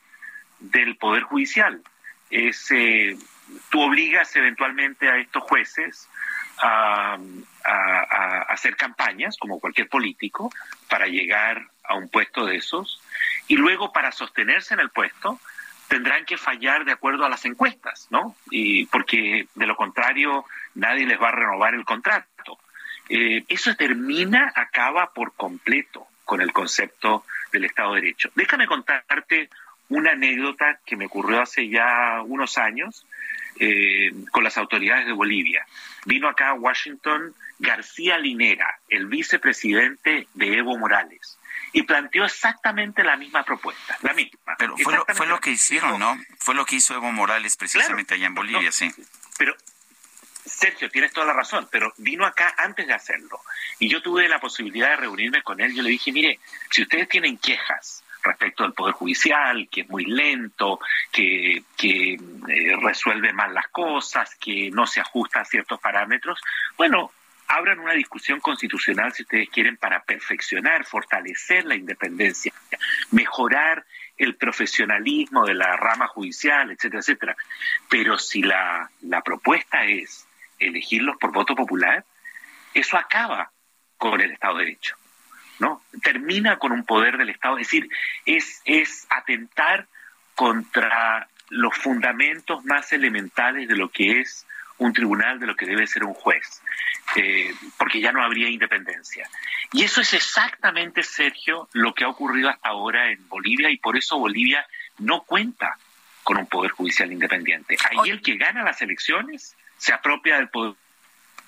del 0.60 0.96
Poder 0.96 1.24
Judicial. 1.24 1.82
Es, 2.30 2.70
eh, 2.70 3.16
tú 3.70 3.82
obligas 3.82 4.34
eventualmente 4.36 5.08
a 5.08 5.18
estos 5.18 5.42
jueces 5.42 6.08
a, 6.60 7.18
hacer 8.48 8.76
campañas, 8.76 9.36
como 9.38 9.58
cualquier 9.58 9.88
político, 9.88 10.52
para 10.88 11.06
llegar 11.06 11.68
a 11.84 11.94
un 11.94 12.08
puesto 12.08 12.44
de 12.44 12.56
esos, 12.56 13.00
y 13.48 13.56
luego 13.56 13.92
para 13.92 14.12
sostenerse 14.12 14.74
en 14.74 14.80
el 14.80 14.90
puesto 14.90 15.40
tendrán 15.88 16.24
que 16.24 16.36
fallar 16.36 16.84
de 16.84 16.92
acuerdo 16.92 17.24
a 17.24 17.28
las 17.28 17.44
encuestas, 17.44 18.06
¿no? 18.10 18.36
Y 18.50 18.86
porque 18.86 19.46
de 19.54 19.66
lo 19.66 19.76
contrario 19.76 20.44
nadie 20.74 21.06
les 21.06 21.20
va 21.20 21.28
a 21.28 21.32
renovar 21.32 21.74
el 21.74 21.84
contrato. 21.84 22.58
Eh, 23.08 23.44
eso 23.48 23.74
termina, 23.74 24.52
acaba 24.54 25.12
por 25.12 25.34
completo 25.34 26.06
con 26.24 26.40
el 26.40 26.52
concepto 26.52 27.24
del 27.52 27.64
Estado 27.64 27.94
de 27.94 28.00
Derecho. 28.00 28.30
Déjame 28.34 28.66
contarte 28.66 29.50
una 29.88 30.12
anécdota 30.12 30.78
que 30.86 30.96
me 30.96 31.06
ocurrió 31.06 31.42
hace 31.42 31.68
ya 31.68 32.22
unos 32.24 32.56
años 32.56 33.06
eh, 33.64 34.10
con 34.32 34.42
las 34.42 34.58
autoridades 34.58 35.06
de 35.06 35.12
Bolivia. 35.12 35.64
Vino 36.04 36.28
acá 36.28 36.48
a 36.48 36.54
Washington 36.54 37.32
García 37.60 38.18
Linera, 38.18 38.80
el 38.88 39.06
vicepresidente 39.06 40.26
de 40.34 40.58
Evo 40.58 40.76
Morales, 40.76 41.38
y 41.72 41.84
planteó 41.84 42.24
exactamente 42.24 43.04
la 43.04 43.16
misma 43.16 43.44
propuesta, 43.44 43.96
la 44.02 44.14
misma. 44.14 44.56
Pero 44.58 44.76
fue 44.78 44.96
lo, 44.96 45.04
fue 45.14 45.26
lo 45.28 45.38
que 45.38 45.50
hicieron, 45.52 46.00
¿no? 46.00 46.20
Fue 46.38 46.56
lo 46.56 46.64
que 46.64 46.74
hizo 46.74 46.92
Evo 46.94 47.12
Morales 47.12 47.56
precisamente 47.56 48.14
allá 48.14 48.26
en 48.26 48.34
Bolivia, 48.34 48.72
sí. 48.72 48.92
Pero 49.38 49.54
Sergio, 50.44 50.90
tienes 50.90 51.12
toda 51.12 51.28
la 51.28 51.32
razón, 51.32 51.68
pero 51.70 51.94
vino 51.98 52.26
acá 52.26 52.56
antes 52.58 52.88
de 52.88 52.94
hacerlo. 52.94 53.40
Y 53.78 53.88
yo 53.88 54.02
tuve 54.02 54.28
la 54.28 54.40
posibilidad 54.40 54.90
de 54.90 54.96
reunirme 54.96 55.44
con 55.44 55.60
él. 55.60 55.72
Yo 55.72 55.84
le 55.84 55.90
dije, 55.90 56.10
mire, 56.10 56.40
si 56.68 56.82
ustedes 56.82 57.08
tienen 57.08 57.38
quejas 57.38 58.02
respecto 58.22 58.64
al 58.64 58.72
Poder 58.72 58.94
Judicial, 58.94 59.68
que 59.70 59.82
es 59.82 59.88
muy 59.88 60.04
lento, 60.04 60.80
que, 61.10 61.64
que 61.76 62.14
eh, 62.14 62.76
resuelve 62.80 63.32
mal 63.32 63.54
las 63.54 63.68
cosas, 63.68 64.34
que 64.36 64.70
no 64.70 64.86
se 64.86 65.00
ajusta 65.00 65.40
a 65.40 65.44
ciertos 65.44 65.80
parámetros, 65.80 66.40
bueno, 66.76 67.12
abran 67.48 67.80
una 67.80 67.92
discusión 67.92 68.40
constitucional 68.40 69.12
si 69.12 69.22
ustedes 69.22 69.50
quieren 69.50 69.76
para 69.76 70.02
perfeccionar, 70.02 70.84
fortalecer 70.84 71.64
la 71.64 71.74
independencia, 71.74 72.52
mejorar 73.10 73.84
el 74.16 74.36
profesionalismo 74.36 75.44
de 75.44 75.54
la 75.54 75.76
rama 75.76 76.06
judicial, 76.06 76.70
etcétera, 76.70 77.00
etcétera. 77.00 77.36
Pero 77.88 78.18
si 78.18 78.42
la, 78.42 78.90
la 79.02 79.20
propuesta 79.20 79.84
es 79.84 80.26
elegirlos 80.58 81.16
por 81.18 81.32
voto 81.32 81.54
popular, 81.54 82.04
eso 82.72 82.96
acaba 82.96 83.50
con 83.98 84.20
el 84.20 84.32
Estado 84.32 84.58
de 84.58 84.64
Derecho. 84.64 84.96
Termina 86.02 86.58
con 86.58 86.72
un 86.72 86.84
poder 86.84 87.18
del 87.18 87.30
Estado, 87.30 87.58
es 87.58 87.66
decir, 87.66 87.88
es, 88.24 88.62
es 88.64 89.06
atentar 89.10 89.86
contra 90.34 91.28
los 91.50 91.76
fundamentos 91.76 92.64
más 92.64 92.92
elementales 92.92 93.68
de 93.68 93.76
lo 93.76 93.90
que 93.90 94.20
es 94.20 94.46
un 94.78 94.92
tribunal, 94.92 95.38
de 95.38 95.46
lo 95.46 95.54
que 95.54 95.66
debe 95.66 95.86
ser 95.86 96.04
un 96.04 96.14
juez, 96.14 96.62
eh, 97.16 97.54
porque 97.76 98.00
ya 98.00 98.12
no 98.12 98.22
habría 98.22 98.48
independencia. 98.48 99.28
Y 99.72 99.84
eso 99.84 100.00
es 100.00 100.14
exactamente, 100.14 101.02
Sergio, 101.02 101.68
lo 101.72 101.94
que 101.94 102.04
ha 102.04 102.08
ocurrido 102.08 102.48
hasta 102.48 102.68
ahora 102.68 103.10
en 103.10 103.28
Bolivia 103.28 103.70
y 103.70 103.76
por 103.76 103.96
eso 103.96 104.18
Bolivia 104.18 104.66
no 104.98 105.22
cuenta 105.22 105.76
con 106.22 106.38
un 106.38 106.46
poder 106.46 106.70
judicial 106.70 107.12
independiente. 107.12 107.76
Ahí 107.90 108.10
el 108.10 108.22
que 108.22 108.36
gana 108.36 108.62
las 108.62 108.80
elecciones 108.82 109.56
se 109.76 109.92
apropia 109.92 110.36
del 110.36 110.48
poder 110.48 110.74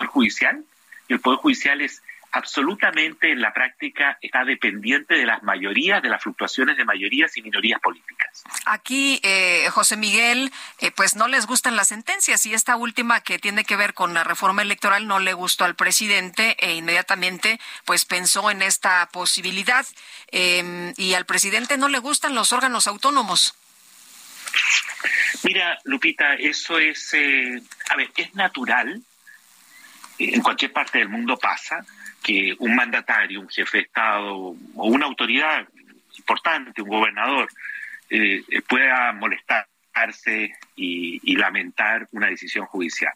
judicial 0.07 0.65
y 1.09 1.13
el 1.13 1.21
poder 1.21 1.39
judicial 1.39 1.81
es 1.81 2.03
absolutamente 2.35 3.31
en 3.31 3.41
la 3.41 3.53
práctica 3.53 4.19
está 4.21 4.45
dependiente 4.45 5.15
de 5.15 5.25
las 5.25 5.45
mayorías, 5.45 6.03
de 6.03 6.09
las 6.09 6.21
fluctuaciones 6.21 6.77
de 6.77 6.85
mayorías 6.85 7.37
y 7.37 7.43
minorías 7.43 7.81
políticas. 7.81 8.43
Aquí, 8.67 9.21
eh, 9.23 9.69
José 9.71 9.97
Miguel, 9.97 10.51
eh, 10.81 10.91
pues 10.91 11.15
no 11.15 11.29
les 11.29 11.47
gustan 11.47 11.77
las 11.77 11.89
sentencias 11.89 12.45
y 12.47 12.53
esta 12.53 12.75
última 12.75 13.21
que 13.21 13.39
tiene 13.39 13.65
que 13.65 13.77
ver 13.77 13.95
con 13.95 14.15
la 14.15 14.25
reforma 14.25 14.63
electoral 14.63 15.07
no 15.07 15.21
le 15.21 15.33
gustó 15.33 15.65
al 15.65 15.77
presidente 15.77 16.57
e 16.59 16.75
inmediatamente 16.75 17.61
pues 17.85 18.05
pensó 18.05 18.51
en 18.51 18.63
esta 18.63 19.09
posibilidad 19.13 19.87
em, 20.33 20.93
y 20.97 21.15
al 21.15 21.27
presidente 21.27 21.79
no 21.79 21.89
le 21.89 22.01
gustan 22.01 22.35
los 22.35 22.53
órganos 22.53 22.89
autónomos. 22.89 23.55
Mira, 25.45 25.79
Lupita, 25.85 26.35
eso 26.35 26.81
es, 26.81 27.15
eh, 27.15 27.63
a 27.91 27.97
ver, 27.97 28.11
es 28.17 28.35
natural, 28.35 29.01
en 30.19 30.43
cualquier 30.43 30.73
parte 30.73 30.99
del 30.99 31.09
mundo 31.09 31.37
pasa, 31.37 31.85
que 32.25 32.57
un 32.59 32.75
mandatario, 32.75 33.41
un 33.41 33.51
jefe 33.51 33.79
de 33.79 33.85
Estado 33.85 34.35
o 34.35 34.57
una 34.75 35.05
autoridad 35.05 35.69
importante, 36.17 36.81
un 36.81 36.89
gobernador, 36.89 37.49
eh, 38.09 38.43
pueda 38.67 39.13
molestarse 39.13 40.57
y, 40.75 41.37
lamentar 41.37 42.09
una 42.13 42.29
decisión 42.29 42.65
judicial. 42.65 43.13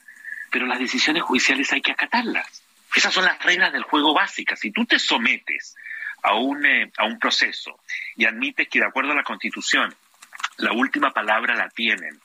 Pero 0.51 0.67
las 0.67 0.79
decisiones 0.79 1.23
judiciales 1.23 1.73
hay 1.73 1.81
que 1.81 1.93
acatarlas. 1.93 2.63
Esas 2.95 3.15
son 3.15 3.25
las 3.25 3.43
reglas 3.43 3.73
del 3.73 3.83
juego 3.83 4.13
básicas. 4.13 4.61
Si 4.61 4.71
tú 4.71 4.85
te 4.85 4.99
sometes 4.99 5.75
a 6.23 6.35
un, 6.35 6.67
eh, 6.67 6.93
a 6.99 7.07
un 7.07 7.19
proceso 7.19 7.81
y 8.15 8.27
admites 8.27 8.69
que 8.69 8.81
de 8.81 8.87
acuerdo 8.87 9.13
a 9.13 9.17
la 9.17 9.23
Constitución 9.23 9.95
la 10.59 10.73
última 10.73 11.13
palabra 11.13 11.55
la 11.55 11.71
tienen 11.71 12.21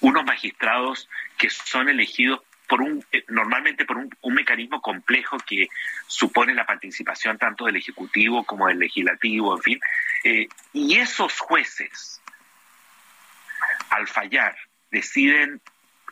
unos 0.00 0.24
magistrados 0.24 1.08
que 1.36 1.50
son 1.50 1.88
elegidos 1.88 2.40
por 2.68 2.80
un, 2.80 3.04
eh, 3.12 3.24
normalmente 3.28 3.84
por 3.84 3.96
un, 3.98 4.10
mecanismo 4.34 4.80
complejo 4.80 5.36
que 5.38 5.68
supone 6.06 6.54
la 6.54 6.66
participación 6.66 7.38
tanto 7.38 7.66
del 7.66 7.76
Ejecutivo 7.76 8.44
como 8.44 8.66
del 8.68 8.78
Legislativo, 8.78 9.56
en 9.56 9.62
fin. 9.62 9.80
Eh, 10.24 10.48
y 10.72 10.96
esos 10.96 11.38
jueces, 11.38 12.20
al 13.90 14.06
fallar, 14.06 14.56
deciden 14.90 15.60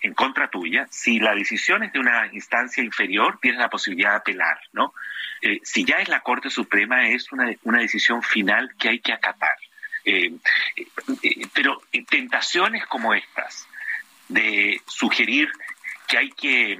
en 0.02 0.14
contra 0.14 0.48
tuya, 0.48 0.86
si 0.90 1.20
la 1.20 1.34
decisión 1.34 1.84
es 1.84 1.92
de 1.92 2.00
una 2.00 2.28
instancia 2.32 2.82
inferior, 2.82 3.38
tienes 3.40 3.60
la 3.60 3.70
posibilidad 3.70 4.10
de 4.10 4.16
apelar, 4.16 4.58
¿no? 4.72 4.94
Eh, 5.40 5.60
si 5.62 5.84
ya 5.84 5.96
es 5.96 6.08
la 6.08 6.20
Corte 6.20 6.50
Suprema, 6.50 7.08
es 7.08 7.30
una, 7.32 7.52
una 7.62 7.78
decisión 7.78 8.22
final 8.22 8.74
que 8.78 8.88
hay 8.88 9.00
que 9.00 9.12
acatar. 9.12 9.56
pero 11.54 11.80
tentaciones 12.08 12.84
como 12.86 13.14
estas, 13.14 13.68
de 14.28 14.80
sugerir 14.86 15.50
que 16.12 16.18
hay 16.18 16.30
que, 16.30 16.78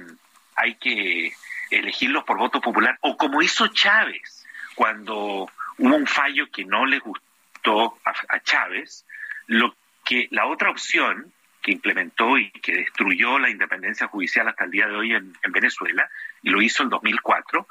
hay 0.55 0.75
que 0.75 1.33
elegirlos 1.71 2.23
por 2.23 2.37
voto 2.37 2.61
popular, 2.61 2.99
o 3.01 3.17
como 3.17 3.41
hizo 3.41 3.67
Chávez 3.69 4.45
cuando 4.75 5.49
hubo 5.79 5.95
un 5.95 6.05
fallo 6.05 6.51
que 6.51 6.63
no 6.65 6.85
le 6.85 6.99
gustó 6.99 7.97
a, 8.05 8.39
Chávez, 8.41 9.07
lo 9.47 9.75
que 10.05 10.27
la 10.29 10.45
otra 10.45 10.69
opción 10.69 11.33
que 11.63 11.71
implementó 11.71 12.37
y 12.37 12.51
que 12.51 12.73
destruyó 12.73 13.39
la 13.39 13.49
independencia 13.49 14.07
judicial 14.07 14.47
hasta 14.49 14.65
el 14.65 14.71
día 14.71 14.87
de 14.87 14.95
hoy 14.95 15.13
en, 15.13 15.33
Venezuela, 15.49 16.07
y 16.43 16.51
lo 16.51 16.61
hizo 16.61 16.83
en 16.83 16.89
2004, 16.89 17.67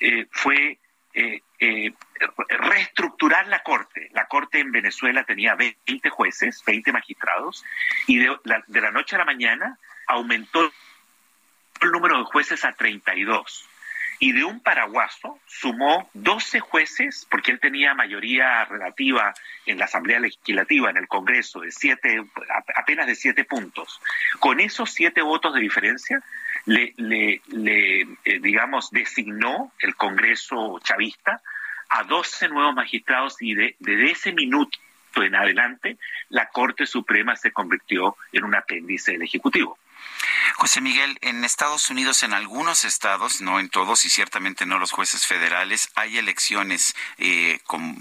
eh, 0.00 0.26
fue 0.32 0.78
eh, 1.12 1.42
eh, 1.60 1.92
reestructurar 2.48 3.46
la 3.46 3.62
Corte. 3.62 4.08
La 4.14 4.26
Corte 4.26 4.58
en 4.58 4.72
Venezuela 4.72 5.22
tenía 5.22 5.54
20 5.54 6.10
jueces, 6.10 6.60
20 6.66 6.90
magistrados, 6.92 7.64
y 8.08 8.18
de 8.18 8.36
la, 8.42 8.64
de 8.66 8.80
la 8.80 8.90
noche 8.90 9.14
a 9.14 9.20
la 9.20 9.24
mañana 9.26 9.78
aumentó 10.06 10.72
el 11.84 11.92
número 11.92 12.18
de 12.18 12.24
jueces 12.24 12.64
a 12.64 12.72
32 12.72 13.68
y 14.18 14.32
de 14.32 14.44
un 14.44 14.60
paraguaso 14.60 15.38
sumó 15.46 16.08
12 16.14 16.60
jueces, 16.60 17.26
porque 17.30 17.50
él 17.50 17.60
tenía 17.60 17.94
mayoría 17.94 18.64
relativa 18.64 19.34
en 19.66 19.78
la 19.78 19.86
Asamblea 19.86 20.20
Legislativa, 20.20 20.90
en 20.90 20.96
el 20.96 21.08
Congreso, 21.08 21.60
de 21.60 21.72
siete, 21.72 22.24
apenas 22.76 23.06
de 23.06 23.14
siete 23.14 23.44
puntos. 23.44 24.00
Con 24.38 24.60
esos 24.60 24.92
siete 24.92 25.20
votos 25.20 25.54
de 25.54 25.60
diferencia, 25.60 26.22
le, 26.66 26.94
eh, 26.98 28.06
digamos, 28.40 28.90
designó 28.90 29.72
el 29.78 29.96
Congreso 29.96 30.78
chavista 30.82 31.42
a 31.88 32.04
12 32.04 32.48
nuevos 32.48 32.74
magistrados 32.74 33.40
y 33.40 33.54
de, 33.54 33.76
ese 34.10 34.32
minuto 34.32 34.78
en 35.16 35.34
adelante, 35.34 35.96
la 36.28 36.48
Corte 36.48 36.86
Suprema 36.86 37.36
se 37.36 37.52
convirtió 37.52 38.16
en 38.32 38.44
un 38.44 38.54
apéndice 38.54 39.12
del 39.12 39.22
Ejecutivo. 39.22 39.78
José 40.56 40.80
Miguel, 40.80 41.18
en 41.20 41.44
Estados 41.44 41.90
Unidos, 41.90 42.22
en 42.22 42.32
algunos 42.32 42.84
estados, 42.84 43.40
no 43.40 43.60
en 43.60 43.68
todos 43.68 44.04
y 44.04 44.10
ciertamente 44.10 44.66
no 44.66 44.78
los 44.78 44.92
jueces 44.92 45.26
federales, 45.26 45.90
hay 45.94 46.18
elecciones 46.18 46.94
eh, 47.18 47.60
con, 47.64 47.96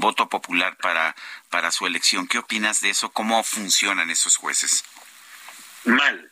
voto 0.00 0.28
popular 0.28 0.76
para, 0.76 1.16
para 1.50 1.72
su 1.72 1.86
elección. 1.86 2.28
¿Qué 2.28 2.38
opinas 2.38 2.80
de 2.80 2.90
eso? 2.90 3.10
¿Cómo 3.10 3.42
funcionan 3.42 4.10
esos 4.10 4.36
jueces? 4.36 4.84
Mal. 5.84 6.30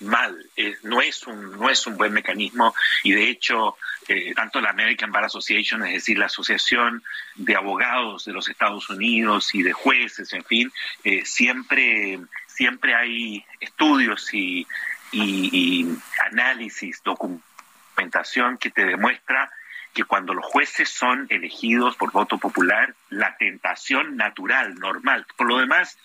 Mal, 0.00 0.36
no, 0.82 1.00
es 1.00 1.26
un, 1.26 1.52
no 1.52 1.70
es 1.70 1.86
un 1.86 1.96
buen 1.96 2.12
mecanismo. 2.12 2.74
Y 3.02 3.12
de 3.12 3.28
hecho 3.30 3.76
eh, 4.06 4.34
tanto 4.34 4.60
la 4.60 4.70
American 4.70 5.10
Bar 5.10 5.24
Association, 5.24 5.82
es 5.86 5.94
decir, 5.94 6.18
la 6.18 6.26
Asociación 6.26 7.02
de 7.36 7.56
Abogados 7.56 8.26
de 8.26 8.32
los 8.32 8.48
Estados 8.48 8.90
Unidos 8.90 9.54
y 9.54 9.62
de 9.62 9.72
jueces, 9.72 10.30
en 10.34 10.44
fin, 10.44 10.72
eh, 11.04 11.24
siempre, 11.24 12.20
siempre 12.46 12.94
hay 12.94 13.44
estudios 13.60 14.34
y, 14.34 14.66
y 15.10 15.86
análisis, 16.30 17.02
documentación 17.02 18.58
que 18.58 18.70
te 18.70 18.84
demuestra 18.84 19.50
que 19.94 20.04
cuando 20.04 20.34
los 20.34 20.44
jueces 20.44 20.90
son 20.90 21.26
elegidos 21.30 21.96
por 21.96 22.12
voto 22.12 22.36
popular, 22.36 22.94
la 23.08 23.36
tentación 23.38 24.16
natural, 24.16 24.74
normal, 24.74 25.24
por 25.36 25.46
lo 25.46 25.58
demás, 25.58 25.96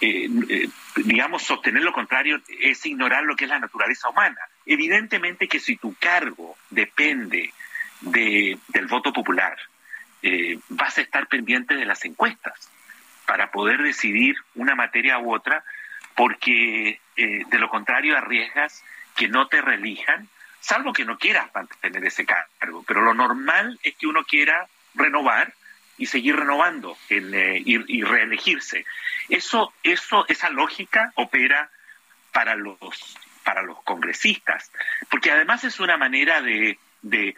eh, 0.00 0.28
eh, 0.48 0.68
digamos, 0.96 1.42
sostener 1.42 1.82
lo 1.82 1.92
contrario 1.92 2.40
es 2.60 2.84
ignorar 2.86 3.24
lo 3.24 3.36
que 3.36 3.44
es 3.44 3.50
la 3.50 3.58
naturaleza 3.58 4.08
humana. 4.08 4.40
Evidentemente 4.66 5.48
que 5.48 5.60
si 5.60 5.76
tu 5.76 5.94
cargo 5.94 6.56
depende 6.70 7.52
de, 8.00 8.58
del 8.68 8.86
voto 8.86 9.12
popular, 9.12 9.56
eh, 10.22 10.58
vas 10.68 10.98
a 10.98 11.02
estar 11.02 11.26
pendiente 11.26 11.74
de 11.74 11.84
las 11.84 12.04
encuestas 12.04 12.70
para 13.26 13.50
poder 13.50 13.82
decidir 13.82 14.36
una 14.54 14.74
materia 14.74 15.18
u 15.18 15.34
otra, 15.34 15.64
porque 16.16 17.00
de 17.16 17.58
lo 17.58 17.68
contrario 17.68 18.16
arriesgas 18.16 18.82
que 19.14 19.28
no 19.28 19.46
te 19.46 19.60
reelijan, 19.60 20.28
salvo 20.58 20.92
que 20.92 21.04
no 21.04 21.18
quieras 21.18 21.50
mantener 21.54 22.04
ese 22.04 22.24
cargo. 22.24 22.82
Pero 22.86 23.02
lo 23.02 23.14
normal 23.14 23.78
es 23.82 23.94
que 23.96 24.06
uno 24.06 24.24
quiera 24.24 24.66
renovar 24.94 25.52
y 26.00 26.06
seguir 26.06 26.34
renovando 26.34 26.96
y, 27.10 27.98
y, 27.98 28.02
reelegirse. 28.02 28.86
Eso, 29.28 29.74
eso, 29.82 30.24
esa 30.28 30.48
lógica 30.48 31.12
opera 31.14 31.70
para 32.32 32.54
los, 32.54 32.78
para 33.44 33.62
los 33.62 33.82
congresistas, 33.82 34.72
porque 35.10 35.30
además 35.30 35.62
es 35.64 35.78
una 35.78 35.98
manera 35.98 36.40
de, 36.40 36.78
de, 37.02 37.36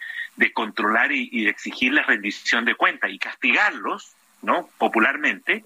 controlar 0.55 1.11
y, 1.11 1.45
de 1.45 1.51
exigir 1.51 1.93
la 1.93 2.05
rendición 2.05 2.65
de 2.65 2.77
cuentas 2.77 3.11
y 3.11 3.19
castigarlos, 3.19 4.15
¿no? 4.43 4.69
Popularmente, 4.79 5.65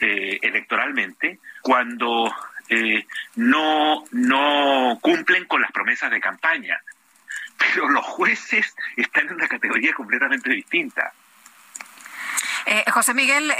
eh, 0.00 0.38
electoralmente, 0.40 1.38
cuando 1.60 2.34
eh, 2.70 3.06
no, 3.34 4.04
no 4.10 4.98
cumplen 5.02 5.44
con 5.44 5.60
las 5.60 5.70
promesas 5.70 6.10
de 6.10 6.20
campaña. 6.20 6.80
Pero 7.58 7.90
los 7.90 8.04
jueces 8.06 8.74
están 8.96 9.26
en 9.28 9.34
una 9.34 9.48
categoría 9.48 9.92
completamente 9.92 10.50
distinta. 10.50 11.12
Eh, 12.68 12.84
José 12.90 13.14
Miguel, 13.14 13.52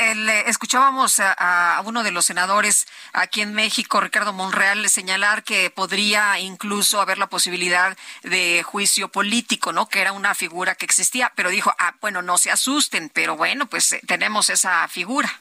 escuchábamos 0.47 1.21
a, 1.21 1.81
uno 1.85 2.03
de 2.03 2.11
los 2.11 2.27
senadores 2.27 2.89
aquí 3.13 3.41
en 3.41 3.55
México, 3.55 4.01
Ricardo 4.01 4.33
Monreal, 4.33 4.89
señalar 4.91 5.45
que 5.45 5.71
podría 5.71 6.41
incluso 6.41 7.01
haber 7.01 7.17
la 7.17 7.29
posibilidad 7.29 7.97
de 8.25 8.65
juicio 8.65 9.09
político, 9.09 9.73
¿no? 9.73 9.89
Que 9.89 10.01
era 10.01 10.11
una 10.11 10.35
figura 10.35 10.75
que 10.75 10.87
existía, 10.87 11.33
pero 11.37 11.51
dijo, 11.51 11.73
ah, 11.79 11.95
bueno, 12.01 12.21
no 12.21 12.37
se 12.37 12.51
asusten, 12.51 13.09
pero 13.09 13.37
bueno, 13.37 13.67
pues 13.67 13.93
eh, 13.93 14.01
tenemos 14.09 14.51
esa 14.51 14.89
figura. 14.89 15.33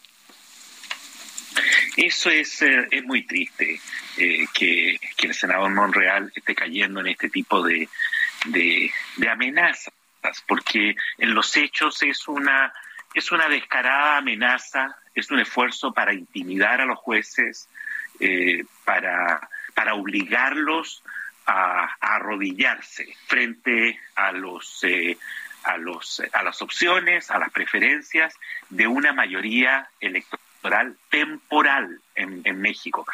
Eso 1.97 2.29
es, 2.29 2.61
eh, 2.61 2.87
es 2.91 3.03
muy 3.03 3.25
triste 3.25 3.81
que, 4.53 4.99
el 5.17 5.33
senador 5.33 5.71
Monreal 5.71 6.31
esté 6.35 6.53
cayendo 6.53 6.99
en 6.99 7.07
este 7.07 7.29
tipo 7.31 7.63
de, 7.63 7.89
de 8.45 8.91
amenazas, 9.27 9.91
porque 10.47 10.95
en 11.17 11.33
los 11.33 11.57
hechos 11.57 12.03
es 12.03 12.27
una 12.27 12.71
es 13.15 13.31
una 13.31 13.47
descarada 13.47 14.17
amenaza, 14.17 14.97
es 15.15 15.31
un 15.31 15.39
esfuerzo 15.39 15.93
para 15.93 16.13
intimidar 16.13 16.81
a 16.81 16.85
los 16.85 16.99
jueces, 16.99 17.69
eh, 18.19 18.65
para, 18.83 19.49
para 19.73 19.95
obligarlos 19.95 21.01
a, 21.45 21.95
arrodillarse 21.99 23.15
frente 23.27 23.99
a 24.15 24.31
los 24.33 24.83
eh, 24.83 25.17
a 25.63 25.77
los 25.77 26.21
a 26.33 26.43
las 26.43 26.61
opciones, 26.61 27.31
a 27.31 27.39
las 27.39 27.51
preferencias 27.51 28.35
de 28.69 28.85
una 28.85 29.13
mayoría 29.13 29.87
electoral 29.99 30.97
temporal 31.09 32.01
en, 32.15 32.41
en 32.43 32.59
México. 32.59 33.07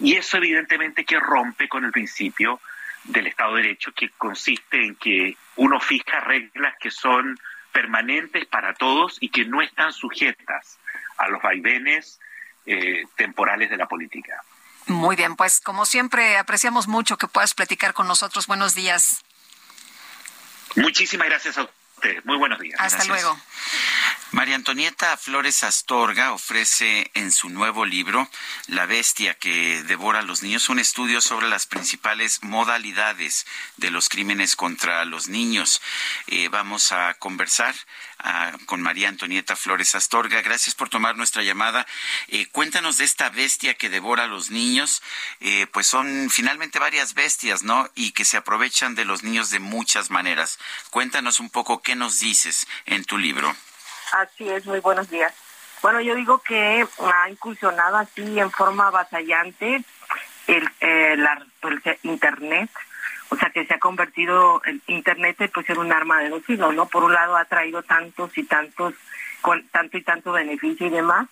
Y 0.00 0.14
eso 0.14 0.38
evidentemente 0.38 1.04
que 1.04 1.20
rompe 1.20 1.68
con 1.68 1.84
el 1.84 1.92
principio 1.92 2.60
del 3.04 3.26
Estado 3.26 3.56
de 3.56 3.62
Derecho, 3.62 3.92
que 3.92 4.10
consiste 4.10 4.84
en 4.84 4.96
que 4.96 5.36
uno 5.56 5.78
fija 5.78 6.20
reglas 6.20 6.74
que 6.80 6.90
son 6.90 7.38
permanentes 7.72 8.46
para 8.46 8.74
todos 8.74 9.16
y 9.20 9.30
que 9.30 9.44
no 9.44 9.62
están 9.62 9.92
sujetas 9.92 10.78
a 11.18 11.28
los 11.28 11.42
vaivenes 11.42 12.20
eh, 12.66 13.04
temporales 13.16 13.70
de 13.70 13.76
la 13.76 13.86
política. 13.86 14.42
Muy 14.86 15.16
bien, 15.16 15.36
pues 15.36 15.60
como 15.60 15.86
siempre 15.86 16.36
apreciamos 16.36 16.88
mucho 16.88 17.16
que 17.16 17.28
puedas 17.28 17.54
platicar 17.54 17.94
con 17.94 18.06
nosotros. 18.06 18.46
Buenos 18.46 18.74
días. 18.74 19.24
Muchísimas 20.76 21.28
gracias 21.28 21.58
a 21.58 21.68
Muy 22.24 22.36
buenos 22.36 22.58
días. 22.58 22.78
Hasta 22.80 23.04
luego. 23.04 23.38
María 24.32 24.54
Antonieta 24.54 25.14
Flores 25.18 25.62
Astorga 25.62 26.32
ofrece 26.32 27.10
en 27.12 27.32
su 27.32 27.50
nuevo 27.50 27.84
libro 27.84 28.30
La 28.66 28.86
bestia 28.86 29.34
que 29.34 29.82
devora 29.82 30.20
a 30.20 30.22
los 30.22 30.42
niños 30.42 30.70
un 30.70 30.78
estudio 30.78 31.20
sobre 31.20 31.50
las 31.50 31.66
principales 31.66 32.42
modalidades 32.42 33.46
de 33.76 33.90
los 33.90 34.08
crímenes 34.08 34.56
contra 34.56 35.04
los 35.04 35.28
niños. 35.28 35.82
Eh, 36.28 36.48
vamos 36.48 36.92
a 36.92 37.12
conversar 37.12 37.74
ah, 38.20 38.52
con 38.64 38.80
María 38.80 39.10
Antonieta 39.10 39.54
Flores 39.54 39.94
Astorga. 39.94 40.40
Gracias 40.40 40.74
por 40.74 40.88
tomar 40.88 41.14
nuestra 41.14 41.42
llamada. 41.42 41.86
Eh, 42.28 42.46
cuéntanos 42.46 42.96
de 42.96 43.04
esta 43.04 43.28
bestia 43.28 43.74
que 43.74 43.90
devora 43.90 44.24
a 44.24 44.28
los 44.28 44.50
niños. 44.50 45.02
Eh, 45.40 45.66
pues 45.70 45.86
son 45.86 46.30
finalmente 46.30 46.78
varias 46.78 47.12
bestias, 47.12 47.64
¿no? 47.64 47.90
Y 47.94 48.12
que 48.12 48.24
se 48.24 48.38
aprovechan 48.38 48.94
de 48.94 49.04
los 49.04 49.24
niños 49.24 49.50
de 49.50 49.58
muchas 49.58 50.10
maneras. 50.10 50.58
Cuéntanos 50.88 51.38
un 51.38 51.50
poco 51.50 51.82
qué 51.82 51.91
nos 51.94 52.20
dices 52.20 52.66
en 52.86 53.04
tu 53.04 53.18
libro. 53.18 53.54
Así 54.12 54.48
es, 54.48 54.66
muy 54.66 54.80
buenos 54.80 55.08
días. 55.10 55.32
Bueno, 55.82 56.00
yo 56.00 56.14
digo 56.14 56.38
que 56.38 56.86
ha 57.00 57.28
incursionado 57.28 57.96
así 57.96 58.38
en 58.38 58.50
forma 58.50 58.86
avasallante 58.86 59.82
el, 60.46 60.68
el, 60.80 61.28
Internet, 62.02 62.70
o 63.30 63.36
sea 63.36 63.50
que 63.50 63.66
se 63.66 63.74
ha 63.74 63.78
convertido 63.78 64.62
el 64.64 64.80
Internet 64.86 65.50
pues 65.52 65.68
en 65.70 65.78
un 65.78 65.92
arma 65.92 66.20
de 66.20 66.28
dos 66.28 66.44
filos, 66.44 66.74
¿no? 66.74 66.86
Por 66.86 67.04
un 67.04 67.12
lado 67.12 67.36
ha 67.36 67.44
traído 67.46 67.82
tantos 67.82 68.36
y 68.36 68.44
tantos, 68.44 68.94
con 69.40 69.66
tanto 69.68 69.98
y 69.98 70.02
tanto 70.02 70.32
beneficio 70.32 70.86
y 70.86 70.90
demás, 70.90 71.28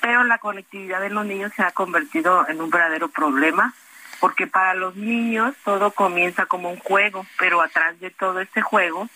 pero 0.00 0.24
la 0.24 0.38
conectividad 0.38 1.00
de 1.00 1.10
los 1.10 1.26
niños 1.26 1.52
se 1.54 1.62
ha 1.62 1.72
convertido 1.72 2.48
en 2.48 2.60
un 2.60 2.70
verdadero 2.70 3.08
problema, 3.08 3.74
porque 4.18 4.46
para 4.46 4.74
los 4.74 4.96
niños 4.96 5.54
todo 5.64 5.90
comienza 5.90 6.46
como 6.46 6.70
un 6.70 6.78
juego, 6.78 7.26
pero 7.38 7.60
atrás 7.60 8.00
de 8.00 8.10
todo 8.10 8.40
este 8.40 8.62
juego 8.62 9.08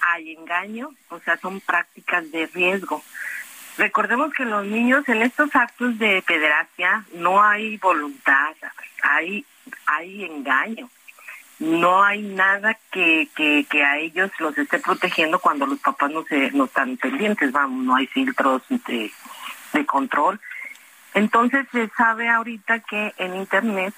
hay 0.00 0.32
engaño, 0.32 0.90
o 1.08 1.18
sea, 1.20 1.36
son 1.38 1.60
prácticas 1.60 2.30
de 2.30 2.46
riesgo. 2.46 3.02
Recordemos 3.78 4.32
que 4.34 4.44
los 4.44 4.64
niños 4.66 5.08
en 5.08 5.22
estos 5.22 5.54
actos 5.54 5.98
de 5.98 6.22
pederastia 6.26 7.04
no 7.14 7.42
hay 7.42 7.76
voluntad, 7.78 8.54
hay, 9.02 9.44
hay 9.86 10.24
engaño. 10.24 10.88
No 11.58 12.02
hay 12.02 12.22
nada 12.22 12.78
que, 12.90 13.28
que, 13.36 13.66
que 13.68 13.84
a 13.84 13.98
ellos 13.98 14.30
los 14.38 14.56
esté 14.56 14.78
protegiendo 14.78 15.38
cuando 15.38 15.66
los 15.66 15.78
papás 15.78 16.10
no, 16.10 16.24
se, 16.24 16.50
no 16.52 16.64
están 16.64 16.96
pendientes, 16.96 17.52
vamos, 17.52 17.84
no 17.84 17.96
hay 17.96 18.06
filtros 18.06 18.62
de, 18.68 19.12
de 19.74 19.86
control. 19.86 20.40
Entonces 21.12 21.66
se 21.70 21.88
sabe 21.88 22.30
ahorita 22.30 22.80
que 22.80 23.12
en 23.18 23.36
Internet 23.36 23.94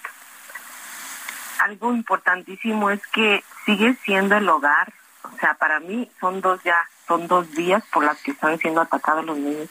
algo 1.61 1.95
importantísimo 1.95 2.91
es 2.91 3.07
que 3.09 3.45
sigue 3.65 3.95
siendo 4.05 4.37
el 4.37 4.49
hogar 4.49 4.93
o 5.24 5.39
sea, 5.39 5.55
para 5.55 5.81
mí 5.81 6.11
son 6.20 6.40
dos 6.40 6.62
ya, 6.62 6.89
son 7.07 7.28
dos 7.28 7.51
días 7.53 7.82
por 7.93 8.05
las 8.05 8.20
que 8.23 8.32
están 8.32 8.59
siendo 8.59 8.81
atacados 8.81 9.24
los 9.24 9.39
niños. 9.39 9.69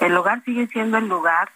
El 0.00 0.16
hogar 0.16 0.42
sigue 0.44 0.66
siendo 0.66 0.98
el 0.98 1.08
lugar, 1.08 1.50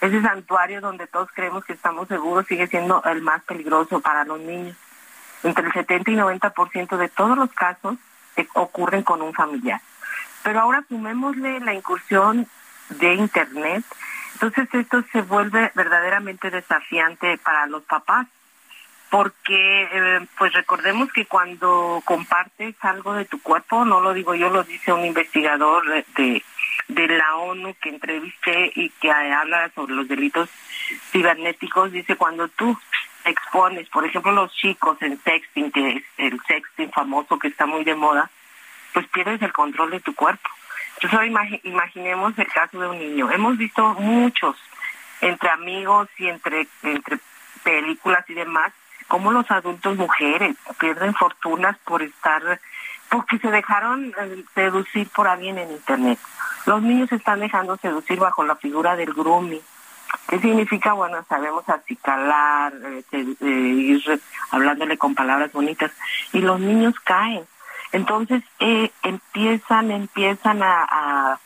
ese 0.00 0.20
santuario 0.22 0.80
donde 0.80 1.06
todos 1.06 1.28
creemos 1.34 1.64
que 1.64 1.72
estamos 1.72 2.08
seguros 2.08 2.46
sigue 2.46 2.66
siendo 2.66 3.02
el 3.04 3.22
más 3.22 3.42
peligroso 3.44 4.00
para 4.00 4.24
los 4.24 4.40
niños. 4.40 4.76
Entre 5.42 5.66
el 5.66 5.72
70 5.72 6.10
y 6.10 6.16
90% 6.16 6.96
de 6.96 7.08
todos 7.08 7.36
los 7.36 7.52
casos 7.52 7.96
ocurren 8.54 9.02
con 9.02 9.22
un 9.22 9.32
familiar. 9.32 9.80
Pero 10.42 10.60
ahora 10.60 10.84
sumémosle 10.88 11.60
la 11.60 11.74
incursión 11.74 12.46
de 12.90 13.14
Internet, 13.14 13.84
entonces 14.34 14.68
esto 14.72 15.02
se 15.12 15.22
vuelve 15.22 15.72
verdaderamente 15.74 16.50
desafiante 16.50 17.38
para 17.38 17.66
los 17.66 17.82
papás 17.84 18.26
porque 19.16 19.88
eh, 19.90 20.26
pues 20.36 20.52
recordemos 20.52 21.10
que 21.10 21.24
cuando 21.24 22.02
compartes 22.04 22.74
algo 22.82 23.14
de 23.14 23.24
tu 23.24 23.40
cuerpo, 23.40 23.86
no 23.86 24.02
lo 24.02 24.12
digo 24.12 24.34
yo, 24.34 24.50
lo 24.50 24.62
dice 24.62 24.92
un 24.92 25.06
investigador 25.06 25.86
de, 26.14 26.44
de 26.88 27.08
la 27.08 27.36
ONU 27.36 27.74
que 27.80 27.88
entrevisté 27.88 28.72
y 28.74 28.90
que 28.90 29.10
habla 29.10 29.70
sobre 29.74 29.94
los 29.94 30.06
delitos 30.06 30.50
cibernéticos, 31.12 31.92
dice 31.92 32.16
cuando 32.16 32.48
tú 32.48 32.78
expones, 33.24 33.88
por 33.88 34.04
ejemplo, 34.04 34.32
los 34.32 34.52
chicos 34.52 35.00
en 35.00 35.18
sexting, 35.22 35.72
que 35.72 35.92
es 35.92 36.04
el 36.18 36.38
sexting 36.46 36.92
famoso 36.92 37.38
que 37.38 37.48
está 37.48 37.64
muy 37.64 37.84
de 37.84 37.94
moda, 37.94 38.30
pues 38.92 39.08
pierdes 39.08 39.40
el 39.40 39.54
control 39.54 39.92
de 39.92 40.00
tu 40.00 40.14
cuerpo. 40.14 40.50
Entonces 40.96 41.18
ahora 41.18 41.58
imaginemos 41.62 42.38
el 42.38 42.48
caso 42.48 42.78
de 42.78 42.88
un 42.88 42.98
niño. 42.98 43.30
Hemos 43.30 43.56
visto 43.56 43.94
muchos 43.94 44.56
entre 45.22 45.48
amigos 45.48 46.06
y 46.18 46.28
entre 46.28 46.68
entre 46.82 47.18
películas 47.66 48.24
y 48.28 48.34
demás, 48.34 48.72
como 49.08 49.32
los 49.32 49.50
adultos 49.50 49.96
mujeres 49.96 50.56
pierden 50.78 51.14
fortunas 51.14 51.76
por 51.78 52.02
estar, 52.02 52.60
porque 53.08 53.38
se 53.38 53.50
dejaron 53.50 54.12
eh, 54.18 54.44
seducir 54.54 55.08
por 55.10 55.28
alguien 55.28 55.58
en 55.58 55.70
internet. 55.70 56.18
Los 56.66 56.82
niños 56.82 57.08
se 57.08 57.16
están 57.16 57.40
dejando 57.40 57.76
seducir 57.76 58.18
bajo 58.18 58.44
la 58.44 58.56
figura 58.56 58.96
del 58.96 59.12
grooming. 59.12 59.62
¿Qué 60.28 60.38
significa? 60.40 60.92
Bueno, 60.92 61.24
sabemos 61.28 61.68
acicalar, 61.68 62.72
eh, 62.84 63.04
eh, 63.12 63.46
ir 63.46 64.20
hablándole 64.50 64.98
con 64.98 65.14
palabras 65.14 65.52
bonitas, 65.52 65.92
y 66.32 66.40
los 66.40 66.58
niños 66.58 66.94
caen. 67.00 67.44
Entonces 67.92 68.42
empiezan, 68.58 69.90
empiezan 69.92 70.60
a 70.62 71.38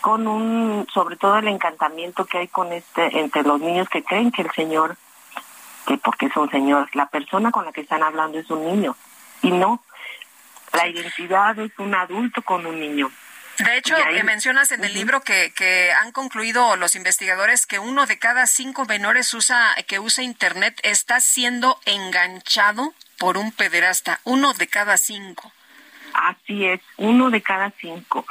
con 0.00 0.26
un, 0.26 0.86
sobre 0.92 1.16
todo 1.16 1.38
el 1.38 1.48
encantamiento 1.48 2.24
que 2.24 2.38
hay 2.38 2.48
con 2.48 2.72
este, 2.72 3.20
entre 3.20 3.42
los 3.42 3.60
niños 3.60 3.88
que 3.88 4.02
creen 4.02 4.30
que 4.30 4.42
el 4.42 4.50
Señor, 4.52 4.96
que 5.88 5.96
porque 5.96 6.26
es 6.26 6.36
un 6.36 6.50
Señor, 6.50 6.88
la 6.92 7.06
persona 7.06 7.50
con 7.50 7.64
la 7.64 7.72
que 7.72 7.80
están 7.80 8.02
hablando 8.02 8.38
es 8.38 8.50
un 8.50 8.62
niño, 8.62 8.94
y 9.40 9.50
no, 9.50 9.82
la 10.74 10.86
identidad 10.86 11.58
es 11.58 11.72
un 11.78 11.94
adulto 11.94 12.42
con 12.42 12.66
un 12.66 12.78
niño. 12.78 13.10
De 13.58 13.76
hecho, 13.76 13.96
mencionas 14.22 14.70
en 14.70 14.84
el 14.84 14.92
libro 14.92 15.22
que, 15.22 15.52
que 15.56 15.90
han 15.90 16.12
concluido 16.12 16.76
los 16.76 16.94
investigadores 16.94 17.66
que 17.66 17.80
uno 17.80 18.06
de 18.06 18.18
cada 18.18 18.46
cinco 18.46 18.84
menores 18.84 19.32
usa, 19.34 19.74
que 19.88 19.98
usa 19.98 20.22
Internet 20.22 20.78
está 20.84 21.18
siendo 21.18 21.80
enganchado 21.84 22.92
por 23.18 23.36
un 23.36 23.50
pederasta. 23.50 24.20
Uno 24.22 24.52
de 24.54 24.68
cada 24.68 24.96
cinco. 24.96 25.50
Así 26.14 26.66
es, 26.66 26.80
uno 26.98 27.30
de 27.30 27.42
cada 27.42 27.72
cinco 27.80 28.24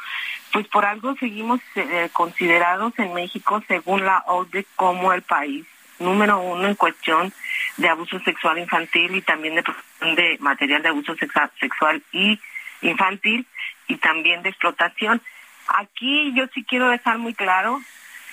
pues 0.54 0.68
por 0.70 0.86
algo 0.86 1.16
seguimos 1.20 1.60
eh, 1.76 2.10
considerados 2.14 2.94
en 2.98 3.14
México, 3.14 3.62
según 3.68 4.06
la 4.06 4.24
ODE, 4.28 4.66
como 4.76 5.14
el 5.14 5.22
país 5.22 5.68
número 6.00 6.40
uno 6.40 6.68
en 6.68 6.76
cuestión 6.76 7.34
de 7.78 7.90
abuso 7.90 8.20
sexual 8.20 8.58
infantil 8.60 9.16
y 9.16 9.22
también 9.22 9.56
de, 9.56 10.38
material 10.40 10.82
de 10.82 10.90
abuso 10.90 11.16
sexual 11.16 12.04
y 12.12 12.40
infantil 12.82 13.46
y 13.88 13.98
también 13.98 14.44
de 14.44 14.50
explotación. 14.50 15.22
Aquí 15.68 16.34
yo 16.36 16.46
sí 16.54 16.64
quiero 16.64 16.90
dejar 16.90 17.18
muy 17.18 17.34
claro, 17.34 17.82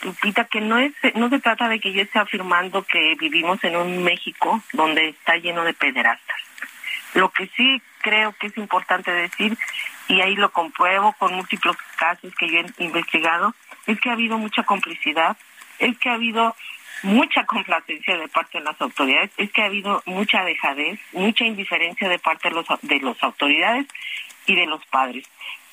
Lupita, 0.02 0.44
que 0.44 0.60
no 0.60 0.78
es 0.78 0.92
no 1.14 1.28
se 1.30 1.40
trata 1.40 1.68
de 1.68 1.80
que 1.80 1.92
yo 1.92 2.02
esté 2.02 2.18
afirmando 2.18 2.82
que 2.84 3.14
vivimos 3.18 3.62
en 3.64 3.76
un 3.76 4.04
México 4.04 4.62
donde 4.72 5.08
está 5.08 5.36
lleno 5.36 5.64
de 5.64 5.74
pederastas. 5.74 6.36
Lo 7.14 7.30
que 7.30 7.46
sí 7.56 7.80
creo 8.00 8.32
que 8.32 8.48
es 8.48 8.56
importante 8.58 9.10
decir 9.10 9.56
y 10.08 10.20
ahí 10.20 10.36
lo 10.36 10.52
compruebo 10.52 11.12
con 11.14 11.34
múltiples 11.34 11.76
casos 11.96 12.34
que 12.34 12.48
yo 12.48 12.58
he 12.58 12.84
investigado, 12.84 13.54
es 13.86 14.00
que 14.00 14.10
ha 14.10 14.12
habido 14.12 14.36
mucha 14.38 14.64
complicidad, 14.64 15.36
es 15.78 15.96
que 15.98 16.10
ha 16.10 16.14
habido 16.14 16.54
mucha 17.04 17.44
complacencia 17.44 18.16
de 18.16 18.28
parte 18.28 18.58
de 18.58 18.64
las 18.64 18.80
autoridades, 18.80 19.30
es 19.36 19.52
que 19.52 19.62
ha 19.62 19.66
habido 19.66 20.02
mucha 20.06 20.44
dejadez, 20.44 20.98
mucha 21.12 21.44
indiferencia 21.44 22.08
de 22.08 22.18
parte 22.18 22.48
de 22.48 22.54
los 22.54 22.66
de 22.82 23.00
las 23.00 23.22
autoridades 23.22 23.86
y 24.46 24.54
de 24.56 24.66
los 24.66 24.84
padres. 24.86 25.24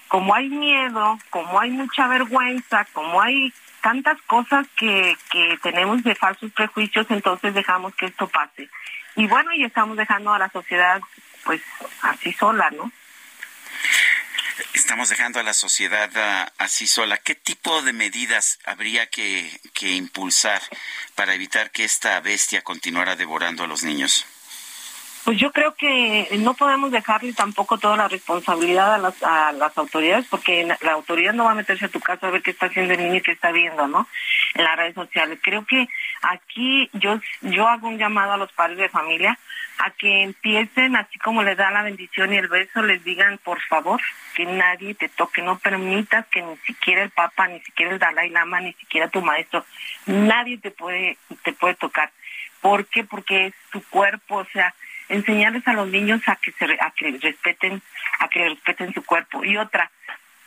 Como 0.07 0.35
hay 0.35 0.49
miedo, 0.49 1.17
como 1.29 1.59
hay 1.59 1.71
mucha 1.71 2.07
vergüenza, 2.07 2.85
como 2.93 3.21
hay 3.21 3.53
tantas 3.81 4.21
cosas 4.23 4.67
que, 4.75 5.15
que 5.31 5.57
tenemos 5.63 6.03
de 6.03 6.15
falsos 6.15 6.51
prejuicios, 6.51 7.07
entonces 7.09 7.53
dejamos 7.53 7.95
que 7.95 8.07
esto 8.07 8.27
pase. 8.27 8.69
Y 9.15 9.27
bueno, 9.27 9.53
y 9.53 9.63
estamos 9.63 9.97
dejando 9.97 10.33
a 10.33 10.39
la 10.39 10.49
sociedad 10.49 11.01
pues 11.45 11.61
así 12.01 12.31
sola, 12.33 12.69
¿no? 12.71 12.91
Estamos 14.73 15.09
dejando 15.09 15.39
a 15.39 15.43
la 15.43 15.53
sociedad 15.53 16.09
ah, 16.15 16.51
así 16.57 16.87
sola. 16.87 17.17
¿Qué 17.17 17.35
tipo 17.35 17.81
de 17.81 17.93
medidas 17.93 18.59
habría 18.65 19.07
que, 19.07 19.49
impulsar 19.81 20.61
para 21.15 21.33
evitar 21.33 21.71
que 21.71 21.83
esta 21.83 22.19
bestia 22.19 22.61
continuara 22.61 23.15
devorando 23.15 23.63
a 23.63 23.67
los 23.67 23.83
niños? 23.83 24.25
Pues 25.23 25.37
yo 25.37 25.51
creo 25.51 25.75
que 25.75 26.27
no 26.39 26.55
podemos 26.55 26.91
dejarle 26.91 27.33
tampoco 27.33 27.77
toda 27.77 27.95
la 27.95 28.07
responsabilidad 28.07 28.95
a 28.95 28.97
las, 28.97 29.21
a 29.21 29.51
las 29.51 29.77
autoridades, 29.77 30.25
porque 30.29 30.65
la 30.81 30.91
autoridad 30.91 31.33
no 31.33 31.45
va 31.45 31.51
a 31.51 31.55
meterse 31.55 31.85
a 31.85 31.89
tu 31.89 31.99
casa 31.99 32.27
a 32.27 32.31
ver 32.31 32.41
qué 32.41 32.51
está 32.51 32.65
haciendo 32.65 32.93
el 32.93 33.03
niño 33.03 33.15
y 33.15 33.21
qué 33.21 33.31
está 33.31 33.51
viendo, 33.51 33.87
¿no? 33.87 34.07
En 34.55 34.63
las 34.63 34.75
redes 34.77 34.95
sociales. 34.95 35.39
Creo 35.41 35.65
que 35.65 35.87
aquí 36.21 36.89
yo, 36.93 37.19
yo 37.41 37.67
hago 37.67 37.87
un 37.87 37.99
llamado 37.99 38.33
a 38.33 38.37
los 38.37 38.51
padres 38.53 38.77
de 38.77 38.89
familia 38.89 39.37
a 39.83 39.89
que 39.91 40.23
empiecen, 40.23 40.95
así 40.95 41.17
como 41.17 41.41
les 41.41 41.57
da 41.57 41.71
la 41.71 41.81
bendición 41.81 42.31
y 42.31 42.37
el 42.37 42.47
beso, 42.47 42.83
les 42.83 43.03
digan, 43.03 43.39
por 43.39 43.59
favor, 43.61 43.99
que 44.35 44.45
nadie 44.45 44.93
te 44.93 45.09
toque, 45.09 45.41
no 45.41 45.57
permitas 45.57 46.27
que 46.27 46.41
ni 46.43 46.55
siquiera 46.57 47.01
el 47.01 47.09
Papa, 47.09 47.47
ni 47.47 47.59
siquiera 47.61 47.91
el 47.91 47.99
Dalai 47.99 48.29
Lama, 48.29 48.61
ni 48.61 48.73
siquiera 48.73 49.07
tu 49.07 49.21
maestro, 49.21 49.65
nadie 50.05 50.59
te 50.59 50.69
puede, 50.69 51.17
te 51.43 51.53
puede 51.53 51.73
tocar. 51.75 52.11
¿Por 52.61 52.85
qué? 52.85 53.03
Porque 53.03 53.47
es 53.47 53.53
tu 53.71 53.81
cuerpo, 53.89 54.37
o 54.37 54.45
sea, 54.53 54.75
enseñarles 55.09 55.67
a 55.67 55.73
los 55.73 55.87
niños 55.87 56.21
a 56.27 56.35
que 56.35 56.51
se 56.51 56.65
a 56.65 56.91
que 56.95 57.17
respeten, 57.19 57.81
a 58.19 58.27
que 58.27 58.49
respeten 58.49 58.93
su 58.93 59.03
cuerpo. 59.03 59.43
Y 59.43 59.57
otra, 59.57 59.89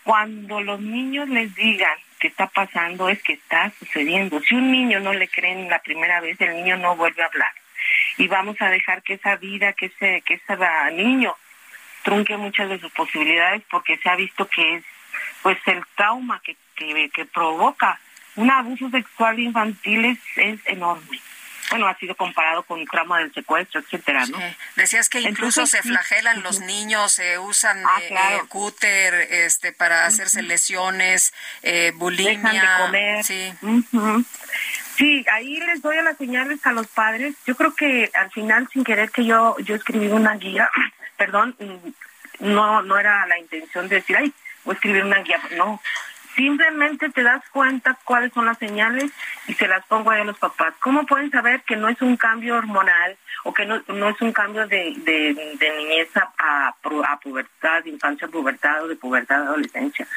cuando 0.04 0.60
los 0.60 0.80
niños 0.80 1.28
les 1.28 1.52
digan 1.56 1.98
que 2.20 2.28
está 2.28 2.46
pasando 2.46 3.08
es 3.08 3.20
que 3.24 3.32
está 3.32 3.72
sucediendo. 3.80 4.40
Si 4.40 4.54
un 4.54 4.70
niño 4.70 5.00
no 5.00 5.12
le 5.12 5.26
creen 5.26 5.68
la 5.68 5.80
primera 5.80 6.20
vez, 6.20 6.40
el 6.40 6.54
niño 6.54 6.76
no 6.76 6.94
vuelve 6.94 7.22
a 7.22 7.26
hablar 7.26 7.52
y 8.16 8.28
vamos 8.28 8.56
a 8.60 8.68
dejar 8.68 9.02
que 9.02 9.14
esa 9.14 9.36
vida, 9.36 9.72
que 9.72 9.86
ese, 9.86 10.22
que 10.22 10.34
ese 10.34 10.56
niño 10.92 11.34
trunque 12.04 12.36
muchas 12.36 12.68
de 12.68 12.78
sus 12.78 12.92
posibilidades 12.92 13.62
porque 13.70 13.96
se 13.98 14.08
ha 14.08 14.14
visto 14.14 14.46
que 14.46 14.76
es 14.76 14.84
pues 15.42 15.58
el 15.66 15.82
trauma 15.96 16.40
que, 16.44 16.56
que, 16.76 17.24
provoca 17.26 17.98
un 18.36 18.50
abuso 18.50 18.90
sexual 18.90 19.38
infantil 19.38 20.04
es, 20.04 20.18
es 20.36 20.60
enorme 20.66 21.18
bueno, 21.70 21.86
ha 21.88 21.96
sido 21.96 22.14
comparado 22.14 22.62
con 22.62 22.80
el 22.80 22.88
trauma 22.88 23.18
del 23.18 23.32
secuestro, 23.32 23.80
etcétera, 23.80 24.26
¿no? 24.26 24.38
Decías 24.76 25.08
que 25.08 25.20
incluso 25.20 25.66
se 25.66 25.82
flagelan 25.82 26.42
los 26.42 26.60
niños, 26.60 27.12
se 27.12 27.38
usan 27.38 27.82
ah, 27.84 28.00
eh, 28.00 28.10
eh, 28.12 28.40
cúter 28.48 29.14
este, 29.14 29.72
para 29.72 30.06
hacerse 30.06 30.42
lesiones, 30.42 31.32
eh, 31.62 31.92
bulimia. 31.94 32.52
Dejan 32.52 32.54
de 32.54 32.84
comer. 32.84 33.24
Sí. 33.24 33.54
Sí, 34.96 35.24
ahí 35.32 35.58
les 35.58 35.82
doy 35.82 35.98
a 35.98 36.02
las 36.02 36.16
señales 36.16 36.64
a 36.66 36.72
los 36.72 36.86
padres. 36.86 37.34
Yo 37.46 37.56
creo 37.56 37.74
que 37.74 38.10
al 38.14 38.30
final, 38.30 38.68
sin 38.72 38.84
querer 38.84 39.10
que 39.10 39.24
yo 39.24 39.56
yo 39.58 39.74
escribí 39.74 40.06
una 40.06 40.36
guía, 40.36 40.70
perdón, 41.16 41.56
no 42.38 42.82
no 42.82 42.98
era 42.98 43.26
la 43.26 43.38
intención 43.38 43.88
de 43.88 43.96
decir, 43.96 44.16
ay, 44.16 44.32
voy 44.64 44.74
a 44.74 44.76
escribir 44.76 45.04
una 45.04 45.18
guía, 45.18 45.40
no. 45.56 45.80
Simplemente 46.36 47.10
te 47.10 47.22
das 47.22 47.48
cuenta 47.50 47.96
cuáles 48.02 48.32
son 48.32 48.46
las 48.46 48.58
señales 48.58 49.12
y 49.46 49.54
se 49.54 49.68
las 49.68 49.84
pongo 49.86 50.10
ahí 50.10 50.20
a 50.20 50.24
los 50.24 50.38
papás. 50.38 50.74
¿Cómo 50.80 51.06
pueden 51.06 51.30
saber 51.30 51.62
que 51.62 51.76
no 51.76 51.88
es 51.88 52.02
un 52.02 52.16
cambio 52.16 52.56
hormonal 52.56 53.16
o 53.44 53.54
que 53.54 53.64
no, 53.64 53.80
no 53.86 54.08
es 54.08 54.20
un 54.20 54.32
cambio 54.32 54.66
de, 54.66 54.94
de, 54.96 55.56
de 55.56 55.76
niñez 55.76 56.08
a, 56.16 56.74
a 56.74 57.18
pubertad, 57.20 57.84
de 57.84 57.90
infancia 57.90 58.26
a 58.26 58.30
pubertad 58.30 58.82
o 58.82 58.88
de 58.88 58.96
pubertad 58.96 59.42
a 59.42 59.46
adolescencia? 59.46 60.08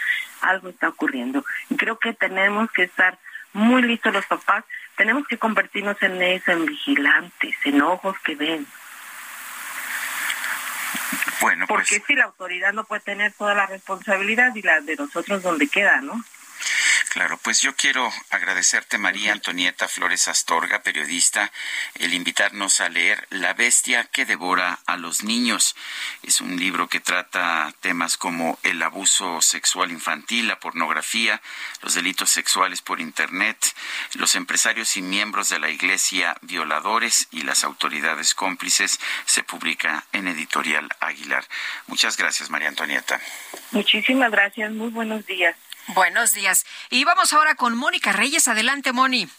Algo 0.41 0.70
está 0.70 0.90
ocurriendo. 0.90 1.45
Y 1.70 1.78
creo 1.78 1.99
que 1.99 2.14
tenemos 2.14 2.72
que 2.72 2.84
estar 2.84 3.20
muy 3.53 3.82
listos 3.82 4.14
los 4.14 4.26
papás, 4.26 4.64
tenemos 4.95 5.28
que 5.28 5.38
convertirnos 5.38 6.02
en 6.02 6.22
eso, 6.22 6.52
en 6.52 6.65
vigilantes, 6.65 7.56
en 7.64 7.82
ojos 7.82 8.15
que 8.24 8.36
ven. 8.36 8.68
Bueno, 11.41 11.65
pues 11.68 11.90
Porque 11.90 12.06
si 12.06 12.15
la 12.15 12.26
autoridad 12.26 12.74
no 12.74 12.84
puede 12.84 13.02
tener 13.02 13.32
toda 13.34 13.53
la 13.53 13.68
responsabilidad 13.68 14.56
y 14.56 14.61
la 14.61 14.82
de 14.82 14.95
nosotros 14.95 15.44
donde 15.44 15.68
queda, 15.68 16.02
¿no? 16.02 16.24
Claro, 17.10 17.38
pues 17.38 17.62
yo 17.62 17.76
quiero 17.76 18.12
agradecerte, 18.30 18.98
María 18.98 19.32
Antonieta 19.32 19.88
Flores 19.88 20.28
Astorga, 20.28 20.84
periodista, 20.84 21.52
el 21.96 22.14
invitarnos 22.14 22.82
a 22.82 22.90
leer 22.90 23.26
La 23.30 23.54
bestia 23.54 24.06
que 24.06 24.26
devora 24.26 24.80
a 24.86 24.98
los 24.98 25.24
niños. 25.24 25.76
Es 26.24 26.42
un 26.42 26.58
libro 26.58 26.88
que 26.88 27.00
trata 27.00 27.74
temas 27.82 28.18
como 28.18 28.60
el 28.64 28.82
abuso 28.82 29.42
sexual 29.42 29.92
infantil, 29.92 30.48
la 30.48 30.60
pornografía, 30.60 31.42
los 31.82 31.94
delitos 31.94 32.30
sexuales 32.30 32.82
por 32.82 33.00
Internet, 33.00 33.58
los 34.14 34.36
empresarios 34.36 34.96
y 34.98 35.02
miembros 35.02 35.50
de 35.50 35.60
la 35.60 35.70
Iglesia 35.70 36.36
violadores 36.42 37.28
y 37.32 37.42
las 37.42 37.64
autoridades 37.64 38.34
cómplices. 38.34 39.00
Se 39.26 39.44
publica 39.44 40.06
en 40.12 40.28
Editorial 40.28 40.90
Aguilar. 41.00 41.46
Muchas 41.88 42.18
gracias, 42.18 42.50
María 42.50 42.70
Antonieta. 42.70 43.20
Muchísimas 43.72 44.32
gracias. 44.32 44.72
Muy 44.72 44.90
buenos 44.90 45.26
días. 45.26 45.56
Buenos 45.88 46.34
días. 46.34 46.65
Y 46.89 47.05
vamos 47.05 47.31
ahora 47.31 47.55
con 47.55 47.77
Mónica 47.77 48.11
Reyes. 48.11 48.47
Adelante, 48.47 48.91
Moni. 48.91 49.30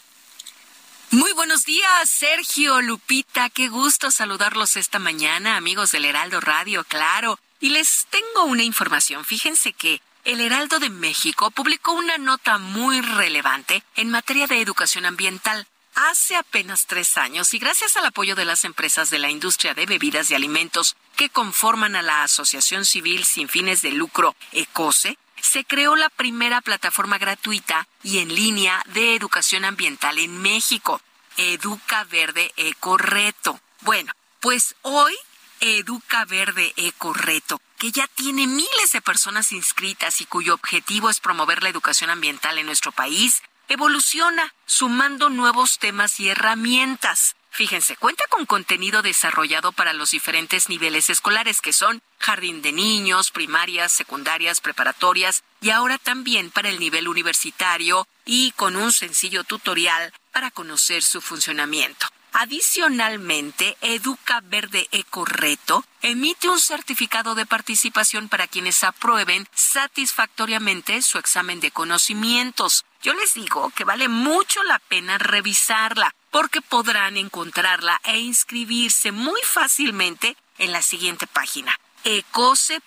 Muy 1.11 1.31
buenos 1.33 1.65
días, 1.65 2.09
Sergio, 2.09 2.81
Lupita. 2.81 3.49
Qué 3.49 3.67
gusto 3.67 4.11
saludarlos 4.11 4.75
esta 4.75 4.99
mañana, 4.99 5.57
amigos 5.57 5.91
del 5.91 6.05
Heraldo 6.05 6.39
Radio, 6.39 6.83
claro. 6.83 7.39
Y 7.59 7.69
les 7.69 8.07
tengo 8.09 8.45
una 8.45 8.63
información. 8.63 9.25
Fíjense 9.25 9.73
que 9.73 10.01
el 10.23 10.41
Heraldo 10.41 10.79
de 10.79 10.89
México 10.89 11.51
publicó 11.51 11.93
una 11.93 12.17
nota 12.17 12.57
muy 12.57 13.01
relevante 13.01 13.83
en 13.95 14.09
materia 14.09 14.47
de 14.47 14.61
educación 14.61 15.05
ambiental 15.05 15.67
hace 15.95 16.35
apenas 16.35 16.85
tres 16.85 17.17
años 17.17 17.53
y 17.53 17.59
gracias 17.59 17.97
al 17.97 18.05
apoyo 18.05 18.35
de 18.35 18.45
las 18.45 18.63
empresas 18.63 19.09
de 19.09 19.19
la 19.19 19.29
industria 19.29 19.73
de 19.73 19.85
bebidas 19.85 20.31
y 20.31 20.35
alimentos 20.35 20.95
que 21.15 21.29
conforman 21.29 21.95
a 21.95 22.01
la 22.01 22.23
Asociación 22.23 22.85
Civil 22.85 23.25
sin 23.25 23.49
fines 23.49 23.81
de 23.81 23.91
lucro 23.91 24.35
ECOSE, 24.51 25.17
se 25.41 25.65
creó 25.65 25.95
la 25.95 26.09
primera 26.09 26.61
plataforma 26.61 27.17
gratuita 27.17 27.87
y 28.03 28.19
en 28.19 28.33
línea 28.33 28.81
de 28.87 29.15
educación 29.15 29.65
ambiental 29.65 30.17
en 30.19 30.41
México. 30.41 31.01
Educa 31.37 32.03
Verde 32.05 32.51
Eco 32.57 32.97
Reto. 32.97 33.59
Bueno, 33.81 34.11
pues 34.39 34.75
hoy 34.81 35.15
Educa 35.61 36.25
Verde 36.25 36.73
Eco 36.77 37.13
Reto, 37.13 37.61
que 37.77 37.91
ya 37.91 38.07
tiene 38.07 38.47
miles 38.47 38.91
de 38.93 39.01
personas 39.01 39.51
inscritas 39.51 40.21
y 40.21 40.25
cuyo 40.25 40.53
objetivo 40.53 41.09
es 41.09 41.19
promover 41.19 41.63
la 41.63 41.69
educación 41.69 42.09
ambiental 42.09 42.57
en 42.57 42.65
nuestro 42.65 42.91
país, 42.91 43.41
evoluciona 43.67 44.53
sumando 44.65 45.29
nuevos 45.29 45.79
temas 45.79 46.19
y 46.19 46.29
herramientas. 46.29 47.35
Fíjense, 47.51 47.95
cuenta 47.97 48.23
con 48.29 48.45
contenido 48.45 49.01
desarrollado 49.01 49.71
para 49.71 49.93
los 49.93 50.11
diferentes 50.11 50.69
niveles 50.69 51.09
escolares 51.09 51.61
que 51.61 51.73
son 51.73 52.01
jardín 52.17 52.61
de 52.61 52.71
niños, 52.71 53.31
primarias, 53.31 53.91
secundarias, 53.91 54.61
preparatorias 54.61 55.43
y 55.61 55.71
ahora 55.71 55.97
también 55.97 56.51
para 56.51 56.69
el 56.69 56.79
nivel 56.79 57.07
universitario 57.07 58.07
y 58.25 58.51
con 58.51 58.75
un 58.75 58.93
sencillo 58.93 59.43
tutorial 59.43 60.13
para 60.31 60.51
conocer 60.51 61.03
su 61.03 61.21
funcionamiento. 61.21 62.07
Adicionalmente, 62.31 63.75
Educa 63.81 64.41
Verde 64.41 64.87
Eco 64.91 65.25
Reto 65.25 65.83
emite 66.01 66.47
un 66.47 66.59
certificado 66.59 67.33
de 67.33 67.47
participación 67.47 68.29
para 68.29 68.47
quienes 68.47 68.83
aprueben 68.83 69.47
satisfactoriamente 69.53 71.01
su 71.01 71.17
examen 71.17 71.59
de 71.59 71.71
conocimientos. 71.71 72.85
Yo 73.01 73.13
les 73.13 73.33
digo 73.33 73.71
que 73.71 73.83
vale 73.83 74.07
mucho 74.07 74.63
la 74.63 74.77
pena 74.79 75.17
revisarla 75.17 76.13
porque 76.31 76.61
podrán 76.61 77.17
encontrarla 77.17 77.99
e 78.03 78.19
inscribirse 78.19 79.11
muy 79.11 79.41
fácilmente 79.43 80.35
en 80.57 80.71
la 80.71 80.81
siguiente 80.81 81.27
página 81.27 81.77
ecose.mx 82.03 82.81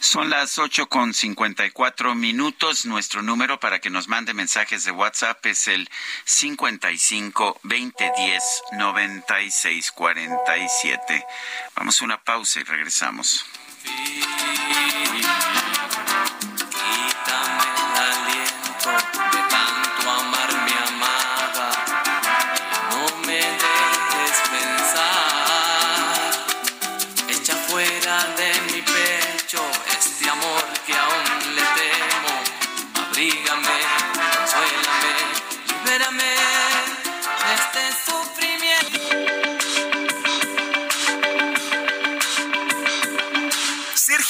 Son 0.00 0.30
las 0.30 0.58
ocho 0.58 0.88
con 0.88 1.14
cincuenta 1.14 1.66
y 1.66 1.70
cuatro 1.70 2.14
minutos. 2.14 2.86
Nuestro 2.86 3.22
número 3.22 3.58
para 3.60 3.80
que 3.80 3.90
nos 3.90 4.08
mande 4.08 4.34
mensajes 4.34 4.84
de 4.84 4.92
WhatsApp 4.92 5.44
es 5.46 5.68
el 5.68 5.88
cincuenta 6.24 6.90
y 6.90 6.98
cinco 6.98 7.58
veinte 7.62 8.10
diez 8.16 8.42
noventa 8.72 9.42
y 9.42 9.50
seis 9.50 9.90
cuarenta 9.92 10.56
y 10.58 10.66
siete. 10.68 11.24
Vamos 11.74 12.00
a 12.00 12.04
una 12.04 12.22
pausa 12.22 12.60
y 12.60 12.64
regresamos. 12.64 13.44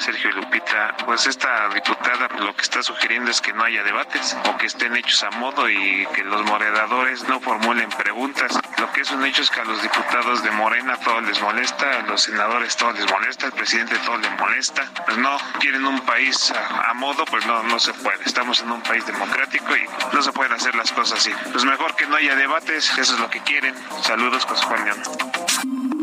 Sergio 0.00 0.32
Lupita. 0.32 0.96
Pues 1.04 1.26
esta 1.26 1.68
diputada 1.68 2.28
lo 2.38 2.54
que 2.56 2.62
está 2.62 2.82
sugiriendo 2.82 3.30
es 3.30 3.40
que 3.40 3.52
no 3.52 3.64
haya 3.64 3.82
debates 3.82 4.36
o 4.46 4.56
que 4.56 4.66
estén 4.66 4.96
hechos 4.96 5.22
a 5.24 5.30
modo 5.32 5.68
y 5.68 6.06
que 6.14 6.24
los 6.24 6.42
moderadores 6.44 7.28
no 7.28 7.40
formulen 7.40 7.88
preguntas. 7.90 8.58
Lo 8.78 8.90
que 8.92 9.02
es 9.02 9.10
un 9.10 9.24
hecho 9.24 9.42
es 9.42 9.50
que 9.50 9.60
a 9.60 9.64
los 9.64 9.82
diputados 9.82 10.42
de 10.42 10.50
Morena 10.52 10.96
todo 10.98 11.20
les 11.20 11.40
molesta, 11.42 12.00
a 12.00 12.02
los 12.02 12.22
senadores 12.22 12.76
todo 12.76 12.92
les 12.92 13.10
molesta, 13.10 13.46
al 13.46 13.52
presidente 13.52 13.96
todo 14.06 14.16
le 14.16 14.30
molesta. 14.30 14.90
Pues 15.04 15.18
no, 15.18 15.36
quieren 15.58 15.84
un 15.84 16.00
país 16.00 16.52
a, 16.52 16.94
modo, 16.94 17.24
pues 17.26 17.44
no, 17.46 17.62
no 17.64 17.78
se 17.78 17.92
puede. 17.92 18.24
Estamos 18.24 18.60
en 18.62 18.70
un 18.70 18.82
país 18.82 19.04
democrático 19.06 19.76
y 19.76 19.86
no 20.14 20.22
se 20.22 20.32
pueden 20.32 20.52
hacer 20.52 20.74
las 20.74 20.90
cosas 20.92 21.20
así. 21.20 21.32
Pues 21.52 21.64
mejor 21.64 21.94
que 21.94 22.06
no 22.06 22.16
haya 22.16 22.34
debates, 22.36 22.90
eso 22.98 23.14
es 23.14 23.20
lo 23.20 23.28
que 23.28 23.40
quieren. 23.40 23.74
Saludos, 24.02 24.46
José 24.46 24.64
Juan. 24.64 25.99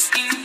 Es 0.00 0.39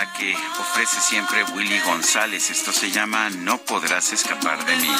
la 0.00 0.12
que 0.14 0.34
ofrece 0.58 0.98
siempre 0.98 1.44
Willy 1.52 1.78
González. 1.80 2.50
Esto 2.50 2.72
se 2.72 2.90
llama 2.90 3.28
No 3.28 3.58
podrás 3.58 4.12
escapar 4.12 4.64
de 4.64 4.76
mí. 4.76 4.90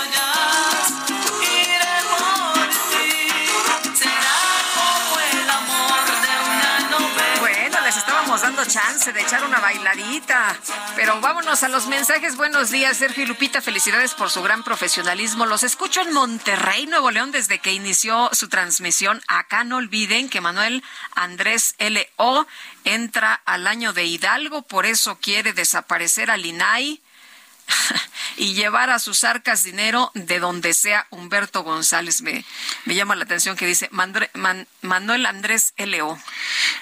Chance 8.70 9.12
de 9.12 9.20
echar 9.20 9.44
una 9.44 9.59
bailadita. 9.59 10.56
Pero 10.94 11.20
vámonos 11.20 11.64
a 11.64 11.68
los 11.68 11.88
mensajes. 11.88 12.36
Buenos 12.36 12.70
días, 12.70 12.97
Sergio 12.97 13.24
y 13.24 13.26
Lupita. 13.26 13.60
Felicidades 13.60 14.14
por 14.14 14.30
su 14.30 14.42
gran 14.42 14.62
profesionalismo. 14.62 15.44
Los 15.44 15.64
escucho 15.64 16.01
en 16.02 16.12
Monterrey, 16.12 16.86
Nuevo 16.86 17.10
León, 17.10 17.32
desde 17.32 17.59
que 17.59 17.72
inició 17.72 18.30
su 18.32 18.48
transmisión. 18.48 19.22
Acá 19.26 19.64
no 19.64 19.78
olviden 19.78 20.28
que 20.28 20.40
Manuel 20.40 20.84
Andrés 21.16 21.74
L.O. 21.78 22.47
entra 22.84 23.34
al 23.44 23.66
año 23.66 23.92
de 23.92 24.05
Hidalgo, 24.05 24.62
por 24.62 24.86
eso 24.86 25.18
quiere 25.20 25.52
desaparecer 25.52 26.30
al 26.30 26.47
INAI. 26.47 27.02
y 28.36 28.55
llevar 28.55 28.90
a 28.90 28.98
sus 28.98 29.24
arcas 29.24 29.62
dinero 29.62 30.10
de 30.14 30.38
donde 30.38 30.74
sea 30.74 31.06
Humberto 31.10 31.62
González. 31.62 32.22
Me, 32.22 32.44
me 32.84 32.94
llama 32.94 33.14
la 33.14 33.24
atención 33.24 33.56
que 33.56 33.66
dice 33.66 33.88
Manuel 33.92 35.26
Andrés 35.26 35.74
L.O. 35.76 36.18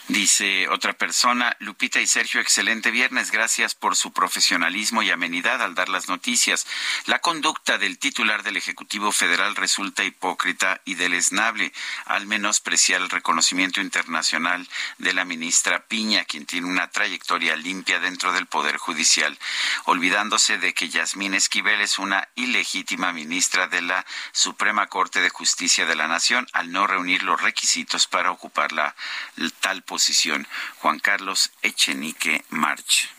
Dice 0.09 0.69
otra 0.69 0.95
persona, 0.95 1.57
Lupita 1.61 2.01
y 2.01 2.07
Sergio, 2.07 2.41
excelente 2.41 2.91
viernes. 2.91 3.31
Gracias 3.31 3.75
por 3.75 3.97
su 3.97 4.13
profesionalismo 4.13 5.03
y 5.03 5.11
amenidad 5.11 5.63
al 5.63 5.75
dar 5.75 5.89
las 5.89 6.09
noticias. 6.09 6.67
La 7.07 7.19
conducta 7.19 7.77
del 7.77 7.99
titular 7.99 8.43
del 8.43 8.57
Ejecutivo 8.57 9.13
Federal 9.13 9.55
resulta 9.55 10.05
hipócrita 10.05 10.81
y 10.85 10.95
deleznable 10.95 11.73
al 12.07 12.27
menospreciar 12.27 13.03
el 13.03 13.11
reconocimiento 13.11 13.81
internacional 13.81 14.67
de 14.99 15.13
la 15.13 15.25
ministra 15.25 15.85
Piña, 15.87 16.25
quien 16.25 16.47
tiene 16.47 16.67
una 16.67 16.91
trayectoria 16.91 17.57
limpia 17.57 18.01
dentro 18.01 18.33
del 18.33 18.47
Poder 18.47 18.79
Judicial, 18.79 19.39
olvidándose 19.85 20.59
de 20.59 20.73
que 20.79 20.89
Yasmín 20.89 21.35
Esquivel 21.35 21.81
es 21.81 21.99
una 21.99 22.29
ilegítima 22.37 23.13
ministra 23.13 23.67
de 23.67 23.83
la 23.83 24.07
Suprema 24.31 24.87
Corte 24.87 25.21
de 25.21 25.29
Justicia 25.29 25.87
de 25.87 25.97
la 25.97 26.07
Nación 26.07 26.47
al 26.53 26.71
no 26.71 26.87
reunir 26.87 27.25
los 27.25 27.43
requisitos 27.43 28.07
para 28.07 28.31
ocupar 28.31 28.71
la 28.71 28.95
tal 29.59 29.83
posición. 29.83 30.47
Juan 30.77 31.01
Carlos 31.01 31.51
Echenique 31.63 32.45
March. 32.51 33.11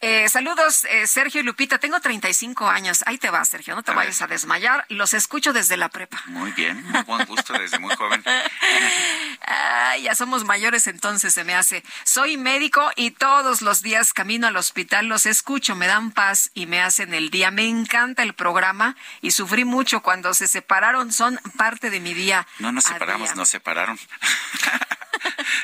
Eh, 0.00 0.28
saludos, 0.28 0.84
eh, 0.84 1.06
Sergio 1.06 1.40
y 1.40 1.44
Lupita. 1.44 1.78
Tengo 1.78 2.00
35 2.00 2.68
años. 2.68 3.02
Ahí 3.06 3.18
te 3.18 3.30
va, 3.30 3.44
Sergio. 3.44 3.74
No 3.74 3.82
te 3.82 3.92
vayas 3.92 4.20
a 4.22 4.26
desmayar. 4.26 4.84
Los 4.88 5.14
escucho 5.14 5.52
desde 5.52 5.76
la 5.76 5.88
prepa. 5.88 6.22
Muy 6.26 6.52
bien. 6.52 6.82
Muy 6.84 7.02
buen 7.02 7.26
gusto 7.26 7.52
desde 7.54 7.78
muy 7.78 7.94
joven. 7.96 8.22
ya 10.02 10.14
somos 10.14 10.44
mayores 10.44 10.86
entonces, 10.86 11.34
se 11.34 11.44
me 11.44 11.54
hace. 11.54 11.82
Soy 12.04 12.36
médico 12.36 12.90
y 12.96 13.12
todos 13.12 13.62
los 13.62 13.82
días 13.82 14.12
camino 14.12 14.46
al 14.46 14.56
hospital. 14.56 15.06
Los 15.06 15.26
escucho, 15.26 15.74
me 15.76 15.86
dan 15.86 16.10
paz 16.10 16.50
y 16.54 16.66
me 16.66 16.80
hacen 16.80 17.14
el 17.14 17.30
día. 17.30 17.50
Me 17.50 17.66
encanta 17.66 18.22
el 18.22 18.34
programa 18.34 18.96
y 19.22 19.30
sufrí 19.30 19.64
mucho 19.64 20.02
cuando 20.02 20.34
se 20.34 20.48
separaron. 20.48 21.12
Son 21.12 21.40
parte 21.56 21.90
de 21.90 22.00
mi 22.00 22.14
día. 22.14 22.46
No 22.58 22.72
nos 22.72 22.84
separamos, 22.84 23.34
nos 23.36 23.48
separaron. 23.48 23.98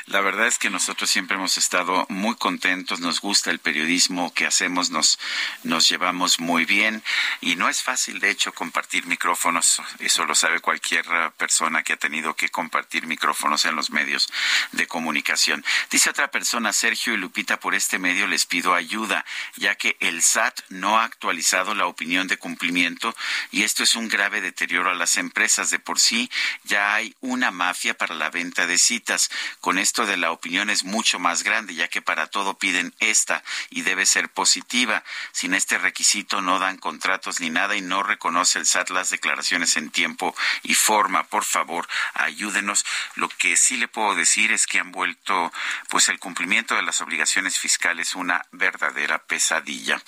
La 0.05 0.21
verdad 0.21 0.47
es 0.47 0.57
que 0.57 0.69
nosotros 0.69 1.09
siempre 1.09 1.37
hemos 1.37 1.57
estado 1.57 2.05
muy 2.09 2.35
contentos, 2.35 2.99
nos 2.99 3.21
gusta 3.21 3.51
el 3.51 3.59
periodismo 3.59 4.33
que 4.33 4.45
hacemos, 4.45 4.89
nos, 4.89 5.19
nos 5.63 5.87
llevamos 5.89 6.39
muy 6.39 6.65
bien 6.65 7.03
y 7.39 7.55
no 7.55 7.69
es 7.69 7.81
fácil, 7.81 8.19
de 8.19 8.29
hecho, 8.29 8.53
compartir 8.53 9.05
micrófonos. 9.05 9.81
Eso 9.99 10.25
lo 10.25 10.35
sabe 10.35 10.59
cualquier 10.59 11.05
persona 11.37 11.83
que 11.83 11.93
ha 11.93 11.97
tenido 11.97 12.35
que 12.35 12.49
compartir 12.49 13.07
micrófonos 13.07 13.65
en 13.65 13.75
los 13.75 13.91
medios 13.91 14.31
de 14.71 14.87
comunicación. 14.87 15.63
Dice 15.89 16.09
otra 16.09 16.31
persona, 16.31 16.73
Sergio 16.73 17.13
y 17.13 17.17
Lupita, 17.17 17.59
por 17.59 17.75
este 17.75 17.99
medio 17.99 18.27
les 18.27 18.45
pido 18.45 18.73
ayuda, 18.73 19.25
ya 19.55 19.75
que 19.75 19.97
el 19.99 20.21
SAT 20.21 20.61
no 20.69 20.99
ha 20.99 21.05
actualizado 21.05 21.73
la 21.75 21.85
opinión 21.85 22.27
de 22.27 22.37
cumplimiento 22.37 23.15
y 23.51 23.63
esto 23.63 23.83
es 23.83 23.95
un 23.95 24.07
grave 24.07 24.41
deterioro 24.41 24.89
a 24.89 24.95
las 24.95 25.17
empresas. 25.17 25.69
De 25.69 25.79
por 25.79 25.99
sí 25.99 26.29
ya 26.63 26.93
hay 26.93 27.15
una 27.21 27.51
mafia 27.51 27.97
para 27.97 28.15
la 28.15 28.29
venta 28.29 28.67
de 28.67 28.77
citas 28.77 29.29
esto 29.77 30.05
de 30.05 30.17
la 30.17 30.31
opinión 30.31 30.69
es 30.69 30.83
mucho 30.83 31.19
más 31.19 31.43
grande, 31.43 31.75
ya 31.75 31.87
que 31.87 32.01
para 32.01 32.27
todo 32.27 32.57
piden 32.57 32.93
esta 32.99 33.43
y 33.69 33.81
debe 33.81 34.05
ser 34.05 34.29
positiva. 34.29 35.03
Sin 35.31 35.53
este 35.53 35.77
requisito 35.77 36.41
no 36.41 36.59
dan 36.59 36.77
contratos 36.77 37.39
ni 37.39 37.49
nada 37.49 37.75
y 37.75 37.81
no 37.81 38.03
reconoce 38.03 38.59
el 38.59 38.65
SAT 38.65 38.89
las 38.89 39.09
declaraciones 39.09 39.77
en 39.77 39.89
tiempo 39.89 40.35
y 40.63 40.73
forma. 40.73 41.23
Por 41.23 41.43
favor, 41.43 41.87
ayúdenos. 42.13 42.85
Lo 43.15 43.29
que 43.29 43.57
sí 43.57 43.77
le 43.77 43.87
puedo 43.87 44.15
decir 44.15 44.51
es 44.51 44.67
que 44.67 44.79
han 44.79 44.91
vuelto 44.91 45.51
pues 45.89 46.09
el 46.09 46.19
cumplimiento 46.19 46.75
de 46.75 46.83
las 46.83 47.01
obligaciones 47.01 47.59
fiscales 47.59 48.15
una 48.15 48.45
verdadera 48.51 49.19
pesadilla. 49.19 50.01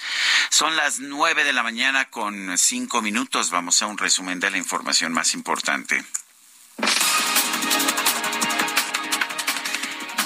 Son 0.49 0.75
las 0.75 0.99
nueve 0.99 1.43
de 1.43 1.53
la 1.53 1.63
mañana 1.63 2.05
con 2.05 2.57
cinco 2.57 3.01
minutos. 3.01 3.49
Vamos 3.49 3.81
a 3.81 3.87
un 3.87 3.97
resumen 3.97 4.39
de 4.39 4.51
la 4.51 4.57
información 4.57 5.13
más 5.13 5.33
importante. 5.33 6.03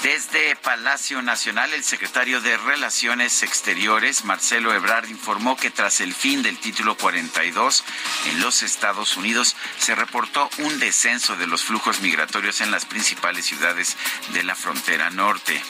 Desde 0.02 0.54
Palacio 0.54 1.22
Nacional, 1.22 1.74
el 1.74 1.82
secretario 1.82 2.40
de 2.40 2.56
Relaciones 2.56 3.42
Exteriores, 3.42 4.24
Marcelo 4.24 4.72
Ebrard, 4.72 5.08
informó 5.08 5.56
que 5.56 5.70
tras 5.70 6.00
el 6.00 6.14
fin 6.14 6.42
del 6.42 6.56
título 6.58 6.96
42 6.96 7.84
en 8.30 8.40
los 8.40 8.62
Estados 8.62 9.16
Unidos, 9.16 9.56
se 9.78 9.96
reportó 9.96 10.48
un 10.58 10.78
descenso 10.78 11.34
de 11.36 11.48
los 11.48 11.64
flujos 11.64 12.00
migratorios 12.00 12.60
en 12.60 12.70
las 12.70 12.84
principales 12.84 13.46
ciudades 13.46 13.96
de 14.34 14.44
la 14.44 14.54
frontera 14.54 15.10
norte. 15.10 15.60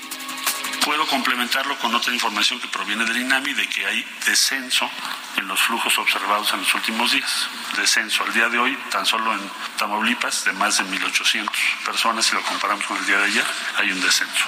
Puedo 0.84 1.06
complementarlo 1.06 1.78
con 1.78 1.94
otra 1.94 2.12
información 2.12 2.60
que 2.60 2.68
proviene 2.68 3.04
del 3.04 3.18
INAMI 3.18 3.54
de 3.54 3.68
que 3.68 3.86
hay 3.86 4.06
descenso 4.26 4.90
en 5.36 5.46
los 5.46 5.60
flujos 5.60 5.98
observados 5.98 6.52
en 6.52 6.60
los 6.60 6.74
últimos 6.74 7.12
días. 7.12 7.48
Descenso 7.76 8.24
al 8.24 8.32
día 8.32 8.48
de 8.48 8.58
hoy, 8.58 8.76
tan 8.90 9.04
solo 9.04 9.32
en 9.34 9.40
Tamaulipas, 9.76 10.44
de 10.44 10.52
más 10.52 10.78
de 10.78 10.84
1.800 10.84 11.50
personas, 11.84 12.26
si 12.26 12.34
lo 12.34 12.42
comparamos 12.42 12.84
con 12.86 12.96
el 12.96 13.06
día 13.06 13.18
de 13.18 13.24
ayer, 13.24 13.44
hay 13.78 13.92
un 13.92 14.00
descenso. 14.00 14.44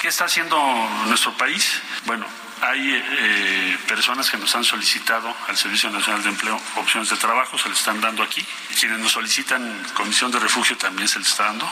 ¿Qué 0.00 0.08
está 0.08 0.24
haciendo 0.24 0.58
nuestro 1.06 1.32
país? 1.34 1.80
Bueno, 2.04 2.26
hay 2.62 2.94
eh, 2.94 3.78
personas 3.86 4.30
que 4.30 4.38
nos 4.38 4.54
han 4.54 4.64
solicitado 4.64 5.34
al 5.48 5.56
Servicio 5.56 5.90
Nacional 5.90 6.22
de 6.22 6.30
Empleo 6.30 6.60
opciones 6.76 7.10
de 7.10 7.16
trabajo, 7.16 7.58
se 7.58 7.68
les 7.68 7.78
están 7.78 8.00
dando 8.00 8.22
aquí. 8.22 8.44
Quienes 8.78 8.98
nos 8.98 9.12
solicitan 9.12 9.82
comisión 9.94 10.30
de 10.30 10.38
refugio 10.38 10.76
también 10.76 11.08
se 11.08 11.18
les 11.18 11.28
está 11.28 11.44
dando, 11.44 11.70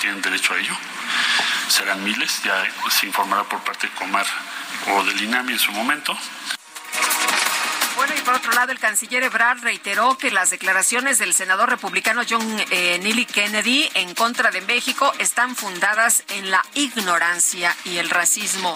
tienen 0.00 0.22
derecho 0.22 0.54
a 0.54 0.58
ello. 0.58 0.76
Serán 1.68 2.02
miles, 2.02 2.42
ya 2.42 2.64
se 2.90 3.06
informará 3.06 3.44
por 3.44 3.62
parte 3.62 3.88
de 3.88 3.92
Comar 3.94 4.26
o 4.88 5.04
del 5.04 5.20
INAMI 5.22 5.52
en 5.52 5.58
su 5.58 5.72
momento. 5.72 6.16
Bueno, 7.96 8.12
y 8.16 8.20
por 8.20 8.34
otro 8.34 8.52
lado, 8.52 8.72
el 8.72 8.78
canciller 8.78 9.22
Ebrard 9.22 9.62
reiteró 9.62 10.18
que 10.18 10.30
las 10.30 10.50
declaraciones 10.50 11.18
del 11.18 11.32
senador 11.32 11.70
republicano 11.70 12.22
John 12.28 12.44
eh, 12.70 12.98
Neely 13.02 13.24
Kennedy 13.24 13.88
en 13.94 14.14
contra 14.14 14.50
de 14.50 14.60
México 14.60 15.12
están 15.18 15.56
fundadas 15.56 16.22
en 16.28 16.50
la 16.50 16.62
ignorancia 16.74 17.74
y 17.84 17.96
el 17.96 18.10
racismo. 18.10 18.74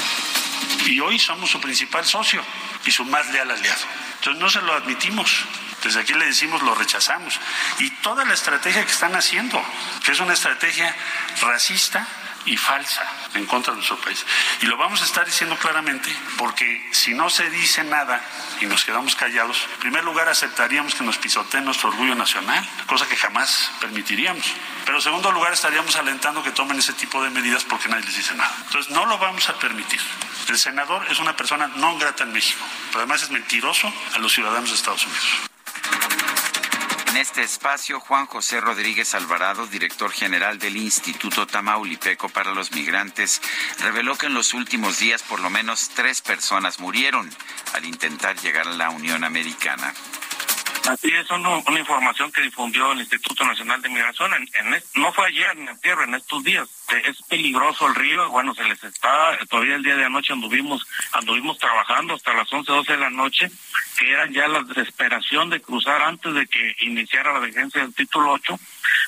Y 0.87 1.01
hoy 1.01 1.19
somos 1.19 1.51
su 1.51 1.61
principal 1.61 2.05
socio 2.05 2.43
y 2.85 2.91
su 2.91 3.05
más 3.05 3.27
leal 3.31 3.51
aliado. 3.51 3.85
Entonces 4.17 4.41
no 4.41 4.51
se 4.51 4.61
lo 4.61 4.75
admitimos. 4.75 5.45
Desde 5.83 6.01
aquí 6.01 6.15
le 6.15 6.27
decimos 6.27 6.63
lo 6.63 6.75
rechazamos. 6.75 7.39
Y 7.79 7.91
toda 8.03 8.25
la 8.25 8.35
estrategia 8.35 8.85
que 8.85 8.93
están 8.93 9.15
haciendo, 9.15 9.63
que 10.05 10.13
es 10.13 10.21
una 10.21 10.35
estrategia 10.35 10.95
racista, 11.41 12.07
y 12.47 12.57
falsa 12.57 13.07
en 13.35 13.47
contra 13.47 13.73
de 13.73 13.79
nuestro 13.79 13.99
país. 13.99 14.25
Y 14.63 14.67
lo 14.67 14.77
vamos 14.77 15.03
a 15.03 15.05
estar 15.05 15.25
diciendo 15.27 15.57
claramente 15.57 16.15
porque 16.39 16.89
si 16.93 17.15
no 17.15 17.31
se 17.31 17.49
dice 17.51 17.85
nada 17.85 18.23
y 18.61 18.67
nos 18.67 18.85
quedamos 18.85 19.15
callados, 19.15 19.67
en 19.75 19.81
primer 19.81 20.05
lugar 20.05 20.29
aceptaríamos 20.29 20.95
que 20.95 21.05
nos 21.05 21.19
pisoteen 21.19 21.65
nuestro 21.65 21.91
orgullo 21.91 22.15
nacional, 22.15 22.67
cosa 22.87 23.07
que 23.07 23.17
jamás 23.17 23.71
permitiríamos. 23.81 24.45
Pero 24.85 24.99
en 24.99 25.03
segundo 25.03 25.33
lugar 25.33 25.53
estaríamos 25.53 25.95
alentando 25.97 26.43
que 26.43 26.51
tomen 26.51 26.79
ese 26.79 26.93
tipo 26.95 27.23
de 27.23 27.31
medidas 27.31 27.65
porque 27.65 27.89
nadie 27.89 28.05
les 28.05 28.17
dice 28.17 28.35
nada. 28.35 28.55
Entonces 28.67 28.91
no 28.93 29.07
lo 29.07 29.19
vamos 29.19 29.49
a 29.49 29.59
permitir. 29.59 30.01
El 30.49 30.59
senador 30.59 31.07
es 31.11 31.19
una 31.19 31.37
persona 31.37 31.69
no 31.77 31.97
grata 31.99 32.25
en 32.25 32.33
México, 32.33 32.65
pero 32.89 33.01
además 33.01 33.23
es 33.23 33.31
mentiroso 33.31 33.93
a 34.15 34.19
los 34.19 34.33
ciudadanos 34.33 34.71
de 34.71 34.77
Estados 34.77 35.07
Unidos. 35.07 35.51
En 37.11 37.17
este 37.17 37.43
espacio, 37.43 37.99
Juan 37.99 38.27
José 38.27 38.61
Rodríguez 38.61 39.17
Alvarado, 39.17 39.67
director 39.67 40.13
general 40.13 40.61
del 40.61 40.77
Instituto 40.77 41.45
Tamaulipeco 41.45 42.29
para 42.29 42.53
los 42.53 42.71
Migrantes, 42.71 43.43
reveló 43.81 44.17
que 44.17 44.27
en 44.27 44.35
los 44.35 44.55
últimos 44.55 45.01
días 45.01 45.25
por 45.25 45.41
lo 45.41 45.51
menos 45.51 45.89
tres 45.89 46.21
personas 46.23 46.79
murieron 46.79 47.29
al 47.75 47.85
intentar 47.85 48.39
llegar 48.39 48.69
a 48.69 48.75
la 48.75 48.91
Unión 48.91 49.25
Americana. 49.25 49.93
Así 50.89 51.09
es, 51.13 51.31
una, 51.31 51.79
información 51.79 52.33
que 52.33 52.41
difundió 52.41 52.93
el 52.93 53.01
Instituto 53.01 53.45
Nacional 53.45 53.83
de 53.83 53.89
Migración. 53.89 54.31
No 54.95 55.13
fue 55.13 55.27
ayer 55.27 55.57
ni 55.57 55.77
tierra, 55.79 56.05
en 56.05 56.15
estos 56.15 56.43
días. 56.43 56.69
Es 57.05 57.23
peligroso 57.23 57.87
el 57.87 57.95
río. 57.95 58.29
Bueno, 58.31 58.55
se 58.55 58.65
les 58.65 58.83
está, 58.83 59.39
todavía 59.49 59.77
el 59.77 59.83
día 59.83 59.97
de 59.97 60.05
anoche 60.05 60.33
anduvimos, 60.33 60.87
anduvimos 61.13 61.59
trabajando 61.59 62.15
hasta 62.15 62.35
las 62.35 62.53
11, 62.53 62.73
12 62.73 62.93
de 62.93 62.99
la 62.99 63.11
noche, 63.11 63.51
que 63.99 64.11
eran 64.11 64.33
ya 64.33 64.49
la 64.49 64.63
desesperación 64.63 65.51
de 65.51 65.61
cruzar 65.61 66.03
antes 66.03 66.35
de 66.35 66.47
que 66.47 66.77
iniciara 66.81 67.33
la 67.33 67.41
vigencia 67.41 67.83
del 67.83 67.95
título 67.95 68.33
8, 68.33 68.59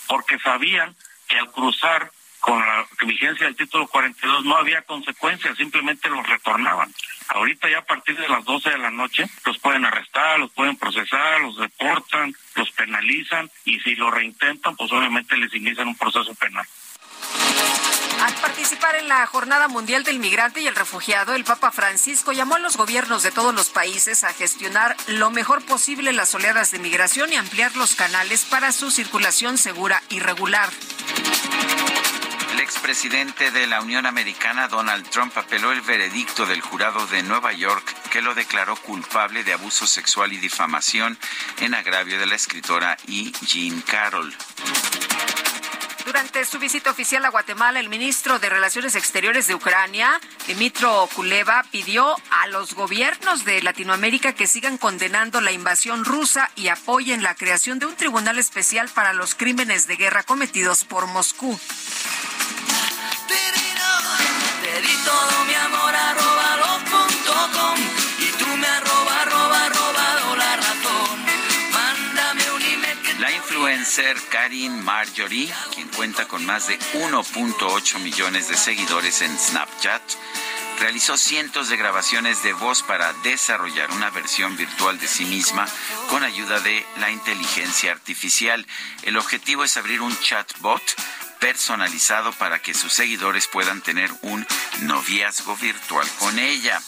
porque 0.09 0.39
sabían 0.39 0.94
que 1.28 1.39
al 1.39 1.51
cruzar 1.51 2.12
con 2.43 2.59
la 2.59 2.85
vigencia 3.06 3.47
del 3.47 3.56
título 3.56 3.86
42 3.86 4.44
no 4.44 4.56
había 4.56 4.82
consecuencias, 4.82 5.56
simplemente 5.56 6.10
los 6.10 6.28
retornaban. 6.28 6.93
Ahorita 7.28 7.70
ya 7.70 7.78
a 7.78 7.85
partir 7.85 8.19
de 8.19 8.28
las 8.28 8.44
12 8.44 8.70
de 8.70 8.78
la 8.78 8.90
noche 8.90 9.27
los 9.47 9.59
pueden 9.60 9.85
arrestar, 9.85 10.40
los 10.40 10.51
pueden 10.51 10.77
procesar, 10.77 11.40
los 11.40 11.56
deportan, 11.56 12.35
los 12.56 12.70
penalizan 12.73 13.48
y 13.64 13.78
si 13.81 13.94
lo 13.94 14.10
reintentan, 14.10 14.74
pues 14.77 14.90
obviamente 14.93 15.36
les 15.36 15.55
inician 15.55 15.86
un 15.86 15.97
proceso 15.97 16.35
penal. 16.35 16.66
Al 18.23 18.35
participar 18.35 18.97
en 18.97 19.09
la 19.09 19.24
Jornada 19.27 19.69
Mundial 19.69 20.02
del 20.02 20.19
Migrante 20.19 20.60
y 20.60 20.66
el 20.66 20.74
Refugiado, 20.74 21.35
el 21.35 21.44
Papa 21.44 21.70
Francisco 21.70 22.32
llamó 22.32 22.56
a 22.56 22.59
los 22.59 22.77
gobiernos 22.77 23.23
de 23.23 23.31
todos 23.31 23.55
los 23.55 23.70
países 23.70 24.24
a 24.24 24.32
gestionar 24.32 24.97
lo 25.06 25.31
mejor 25.31 25.64
posible 25.64 26.12
las 26.12 26.35
oleadas 26.35 26.73
de 26.73 26.81
migración 26.81 27.32
y 27.32 27.36
ampliar 27.36 27.77
los 27.77 27.94
canales 27.94 28.44
para 28.44 28.73
su 28.73 28.90
circulación 28.90 29.59
segura 29.59 30.02
y 30.09 30.19
regular. 30.19 30.70
El 32.53 32.61
expresidente 32.61 33.51
de 33.51 33.66
la 33.66 33.81
Unión 33.81 34.05
Americana, 34.05 34.69
Donald 34.69 35.09
Trump, 35.09 35.37
apeló 35.39 35.73
el 35.73 35.81
veredicto 35.81 36.45
del 36.45 36.61
jurado 36.61 37.07
de 37.07 37.23
Nueva 37.23 37.55
York 37.55 37.95
que 38.11 38.20
lo 38.20 38.35
declaró 38.35 38.77
culpable 38.77 39.43
de 39.43 39.55
abuso 39.55 39.87
sexual 39.87 40.35
y 40.35 40.37
difamación 40.37 41.16
en 41.61 41.74
agravio 41.74 42.19
de 42.19 42.27
la 42.27 42.35
escritora 42.35 42.99
E. 43.09 43.33
Jean 43.47 43.81
Carroll. 43.81 44.37
Durante 46.05 46.45
su 46.45 46.59
visita 46.59 46.91
oficial 46.91 47.24
a 47.24 47.31
Guatemala, 47.31 47.81
el 47.81 47.89
ministro 47.89 48.39
de 48.39 48.51
Relaciones 48.51 48.97
Exteriores 48.97 49.47
de 49.47 49.55
Ucrania, 49.55 50.20
Dimitro 50.47 51.09
Kuleva, 51.15 51.65
pidió 51.70 52.16
a 52.31 52.49
los 52.49 52.74
gobiernos 52.74 53.47
de 53.47 53.62
Latinoamérica 53.62 54.35
que 54.35 54.47
sigan 54.47 54.77
condenando 54.77 55.41
la 55.41 55.53
invasión 55.53 56.05
rusa 56.05 56.51
y 56.55 56.69
apoyen 56.69 57.23
la 57.23 57.35
creación 57.35 57.79
de 57.79 57.87
un 57.87 57.97
tribunal 57.97 58.39
especial 58.39 58.91
para 58.91 59.15
los 59.15 59.35
crímenes 59.35 59.87
de 59.87 59.97
guerra 59.97 60.23
cometidos 60.23 60.85
por 60.85 61.07
Moscú. 61.07 61.59
Influencer 73.52 74.16
Karin 74.30 74.82
Marjorie, 74.82 75.52
quien 75.74 75.86
cuenta 75.88 76.26
con 76.26 76.44
más 76.46 76.68
de 76.68 76.78
1.8 76.78 77.98
millones 78.00 78.48
de 78.48 78.56
seguidores 78.56 79.22
en 79.22 79.38
Snapchat, 79.38 80.02
realizó 80.80 81.16
cientos 81.16 81.68
de 81.68 81.76
grabaciones 81.76 82.42
de 82.42 82.54
voz 82.54 82.82
para 82.82 83.12
desarrollar 83.22 83.90
una 83.90 84.10
versión 84.10 84.56
virtual 84.56 84.98
de 84.98 85.06
sí 85.06 85.24
misma 85.26 85.66
con 86.09 86.24
ayuda 86.24 86.60
de 86.60 86.84
la 86.98 87.10
inteligencia 87.10 87.92
artificial. 87.92 88.66
El 89.02 89.16
objetivo 89.16 89.64
es 89.64 89.76
abrir 89.76 90.00
un 90.00 90.18
chatbot 90.18 90.82
personalizado 91.43 92.32
para 92.35 92.60
que 92.60 92.73
sus 92.73 92.93
seguidores 92.93 93.48
puedan 93.48 93.82
tener 93.82 94.12
un 94.23 94.47
noviazgo 94.82 95.56
virtual 95.56 96.09
con 96.20 96.39
ella. 96.39 96.81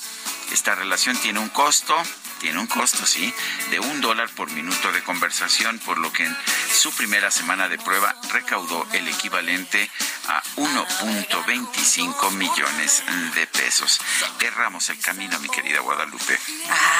Esta 0.52 0.76
relación 0.76 1.16
tiene 1.16 1.40
un 1.40 1.48
costo, 1.48 2.00
tiene 2.38 2.60
un 2.60 2.68
costo, 2.68 3.04
sí, 3.04 3.34
de 3.70 3.80
un 3.80 4.00
dólar 4.00 4.30
por 4.30 4.48
minuto 4.52 4.92
de 4.92 5.02
conversación, 5.02 5.80
por 5.80 5.98
lo 5.98 6.12
que 6.12 6.24
en 6.26 6.36
su 6.72 6.92
primera 6.92 7.32
semana 7.32 7.68
de 7.68 7.78
prueba 7.78 8.14
recaudó 8.30 8.86
el 8.92 9.08
equivalente 9.08 9.90
a 10.28 10.40
1.25 10.54 12.30
millones 12.30 13.02
de 13.34 13.48
pesos. 13.48 14.00
Erramos 14.38 14.88
el 14.88 15.00
camino, 15.00 15.36
mi 15.40 15.48
querida 15.48 15.80
Guadalupe. 15.80 16.38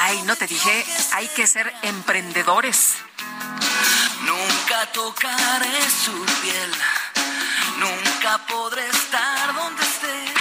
Ay, 0.01 0.21
no 0.23 0.35
te 0.35 0.49
dije, 0.49 0.85
hay 1.13 1.29
que 1.29 1.47
ser 1.47 1.73
emprendedores. 1.83 2.95
Nunca 4.23 4.91
tocaré 4.93 5.91
su 6.05 6.13
piel, 6.43 6.73
nunca 7.79 8.39
podré 8.49 8.87
estar 8.89 9.55
donde 9.55 9.83
esté. 9.83 10.35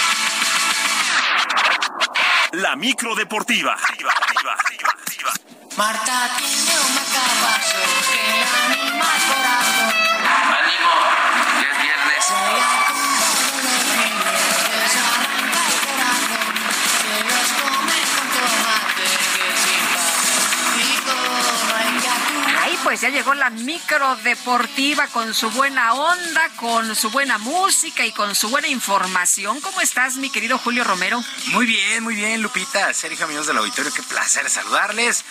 La 2.54 2.76
micro 2.76 3.16
deportiva. 3.16 3.78
Marta 5.76 6.30
tiene 6.38 6.80
un 6.86 6.96
macabazo 6.96 7.78
que 8.12 8.24
anima 8.72 9.06
el 9.16 9.24
corazón. 9.30 9.94
¡Ánimo! 10.60 10.94
Ya 11.62 11.72
es 11.72 11.82
viernes. 11.82 13.03
Pues 22.84 23.02
ya 23.02 23.10
llegó 23.10 23.34
la 23.34 23.50
micro 23.50 24.16
deportiva 24.18 25.08
con 25.08 25.34
su 25.34 25.50
buena 25.52 25.94
onda, 25.94 26.50
con 26.58 26.96
su 26.96 27.10
buena 27.12 27.38
música 27.38 28.06
y 28.06 28.12
con 28.12 28.36
su 28.36 28.50
buena 28.50 28.68
información. 28.68 29.62
¿Cómo 29.62 29.80
estás, 29.82 30.16
mi 30.16 30.30
querido 30.30 30.58
Julio 30.58 30.84
Romero? 30.84 31.24
Muy 31.48 31.66
bien, 31.66 32.04
muy 32.04 32.16
bien, 32.16 32.42
Lupita. 32.42 32.94
Sergio, 32.94 33.26
amigos 33.26 33.48
del 33.48 33.58
auditorio, 33.58 33.94
qué 33.94 34.04
placer 34.04 34.50
saludarles. 34.50 35.24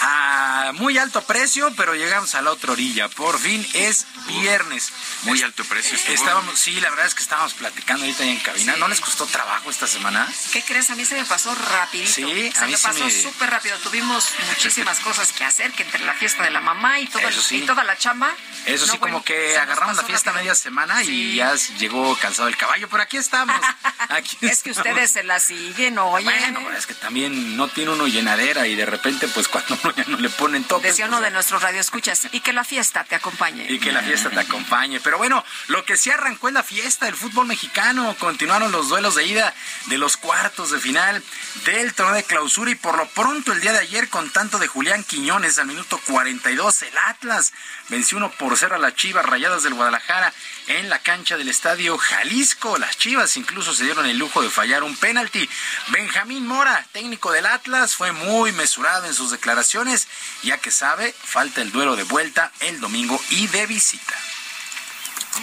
A 0.00 0.72
muy 0.74 0.98
alto 0.98 1.22
precio, 1.22 1.72
pero 1.76 1.94
llegamos 1.94 2.34
a 2.34 2.42
la 2.42 2.52
otra 2.52 2.72
orilla. 2.72 3.08
Por 3.08 3.38
fin 3.38 3.66
es 3.72 4.06
viernes. 4.26 4.92
Muy 5.22 5.42
alto 5.42 5.64
precio. 5.64 5.96
estuvo. 5.96 6.14
Estábamos, 6.14 6.58
sí, 6.58 6.78
la 6.80 6.90
verdad 6.90 7.06
es 7.06 7.14
que 7.14 7.22
estábamos 7.22 7.54
platicando 7.54 8.04
ahorita 8.04 8.22
ahí 8.22 8.30
en 8.30 8.40
cabina. 8.40 8.74
Sí. 8.74 8.80
¿No 8.80 8.88
les 8.88 9.00
costó 9.00 9.26
trabajo 9.26 9.70
esta 9.70 9.86
semana? 9.86 10.28
¿Qué 10.52 10.62
crees? 10.62 10.90
A 10.90 10.94
mí 10.94 11.04
se 11.04 11.14
me 11.16 11.24
pasó 11.24 11.54
rapidito. 11.54 12.12
Sí, 12.12 12.52
se 12.52 12.58
a 12.58 12.66
mí 12.66 12.72
me 12.72 12.78
pasó 12.78 13.04
me- 13.04 13.10
súper 13.22 13.50
rápido. 13.50 13.76
Tuvimos 13.78 14.26
muchísimas 14.48 15.00
cosas 15.00 15.32
que 15.32 15.44
hacer, 15.44 15.72
que 15.72 15.82
entre 15.84 16.04
la 16.04 16.14
fiesta 16.14 16.42
de 16.44 16.50
la 16.50 16.60
mamá 16.60 16.97
y, 17.00 17.06
todo 17.06 17.20
el- 17.22 17.28
Eso 17.28 17.40
sí. 17.42 17.56
y 17.58 17.66
toda 17.66 17.84
la 17.84 17.96
chamba. 17.96 18.30
Eso 18.66 18.86
No, 18.86 18.92
sí, 18.92 18.98
bueno, 18.98 19.14
como 19.16 19.24
que 19.24 19.56
agarramos 19.56 19.96
la 19.96 20.02
fiesta 20.02 20.30
rápido. 20.30 20.42
media 20.44 20.54
semana 20.54 21.02
y 21.04 21.36
ya 21.36 21.54
llegó 21.78 22.16
cansado 22.16 22.48
el 22.48 22.56
caballo. 22.56 22.88
Pero 22.88 23.02
aquí 23.02 23.16
estamos. 23.16 23.56
Aquí 24.10 24.36
Es 24.42 24.62
que 24.62 24.70
ustedes 24.70 25.10
se 25.10 25.22
la 25.22 25.38
siguen, 25.40 25.98
oye. 25.98 26.24
Bueno, 26.24 26.70
es 26.72 26.86
que 26.86 26.94
también 26.94 27.56
no 27.56 27.68
tiene 27.68 27.90
uno 27.90 28.06
llenadera 28.06 28.66
y 28.66 28.74
de 28.74 28.86
repente, 28.86 29.28
pues 29.28 29.48
cuando 29.48 29.78
uno 29.84 29.94
ya 29.94 30.04
no 30.06 30.16
le 30.18 30.30
ponen 30.30 30.64
toques. 30.64 30.90
Decía 30.92 31.06
uno 31.06 31.20
de 31.20 31.30
nuestros 31.30 31.62
radioescuchas, 31.62 32.28
y 32.32 32.40
que 32.40 32.52
la 32.52 32.64
fiesta 32.64 33.04
te 33.04 33.14
acompañe. 33.16 33.66
Y 33.70 33.78
que 33.78 33.92
la 33.92 34.02
fiesta 34.02 34.30
te 34.30 34.40
acompañe. 34.40 35.00
Pero 35.00 35.18
bueno, 35.18 35.44
lo 35.66 35.84
que 35.84 35.96
sí 35.96 36.10
arrancó 36.10 36.48
es 36.48 36.54
la 36.54 36.62
fiesta 36.62 37.04
del 37.06 37.16
fútbol 37.16 37.46
mexicano. 37.46 38.14
Continuaron 38.18 38.72
los 38.72 38.88
duelos 38.88 39.14
de 39.14 39.24
ida 39.26 39.54
de 39.86 39.98
los 39.98 40.16
cuartos 40.16 40.70
de 40.70 40.80
final 40.80 41.22
del 41.66 41.92
torneo 41.94 42.14
de 42.14 42.24
clausura. 42.24 42.70
Y 42.70 42.74
por 42.76 42.96
lo 42.96 43.06
pronto, 43.10 43.52
el 43.52 43.60
día 43.60 43.72
de 43.72 43.80
ayer, 43.80 44.08
con 44.08 44.30
tanto 44.30 44.58
de 44.58 44.68
Julián 44.68 45.04
Quiñones 45.04 45.58
al 45.58 45.66
minuto 45.66 46.00
42, 46.06 46.82
el 46.88 46.98
Atlas 46.98 47.52
venció 47.88 48.16
1 48.18 48.30
por 48.32 48.56
0 48.56 48.74
a 48.74 48.78
las 48.78 48.94
Chivas 48.94 49.24
Rayadas 49.24 49.62
del 49.62 49.74
Guadalajara 49.74 50.32
en 50.68 50.88
la 50.88 50.98
cancha 50.98 51.36
del 51.36 51.48
estadio 51.48 51.98
Jalisco. 51.98 52.78
Las 52.78 52.96
Chivas 52.98 53.36
incluso 53.36 53.74
se 53.74 53.84
dieron 53.84 54.06
el 54.06 54.18
lujo 54.18 54.42
de 54.42 54.50
fallar 54.50 54.82
un 54.82 54.96
penalti. 54.96 55.48
Benjamín 55.88 56.46
Mora, 56.46 56.86
técnico 56.92 57.30
del 57.32 57.46
Atlas, 57.46 57.94
fue 57.94 58.12
muy 58.12 58.52
mesurado 58.52 59.06
en 59.06 59.14
sus 59.14 59.30
declaraciones, 59.30 60.08
ya 60.42 60.58
que 60.58 60.70
sabe, 60.70 61.12
falta 61.12 61.60
el 61.62 61.72
duelo 61.72 61.96
de 61.96 62.04
vuelta 62.04 62.50
el 62.60 62.80
domingo 62.80 63.20
y 63.30 63.46
de 63.48 63.66
visita. 63.66 64.14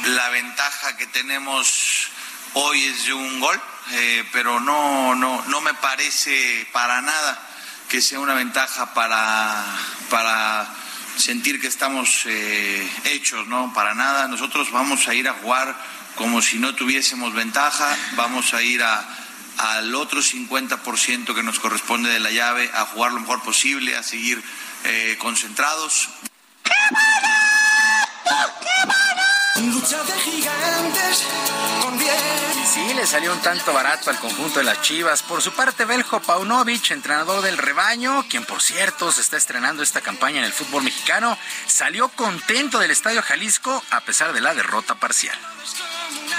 La 0.06 0.30
ventaja 0.30 0.98
que 0.98 1.08
tenemos 1.08 2.10
hoy 2.54 2.84
es 2.86 3.06
de 3.06 3.14
un 3.14 3.40
gol, 3.40 3.62
eh, 3.92 4.28
pero 4.32 4.60
no, 4.60 5.16
no, 5.16 5.44
no 5.46 5.62
me 5.62 5.74
parece 5.76 6.68
para 6.74 7.02
nada 7.02 7.42
que 7.90 8.02
sea 8.02 8.20
una 8.20 8.34
ventaja 8.34 8.94
para, 8.94 9.64
para 10.10 10.68
sentir 11.18 11.60
que 11.60 11.68
estamos 11.68 12.24
eh, 12.26 12.90
hechos, 13.06 13.48
¿no? 13.48 13.74
Para 13.74 13.94
nada. 13.94 14.28
Nosotros 14.28 14.72
vamos 14.72 15.08
a 15.08 15.14
ir 15.14 15.28
a 15.28 15.34
jugar 15.34 15.76
como 16.16 16.42
si 16.42 16.60
no 16.60 16.76
tuviésemos 16.76 17.34
ventaja, 17.34 17.96
vamos 18.16 18.54
a 18.54 18.64
ir 18.64 18.82
a, 18.84 19.06
al 19.58 19.94
otro 19.96 20.22
50% 20.22 21.34
que 21.34 21.44
nos 21.44 21.60
corresponde 21.60 22.10
de 22.10 22.20
la 22.20 22.32
llave, 22.32 22.70
a 22.74 22.86
jugar 22.86 23.12
lo 23.12 23.20
mejor 23.20 23.42
posible, 23.42 23.96
a 23.96 24.04
seguir 24.04 24.42
eh, 24.86 25.16
concentrados. 25.20 26.10
Lucha 29.58 30.04
de 30.04 30.14
gigantes 30.20 31.26
con 31.82 31.98
bien. 31.98 32.14
Y 32.62 32.66
sí, 32.66 32.94
le 32.94 33.08
salió 33.08 33.32
un 33.32 33.42
tanto 33.42 33.72
barato 33.74 34.10
al 34.10 34.20
conjunto 34.20 34.60
de 34.60 34.66
las 34.66 34.82
Chivas. 34.82 35.24
Por 35.24 35.42
su 35.42 35.54
parte, 35.54 35.86
Beljo 35.86 36.20
Paunovic, 36.20 36.92
entrenador 36.92 37.42
del 37.42 37.58
rebaño, 37.58 38.26
quien 38.30 38.46
por 38.46 38.62
cierto 38.62 39.12
se 39.12 39.22
está 39.22 39.38
estrenando 39.38 39.82
esta 39.82 40.02
campaña 40.02 40.40
en 40.40 40.46
el 40.46 40.54
fútbol 40.54 40.84
mexicano, 40.84 41.38
salió 41.68 42.10
contento 42.10 42.80
del 42.80 42.92
Estadio 42.92 43.22
Jalisco 43.22 43.82
a 43.92 44.02
pesar 44.02 44.34
de 44.34 44.42
la 44.42 44.54
derrota 44.54 44.96
parcial. 44.96 45.38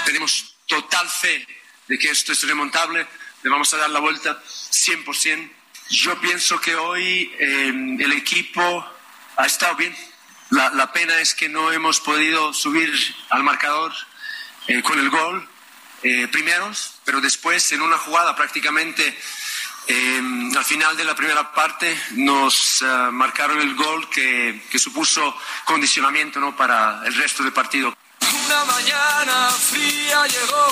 Tenemos 0.05 0.55
total 0.67 1.09
fe 1.09 1.47
de 1.87 1.97
que 1.97 2.09
esto 2.11 2.33
es 2.33 2.43
remontable, 2.47 3.07
le 3.41 3.49
vamos 3.49 3.73
a 3.73 3.77
dar 3.77 3.89
la 3.89 3.99
vuelta 3.99 4.41
100%. 4.43 5.51
Yo 5.89 6.19
pienso 6.19 6.59
que 6.59 6.75
hoy 6.75 7.31
eh, 7.39 7.69
el 7.99 8.11
equipo 8.11 8.85
ha 9.37 9.45
estado 9.45 9.75
bien. 9.75 9.95
La, 10.49 10.69
la 10.71 10.91
pena 10.93 11.19
es 11.19 11.33
que 11.33 11.49
no 11.49 11.71
hemos 11.71 11.99
podido 11.99 12.53
subir 12.53 12.91
al 13.29 13.43
marcador 13.43 13.93
eh, 14.67 14.81
con 14.81 14.97
el 14.99 15.09
gol 15.09 15.47
eh, 16.03 16.27
primeros, 16.27 16.93
pero 17.03 17.19
después 17.21 17.71
en 17.71 17.81
una 17.81 17.97
jugada 17.97 18.35
prácticamente 18.35 19.17
eh, 19.87 20.21
al 20.55 20.65
final 20.65 20.97
de 20.97 21.05
la 21.05 21.15
primera 21.15 21.51
parte 21.53 21.97
nos 22.11 22.81
eh, 22.81 22.85
marcaron 23.11 23.59
el 23.61 23.73
gol 23.75 24.09
que, 24.09 24.63
que 24.69 24.79
supuso 24.79 25.35
condicionamiento 25.63 26.39
¿no? 26.41 26.55
para 26.55 27.01
el 27.05 27.15
resto 27.15 27.41
del 27.43 27.53
partido. 27.53 27.95
Una 28.45 28.65
mañana 28.65 29.49
fría 29.51 30.25
llegó 30.27 30.67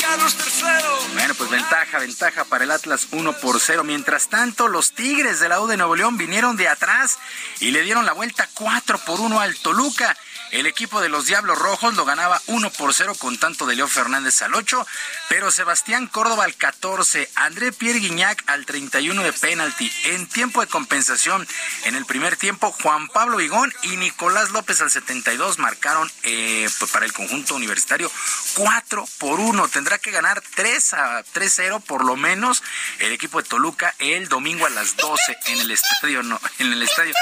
Carlos 0.00 0.36
III. 0.38 1.14
Bueno, 1.14 1.34
pues 1.34 1.50
ventaja, 1.50 1.98
ventaja 1.98 2.44
para 2.44 2.64
el 2.64 2.70
Atlas 2.70 3.08
1 3.10 3.32
por 3.40 3.60
0. 3.60 3.84
Mientras 3.84 4.28
tanto, 4.28 4.68
los 4.68 4.92
Tigres 4.92 5.40
de 5.40 5.48
la 5.48 5.60
U 5.60 5.66
de 5.66 5.76
Nuevo 5.76 5.96
León 5.96 6.16
vinieron 6.16 6.56
de 6.56 6.68
atrás 6.68 7.18
y 7.60 7.70
le 7.72 7.82
dieron 7.82 8.06
la 8.06 8.12
vuelta 8.12 8.48
4 8.54 8.98
por 8.98 9.20
1 9.20 9.40
al 9.40 9.56
Toluca. 9.56 10.16
El 10.50 10.66
equipo 10.66 11.00
de 11.00 11.08
los 11.08 11.26
Diablos 11.26 11.58
Rojos 11.58 11.94
lo 11.94 12.04
ganaba 12.04 12.40
1 12.46 12.70
por 12.70 12.94
0 12.94 13.14
con 13.18 13.36
tanto 13.38 13.66
de 13.66 13.76
Leo 13.76 13.88
Fernández 13.88 14.40
al 14.42 14.54
8, 14.54 14.86
pero 15.28 15.50
Sebastián 15.50 16.06
Córdoba 16.06 16.44
al 16.44 16.54
14, 16.54 17.30
André 17.34 17.72
Pierre 17.72 17.98
Guignac 17.98 18.42
al 18.46 18.64
31 18.64 19.22
de 19.22 19.32
penalti. 19.32 19.92
En 20.04 20.26
tiempo 20.26 20.60
de 20.60 20.66
compensación, 20.66 21.46
en 21.84 21.94
el 21.96 22.06
primer 22.06 22.36
tiempo, 22.36 22.72
Juan 22.82 23.08
Pablo 23.08 23.36
Vigón 23.36 23.72
y 23.82 23.96
Nicolás 23.96 24.50
López 24.50 24.80
al 24.80 24.90
72 24.90 25.58
marcaron 25.58 26.10
eh, 26.22 26.68
pues 26.78 26.90
para 26.90 27.04
el 27.04 27.12
conjunto 27.12 27.54
universitario 27.54 28.10
4 28.54 29.06
por 29.18 29.40
1. 29.40 29.68
Tendrá 29.68 29.98
que 29.98 30.10
ganar 30.10 30.42
3 30.54 30.94
a 30.94 31.24
3-0 31.34 31.82
por 31.82 32.04
lo 32.04 32.16
menos 32.16 32.62
el 33.00 33.12
equipo 33.12 33.42
de 33.42 33.48
Toluca 33.48 33.94
el 33.98 34.28
domingo 34.28 34.66
a 34.66 34.70
las 34.70 34.96
12 34.96 35.38
en 35.46 35.60
el 35.60 35.70
estadio, 35.70 36.20
en 36.20 36.72
el 36.72 36.82
estadio 36.82 37.14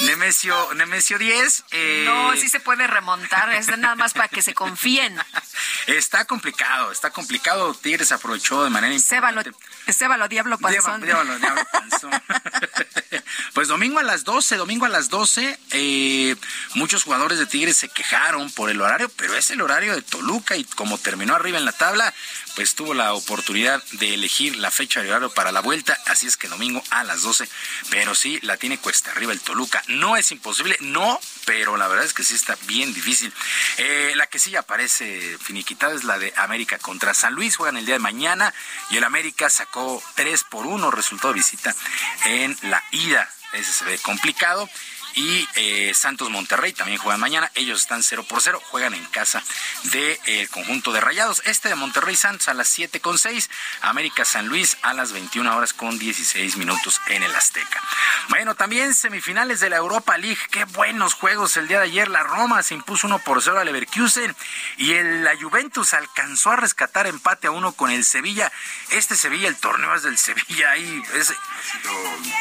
Nemesio, 0.00 0.74
Nemesio 0.74 1.18
10. 1.18 1.64
Eh, 1.70 2.02
no, 2.06 2.34
sí 2.36 2.48
se 2.48 2.60
puede 2.60 2.71
remontar, 2.76 3.52
es 3.52 3.68
nada 3.78 3.94
más 3.94 4.12
para 4.12 4.28
que 4.28 4.42
se 4.42 4.54
confíen. 4.54 5.16
Está 5.86 6.24
complicado, 6.24 6.92
está 6.92 7.10
complicado. 7.10 7.74
Tigres 7.74 8.12
aprovechó 8.12 8.64
de 8.64 8.70
manera 8.70 8.94
importante. 8.94 9.52
Cébalo, 9.92 10.28
Diablo 10.28 10.58
Panzón. 10.58 11.00
Diablo, 11.00 11.38
Diablo 11.38 11.62
Panzón. 11.72 12.10
pues 13.54 13.68
domingo 13.68 13.98
a 13.98 14.02
las 14.02 14.24
12, 14.24 14.56
domingo 14.56 14.86
a 14.86 14.88
las 14.88 15.08
12, 15.08 15.58
eh, 15.72 16.36
muchos 16.74 17.04
jugadores 17.04 17.38
de 17.38 17.46
Tigres 17.46 17.76
se 17.76 17.88
quejaron 17.88 18.50
por 18.50 18.70
el 18.70 18.80
horario, 18.80 19.10
pero 19.16 19.34
es 19.34 19.50
el 19.50 19.60
horario 19.60 19.94
de 19.94 20.02
Toluca 20.02 20.56
y 20.56 20.64
como 20.64 20.98
terminó 20.98 21.34
arriba 21.34 21.58
en 21.58 21.64
la 21.64 21.72
tabla, 21.72 22.12
pues 22.54 22.74
tuvo 22.74 22.94
la 22.94 23.14
oportunidad 23.14 23.82
de 23.92 24.14
elegir 24.14 24.56
la 24.56 24.70
fecha 24.70 25.02
de 25.02 25.10
horario 25.10 25.30
para 25.30 25.52
la 25.52 25.60
vuelta, 25.60 25.98
así 26.06 26.26
es 26.26 26.36
que 26.36 26.48
domingo 26.48 26.82
a 26.90 27.04
las 27.04 27.22
12, 27.22 27.48
pero 27.90 28.14
sí 28.14 28.38
la 28.42 28.56
tiene 28.56 28.78
cuesta 28.78 29.10
arriba 29.10 29.32
el 29.32 29.40
Toluca. 29.40 29.82
No 29.88 30.16
es 30.16 30.30
imposible, 30.30 30.76
no, 30.80 31.18
pero 31.44 31.76
la 31.76 31.88
verdad 31.88 32.04
es 32.04 32.12
que 32.12 32.24
sí 32.24 32.34
está 32.34 32.56
bien 32.66 32.92
difícil. 32.92 33.32
Eh, 33.78 34.12
la 34.16 34.26
que 34.26 34.38
sí 34.38 34.54
aparece 34.56 35.38
finiquitada 35.38 35.94
es 35.94 36.04
la 36.04 36.18
de 36.18 36.32
América 36.36 36.78
contra 36.78 37.14
San 37.14 37.34
Luis, 37.34 37.56
juegan 37.56 37.76
el 37.76 37.86
día 37.86 37.94
de 37.94 38.00
mañana 38.00 38.52
y 38.90 38.96
el 38.96 39.04
América 39.04 39.48
sacó 39.50 40.02
3 40.16 40.44
por 40.44 40.66
1, 40.66 40.90
resultado 40.90 41.32
de 41.32 41.40
visita 41.40 41.74
en 42.26 42.56
la 42.62 42.82
ida. 42.90 43.28
Ese 43.52 43.72
se 43.72 43.84
ve 43.84 43.98
complicado 43.98 44.68
y 45.14 45.48
eh, 45.56 45.92
Santos 45.94 46.30
Monterrey 46.30 46.72
también 46.72 46.98
juegan 46.98 47.20
mañana. 47.20 47.50
Ellos 47.54 47.80
están 47.80 48.02
0 48.02 48.24
por 48.28 48.40
0, 48.40 48.60
juegan 48.70 48.94
en 48.94 49.04
casa 49.06 49.42
del 49.84 50.18
de, 50.24 50.48
conjunto 50.50 50.92
de 50.92 51.00
Rayados. 51.00 51.42
Este 51.44 51.68
de 51.68 51.74
Monterrey 51.74 52.16
Santos 52.16 52.48
a 52.48 52.54
las 52.54 52.68
7 52.68 53.00
con 53.00 53.18
6, 53.18 53.50
América 53.82 54.24
San 54.24 54.48
Luis 54.48 54.76
a 54.82 54.94
las 54.94 55.12
21 55.12 55.56
horas 55.56 55.72
con 55.72 55.98
16 55.98 56.56
minutos 56.56 57.00
en 57.08 57.22
el 57.22 57.34
Azteca. 57.34 57.82
Bueno, 58.28 58.54
también 58.54 58.94
semifinales 58.94 59.60
de 59.60 59.70
la 59.70 59.76
Europa 59.76 60.16
League. 60.18 60.38
Qué 60.50 60.64
buenos 60.64 61.14
juegos 61.14 61.56
el 61.56 61.68
día 61.68 61.78
de 61.78 61.84
ayer. 61.84 62.08
La 62.08 62.22
Roma 62.22 62.62
se 62.62 62.74
impuso 62.74 63.06
1 63.06 63.18
por 63.20 63.42
0 63.42 63.58
al 63.58 63.66
Leverkusen 63.66 64.34
y 64.78 64.94
la 64.94 65.36
Juventus 65.36 65.94
alcanzó 65.94 66.52
a 66.52 66.56
rescatar 66.56 67.06
empate 67.06 67.48
a 67.48 67.50
1 67.50 67.72
con 67.72 67.90
el 67.90 68.04
Sevilla. 68.04 68.50
Este 68.90 69.16
Sevilla, 69.16 69.48
el 69.48 69.56
torneo 69.56 69.94
es 69.94 70.02
del 70.02 70.18
Sevilla 70.18 70.70
ahí. 70.70 71.02
Es, 71.14 71.32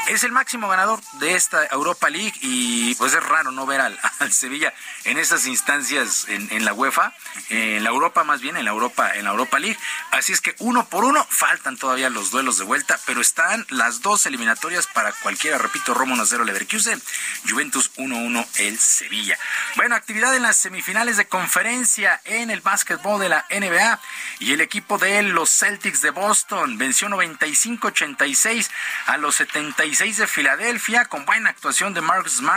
es 0.07 0.23
el 0.23 0.31
máximo 0.31 0.67
ganador 0.67 1.01
de 1.13 1.35
esta 1.35 1.65
Europa 1.67 2.09
League 2.09 2.33
y 2.41 2.60
y 2.61 2.93
pues 2.95 3.13
es 3.13 3.23
raro 3.23 3.51
no 3.51 3.65
ver 3.65 3.81
al, 3.81 3.99
Sevilla 4.31 4.71
en 5.05 5.17
esas 5.17 5.47
instancias 5.47 6.27
en, 6.27 6.63
la 6.63 6.73
UEFA, 6.73 7.11
en 7.49 7.83
la 7.83 7.89
Europa 7.89 8.23
más 8.23 8.39
bien, 8.41 8.55
en 8.55 8.65
la 8.65 8.71
Europa, 8.71 9.15
en 9.15 9.25
la 9.25 9.31
Europa 9.31 9.57
League. 9.57 9.79
Así 10.11 10.31
es 10.31 10.41
que 10.41 10.55
uno 10.59 10.87
por 10.87 11.03
uno 11.03 11.25
faltan 11.27 11.75
todavía 11.75 12.11
los 12.11 12.29
duelos 12.29 12.59
de 12.59 12.63
vuelta, 12.63 12.99
pero 13.07 13.19
están 13.19 13.65
las 13.69 14.01
dos 14.01 14.27
eliminatorias 14.27 14.85
para 14.85 15.11
cualquiera, 15.11 15.57
repito, 15.57 15.95
Roma 15.95 16.15
1-0 16.15 16.45
Leverkusen, 16.45 17.01
Juventus 17.49 17.91
1-1 17.95 18.45
el 18.59 18.77
Sevilla. 18.77 19.39
Bueno, 19.75 19.95
actividad 19.95 20.35
en 20.35 20.43
las 20.43 20.57
semifinales 20.57 21.17
de 21.17 21.27
conferencia 21.27 22.21
en 22.25 22.51
el 22.51 22.61
básquetbol 22.61 23.19
de 23.19 23.29
la 23.29 23.45
NBA 23.49 23.99
y 24.39 24.53
el 24.53 24.61
equipo 24.61 24.99
de 24.99 25.23
los 25.23 25.49
Celtics 25.49 26.01
de 26.01 26.11
Boston 26.11 26.77
venció 26.77 27.07
95-86 27.09 28.69
a 29.07 29.17
los 29.17 29.35
76 29.35 30.17
de 30.17 30.27
Filadelfia 30.27 31.05
con 31.05 31.25
buena 31.25 31.49
actuación 31.49 31.95
de 31.95 32.01
Marcus 32.01 32.33
Smart 32.33 32.50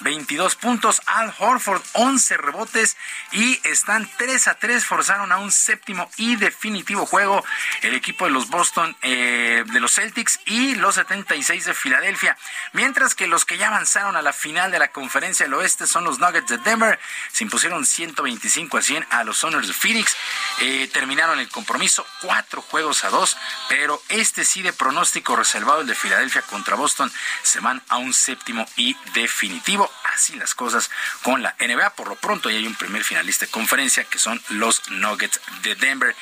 22 0.00 0.56
puntos. 0.56 1.02
Al 1.06 1.34
Horford, 1.38 1.82
11 1.94 2.36
rebotes 2.36 2.96
y 3.32 3.60
están 3.64 4.08
3 4.18 4.48
a 4.48 4.54
3. 4.54 4.84
Forzaron 4.84 5.32
a 5.32 5.38
un 5.38 5.50
séptimo 5.50 6.10
y 6.16 6.36
definitivo 6.36 7.06
juego 7.06 7.44
el 7.82 7.94
equipo 7.94 8.24
de 8.24 8.30
los 8.30 8.48
Boston, 8.48 8.96
eh, 9.02 9.64
de 9.66 9.80
los 9.80 9.94
Celtics 9.94 10.40
y 10.46 10.74
los 10.74 10.96
76 10.96 11.64
de 11.64 11.74
Filadelfia. 11.74 12.36
Mientras 12.72 13.14
que 13.14 13.26
los 13.26 13.44
que 13.44 13.58
ya 13.58 13.68
avanzaron 13.68 14.16
a 14.16 14.22
la 14.22 14.32
final 14.32 14.70
de 14.70 14.78
la 14.78 14.88
conferencia 14.88 15.46
del 15.46 15.54
oeste 15.54 15.86
son 15.86 16.04
los 16.04 16.18
Nuggets 16.18 16.48
de 16.48 16.58
Denver. 16.58 16.98
Se 17.32 17.44
impusieron 17.44 17.86
125 17.86 18.76
a 18.76 18.82
100 18.82 19.06
a 19.10 19.24
los 19.24 19.38
Soners 19.38 19.68
de 19.68 19.74
Phoenix. 19.74 20.16
Eh, 20.60 20.90
terminaron 20.92 21.38
el 21.38 21.48
compromiso 21.48 22.06
cuatro 22.20 22.62
juegos 22.62 23.04
a 23.04 23.10
dos, 23.10 23.36
pero 23.68 24.02
este 24.08 24.44
sí 24.44 24.62
de 24.62 24.72
pronóstico 24.72 25.36
reservado, 25.36 25.80
el 25.80 25.86
de 25.86 25.94
Filadelfia 25.94 26.42
contra 26.42 26.76
Boston, 26.76 27.10
se 27.42 27.60
van 27.60 27.82
a 27.88 27.98
un 27.98 28.12
séptimo 28.12 28.66
y 28.76 28.96
definitivo 29.14 29.37
definitivo. 29.38 29.88
Así 30.14 30.34
las 30.34 30.54
cosas 30.54 30.90
con 31.22 31.42
la 31.42 31.54
NBA. 31.60 31.90
Por 31.90 32.08
lo 32.08 32.16
pronto 32.16 32.50
ya 32.50 32.58
hay 32.58 32.66
un 32.66 32.74
primer 32.74 33.04
finalista 33.04 33.46
de 33.46 33.52
conferencia 33.52 34.02
que 34.02 34.18
son 34.18 34.42
los 34.48 34.90
Nuggets 34.90 35.40
de 35.62 35.76
Denver. 35.76 36.16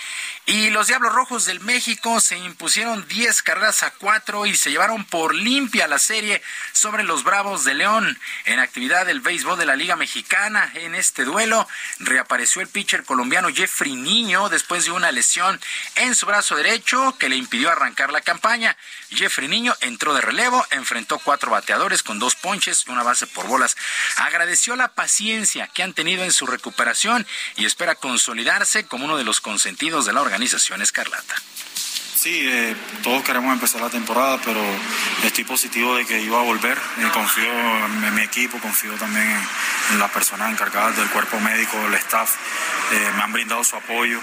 Y 0.45 0.71
los 0.71 0.87
Diablos 0.87 1.13
Rojos 1.13 1.47
del 1.47 1.61
México 1.61 2.21
se 2.21 2.37
impusieron 2.37 3.09
10 3.09 3.43
carreras 3.43 3.83
a 3.83 3.91
4 3.91 4.47
y 4.47 4.55
se 4.55 4.71
llevaron 4.71 5.05
por 5.05 5.35
limpia 5.35 5.89
la 5.89 5.99
serie 5.99 6.43
sobre 6.73 7.05
los 7.05 7.25
Bravos 7.25 7.65
de 7.65 7.75
León. 7.75 8.19
En 8.45 8.61
actividad 8.61 9.07
del 9.07 9.21
béisbol 9.21 9.59
de 9.59 9.67
la 9.67 9.77
Liga 9.77 9.97
Mexicana, 9.97 10.71
en 10.75 10.95
este 10.95 11.25
duelo 11.25 11.67
reapareció 11.99 12.61
el 12.63 12.69
pitcher 12.69 13.05
colombiano 13.05 13.49
Jeffrey 13.49 13.97
Niño 13.97 14.49
después 14.49 14.85
de 14.85 14.93
una 14.93 15.11
lesión 15.11 15.59
en 15.97 16.15
su 16.15 16.27
brazo 16.27 16.55
derecho 16.55 17.17
que 17.19 17.29
le 17.29 17.37
impidió 17.37 17.71
arrancar 17.71 18.13
la 18.13 18.21
campaña. 18.21 18.77
Jeffrey 19.11 19.49
Niño 19.49 19.75
entró 19.81 20.15
de 20.15 20.21
relevo, 20.21 20.65
enfrentó 20.71 21.19
cuatro 21.19 21.51
bateadores 21.51 22.03
con 22.03 22.19
dos 22.19 22.35
ponches 22.35 22.85
y 22.87 22.91
una 22.91 23.03
base 23.03 23.27
por 23.27 23.47
bolas. 23.47 23.77
Agradeció 24.17 24.77
la 24.77 24.89
paciencia 24.89 25.69
que 25.69 25.83
han 25.83 25.95
tenido 25.95 26.25
en 26.25 26.33
su 26.33 26.47
recuperación 26.47 27.27
y 27.57 27.65
espera 27.65 27.95
consolidarse 27.95 28.85
como 28.87 29.05
uno 29.05 29.17
de 29.17 29.25
los 29.25 29.41
consentidos 29.41 30.07
de 30.07 30.13
la 30.13 30.23
organización 30.23 30.83
Escarlata. 30.83 31.35
Sí, 32.27 32.43
eh, 32.45 32.75
todos 33.05 33.23
queremos 33.23 33.53
empezar 33.53 33.81
la 33.81 33.89
temporada, 33.89 34.41
pero 34.45 34.61
estoy 35.23 35.45
positivo 35.45 35.95
de 35.95 36.05
que 36.05 36.21
iba 36.21 36.41
a 36.41 36.43
volver. 36.43 36.77
Eh, 36.77 37.09
confío 37.15 37.47
en 37.47 38.15
mi 38.17 38.23
equipo, 38.23 38.59
confío 38.59 38.95
también 38.95 39.29
en, 39.93 39.99
las 40.01 40.11
personas 40.11 40.51
encargadas 40.51 40.97
del 40.97 41.09
cuerpo 41.11 41.39
médico, 41.39 41.77
el 41.87 41.95
staff. 41.95 42.35
Eh, 42.91 43.13
me 43.17 43.23
han 43.23 43.33
brindado 43.33 43.63
su 43.63 43.77
apoyo. 43.77 44.19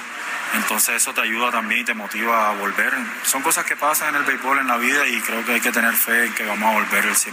Entonces 0.55 0.95
eso 0.95 1.13
te 1.13 1.21
ayuda 1.21 1.49
también 1.49 1.79
y 1.79 1.85
te 1.85 1.93
motiva 1.93 2.49
a 2.49 2.51
volver. 2.55 2.93
Son 3.23 3.41
cosas 3.41 3.63
que 3.63 3.77
pasan 3.77 4.09
en 4.09 4.15
el 4.15 4.23
béisbol, 4.23 4.59
en 4.59 4.67
la 4.67 4.75
vida, 4.75 5.07
y 5.07 5.21
creo 5.21 5.45
que 5.45 5.53
hay 5.53 5.61
que 5.61 5.71
tener 5.71 5.93
fe 5.93 6.25
en 6.25 6.33
que 6.33 6.43
vamos 6.43 6.75
a 6.75 6.79
volver 6.79 7.05
el 7.05 7.15
100%. 7.15 7.31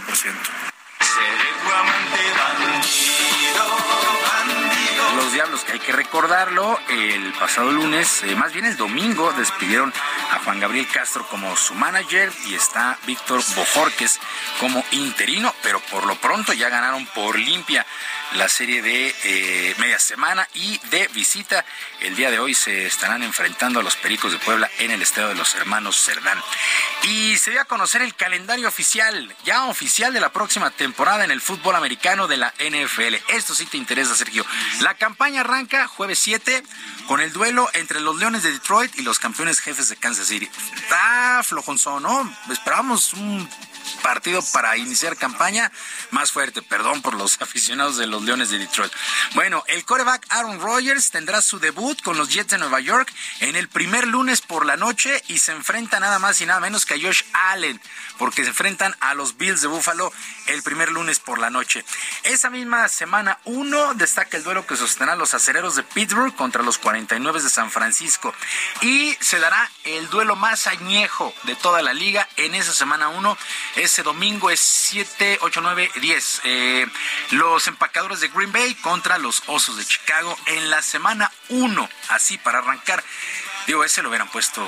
Los 5.15 5.33
Diablos, 5.33 5.63
que 5.65 5.73
hay 5.73 5.79
que 5.79 5.91
recordarlo, 5.91 6.79
el 6.89 7.33
pasado 7.33 7.71
lunes, 7.71 8.23
eh, 8.23 8.35
más 8.35 8.53
bien 8.53 8.65
el 8.65 8.77
domingo, 8.77 9.31
despidieron 9.33 9.93
a 10.31 10.39
Juan 10.39 10.59
Gabriel 10.59 10.87
Castro 10.87 11.27
como 11.27 11.55
su 11.57 11.75
manager 11.75 12.31
y 12.45 12.55
está 12.55 12.97
Víctor 13.05 13.41
Bojorques 13.55 14.19
como 14.59 14.83
interino, 14.91 15.53
pero 15.63 15.79
por 15.79 16.05
lo 16.05 16.15
pronto 16.15 16.53
ya 16.53 16.69
ganaron 16.69 17.05
por 17.07 17.37
limpia 17.37 17.85
la 18.35 18.47
serie 18.47 18.81
de 18.81 19.13
eh, 19.25 19.75
media 19.77 19.99
semana 19.99 20.47
y 20.53 20.79
de 20.89 21.07
visita. 21.09 21.65
El 21.99 22.15
día 22.15 22.31
de 22.31 22.39
hoy 22.39 22.53
se 22.53 22.85
estarán 22.85 23.23
enfrentando 23.23 23.79
a 23.79 23.83
los 23.83 23.95
Pericos 23.97 24.31
de 24.31 24.39
Puebla 24.39 24.69
en 24.79 24.91
el 24.91 25.01
Estadio 25.01 25.29
de 25.29 25.35
los 25.35 25.53
Hermanos 25.55 26.01
Cerdán. 26.01 26.41
Y 27.03 27.37
se 27.37 27.51
dio 27.51 27.61
a 27.61 27.65
conocer 27.65 28.01
el 28.01 28.15
calendario 28.15 28.67
oficial, 28.67 29.35
ya 29.43 29.65
oficial 29.65 30.13
de 30.13 30.21
la 30.21 30.31
próxima 30.31 30.71
temporada 30.71 31.25
en 31.25 31.31
el 31.31 31.41
fútbol 31.41 31.75
americano 31.75 32.27
de 32.27 32.37
la 32.37 32.53
NFL. 32.59 33.15
Esto 33.27 33.53
sí 33.53 33.65
te 33.65 33.77
interesa, 33.77 34.15
Sergio. 34.15 34.45
La 34.79 34.95
campaña 35.01 35.41
arranca 35.41 35.87
jueves 35.87 36.19
7 36.19 36.61
con 37.07 37.21
el 37.21 37.33
duelo 37.33 37.67
entre 37.73 37.99
los 38.01 38.19
Leones 38.19 38.43
de 38.43 38.51
Detroit 38.51 38.95
y 38.99 39.01
los 39.01 39.17
campeones 39.17 39.59
jefes 39.59 39.89
de 39.89 39.95
Kansas 39.95 40.27
City. 40.27 40.47
Está 40.75 41.41
flojonzón, 41.43 42.03
¿no? 42.03 42.31
Esperábamos 42.51 43.13
un 43.13 43.49
partido 44.01 44.41
para 44.53 44.77
iniciar 44.77 45.17
campaña 45.17 45.71
más 46.11 46.31
fuerte. 46.31 46.61
Perdón 46.61 47.01
por 47.01 47.15
los 47.15 47.41
aficionados 47.41 47.97
de 47.97 48.07
los 48.07 48.23
Leones 48.23 48.49
de 48.49 48.59
Detroit. 48.59 48.91
Bueno, 49.33 49.63
el 49.67 49.85
coreback 49.85 50.25
Aaron 50.29 50.59
Rodgers 50.59 51.11
tendrá 51.11 51.41
su 51.41 51.59
debut 51.59 52.01
con 52.01 52.17
los 52.17 52.29
Jets 52.29 52.51
de 52.51 52.57
Nueva 52.57 52.79
York 52.79 53.11
en 53.39 53.55
el 53.55 53.67
primer 53.67 54.07
lunes 54.07 54.41
por 54.41 54.65
la 54.65 54.77
noche 54.77 55.23
y 55.27 55.39
se 55.39 55.51
enfrenta 55.51 55.99
nada 55.99 56.19
más 56.19 56.41
y 56.41 56.45
nada 56.45 56.59
menos 56.59 56.85
que 56.85 56.95
a 56.95 56.99
Josh 56.99 57.23
Allen, 57.33 57.81
porque 58.17 58.43
se 58.43 58.49
enfrentan 58.49 58.95
a 58.99 59.13
los 59.13 59.37
Bills 59.37 59.61
de 59.61 59.67
Buffalo 59.67 60.11
el 60.47 60.63
primer 60.63 60.91
lunes 60.91 61.19
por 61.19 61.39
la 61.39 61.49
noche. 61.49 61.83
Esa 62.23 62.49
misma 62.49 62.87
semana 62.87 63.39
1 63.45 63.95
destaca 63.95 64.37
el 64.37 64.43
duelo 64.43 64.65
que 64.65 64.75
sostendrán 64.75 65.17
los 65.17 65.33
acereros 65.33 65.75
de 65.75 65.83
Pittsburgh 65.83 66.35
contra 66.35 66.63
los 66.63 66.77
49 66.77 67.41
de 67.41 67.49
San 67.49 67.71
Francisco 67.71 68.33
y 68.81 69.15
se 69.19 69.39
dará 69.39 69.69
el 69.83 70.09
duelo 70.09 70.35
más 70.35 70.67
añejo 70.67 71.33
de 71.43 71.55
toda 71.55 71.81
la 71.81 71.93
liga 71.93 72.27
en 72.37 72.55
esa 72.55 72.73
semana 72.73 73.09
1 73.09 73.37
Ese 73.75 74.03
domingo 74.03 74.49
es 74.49 74.59
7, 74.59 75.39
8, 75.41 75.61
9, 75.61 75.91
10. 75.95 76.41
los 77.31 77.67
empacadores 77.67 78.19
de 78.19 78.27
Green 78.29 78.51
Bay 78.51 78.75
contra 78.75 79.17
los 79.17 79.43
Osos 79.47 79.77
de 79.77 79.85
Chicago 79.85 80.37
en 80.47 80.69
la 80.69 80.81
semana 80.81 81.31
1. 81.49 81.89
Así 82.09 82.37
para 82.37 82.59
arrancar. 82.59 83.03
Digo, 83.67 83.83
ese 83.83 84.01
lo 84.01 84.09
hubieran 84.09 84.29
puesto 84.29 84.67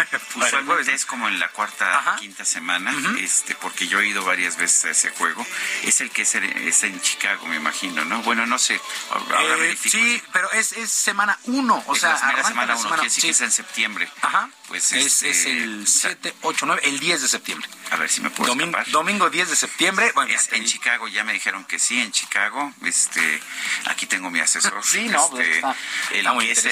Usualmente 0.34 0.92
es 0.92 1.06
como 1.06 1.28
en 1.28 1.38
la 1.38 1.48
cuarta, 1.48 2.16
quinta 2.18 2.44
semana, 2.44 2.92
este, 3.18 3.54
porque 3.54 3.86
yo 3.86 4.00
he 4.00 4.08
ido 4.08 4.24
varias 4.24 4.56
veces 4.56 4.84
a 4.84 4.90
ese 4.90 5.10
juego. 5.10 5.46
Es 5.82 6.00
el 6.00 6.10
que 6.10 6.22
es, 6.22 6.34
en 6.34 7.00
Chicago, 7.00 7.46
me 7.46 7.56
imagino, 7.56 8.04
¿no? 8.04 8.22
Bueno, 8.22 8.46
no 8.46 8.58
sé. 8.58 8.74
Eh, 8.76 9.78
sí, 9.80 10.22
pero 10.32 10.50
es, 10.52 10.72
es 10.72 10.90
semana 10.90 11.38
uno, 11.44 11.82
o 11.86 11.94
sea, 11.94 12.12
la 12.12 12.44
semana 12.44 12.76
uno, 12.76 12.88
quiere 12.88 13.04
decir 13.04 13.24
que 13.24 13.30
es 13.30 13.40
en 13.40 13.52
septiembre. 13.52 14.10
Ajá. 14.22 14.48
Pues 14.70 14.92
es, 14.92 15.24
es 15.24 15.38
este, 15.38 15.50
el 15.50 15.84
7, 15.84 16.32
8, 16.42 16.64
9, 16.64 16.82
el 16.84 17.00
10 17.00 17.22
de 17.22 17.26
septiembre. 17.28 17.68
A 17.90 17.96
ver 17.96 18.08
si 18.08 18.20
me 18.20 18.30
puedo 18.30 18.50
domingo, 18.54 18.78
domingo 18.92 19.28
10 19.28 19.50
de 19.50 19.56
septiembre. 19.56 20.12
Bueno, 20.14 20.32
en 20.52 20.64
Chicago, 20.64 21.08
ya 21.08 21.24
me 21.24 21.32
dijeron 21.32 21.64
que 21.64 21.80
sí, 21.80 22.00
en 22.00 22.12
Chicago. 22.12 22.72
Este, 22.84 23.42
aquí 23.86 24.06
tengo 24.06 24.30
mi 24.30 24.38
asesor. 24.38 24.80
sí, 24.84 25.08
no, 25.08 25.28
pues 25.28 25.44
este, 25.44 25.58
está, 25.58 25.76
el, 26.12 26.28
muy 26.34 26.48
es 26.48 26.64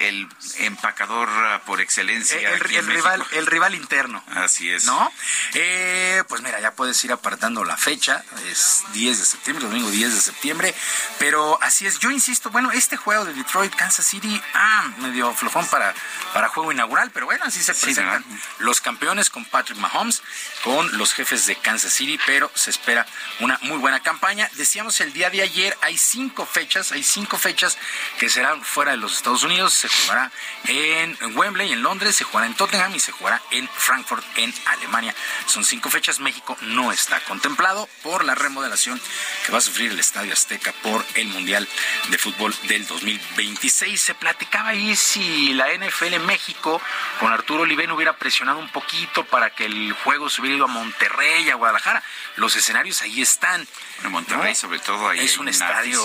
el, 0.00 0.28
empacador 0.58 1.30
ah, 1.30 1.62
por 1.64 1.80
excelencia. 1.80 2.38
El, 2.38 2.74
el 2.74 2.86
rival, 2.86 3.26
el 3.32 3.46
rival 3.46 3.74
interno. 3.74 4.22
Así 4.34 4.68
es. 4.68 4.84
¿No? 4.84 5.10
Eh, 5.54 6.22
pues 6.28 6.42
mira, 6.42 6.60
ya 6.60 6.74
puedes 6.74 7.02
ir 7.06 7.12
apartando 7.12 7.64
la 7.64 7.78
fecha. 7.78 8.22
Es 8.50 8.84
10 8.92 9.18
de 9.18 9.24
septiembre, 9.24 9.64
domingo 9.64 9.90
10 9.90 10.14
de 10.14 10.20
septiembre. 10.20 10.74
Pero 11.18 11.58
así 11.62 11.86
es. 11.86 12.00
Yo 12.00 12.10
insisto, 12.10 12.50
bueno, 12.50 12.70
este 12.72 12.98
juego 12.98 13.24
de 13.24 13.32
Detroit, 13.32 13.74
Kansas 13.74 14.04
City, 14.04 14.42
ah, 14.52 14.92
medio 14.98 15.32
flojón 15.32 15.66
para, 15.68 15.94
para 16.34 16.50
juego 16.50 16.70
inaugural, 16.70 17.10
pero 17.12 17.24
bueno, 17.24 17.45
así 17.46 17.62
se 17.62 17.74
presentan 17.74 18.24
los 18.58 18.80
campeones 18.80 19.30
con 19.30 19.44
Patrick 19.44 19.78
Mahomes, 19.78 20.22
con 20.64 20.98
los 20.98 21.12
jefes 21.14 21.46
de 21.46 21.56
Kansas 21.56 21.92
City, 21.92 22.18
pero 22.26 22.50
se 22.54 22.70
espera 22.70 23.06
una 23.40 23.58
muy 23.62 23.78
buena 23.78 24.00
campaña. 24.00 24.48
Decíamos 24.54 25.00
el 25.00 25.12
día 25.12 25.30
de 25.30 25.42
ayer, 25.42 25.76
hay 25.82 25.96
cinco 25.96 26.44
fechas, 26.46 26.92
hay 26.92 27.02
cinco 27.02 27.38
fechas 27.38 27.78
que 28.18 28.28
serán 28.28 28.62
fuera 28.64 28.92
de 28.92 28.96
los 28.96 29.16
Estados 29.16 29.42
Unidos. 29.42 29.72
Se 29.72 29.88
jugará 29.88 30.30
en 30.66 31.16
Wembley, 31.36 31.72
en 31.72 31.82
Londres, 31.82 32.16
se 32.16 32.24
jugará 32.24 32.46
en 32.46 32.54
Tottenham 32.54 32.94
y 32.94 33.00
se 33.00 33.12
jugará 33.12 33.40
en 33.50 33.68
Frankfurt, 33.68 34.24
en 34.36 34.52
Alemania. 34.66 35.14
Son 35.46 35.64
cinco 35.64 35.90
fechas. 35.90 36.20
México 36.20 36.56
no 36.62 36.92
está 36.92 37.20
contemplado 37.20 37.88
por 38.02 38.24
la 38.24 38.34
remodelación 38.34 39.00
que 39.44 39.52
va 39.52 39.58
a 39.58 39.60
sufrir 39.60 39.92
el 39.92 40.00
Estadio 40.00 40.32
Azteca 40.32 40.72
por 40.82 41.04
el 41.14 41.28
Mundial 41.28 41.68
de 42.08 42.18
Fútbol 42.18 42.54
del 42.64 42.86
2026. 42.86 44.00
Se 44.00 44.14
platicaba 44.14 44.70
ahí 44.70 44.96
si 44.96 45.54
la 45.54 45.72
NFL 45.72 46.18
México 46.20 46.80
con 47.20 47.35
Arturo 47.36 47.62
Olivén 47.62 47.90
hubiera 47.90 48.16
presionado 48.16 48.58
un 48.58 48.68
poquito 48.70 49.24
para 49.24 49.50
que 49.50 49.66
el 49.66 49.92
juego 49.92 50.30
se 50.30 50.40
hubiera 50.40 50.56
ido 50.56 50.64
a 50.64 50.68
Monterrey, 50.68 51.50
a 51.50 51.54
Guadalajara. 51.54 52.02
Los 52.36 52.56
escenarios 52.56 53.02
ahí 53.02 53.20
están. 53.20 53.66
En 54.02 54.10
Monterrey, 54.10 54.54
sobre 54.54 54.78
todo, 54.78 55.08
ahí 55.08 55.20
es 55.20 55.36
un 55.38 55.48
estadio. 55.48 56.02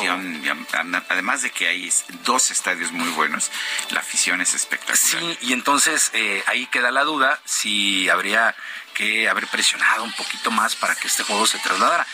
además 1.09 1.41
de 1.41 1.51
que 1.51 1.67
hay 1.67 1.91
dos 2.23 2.51
estadios 2.51 2.91
muy 2.91 3.09
buenos, 3.09 3.49
la 3.91 4.01
afición 4.01 4.41
es 4.41 4.53
espectacular. 4.53 4.97
Sí, 4.97 5.37
y 5.41 5.53
entonces 5.53 6.11
eh, 6.13 6.43
ahí 6.47 6.67
queda 6.67 6.91
la 6.91 7.03
duda 7.03 7.39
si 7.45 8.09
habría 8.09 8.55
que 8.93 9.29
haber 9.29 9.47
presionado 9.47 10.03
un 10.03 10.11
poquito 10.13 10.51
más 10.51 10.75
para 10.75 10.95
que 10.95 11.07
este 11.07 11.23
juego 11.23 11.47
se 11.47 11.59
trasladara. 11.59 12.05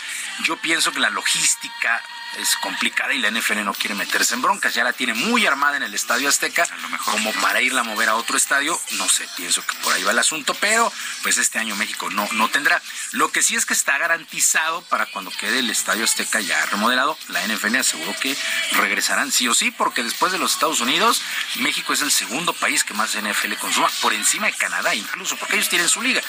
Yo 0.44 0.58
pienso 0.58 0.92
que 0.92 1.00
la 1.00 1.10
logística 1.10 2.04
es 2.38 2.56
complicada 2.58 3.14
y 3.14 3.20
la 3.20 3.32
NFL 3.32 3.64
no 3.64 3.74
quiere 3.74 3.96
meterse 3.96 4.34
en 4.36 4.42
broncas. 4.42 4.74
Ya 4.74 4.84
la 4.84 4.94
tiene 4.94 5.14
muy 5.14 5.46
armada 5.46 5.78
en 5.78 5.84
el 5.84 5.94
Estadio 5.94 6.30
Azteca, 6.30 6.68
como 7.06 7.32
para 7.34 7.62
irla 7.62 7.82
a 7.82 7.84
mover 7.84 8.10
a 8.10 8.16
otro 8.16 8.38
estadio. 8.38 8.80
No 8.92 9.10
sé, 9.10 9.28
pienso 9.36 9.66
que 9.66 9.76
por 9.80 9.94
ahí 9.94 10.04
va 10.04 10.12
el 10.12 10.20
asunto, 10.20 10.54
pero 10.56 10.92
pues 11.24 11.38
este 11.38 11.60
año 11.60 11.76
México 11.76 12.10
no, 12.10 12.28
no 12.34 12.50
tendrá. 12.50 12.82
Lo 13.12 13.32
que 13.32 13.42
sí 13.42 13.56
es 13.56 13.66
que 13.66 13.74
está 13.74 13.98
garantizado 13.98 14.82
para 14.84 15.06
cuando 15.08 15.32
quede 15.32 15.60
el 15.60 15.70
Estadio 15.70 16.04
Azteca 16.04 16.40
ya 16.40 16.66
remodelado, 16.68 17.18
la 17.30 17.46
NFL 17.48 17.76
aseguró 17.78 18.16
que 18.20 18.36
regresarán 18.74 19.32
sí 19.32 19.48
o 19.48 19.54
sí, 19.54 19.72
porque 19.72 20.04
después 20.04 20.32
de 20.32 20.38
los 20.38 20.54
Estados 20.54 20.80
Unidos, 20.80 21.22
México 21.56 21.94
es 21.94 22.02
el 22.02 22.12
segundo 22.12 22.54
país 22.54 22.84
que 22.84 22.94
más 22.94 23.16
NFL 23.16 23.54
consuma, 23.60 23.90
por 24.02 24.14
encima 24.14 24.48
de 24.48 24.54
Canadá 24.54 24.94
incluso, 24.94 25.36
porque 25.38 25.56
ellos 25.56 25.70
tienen 25.70 25.90
su 25.90 26.02
liga 26.02 26.22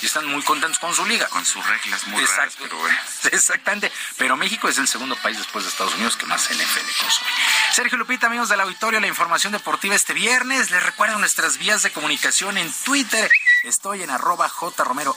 y 0.00 0.06
están 0.06 0.26
muy 0.26 0.42
contentos 0.42 0.78
con 0.78 0.94
su 0.94 1.04
liga. 1.06 1.28
Con 1.28 1.44
sus 1.44 1.64
reglas 1.66 2.06
muy 2.06 2.24
raras, 2.24 2.54
pero 2.58 2.76
bueno. 2.76 2.98
Exactamente, 3.32 3.90
pero 4.16 4.36
México 4.36 4.68
es 4.68 4.78
el 4.78 4.88
segundo 4.88 5.16
país 5.16 5.38
después 5.38 5.55
de 5.64 5.70
Estados 5.70 5.94
Unidos 5.94 6.16
que 6.16 6.26
más 6.26 6.48
NFL 6.50 7.00
consume. 7.00 7.30
Sergio 7.72 7.98
Lupita, 7.98 8.26
amigos 8.26 8.48
del 8.48 8.60
auditorio, 8.60 9.00
la 9.00 9.06
información 9.06 9.52
deportiva 9.52 9.94
este 9.94 10.14
viernes. 10.14 10.70
Les 10.70 10.82
recuerdo 10.82 11.18
nuestras 11.18 11.58
vías 11.58 11.82
de 11.82 11.90
comunicación 11.90 12.58
en 12.58 12.72
Twitter. 12.84 13.30
Estoy 13.66 14.04
en 14.04 14.10
arroba 14.10 14.48
jromerohb, 14.48 15.16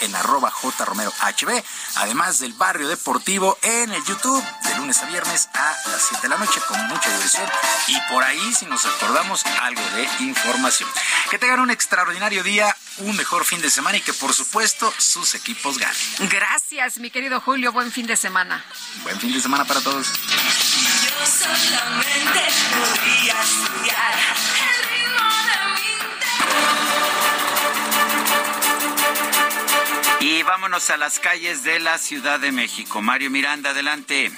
en 0.00 0.16
arroba 0.16 0.50
jromerohb, 0.50 1.64
además 1.96 2.38
del 2.38 2.54
barrio 2.54 2.88
deportivo 2.88 3.58
en 3.60 3.92
el 3.92 4.02
YouTube 4.02 4.42
de 4.62 4.76
lunes 4.76 5.02
a 5.02 5.04
viernes 5.04 5.50
a 5.52 5.76
las 5.90 6.06
7 6.08 6.22
de 6.22 6.28
la 6.30 6.38
noche 6.38 6.58
con 6.66 6.80
mucha 6.86 7.10
diversión 7.10 7.46
y 7.88 8.00
por 8.10 8.24
ahí 8.24 8.54
si 8.54 8.64
nos 8.64 8.86
acordamos 8.86 9.44
algo 9.60 9.82
de 9.90 10.08
información. 10.24 10.88
Que 11.30 11.38
tengan 11.38 11.60
un 11.60 11.70
extraordinario 11.70 12.42
día, 12.42 12.74
un 12.96 13.14
mejor 13.14 13.44
fin 13.44 13.60
de 13.60 13.68
semana 13.68 13.98
y 13.98 14.00
que 14.00 14.14
por 14.14 14.32
supuesto 14.32 14.90
sus 14.96 15.34
equipos 15.34 15.76
ganen. 15.76 16.30
Gracias, 16.30 16.96
mi 16.96 17.10
querido 17.10 17.42
Julio, 17.42 17.72
buen 17.72 17.92
fin 17.92 18.06
de 18.06 18.16
semana. 18.16 18.64
Buen 19.02 19.20
fin 19.20 19.34
de 19.34 19.40
semana 19.42 19.66
para 19.66 19.82
todos. 19.82 20.12
Yo 20.14 21.26
solamente 21.26 22.40
podría 22.72 23.42
estudiar 23.42 24.75
Y 30.28 30.42
vámonos 30.42 30.90
a 30.90 30.96
las 30.96 31.20
calles 31.20 31.62
de 31.62 31.78
la 31.78 31.98
Ciudad 31.98 32.40
de 32.40 32.50
México. 32.50 33.00
Mario 33.00 33.30
Miranda, 33.30 33.70
adelante. 33.70 34.32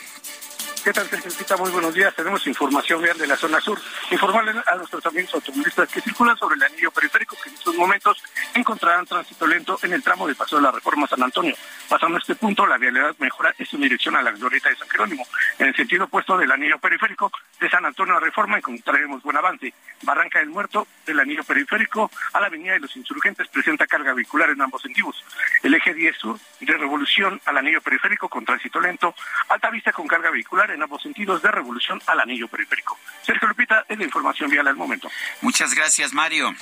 ¿Qué 0.89 0.95
tal, 0.95 1.07
Sergio? 1.07 1.59
Muy 1.59 1.71
buenos 1.71 1.93
días. 1.93 2.15
Tenemos 2.15 2.47
información 2.47 3.03
real 3.03 3.19
de 3.19 3.27
la 3.27 3.37
zona 3.37 3.61
sur. 3.61 3.79
Informarles 4.11 4.57
a 4.67 4.75
nuestros 4.75 5.05
amigos 5.05 5.35
automovilistas 5.35 5.87
que 5.91 6.01
circulan 6.01 6.35
sobre 6.39 6.57
el 6.57 6.63
anillo 6.63 6.91
periférico 6.91 7.37
que 7.43 7.51
en 7.51 7.57
estos 7.57 7.75
momentos 7.75 8.23
encontrarán 8.55 9.05
tránsito 9.05 9.47
lento 9.47 9.79
en 9.83 9.93
el 9.93 10.03
tramo 10.03 10.27
de 10.27 10.35
Paso 10.35 10.57
de 10.57 10.63
la 10.63 10.71
Reforma 10.71 11.07
San 11.07 11.23
Antonio. 11.23 11.55
Pasando 11.91 12.17
este 12.17 12.37
punto, 12.37 12.67
la 12.67 12.79
vialidad 12.79 13.15
mejora 13.19 13.55
en 13.59 13.67
su 13.67 13.77
dirección 13.77 14.17
a 14.17 14.23
la 14.23 14.31
glorieta 14.31 14.71
de 14.71 14.77
San 14.77 14.89
Jerónimo. 14.89 15.27
En 15.59 15.67
el 15.67 15.77
sentido 15.77 16.05
opuesto 16.05 16.39
del 16.39 16.51
anillo 16.51 16.79
periférico 16.79 17.31
de 17.61 17.69
San 17.69 17.85
Antonio 17.85 18.17
a 18.17 18.21
Reforma 18.21 18.57
encontraremos 18.57 19.23
buen 19.23 19.37
avance. 19.37 19.75
Barranca 20.03 20.39
del 20.39 20.49
Muerto 20.49 20.87
del 21.05 21.21
anillo 21.21 21.45
periférico 21.45 22.11
a 22.33 22.41
la 22.41 22.47
avenida 22.47 22.73
de 22.73 22.81
los 22.81 22.97
Insurgentes 22.97 23.47
presenta 23.49 23.87
carga 23.87 24.15
vehicular 24.15 24.49
en 24.49 24.63
ambos 24.63 24.81
sentidos. 24.81 25.23
El 25.63 25.75
eje 25.75 25.93
10 25.93 26.17
sur 26.17 26.39
de 26.61 26.79
Revolución 26.79 27.39
al 27.45 27.59
anillo 27.59 27.83
periférico 27.83 28.29
con 28.29 28.47
tránsito 28.47 28.81
lento. 28.81 29.15
Alta 29.49 29.69
vista 29.69 29.93
con 29.93 30.07
carga 30.07 30.31
vehicular 30.31 30.71
ambos 30.83 31.03
sentidos 31.03 31.43
de 31.43 31.51
revolución 31.51 32.01
al 32.07 32.21
anillo 32.21 32.49
periférico. 32.49 32.99
Sergio 33.25 33.49
Lupita, 33.49 33.85
es 33.89 33.99
la 33.99 34.05
información 34.05 34.51
vial 34.51 34.67
al 34.69 34.77
momento. 34.77 35.11
Muchas 35.41 35.75
gracias, 35.75 36.13
Mario. 36.13 36.55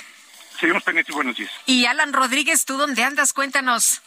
Seguimos 0.59 0.83
pendientes 0.83 1.13
y 1.13 1.15
buenos 1.15 1.35
días. 1.37 1.51
Y 1.65 1.85
Alan 1.85 2.13
Rodríguez, 2.13 2.65
¿tú 2.65 2.77
dónde 2.77 3.03
andas? 3.03 3.33
Cuéntanos. 3.33 4.01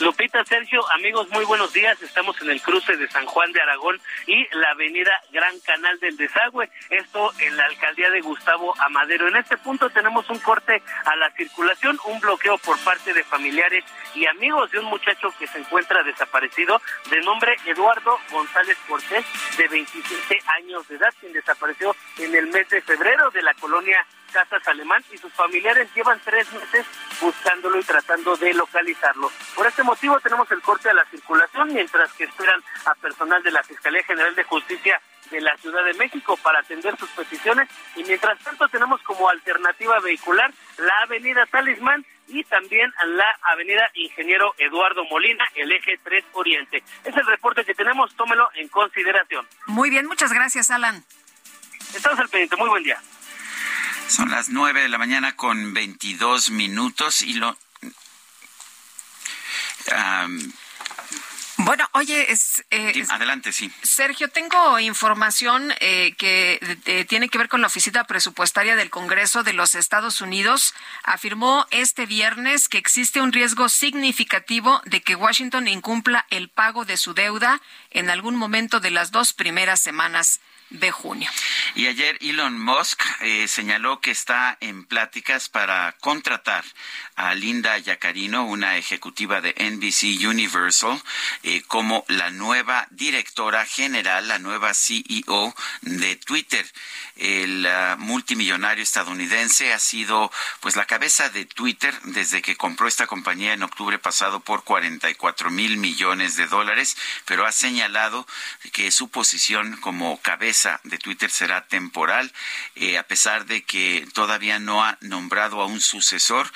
Lupita, 0.00 0.44
Sergio, 0.44 0.80
amigos, 0.92 1.28
muy 1.30 1.44
buenos 1.44 1.72
días. 1.72 2.00
Estamos 2.00 2.40
en 2.40 2.50
el 2.50 2.62
cruce 2.62 2.96
de 2.96 3.08
San 3.08 3.26
Juan 3.26 3.50
de 3.50 3.60
Aragón 3.60 4.00
y 4.28 4.46
la 4.56 4.70
avenida 4.70 5.10
Gran 5.32 5.58
Canal 5.60 5.98
del 5.98 6.16
Desagüe. 6.16 6.70
Esto 6.88 7.32
en 7.40 7.56
la 7.56 7.64
alcaldía 7.64 8.08
de 8.10 8.20
Gustavo 8.20 8.74
Amadero. 8.78 9.26
En 9.26 9.36
este 9.36 9.56
punto 9.56 9.90
tenemos 9.90 10.30
un 10.30 10.38
corte 10.38 10.80
a 11.04 11.16
la 11.16 11.30
circulación, 11.32 11.98
un 12.04 12.20
bloqueo 12.20 12.58
por 12.58 12.78
parte 12.84 13.12
de 13.12 13.24
familiares 13.24 13.84
y 14.14 14.24
amigos 14.26 14.70
de 14.70 14.78
un 14.78 14.84
muchacho 14.84 15.34
que 15.36 15.48
se 15.48 15.58
encuentra 15.58 16.04
desaparecido 16.04 16.80
de 17.10 17.20
nombre 17.22 17.56
Eduardo 17.66 18.20
González 18.30 18.78
Cortés, 18.88 19.26
de 19.56 19.66
27 19.66 20.38
años 20.58 20.86
de 20.86 20.94
edad, 20.94 21.12
quien 21.18 21.32
desapareció 21.32 21.96
en 22.18 22.34
el 22.36 22.46
mes 22.46 22.68
de 22.68 22.80
febrero 22.82 23.30
de 23.30 23.42
la 23.42 23.54
colonia 23.54 24.06
Casas 24.28 24.66
Alemán 24.68 25.02
y 25.12 25.18
sus 25.18 25.32
familiares 25.32 25.88
llevan 25.94 26.20
tres 26.24 26.50
meses 26.52 26.86
buscándolo 27.20 27.78
y 27.78 27.82
tratando 27.82 28.36
de 28.36 28.54
localizarlo. 28.54 29.30
Por 29.54 29.66
este 29.66 29.82
motivo 29.82 30.20
tenemos 30.20 30.50
el 30.50 30.60
corte 30.62 30.88
a 30.90 30.94
la 30.94 31.04
circulación 31.06 31.72
mientras 31.72 32.12
que 32.12 32.24
esperan 32.24 32.62
a 32.84 32.94
personal 32.94 33.42
de 33.42 33.50
la 33.50 33.62
Fiscalía 33.62 34.02
General 34.04 34.34
de 34.34 34.44
Justicia 34.44 35.00
de 35.30 35.40
la 35.40 35.56
Ciudad 35.58 35.84
de 35.84 35.94
México 35.94 36.36
para 36.42 36.60
atender 36.60 36.96
sus 36.98 37.10
peticiones 37.10 37.68
y 37.96 38.04
mientras 38.04 38.38
tanto 38.40 38.68
tenemos 38.68 39.02
como 39.02 39.28
alternativa 39.28 39.98
vehicular 40.00 40.52
la 40.78 41.02
avenida 41.02 41.44
Talismán 41.46 42.04
y 42.28 42.44
también 42.44 42.92
la 43.06 43.38
avenida 43.42 43.90
Ingeniero 43.94 44.54
Eduardo 44.58 45.04
Molina, 45.06 45.44
el 45.54 45.72
eje 45.72 45.98
3 46.02 46.24
Oriente. 46.32 46.82
Es 47.04 47.16
el 47.16 47.26
reporte 47.26 47.64
que 47.64 47.74
tenemos, 47.74 48.14
tómelo 48.16 48.48
en 48.54 48.68
consideración. 48.68 49.46
Muy 49.66 49.90
bien, 49.90 50.06
muchas 50.06 50.32
gracias 50.32 50.70
Alan. 50.70 51.04
Estamos 51.94 52.18
al 52.18 52.28
pendiente, 52.28 52.56
muy 52.56 52.68
buen 52.68 52.82
día. 52.82 53.00
Son 54.08 54.30
las 54.30 54.48
nueve 54.48 54.80
de 54.80 54.88
la 54.88 54.96
mañana 54.96 55.36
con 55.36 55.74
22 55.74 56.50
minutos 56.50 57.22
y 57.22 57.34
lo... 57.34 57.56
Bueno, 61.58 61.86
oye, 61.92 62.32
es, 62.32 62.64
eh, 62.70 63.04
adelante, 63.10 63.52
sí. 63.52 63.70
Sergio, 63.82 64.28
tengo 64.28 64.78
información 64.78 65.74
eh, 65.80 66.14
que 66.16 66.58
eh, 66.86 67.04
tiene 67.04 67.28
que 67.28 67.36
ver 67.36 67.48
con 67.48 67.60
la 67.60 67.66
oficina 67.66 68.04
presupuestaria 68.04 68.76
del 68.76 68.90
Congreso 68.90 69.42
de 69.42 69.52
los 69.52 69.74
Estados 69.74 70.20
Unidos. 70.22 70.74
Afirmó 71.02 71.66
este 71.70 72.06
viernes 72.06 72.68
que 72.68 72.78
existe 72.78 73.20
un 73.20 73.32
riesgo 73.32 73.68
significativo 73.68 74.80
de 74.84 75.02
que 75.02 75.16
Washington 75.16 75.68
incumpla 75.68 76.26
el 76.30 76.48
pago 76.48 76.84
de 76.84 76.96
su 76.96 77.12
deuda 77.12 77.60
en 77.90 78.08
algún 78.08 78.36
momento 78.36 78.80
de 78.80 78.90
las 78.90 79.10
dos 79.10 79.34
primeras 79.34 79.80
semanas 79.80 80.40
de 80.70 80.90
junio. 80.90 81.30
Y 81.74 81.86
ayer 81.86 82.18
Elon 82.20 82.58
Musk 82.58 83.02
eh, 83.20 83.48
señaló 83.48 84.00
que 84.00 84.10
está 84.10 84.56
en 84.60 84.84
pláticas 84.84 85.48
para 85.48 85.94
contratar 86.00 86.64
a 87.16 87.34
Linda 87.34 87.78
Yacarino, 87.78 88.44
una 88.44 88.76
ejecutiva 88.76 89.40
de 89.40 89.54
NBC 89.58 90.26
Universal, 90.26 91.00
eh, 91.42 91.62
como 91.66 92.04
la 92.08 92.30
nueva 92.30 92.86
directora 92.90 93.64
general, 93.64 94.28
la 94.28 94.38
nueva 94.38 94.74
CEO 94.74 95.54
de 95.82 96.16
Twitter. 96.16 96.66
El 97.16 97.66
uh, 97.66 97.98
multimillonario 97.98 98.82
estadounidense 98.82 99.72
ha 99.72 99.80
sido 99.80 100.30
pues 100.60 100.76
la 100.76 100.84
cabeza 100.84 101.28
de 101.30 101.46
Twitter 101.46 101.92
desde 102.04 102.42
que 102.42 102.56
compró 102.56 102.86
esta 102.86 103.08
compañía 103.08 103.52
en 103.52 103.64
octubre 103.64 103.98
pasado 103.98 104.38
por 104.38 104.62
44 104.62 105.50
mil 105.50 105.78
millones 105.78 106.36
de 106.36 106.46
dólares, 106.46 106.96
pero 107.24 107.44
ha 107.44 107.50
señalado 107.50 108.26
que 108.72 108.92
su 108.92 109.08
posición 109.08 109.76
como 109.80 110.20
cabeza 110.20 110.57
de 110.84 110.98
Twitter 110.98 111.30
será 111.30 111.66
temporal, 111.66 112.32
eh, 112.74 112.98
a 112.98 113.04
pesar 113.04 113.46
de 113.46 113.62
que 113.62 114.06
todavía 114.12 114.58
no 114.58 114.84
ha 114.84 114.98
nombrado 115.00 115.60
a 115.60 115.66
un 115.66 115.80
sucesor. 115.80 116.50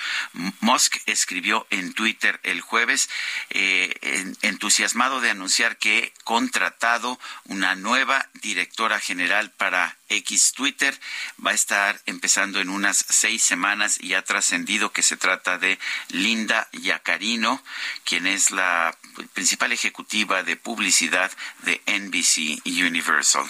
Musk 0.60 0.96
escribió 1.06 1.66
en 1.70 1.92
Twitter 1.92 2.40
el 2.42 2.60
jueves, 2.60 3.08
eh, 3.50 4.34
entusiasmado 4.42 5.20
de 5.20 5.30
anunciar 5.30 5.76
que 5.76 5.98
he 5.98 6.12
contratado 6.24 7.18
una 7.44 7.74
nueva 7.74 8.28
directora 8.34 8.98
general 8.98 9.50
para 9.50 9.96
X 10.16 10.52
Twitter. 10.52 10.98
Va 11.44 11.52
a 11.52 11.55
estar 11.55 12.01
empezando 12.06 12.60
en 12.60 12.68
unas 12.68 13.05
seis 13.09 13.43
semanas 13.43 13.98
y 14.01 14.14
ha 14.14 14.22
trascendido 14.22 14.93
que 14.93 15.02
se 15.02 15.16
trata 15.16 15.59
de 15.59 15.78
Linda 16.09 16.68
Yacarino, 16.72 17.62
quien 18.05 18.26
es 18.26 18.51
la 18.51 18.97
principal 19.34 19.72
ejecutiva 19.72 20.43
de 20.43 20.56
publicidad 20.56 21.30
de 21.62 21.80
NBC 21.86 22.60
Universal. 22.66 23.44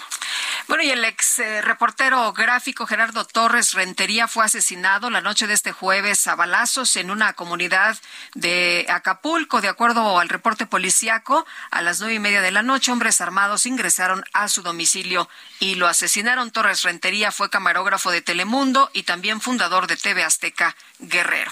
Bueno, 0.68 0.84
y 0.84 0.90
el 0.90 1.04
ex 1.04 1.40
eh, 1.40 1.60
reportero 1.60 2.32
gráfico 2.32 2.86
Gerardo 2.86 3.24
Torres 3.24 3.72
Rentería 3.72 4.28
fue 4.28 4.44
asesinado 4.44 5.10
la 5.10 5.20
noche 5.20 5.46
de 5.46 5.54
este 5.54 5.72
jueves 5.72 6.26
a 6.26 6.34
balazos 6.34 6.96
en 6.96 7.10
una 7.10 7.32
comunidad 7.32 7.98
de 8.34 8.86
Acapulco. 8.88 9.60
De 9.60 9.68
acuerdo 9.68 10.18
al 10.18 10.28
reporte 10.28 10.66
policiaco, 10.66 11.44
a 11.70 11.82
las 11.82 12.00
nueve 12.00 12.14
y 12.14 12.20
media 12.20 12.40
de 12.40 12.52
la 12.52 12.62
noche, 12.62 12.92
hombres 12.92 13.20
armados 13.20 13.66
ingresaron 13.66 14.24
a 14.32 14.48
su 14.48 14.62
domicilio 14.62 15.28
y 15.58 15.74
lo 15.74 15.88
asesinaron. 15.88 16.51
Torres 16.52 16.82
Rentería 16.82 17.32
fue 17.32 17.50
camarógrafo 17.50 18.10
de 18.10 18.22
Telemundo 18.22 18.90
y 18.92 19.02
también 19.02 19.40
fundador 19.40 19.86
de 19.86 19.96
TV 19.96 20.22
Azteca 20.22 20.76
Guerrero. 20.98 21.50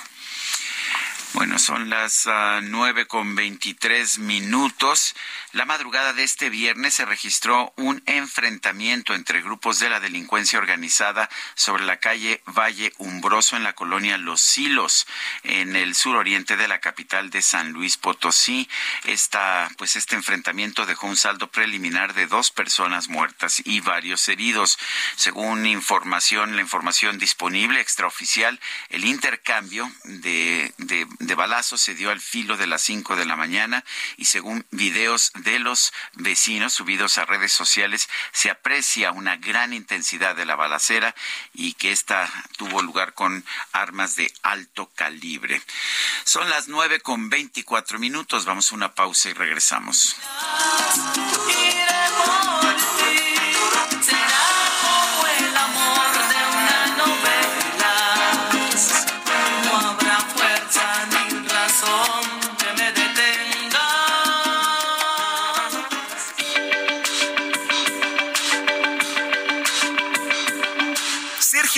Bueno, 1.32 1.60
son 1.60 1.90
las 1.90 2.26
uh, 2.26 2.60
nueve 2.62 3.06
con 3.06 3.36
veintitrés 3.36 4.18
minutos. 4.18 5.14
La 5.52 5.64
madrugada 5.64 6.12
de 6.12 6.24
este 6.24 6.50
viernes 6.50 6.94
se 6.94 7.04
registró 7.04 7.72
un 7.76 8.02
enfrentamiento 8.06 9.14
entre 9.14 9.40
grupos 9.40 9.78
de 9.78 9.88
la 9.88 10.00
delincuencia 10.00 10.58
organizada 10.58 11.30
sobre 11.54 11.84
la 11.84 11.98
calle 11.98 12.42
Valle 12.46 12.92
Umbroso 12.98 13.56
en 13.56 13.62
la 13.62 13.74
colonia 13.74 14.18
Los 14.18 14.40
Silos, 14.40 15.06
en 15.44 15.76
el 15.76 15.94
suroriente 15.94 16.56
de 16.56 16.66
la 16.66 16.80
capital 16.80 17.30
de 17.30 17.42
San 17.42 17.72
Luis 17.72 17.96
Potosí. 17.96 18.68
Esta, 19.04 19.70
pues 19.78 19.94
este 19.94 20.16
enfrentamiento 20.16 20.84
dejó 20.84 21.06
un 21.06 21.16
saldo 21.16 21.50
preliminar 21.50 22.12
de 22.12 22.26
dos 22.26 22.50
personas 22.50 23.08
muertas 23.08 23.62
y 23.64 23.80
varios 23.80 24.28
heridos. 24.28 24.78
Según 25.16 25.64
información, 25.66 26.56
la 26.56 26.62
información 26.62 27.18
disponible 27.18 27.80
extraoficial, 27.80 28.58
el 28.88 29.04
intercambio 29.04 29.90
de, 30.04 30.72
de 30.78 31.06
de 31.20 31.34
balazos 31.34 31.80
se 31.80 31.94
dio 31.94 32.10
al 32.10 32.20
filo 32.20 32.56
de 32.56 32.66
las 32.66 32.82
5 32.82 33.14
de 33.14 33.26
la 33.26 33.36
mañana 33.36 33.84
y 34.16 34.24
según 34.24 34.66
videos 34.70 35.32
de 35.34 35.58
los 35.58 35.92
vecinos 36.14 36.72
subidos 36.72 37.18
a 37.18 37.26
redes 37.26 37.52
sociales 37.52 38.08
se 38.32 38.50
aprecia 38.50 39.12
una 39.12 39.36
gran 39.36 39.72
intensidad 39.72 40.34
de 40.34 40.46
la 40.46 40.56
balacera 40.56 41.14
y 41.52 41.74
que 41.74 41.92
esta 41.92 42.28
tuvo 42.56 42.82
lugar 42.82 43.12
con 43.14 43.44
armas 43.72 44.16
de 44.16 44.32
alto 44.42 44.90
calibre. 44.94 45.62
Son 46.24 46.48
las 46.48 46.68
9 46.68 47.00
con 47.00 47.28
24 47.28 47.98
minutos. 47.98 48.46
Vamos 48.46 48.72
a 48.72 48.74
una 48.74 48.94
pausa 48.94 49.28
y 49.28 49.34
regresamos. 49.34 50.16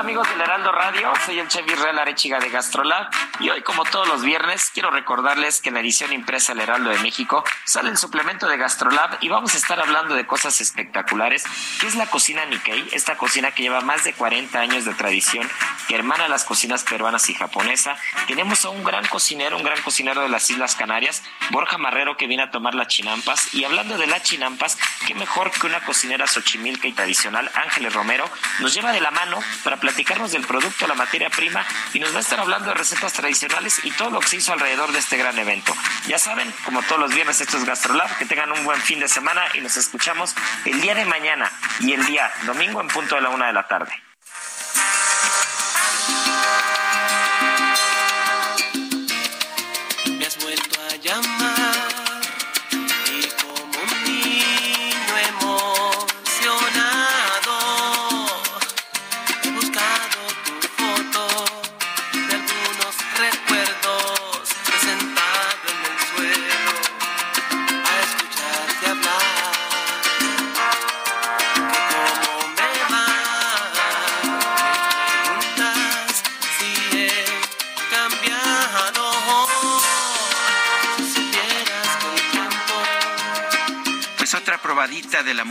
Amigos 0.00 0.30
del 0.30 0.40
Heraldo 0.40 0.72
Radio, 0.72 1.12
soy 1.26 1.38
el 1.40 1.48
chef 1.48 1.70
Israel 1.70 1.98
Arechiga 1.98 2.38
de 2.38 2.48
Gastrolab 2.48 3.10
y 3.38 3.50
hoy 3.50 3.60
como 3.60 3.84
todos 3.84 4.08
los 4.08 4.22
viernes 4.22 4.70
quiero 4.72 4.90
recordarles 4.90 5.60
que 5.60 5.68
en 5.68 5.74
la 5.74 5.82
edición 5.82 6.10
impresa 6.14 6.54
del 6.54 6.62
Heraldo 6.62 6.88
de 6.88 6.98
México 7.00 7.44
sale 7.66 7.90
el 7.90 7.98
suplemento 7.98 8.48
de 8.48 8.56
Gastrolab 8.56 9.18
y 9.20 9.28
vamos 9.28 9.54
a 9.54 9.58
estar 9.58 9.78
hablando 9.78 10.14
de 10.14 10.26
cosas 10.26 10.58
espectaculares, 10.62 11.44
que 11.78 11.86
es 11.86 11.96
la 11.96 12.06
cocina 12.06 12.46
Nikkei, 12.46 12.88
esta 12.92 13.18
cocina 13.18 13.50
que 13.50 13.62
lleva 13.62 13.82
más 13.82 14.02
de 14.04 14.14
40 14.14 14.58
años 14.58 14.86
de 14.86 14.94
tradición, 14.94 15.46
que 15.86 15.96
hermana 15.96 16.28
las 16.28 16.44
cocinas 16.44 16.82
peruanas 16.82 17.28
y 17.28 17.34
japonesa. 17.34 17.94
Tenemos 18.26 18.64
a 18.64 18.70
un 18.70 18.82
gran 18.82 19.06
cocinero, 19.06 19.58
un 19.58 19.64
gran 19.64 19.82
cocinero 19.82 20.22
de 20.22 20.30
las 20.30 20.48
Islas 20.48 20.76
Canarias, 20.76 21.22
Borja 21.50 21.76
Marrero, 21.76 22.16
que 22.16 22.26
viene 22.26 22.44
a 22.44 22.50
tomar 22.50 22.74
las 22.74 22.88
chinampas 22.88 23.52
y 23.52 23.64
hablando 23.64 23.98
de 23.98 24.06
las 24.06 24.22
chinampas, 24.22 24.78
qué 25.06 25.14
mejor 25.14 25.50
que 25.50 25.66
una 25.66 25.80
cocinera 25.80 26.26
xochimilca 26.26 26.88
y 26.88 26.92
tradicional, 26.92 27.50
Ángeles 27.54 27.92
Romero, 27.92 28.24
nos 28.60 28.72
lleva 28.72 28.92
de 28.92 29.02
la 29.02 29.10
mano 29.10 29.38
para 29.62 29.76
platicarnos 29.90 30.30
del 30.30 30.46
producto, 30.46 30.86
la 30.86 30.94
materia 30.94 31.28
prima 31.30 31.66
y 31.92 31.98
nos 31.98 32.12
va 32.12 32.18
a 32.18 32.20
estar 32.20 32.38
hablando 32.38 32.68
de 32.68 32.74
recetas 32.74 33.12
tradicionales 33.12 33.84
y 33.84 33.90
todo 33.90 34.10
lo 34.10 34.20
que 34.20 34.28
se 34.28 34.36
hizo 34.36 34.52
alrededor 34.52 34.92
de 34.92 35.00
este 35.00 35.16
gran 35.16 35.36
evento. 35.36 35.74
Ya 36.06 36.16
saben, 36.16 36.52
como 36.64 36.80
todos 36.82 37.00
los 37.00 37.12
viernes, 37.12 37.40
esto 37.40 37.56
es 37.56 37.64
GastroLab, 37.64 38.16
que 38.16 38.24
tengan 38.24 38.52
un 38.52 38.64
buen 38.64 38.80
fin 38.80 39.00
de 39.00 39.08
semana 39.08 39.42
y 39.54 39.60
nos 39.60 39.76
escuchamos 39.76 40.36
el 40.64 40.80
día 40.80 40.94
de 40.94 41.04
mañana 41.06 41.50
y 41.80 41.92
el 41.92 42.06
día 42.06 42.30
domingo 42.46 42.80
en 42.80 42.86
punto 42.86 43.16
de 43.16 43.22
la 43.22 43.30
una 43.30 43.48
de 43.48 43.52
la 43.52 43.66
tarde. 43.66 43.92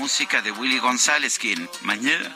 Música 0.10 0.41
de 0.41 0.49
Willy 0.49 0.80
González, 0.80 1.38
quien 1.38 1.69
mañana, 1.84 2.36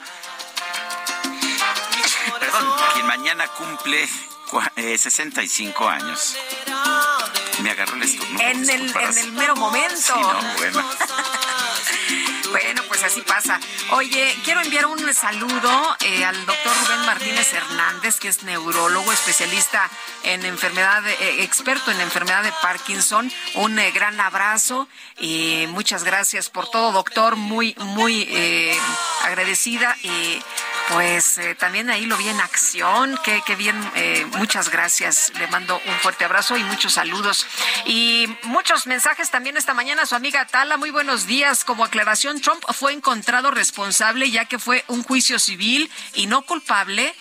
perdón, 2.38 2.72
quien 2.92 3.04
mañana 3.04 3.48
cumple 3.48 4.08
65 4.76 5.82
eh, 5.82 5.88
años. 5.88 6.36
Me 7.64 7.72
agarró 7.72 7.96
el 7.96 8.04
estómago. 8.04 8.40
En 8.44 8.70
el, 8.70 8.96
en 8.96 9.18
el 9.18 9.32
mero 9.32 9.56
momento. 9.56 9.96
Sí, 9.96 10.12
no, 10.14 10.54
bueno. 10.56 10.88
Pasa. 13.22 13.60
Oye, 13.92 14.34
quiero 14.44 14.60
enviar 14.60 14.86
un 14.86 15.14
saludo 15.14 15.96
eh, 16.00 16.24
al 16.24 16.34
doctor 16.46 16.72
Rubén 16.82 17.06
Martínez 17.06 17.52
Hernández, 17.52 18.18
que 18.18 18.28
es 18.28 18.42
neurólogo, 18.42 19.12
especialista 19.12 19.88
en 20.24 20.44
enfermedad, 20.44 21.06
eh, 21.06 21.42
experto 21.42 21.90
en 21.90 22.00
enfermedad 22.00 22.42
de 22.42 22.52
Parkinson. 22.60 23.30
Un 23.54 23.78
eh, 23.78 23.92
gran 23.92 24.20
abrazo 24.20 24.88
y 25.18 25.66
muchas 25.68 26.02
gracias 26.02 26.50
por 26.50 26.68
todo, 26.68 26.92
doctor. 26.92 27.36
Muy, 27.36 27.74
muy 27.78 28.28
agradecida 29.22 29.96
pues 30.90 31.40
también 31.58 31.90
ahí 31.90 32.06
lo 32.06 32.16
vi 32.16 32.28
en 32.28 32.40
acción. 32.40 33.18
Qué, 33.24 33.42
qué 33.46 33.56
bien. 33.56 33.76
muchas 34.36 34.70
gracias. 34.70 35.32
Le 35.38 35.46
mando 35.48 35.80
un 35.86 35.94
fuerte 36.00 36.24
abrazo 36.24 36.56
y 36.56 36.64
muchos 36.64 36.94
saludos. 36.94 37.46
Y 37.86 38.28
muchos 38.44 38.86
mensajes 38.86 39.30
también 39.30 39.56
esta 39.56 39.74
mañana. 39.74 40.06
Su 40.06 40.14
amiga 40.14 40.46
Tala, 40.46 40.76
muy 40.76 40.90
buenos 40.90 41.26
días. 41.26 41.64
Como 41.64 41.84
aclaración, 41.84 42.40
Trump 42.40 42.62
fue 42.72 42.92
encontrado 42.92 43.50
responsable 43.50 44.30
ya 44.30 44.44
que 44.44 44.58
fue 44.58 44.84
un 44.88 45.02
juicio 45.02 45.38
civil 45.38 45.90
y 46.14 46.26
no 46.26 46.42
culpable 46.42 47.14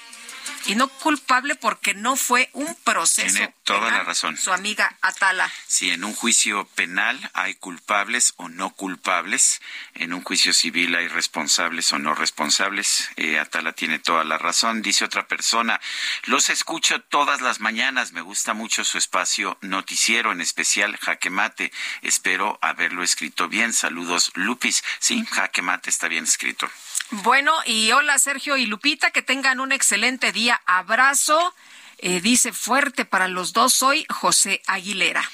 y 0.66 0.76
no 0.76 0.88
culpable 0.88 1.56
porque 1.56 1.94
no 1.94 2.16
fue 2.16 2.50
un 2.54 2.76
proceso. 2.84 3.36
Tiene 3.36 3.54
toda 3.64 3.92
la 3.92 4.04
razón. 4.04 4.38
Su 4.38 4.54
amiga 4.54 4.98
Atala. 5.02 5.52
Si 5.68 5.92
en 5.92 6.04
un 6.04 6.14
juicio 6.14 6.66
penal 6.76 7.30
hay 7.34 7.56
culpables 7.56 8.34
o 8.38 8.50
no 8.50 8.72
culpables, 8.72 9.62
en 9.94 10.14
un 10.14 10.24
juicio 10.24 10.54
civil 10.54 10.96
hay 10.96 11.08
responsables 11.08 11.92
o 11.94 12.00
no 12.00 12.16
responsables. 12.16 13.10
Eh, 13.16 13.40
Atala 13.40 13.74
tiene 13.74 14.00
toda 14.00 14.24
la 14.24 14.38
razón. 14.38 14.82
Dice 14.82 15.06
otra 15.06 15.28
persona, 15.28 15.80
los 16.24 16.50
escucho 16.50 17.02
todas 17.02 17.42
las 17.42 17.60
mañanas. 17.60 18.14
Me 18.14 18.22
gusta 18.22 18.54
mucho 18.54 18.84
su 18.84 18.98
espacio 18.98 19.58
noticiero, 19.62 20.32
en 20.32 20.42
especial 20.42 20.98
Jaque 20.98 21.30
Mate. 21.30 21.72
Espero 22.02 22.58
haberlo 22.62 23.04
escrito 23.04 23.48
bien. 23.48 23.74
Saludos, 23.74 24.32
Lupis. 24.36 24.84
Sí, 25.00 25.26
Jaque 25.30 25.62
Mate 25.62 25.90
está 25.90 26.08
bien 26.08 26.24
escrito. 26.24 26.70
Bueno, 27.22 27.54
y 27.68 27.92
hola 27.92 28.18
Sergio 28.18 28.58
y 28.58 28.66
Lupita, 28.66 29.12
que 29.12 29.22
tengan 29.22 29.60
un 29.60 29.72
excelente 29.72 30.32
día. 30.32 30.60
Abrazo. 30.66 31.54
Eh, 32.00 32.22
dice 32.22 32.52
fuerte 32.52 33.06
para 33.06 33.28
los 33.28 33.54
dos, 33.54 33.74
soy 33.74 34.06
José 34.10 34.62
Aguilera. 34.68 35.30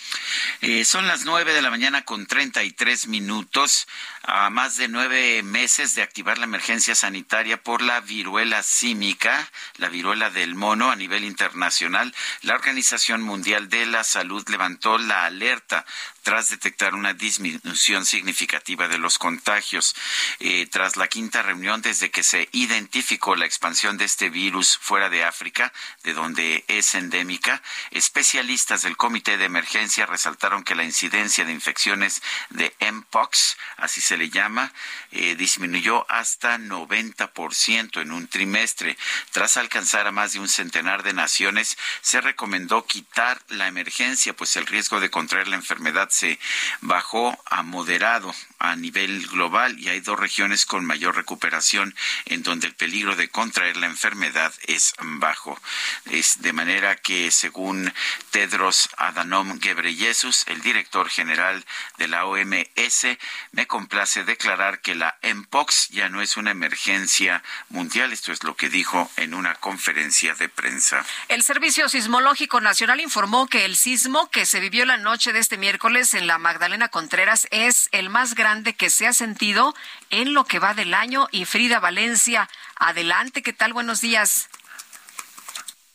Eh, 0.61 0.85
son 0.85 1.07
las 1.07 1.25
nueve 1.25 1.53
de 1.53 1.61
la 1.61 1.69
mañana 1.69 2.03
con 2.03 2.27
treinta 2.27 2.63
y 2.63 2.71
tres 2.71 3.07
minutos 3.07 3.87
a 4.23 4.49
más 4.49 4.77
de 4.77 4.87
nueve 4.87 5.41
meses 5.43 5.95
de 5.95 6.01
activar 6.01 6.37
la 6.37 6.43
emergencia 6.43 6.93
sanitaria 6.93 7.61
por 7.63 7.81
la 7.81 8.01
viruela 8.01 8.61
símica, 8.61 9.49
la 9.77 9.89
viruela 9.89 10.29
del 10.29 10.55
mono 10.55 10.91
a 10.91 10.95
nivel 10.95 11.23
internacional, 11.23 12.13
la 12.41 12.55
Organización 12.55 13.21
Mundial 13.21 13.69
de 13.69 13.85
la 13.85 14.03
Salud 14.03 14.47
levantó 14.49 14.97
la 14.97 15.25
alerta 15.25 15.85
tras 16.23 16.49
detectar 16.49 16.93
una 16.93 17.13
disminución 17.13 18.05
significativa 18.05 18.87
de 18.87 18.97
los 18.97 19.17
contagios. 19.17 19.95
Eh, 20.39 20.67
tras 20.69 20.97
la 20.97 21.07
quinta 21.07 21.41
reunión 21.41 21.81
desde 21.81 22.11
que 22.11 22.23
se 22.23 22.49
identificó 22.51 23.35
la 23.35 23.45
expansión 23.45 23.97
de 23.97 24.05
este 24.05 24.29
virus 24.29 24.77
fuera 24.79 25.09
de 25.09 25.23
África, 25.23 25.73
de 26.03 26.13
donde 26.13 26.48
es 26.67 26.95
endémica, 26.95 27.61
especialistas 27.91 28.81
del 28.81 28.97
Comité 28.97 29.37
de 29.37 29.45
Emergencia 29.45 30.05
resaltaron 30.05 30.63
que 30.63 30.75
la 30.75 30.83
incidencia 30.83 31.45
de 31.45 31.51
infecciones 31.51 32.21
de 32.49 32.73
Mpox, 32.91 33.57
así 33.77 34.01
se 34.01 34.17
le 34.17 34.29
llama, 34.29 34.73
eh, 35.11 35.35
disminuyó 35.35 36.05
hasta 36.09 36.57
90% 36.57 38.01
en 38.01 38.11
un 38.11 38.27
trimestre. 38.27 38.97
Tras 39.31 39.57
alcanzar 39.57 40.07
a 40.07 40.11
más 40.11 40.33
de 40.33 40.39
un 40.39 40.49
centenar 40.49 41.03
de 41.03 41.13
naciones, 41.13 41.77
se 42.01 42.21
recomendó 42.21 42.85
quitar 42.85 43.41
la 43.49 43.67
emergencia, 43.67 44.35
pues 44.35 44.55
el 44.55 44.65
riesgo 44.65 44.99
de 44.99 45.09
contraer 45.09 45.47
la 45.47 45.55
enfermedad 45.55 46.09
se 46.09 46.39
bajó 46.81 47.37
a 47.45 47.63
moderado 47.63 48.33
a 48.59 48.75
nivel 48.75 49.25
global 49.27 49.79
y 49.79 49.87
hay 49.87 50.01
dos 50.01 50.19
regiones 50.19 50.65
con 50.65 50.85
mayor 50.85 51.15
recuperación 51.15 51.95
en 52.25 52.43
donde 52.43 52.67
el 52.67 52.75
peligro 52.75 53.15
de 53.15 53.29
contraer 53.29 53.77
la 53.77 53.85
enfermedad 53.85 54.53
es 54.67 54.93
bajo. 54.99 55.59
Es 56.05 56.41
de 56.41 56.51
manera 56.53 56.97
que, 56.97 57.31
según 57.31 57.93
Tedros 58.31 58.89
Adhanom 58.97 59.59
Ghebreyesus, 59.59 60.45
el 60.47 60.61
director 60.61 61.09
general 61.09 61.65
de 61.97 62.07
la 62.09 62.25
OMS, 62.25 63.17
me 63.53 63.65
complace 63.65 64.25
declarar 64.25 64.81
que 64.81 64.95
la 64.95 65.17
MPOX 65.23 65.89
ya 65.89 66.09
no 66.09 66.21
es 66.21 66.35
una 66.35 66.51
emergencia 66.51 67.41
mundial. 67.69 68.11
Esto 68.11 68.33
es 68.33 68.43
lo 68.43 68.55
que 68.55 68.69
dijo 68.69 69.09
en 69.15 69.33
una 69.33 69.55
conferencia 69.55 70.35
de 70.35 70.49
prensa. 70.49 71.05
El 71.29 71.43
Servicio 71.43 71.87
Sismológico 71.87 72.59
Nacional 72.59 72.99
informó 72.99 73.47
que 73.47 73.63
el 73.63 73.77
sismo 73.77 74.29
que 74.29 74.45
se 74.45 74.59
vivió 74.59 74.85
la 74.85 74.97
noche 74.97 75.31
de 75.31 75.39
este 75.39 75.57
miércoles 75.57 76.13
en 76.13 76.27
la 76.27 76.37
Magdalena 76.37 76.89
Contreras 76.89 77.47
es 77.51 77.87
el 77.91 78.09
más 78.09 78.35
grande 78.35 78.48
que 78.75 78.89
se 78.89 79.05
ha 79.05 79.13
sentido 79.13 79.75
en 80.09 80.33
lo 80.33 80.45
que 80.45 80.59
va 80.59 80.73
del 80.73 80.93
año. 80.93 81.27
Y 81.31 81.45
Frida 81.45 81.79
Valencia, 81.79 82.49
adelante, 82.75 83.43
¿qué 83.43 83.53
tal? 83.53 83.73
Buenos 83.73 84.01
días. 84.01 84.49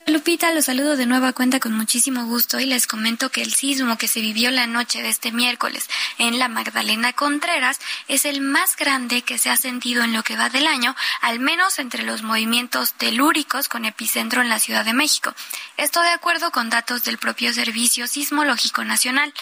Lupita, 0.07 0.53
los 0.53 0.67
saludo 0.67 0.97
de 0.97 1.07
nueva 1.07 1.33
cuenta 1.33 1.61
con 1.61 1.73
muchísimo 1.73 2.27
gusto 2.27 2.61
y 2.61 2.67
les 2.67 2.87
comento 2.87 3.31
que 3.31 3.41
el 3.41 3.55
sismo 3.55 3.97
que 3.97 4.07
se 4.07 4.21
vivió 4.21 4.51
la 4.51 4.67
noche 4.67 5.01
de 5.01 5.09
este 5.09 5.33
miércoles 5.33 5.89
en 6.19 6.39
la 6.39 6.49
Magdalena 6.49 7.15
Contreras 7.15 7.81
es 8.07 8.27
el 8.27 8.43
más 8.43 8.77
grande 8.77 9.23
que 9.23 9.39
se 9.39 9.49
ha 9.49 9.57
sentido 9.57 10.05
en 10.05 10.13
lo 10.13 10.23
que 10.23 10.37
va 10.37 10.51
del 10.51 10.67
año, 10.67 10.95
al 11.23 11.41
menos 11.41 11.79
entre 11.79 12.03
los 12.03 12.23
movimientos 12.23 12.93
telúricos 12.93 13.69
con 13.69 13.87
epicentro 13.87 14.43
en 14.43 14.51
la 14.51 14.59
Ciudad 14.59 14.85
de 14.85 14.93
México. 14.93 15.35
Esto 15.79 16.03
de 16.03 16.11
acuerdo 16.11 16.51
con 16.53 16.69
datos 16.69 17.03
del 17.05 17.17
propio 17.17 17.55
Servicio 17.55 18.07
Sismológico 18.07 18.85
Nacional. 18.85 19.33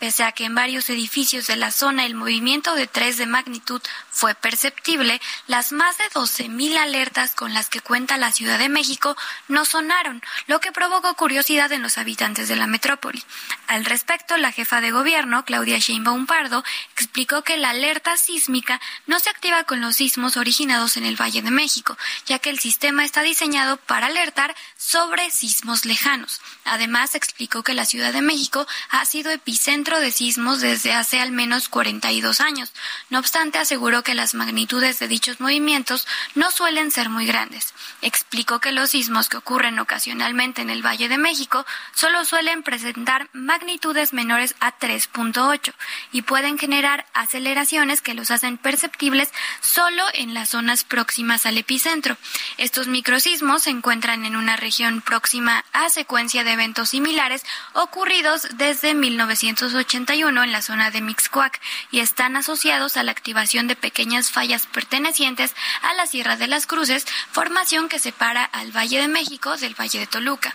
Pese 0.00 0.24
a 0.24 0.32
que 0.32 0.46
en 0.46 0.54
varios 0.54 0.88
edificios 0.88 1.46
de 1.46 1.56
la 1.56 1.70
zona 1.70 2.06
el 2.06 2.14
movimiento 2.14 2.74
de 2.74 2.86
tres 2.86 3.18
de 3.18 3.26
magnitud 3.26 3.82
fue 4.10 4.34
perceptible, 4.34 5.20
las 5.46 5.72
más 5.72 5.98
de 5.98 6.04
12.000 6.04 6.78
alertas 6.78 7.34
con 7.34 7.52
las 7.52 7.68
que 7.68 7.82
cuenta 7.82 8.16
la 8.16 8.32
Ciudad 8.32 8.58
de 8.58 8.70
México 8.70 9.14
no 9.48 9.66
sonaron, 9.66 10.22
lo 10.46 10.58
que 10.58 10.72
provocó 10.72 11.12
curiosidad 11.16 11.70
en 11.72 11.82
los 11.82 11.98
habitantes 11.98 12.48
de 12.48 12.56
la 12.56 12.66
metrópoli. 12.66 13.22
Al 13.66 13.84
respecto, 13.84 14.38
la 14.38 14.52
jefa 14.52 14.80
de 14.80 14.90
gobierno, 14.90 15.44
Claudia 15.44 15.78
Sheinbaum 15.78 16.24
Pardo, 16.24 16.64
explicó 16.94 17.42
que 17.42 17.58
la 17.58 17.70
alerta 17.70 18.16
sísmica 18.16 18.80
no 19.06 19.20
se 19.20 19.28
activa 19.28 19.64
con 19.64 19.82
los 19.82 19.96
sismos 19.96 20.38
originados 20.38 20.96
en 20.96 21.04
el 21.04 21.20
Valle 21.20 21.42
de 21.42 21.50
México, 21.50 21.98
ya 22.24 22.38
que 22.38 22.48
el 22.48 22.58
sistema 22.58 23.04
está 23.04 23.20
diseñado 23.20 23.76
para 23.76 24.06
alertar 24.06 24.56
sobre 24.78 25.30
sismos 25.30 25.84
lejanos. 25.84 26.40
Además, 26.64 27.14
explicó 27.14 27.62
que 27.62 27.74
la 27.74 27.84
Ciudad 27.84 28.14
de 28.14 28.22
México 28.22 28.66
ha 28.88 29.04
sido 29.04 29.30
epicentro 29.30 29.89
de 29.98 30.12
sismos 30.12 30.60
desde 30.60 30.92
hace 30.92 31.20
al 31.20 31.32
menos 31.32 31.68
42 31.68 32.40
años. 32.40 32.72
No 33.08 33.18
obstante, 33.18 33.58
aseguró 33.58 34.04
que 34.04 34.14
las 34.14 34.34
magnitudes 34.34 34.98
de 34.98 35.08
dichos 35.08 35.40
movimientos 35.40 36.06
no 36.34 36.50
suelen 36.50 36.90
ser 36.90 37.08
muy 37.08 37.26
grandes. 37.26 37.74
Explicó 38.02 38.60
que 38.60 38.72
los 38.72 38.90
sismos 38.90 39.28
que 39.28 39.38
ocurren 39.38 39.78
ocasionalmente 39.78 40.62
en 40.62 40.70
el 40.70 40.84
Valle 40.84 41.08
de 41.08 41.18
México 41.18 41.66
solo 41.94 42.24
suelen 42.24 42.62
presentar 42.62 43.28
magnitudes 43.32 44.12
menores 44.12 44.54
a 44.60 44.78
3.8 44.78 45.72
y 46.12 46.22
pueden 46.22 46.58
generar 46.58 47.06
aceleraciones 47.14 48.02
que 48.02 48.14
los 48.14 48.30
hacen 48.30 48.58
perceptibles 48.58 49.32
solo 49.60 50.04
en 50.14 50.34
las 50.34 50.50
zonas 50.50 50.84
próximas 50.84 51.46
al 51.46 51.58
epicentro. 51.58 52.16
Estos 52.58 52.86
microsismos 52.86 53.62
se 53.64 53.70
encuentran 53.70 54.24
en 54.24 54.36
una 54.36 54.56
región 54.56 55.00
próxima 55.00 55.64
a 55.72 55.88
secuencia 55.88 56.44
de 56.44 56.52
eventos 56.52 56.90
similares 56.90 57.44
ocurridos 57.72 58.46
desde 58.56 58.94
1980 58.94 59.79
81 59.80 60.44
en 60.44 60.52
la 60.52 60.62
zona 60.62 60.90
de 60.90 61.00
Mixcoac 61.00 61.60
y 61.90 62.00
están 62.00 62.36
asociados 62.36 62.96
a 62.96 63.02
la 63.02 63.12
activación 63.12 63.66
de 63.66 63.76
pequeñas 63.76 64.30
fallas 64.30 64.66
pertenecientes 64.66 65.54
a 65.82 65.94
la 65.94 66.06
Sierra 66.06 66.36
de 66.36 66.46
las 66.46 66.66
Cruces, 66.66 67.06
formación 67.32 67.88
que 67.88 67.98
separa 67.98 68.44
al 68.44 68.72
Valle 68.76 69.00
de 69.00 69.08
México 69.08 69.56
del 69.56 69.74
Valle 69.74 70.00
de 70.00 70.06
Toluca. 70.06 70.54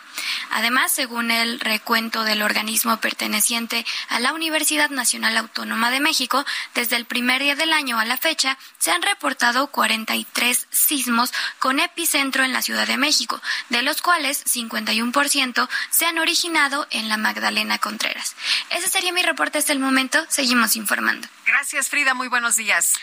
Además, 0.52 0.92
según 0.92 1.32
el 1.32 1.60
recuento 1.60 2.24
del 2.24 2.42
organismo 2.42 2.98
perteneciente 2.98 3.86
a 4.10 4.20
la 4.20 4.34
Universidad 4.34 4.90
Nacional 4.90 5.38
Autónoma 5.38 5.92
de 5.92 6.00
México, 6.00 6.46
desde 6.74 6.96
el 6.96 7.06
primer 7.06 7.42
día 7.42 7.56
del 7.56 7.74
año 7.74 8.00
a 8.00 8.06
la 8.06 8.18
fecha 8.18 8.58
se 8.78 8.92
han 8.92 9.02
reportado 9.02 9.68
43 9.68 10.68
sismos 10.70 11.34
con 11.60 11.80
epicentro 11.80 12.44
en 12.44 12.54
la 12.54 12.62
Ciudad 12.62 12.88
de 12.88 12.98
México, 12.98 13.42
de 13.70 13.82
los 13.82 14.02
cuales 14.02 14.46
51% 14.46 15.68
se 15.90 16.06
han 16.06 16.20
originado 16.20 16.88
en 16.92 17.10
la 17.10 17.18
Magdalena 17.18 17.80
Contreras. 17.80 18.36
Ese 18.70 18.90
sería 18.90 19.12
mi 19.16 19.24
reporte 19.24 19.58
hasta 19.58 19.74
el 19.74 19.80
momento. 19.80 20.24
Seguimos 20.30 20.76
informando. 20.76 21.28
Gracias, 21.46 21.90
Frida. 21.90 22.14
Muy 22.14 22.28
buenos 22.28 22.58
días. 22.58 22.94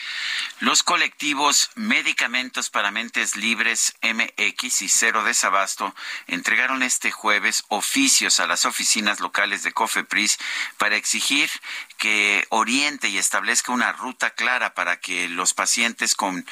Los 0.61 0.83
colectivos 0.83 1.71
Medicamentos 1.75 2.71
para 2.71 2.91
Mentes 2.91 3.35
Libres 3.35 3.95
MX 4.03 4.83
y 4.83 4.89
Cero 4.89 5.25
Desabasto 5.25 5.95
entregaron 6.27 6.83
este 6.83 7.11
jueves 7.11 7.65
oficios 7.69 8.39
a 8.41 8.47
las 8.47 8.65
oficinas 8.65 9.21
locales 9.21 9.63
de 9.63 9.73
COFEPRIS 9.73 10.39
para 10.77 10.97
exigir 10.97 11.51
que 11.97 12.45
oriente 12.51 13.09
y 13.09 13.19
establezca 13.19 13.73
una 13.73 13.93
ruta 13.93 14.31
clara 14.31 14.75
para 14.75 14.99
que 14.99 15.29
los 15.29 15.55
pacientes 15.55 16.15
con 16.15 16.45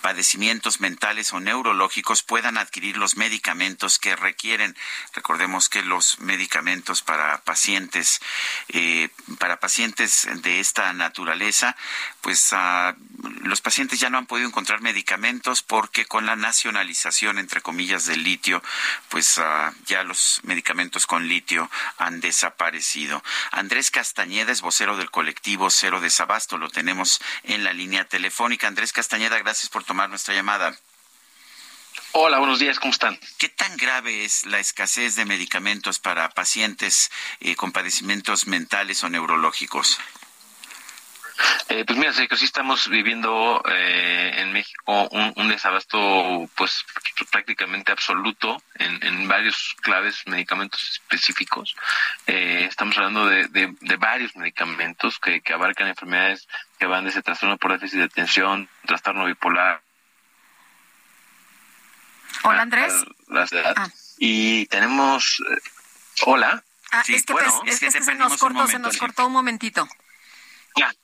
padecimientos 0.00 0.80
mentales 0.80 1.32
o 1.32 1.40
neurológicos 1.40 2.22
puedan 2.22 2.58
adquirir 2.58 2.96
los 2.96 3.16
medicamentos 3.16 3.98
que 3.98 4.16
requieren. 4.16 4.76
Recordemos 5.12 5.68
que 5.68 5.82
los 5.82 6.18
medicamentos 6.20 7.02
para 7.02 7.42
pacientes, 7.42 8.20
eh, 8.68 9.03
para 9.38 9.60
pacientes 9.60 10.26
de 10.42 10.60
esta 10.60 10.92
naturaleza, 10.92 11.76
pues 12.20 12.52
uh, 12.52 12.94
los 13.42 13.60
pacientes 13.60 14.00
ya 14.00 14.10
no 14.10 14.18
han 14.18 14.26
podido 14.26 14.48
encontrar 14.48 14.80
medicamentos 14.80 15.62
porque 15.62 16.06
con 16.06 16.26
la 16.26 16.36
nacionalización, 16.36 17.38
entre 17.38 17.60
comillas, 17.60 18.06
del 18.06 18.22
litio, 18.22 18.62
pues 19.08 19.38
uh, 19.38 19.72
ya 19.86 20.02
los 20.02 20.40
medicamentos 20.44 21.06
con 21.06 21.28
litio 21.28 21.70
han 21.98 22.20
desaparecido. 22.20 23.22
Andrés 23.50 23.90
Castañeda 23.90 24.52
es 24.52 24.60
vocero 24.60 24.96
del 24.96 25.10
colectivo 25.10 25.70
Cero 25.70 26.00
Desabasto, 26.00 26.58
lo 26.58 26.70
tenemos 26.70 27.20
en 27.42 27.64
la 27.64 27.72
línea 27.72 28.04
telefónica. 28.04 28.68
Andrés 28.68 28.92
Castañeda, 28.92 29.38
gracias 29.38 29.68
por 29.68 29.84
tomar 29.84 30.08
nuestra 30.10 30.34
llamada. 30.34 30.76
Hola, 32.16 32.38
buenos 32.38 32.60
días, 32.60 32.78
¿cómo 32.78 32.92
están? 32.92 33.18
¿Qué 33.38 33.48
tan 33.48 33.76
grave 33.76 34.24
es 34.24 34.46
la 34.46 34.60
escasez 34.60 35.16
de 35.16 35.24
medicamentos 35.24 35.98
para 35.98 36.30
pacientes 36.30 37.10
eh, 37.40 37.56
con 37.56 37.72
padecimientos 37.72 38.46
mentales 38.46 39.02
o 39.02 39.08
neurológicos? 39.08 39.98
Eh, 41.68 41.84
pues 41.84 41.98
mira, 41.98 42.12
sé 42.12 42.28
que 42.28 42.36
sí 42.36 42.44
estamos 42.44 42.88
viviendo 42.88 43.60
eh, 43.68 44.32
en 44.36 44.52
México 44.52 45.08
un, 45.10 45.32
un, 45.34 45.48
desabasto 45.48 46.48
pues 46.54 46.84
prácticamente 47.32 47.90
absoluto 47.90 48.62
en, 48.76 49.04
en 49.04 49.26
varios 49.26 49.74
claves 49.82 50.22
medicamentos 50.26 50.88
específicos. 50.92 51.74
Eh, 52.28 52.66
estamos 52.68 52.96
hablando 52.96 53.26
de, 53.26 53.48
de, 53.48 53.74
de 53.80 53.96
varios 53.96 54.36
medicamentos 54.36 55.18
que, 55.18 55.40
que, 55.40 55.52
abarcan 55.52 55.88
enfermedades 55.88 56.46
que 56.78 56.86
van 56.86 57.06
desde 57.06 57.22
trastorno 57.22 57.58
por 57.58 57.72
déficit 57.72 57.98
de 57.98 58.04
atención, 58.04 58.68
trastorno 58.86 59.24
bipolar. 59.24 59.82
Hola 62.44 62.62
Andrés. 62.62 62.92
ah. 63.76 63.88
Y 64.18 64.66
tenemos... 64.66 65.42
Eh, 65.50 65.60
hola. 66.26 66.62
Ah, 66.92 67.02
sí, 67.04 67.16
es 67.16 67.24
que, 67.24 67.32
bueno, 67.32 67.52
pues, 67.60 67.74
es, 67.74 67.82
es 67.82 67.92
que, 67.92 67.98
que 67.98 68.04
se 68.04 68.14
nos 68.14 68.36
cortó, 68.36 68.66
se 68.68 68.78
nos 68.78 68.96
cortó 68.96 69.26
un 69.26 69.32
momentito. 69.32 69.88
Ya, 70.76 70.94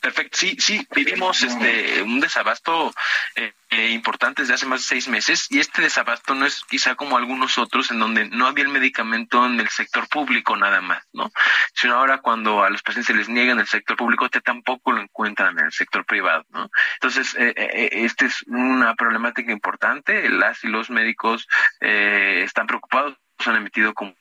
Perfecto, 0.00 0.36
sí, 0.36 0.56
sí, 0.58 0.86
vivimos 0.94 1.42
este 1.42 2.02
un 2.02 2.20
desabasto 2.20 2.92
eh, 3.36 3.52
eh, 3.70 3.90
importante 3.90 4.42
desde 4.42 4.54
hace 4.54 4.66
más 4.66 4.80
de 4.80 4.86
seis 4.86 5.06
meses 5.06 5.46
y 5.48 5.60
este 5.60 5.82
desabasto 5.82 6.34
no 6.34 6.44
es 6.44 6.62
quizá 6.68 6.96
como 6.96 7.16
algunos 7.16 7.56
otros 7.56 7.90
en 7.92 8.00
donde 8.00 8.28
no 8.28 8.46
había 8.46 8.64
el 8.64 8.70
medicamento 8.70 9.46
en 9.46 9.60
el 9.60 9.68
sector 9.68 10.08
público 10.08 10.56
nada 10.56 10.80
más, 10.80 11.04
¿no? 11.12 11.30
Sino 11.74 11.94
ahora 11.94 12.18
cuando 12.18 12.64
a 12.64 12.70
los 12.70 12.82
pacientes 12.82 13.06
se 13.06 13.14
les 13.14 13.28
niega 13.28 13.52
en 13.52 13.60
el 13.60 13.68
sector 13.68 13.96
público, 13.96 14.28
te 14.28 14.40
tampoco 14.40 14.92
lo 14.92 15.00
encuentran 15.00 15.58
en 15.58 15.66
el 15.66 15.72
sector 15.72 16.04
privado, 16.04 16.44
¿no? 16.50 16.68
Entonces, 16.94 17.34
eh, 17.38 17.54
eh, 17.56 17.88
esta 17.92 18.26
es 18.26 18.42
una 18.48 18.94
problemática 18.94 19.52
importante, 19.52 20.28
las 20.28 20.64
y 20.64 20.68
los 20.68 20.90
médicos 20.90 21.46
eh, 21.80 22.42
están 22.44 22.66
preocupados, 22.66 23.16
han 23.46 23.56
emitido 23.56 23.94
como 23.94 24.14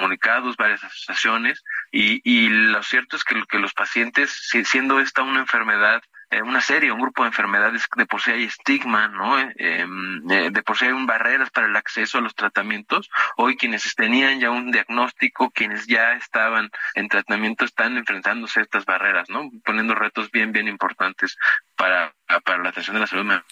comunicados, 0.00 0.56
varias 0.56 0.82
asociaciones, 0.82 1.62
y, 1.92 2.20
y 2.24 2.48
lo 2.48 2.82
cierto 2.82 3.16
es 3.16 3.24
que, 3.24 3.42
que 3.48 3.58
los 3.58 3.74
pacientes, 3.74 4.48
siendo 4.64 4.98
esta 4.98 5.22
una 5.22 5.40
enfermedad, 5.40 6.02
eh, 6.30 6.42
una 6.42 6.60
serie, 6.60 6.92
un 6.92 7.00
grupo 7.00 7.22
de 7.22 7.28
enfermedades, 7.28 7.86
de 7.96 8.06
por 8.06 8.22
sí 8.22 8.30
hay 8.30 8.44
estigma, 8.44 9.08
¿no? 9.08 9.38
Eh, 9.40 9.50
eh, 9.56 10.50
de 10.52 10.62
por 10.62 10.78
sí 10.78 10.86
hay 10.86 10.92
barreras 11.04 11.50
para 11.50 11.66
el 11.66 11.74
acceso 11.74 12.18
a 12.18 12.20
los 12.20 12.36
tratamientos. 12.36 13.10
Hoy 13.36 13.56
quienes 13.56 13.94
tenían 13.96 14.38
ya 14.38 14.50
un 14.50 14.70
diagnóstico, 14.70 15.50
quienes 15.50 15.88
ya 15.88 16.12
estaban 16.12 16.70
en 16.94 17.08
tratamiento, 17.08 17.64
están 17.64 17.96
enfrentándose 17.96 18.60
a 18.60 18.62
estas 18.62 18.84
barreras, 18.84 19.28
¿no? 19.28 19.50
Poniendo 19.64 19.96
retos 19.96 20.30
bien, 20.30 20.52
bien 20.52 20.68
importantes 20.68 21.36
para, 21.74 22.14
para 22.44 22.62
la 22.62 22.68
atención 22.70 22.94
de 22.94 23.00
la 23.00 23.06
salud. 23.08 23.42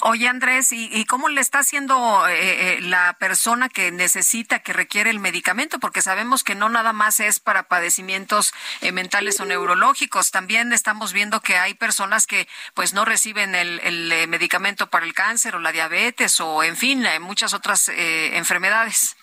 Oye, 0.00 0.28
Andrés, 0.28 0.72
¿y, 0.72 0.88
¿y, 0.92 1.04
cómo 1.04 1.28
le 1.28 1.40
está 1.40 1.60
haciendo 1.60 2.26
eh, 2.28 2.76
eh, 2.76 2.80
la 2.80 3.14
persona 3.18 3.68
que 3.68 3.90
necesita, 3.90 4.60
que 4.60 4.72
requiere 4.72 5.10
el 5.10 5.18
medicamento? 5.18 5.78
Porque 5.78 6.02
sabemos 6.02 6.44
que 6.44 6.54
no 6.54 6.68
nada 6.68 6.92
más 6.92 7.20
es 7.20 7.40
para 7.40 7.64
padecimientos 7.64 8.54
eh, 8.80 8.92
mentales 8.92 9.40
o 9.40 9.44
neurológicos. 9.44 10.30
También 10.30 10.72
estamos 10.72 11.12
viendo 11.12 11.40
que 11.40 11.56
hay 11.56 11.74
personas 11.74 12.26
que 12.26 12.48
pues 12.74 12.92
no 12.92 13.04
reciben 13.04 13.54
el, 13.54 13.80
el 13.80 14.28
medicamento 14.28 14.90
para 14.90 15.06
el 15.06 15.14
cáncer 15.14 15.56
o 15.56 15.60
la 15.60 15.72
diabetes 15.72 16.40
o, 16.40 16.62
en 16.62 16.76
fin, 16.76 17.04
muchas 17.20 17.54
otras 17.54 17.88
enfermedades. 17.88 19.16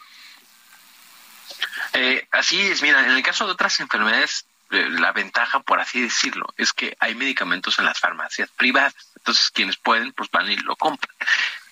así 2.32 2.61
es, 2.61 2.82
mira, 2.82 3.06
en 3.06 3.11
el 3.11 3.23
caso 3.23 3.45
de 3.45 3.53
otras 3.53 3.80
enfermedades 3.80 4.45
la 4.72 5.11
ventaja, 5.11 5.60
por 5.60 5.80
así 5.80 6.02
decirlo, 6.02 6.53
es 6.57 6.73
que 6.73 6.95
hay 6.99 7.15
medicamentos 7.15 7.77
en 7.80 7.85
las 7.85 7.99
farmacias 7.99 8.49
privadas. 8.52 8.95
Entonces, 9.18 9.52
quienes 9.52 9.77
pueden, 9.77 10.14
pues 10.14 10.30
van 10.31 10.49
y 10.49 10.56
lo 10.57 10.76
compran. 10.76 11.15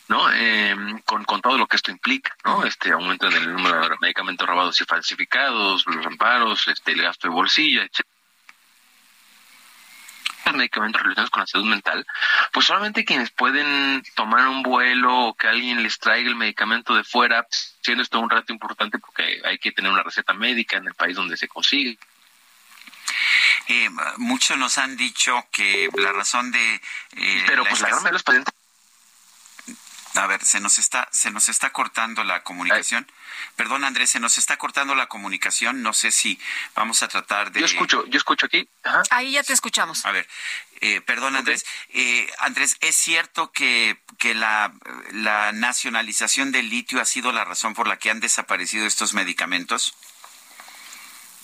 ¿no? 0.10 0.28
Eh, 0.34 0.76
con, 1.06 1.24
con 1.24 1.40
todo 1.40 1.58
lo 1.58 1.68
que 1.68 1.76
esto 1.76 1.92
implica, 1.92 2.36
¿no? 2.44 2.66
Este 2.66 2.92
aumento 2.92 3.28
en 3.28 3.34
el 3.34 3.54
número 3.54 3.88
de 3.88 3.96
medicamentos 4.02 4.48
robados 4.48 4.82
y 4.82 4.86
falsificados, 4.86 5.86
los 5.86 6.06
amparos, 6.06 6.68
este, 6.68 6.94
el 6.94 7.04
gasto 7.04 7.28
de 7.28 7.34
bolsillo, 7.34 7.84
etc. 7.84 8.02
medicamentos 10.56 11.00
relacionados 11.04 11.30
con 11.30 11.42
la 11.42 11.48
salud 11.48 11.68
mental, 11.68 12.08
pues 12.52 12.66
solamente 12.66 13.06
quienes 13.06 13.30
pueden 13.30 14.02
tomar 14.16 14.48
un 14.48 14.64
vuelo 14.64 15.28
o 15.28 15.34
que 15.36 15.48
alguien 15.48 15.84
les 15.84 16.00
traiga 16.00 16.28
el 16.28 16.36
medicamento 16.36 16.96
de 16.96 17.04
fuera, 17.04 17.46
siendo 17.82 18.02
esto 18.02 18.20
un 18.20 18.32
rato 18.32 18.52
importante 18.52 18.98
porque 18.98 19.40
hay 19.46 19.60
que 19.60 19.72
tener 19.72 19.92
una 19.92 20.02
receta 20.02 20.34
médica 20.34 20.78
en 20.78 20.88
el 20.88 20.96
país 20.96 21.16
donde 21.16 21.38
se 21.38 21.48
consigue, 21.48 22.00
eh, 23.68 23.90
muchos 24.18 24.58
nos 24.58 24.78
han 24.78 24.98
dicho 24.98 25.48
que 25.52 25.90
la 25.96 26.12
razón 26.12 26.52
de 26.52 26.76
eh, 26.76 27.44
pero 27.48 27.64
pues 27.66 27.82
la, 27.82 27.90
la 27.90 28.12
los 28.12 28.24
pacientes 28.24 28.54
a 30.16 30.28
ver, 30.28 30.44
se 30.44 30.60
nos 30.60 30.80
está, 30.80 31.08
se 31.12 31.32
nos 31.32 31.50
está 31.50 31.72
cortando 31.72 32.24
la 32.24 32.44
comunicación. 32.44 33.06
Ay. 33.08 33.16
Perdón, 33.56 33.84
Andrés, 33.84 34.10
se 34.10 34.20
nos 34.20 34.38
está 34.38 34.58
cortando 34.58 34.96
la 34.96 35.08
comunicación. 35.08 35.82
No 35.84 35.94
sé 35.94 36.12
si 36.12 36.40
vamos 36.76 37.04
a 37.04 37.08
tratar 37.08 37.52
de. 37.52 37.60
Yo 37.60 37.66
escucho, 37.66 38.06
yo 38.08 38.18
escucho 38.18 38.48
aquí. 38.48 38.68
Ajá. 38.84 39.04
Ahí 39.12 39.32
ya 39.32 39.44
te 39.44 39.54
escuchamos. 39.54 40.06
A 40.06 40.12
ver, 40.12 40.28
eh, 40.82 41.02
perdón, 41.02 41.36
Andrés. 41.36 41.66
Eh, 41.90 42.30
Andrés, 42.40 42.78
¿es 42.82 42.96
cierto 42.96 43.52
que, 43.52 44.02
que 44.18 44.34
la, 44.34 44.74
la 45.12 45.52
nacionalización 45.52 46.52
del 46.52 46.70
litio 46.70 47.00
ha 47.00 47.06
sido 47.06 47.32
la 47.32 47.46
razón 47.46 47.74
por 47.74 47.88
la 47.88 47.98
que 47.98 48.10
han 48.10 48.20
desaparecido 48.20 48.88
estos 48.88 49.14
medicamentos? 49.14 49.96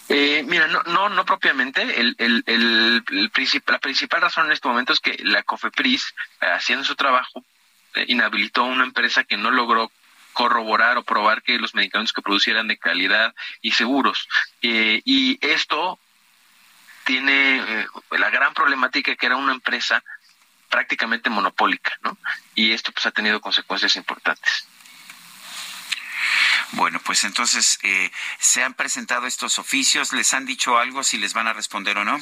Eh, 0.09 0.43
mira, 0.47 0.67
no, 0.67 0.83
no, 0.83 1.09
no 1.09 1.25
propiamente. 1.25 1.81
El, 1.81 2.15
el, 2.19 2.43
el, 2.45 3.03
el 3.07 3.61
la 3.67 3.79
principal 3.79 4.21
razón 4.21 4.45
en 4.47 4.51
este 4.51 4.67
momento 4.67 4.93
es 4.93 4.99
que 4.99 5.17
la 5.23 5.43
COFEPRIS, 5.43 6.13
eh, 6.41 6.45
haciendo 6.47 6.85
su 6.85 6.95
trabajo, 6.95 7.43
eh, 7.95 8.05
inhabilitó 8.07 8.61
a 8.61 8.65
una 8.65 8.83
empresa 8.83 9.23
que 9.23 9.37
no 9.37 9.51
logró 9.51 9.91
corroborar 10.33 10.97
o 10.97 11.03
probar 11.03 11.41
que 11.41 11.57
los 11.57 11.73
medicamentos 11.75 12.13
que 12.13 12.21
producieran 12.21 12.67
de 12.67 12.77
calidad 12.77 13.33
y 13.61 13.71
seguros. 13.71 14.27
Eh, 14.61 15.01
y 15.05 15.39
esto 15.45 15.97
tiene 17.05 17.87
la 18.11 18.29
gran 18.31 18.53
problemática 18.53 19.15
que 19.15 19.25
era 19.25 19.37
una 19.37 19.53
empresa 19.53 20.03
prácticamente 20.69 21.29
monopólica, 21.29 21.97
¿no? 22.01 22.17
Y 22.55 22.71
esto 22.71 22.91
pues 22.91 23.05
ha 23.05 23.11
tenido 23.11 23.39
consecuencias 23.39 23.95
importantes. 23.95 24.67
Bueno, 26.71 26.99
pues 27.03 27.23
entonces, 27.23 27.79
eh, 27.83 28.11
¿se 28.39 28.63
han 28.63 28.73
presentado 28.73 29.27
estos 29.27 29.59
oficios? 29.59 30.13
¿Les 30.13 30.33
han 30.33 30.45
dicho 30.45 30.77
algo 30.77 31.03
si 31.03 31.17
les 31.17 31.33
van 31.33 31.47
a 31.47 31.53
responder 31.53 31.97
o 31.97 32.05
no? 32.05 32.19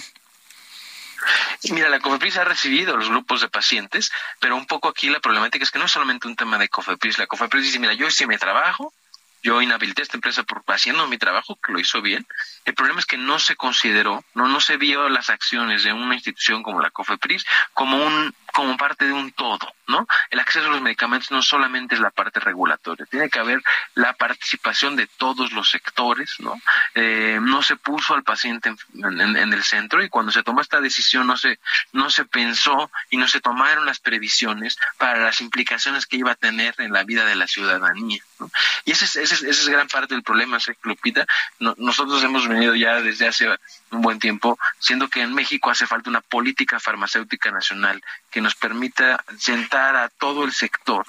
Mira, 1.72 1.90
la 1.90 2.00
COFEPRIS 2.00 2.38
ha 2.38 2.44
recibido 2.44 2.98
los 2.98 3.10
grupos 3.10 3.42
de 3.42 3.48
pacientes, 3.48 4.12
pero 4.40 4.56
un 4.56 4.66
poco 4.66 4.90
aquí 4.90 5.10
la 5.10 5.20
problemática 5.20 5.64
es 5.64 5.72
que 5.72 5.80
no 5.80 5.86
es 5.86 5.92
solamente 5.92 6.28
un 6.28 6.36
tema 6.36 6.58
de 6.58 6.68
COFEPRIS. 6.68 7.18
La 7.18 7.28
COFEPRIS 7.28 7.64
dice, 7.64 7.80
mira, 7.80 7.94
yo 7.94 8.08
hice 8.08 8.28
mi 8.28 8.38
trabajo, 8.38 8.94
yo 9.42 9.62
inhabilité 9.62 10.02
a 10.02 10.04
esta 10.04 10.18
empresa 10.18 10.44
por 10.44 10.64
haciendo 10.68 11.08
mi 11.08 11.18
trabajo, 11.18 11.58
que 11.64 11.72
lo 11.72 11.80
hizo 11.80 12.02
bien. 12.02 12.26
El 12.66 12.74
problema 12.74 13.00
es 13.00 13.06
que 13.06 13.18
no 13.18 13.40
se 13.40 13.56
consideró, 13.56 14.24
no, 14.34 14.48
no 14.48 14.60
se 14.62 14.78
vio 14.78 15.10
las 15.10 15.30
acciones 15.30 15.84
de 15.84 15.94
una 15.94 16.16
institución 16.16 16.64
como 16.64 16.82
la 16.82 16.92
COFEPRIS 16.92 17.46
como 17.74 17.98
un 17.98 18.34
como 18.54 18.78
parte 18.78 19.06
de 19.06 19.12
un 19.12 19.32
todo, 19.32 19.74
¿no? 19.88 20.08
El 20.30 20.40
acceso 20.40 20.68
a 20.68 20.70
los 20.70 20.82
medicamentos 20.82 21.32
no 21.32 21.42
solamente 21.42 21.96
es 21.96 22.02
la 22.02 22.12
parte 22.12 22.40
regulatoria, 22.40 23.06
tiene 23.08 23.30
que 23.30 23.40
haber 23.40 23.62
la 23.96 24.14
participación 24.14 24.96
de 24.96 25.08
todos 25.08 25.52
los 25.54 25.70
sectores, 25.70 26.36
¿no? 26.40 26.62
Eh, 26.94 27.40
no 27.42 27.64
se 27.64 27.76
puso 27.76 28.14
al 28.14 28.24
paciente 28.24 28.74
en, 28.94 29.54
el 29.54 29.64
centro 29.64 30.04
y 30.04 30.10
cuando 30.10 30.32
se 30.32 30.44
tomó 30.44 30.62
esta 30.62 30.80
decisión 30.80 31.26
no 31.26 31.36
se, 31.36 31.60
no 31.94 32.12
se 32.12 32.26
pensó 32.26 32.92
y 33.10 33.18
no 33.18 33.28
se 33.28 33.42
tomaron 33.42 33.88
las 33.88 34.00
previsiones 34.00 34.78
para 35.00 35.20
las 35.20 35.42
implicaciones 35.42 36.06
que 36.06 36.18
iba 36.18 36.32
a 36.32 36.36
tener 36.36 36.76
en 36.78 36.94
la 36.94 37.04
vida 37.04 37.26
de 37.26 37.36
la 37.36 37.48
ciudadanía, 37.48 38.24
¿no? 38.40 38.52
Y 38.86 38.92
ese 38.92 39.06
es, 39.06 39.16
ese 39.16 39.50
es, 39.50 39.68
gran 39.68 39.88
parte 39.88 40.14
del 40.14 40.24
problema, 40.24 40.60
Lupita. 40.84 41.26
nosotros 41.60 42.24
hemos 42.24 42.48
venido 42.48 42.76
ya 42.76 43.02
desde 43.02 43.28
hace 43.28 43.50
un 43.96 44.02
buen 44.02 44.20
tiempo, 44.20 44.58
siendo 44.80 45.08
que 45.08 45.22
en 45.22 45.34
México 45.34 45.70
hace 45.70 45.88
falta 45.88 46.10
una 46.10 46.22
política 46.22 46.80
farmacéutica 46.80 47.52
nacional 47.52 48.04
que 48.32 48.42
nos 48.42 48.56
permita 48.56 49.24
sentar 49.38 49.96
a 49.96 50.10
todo 50.10 50.44
el 50.44 50.52
sector 50.52 51.06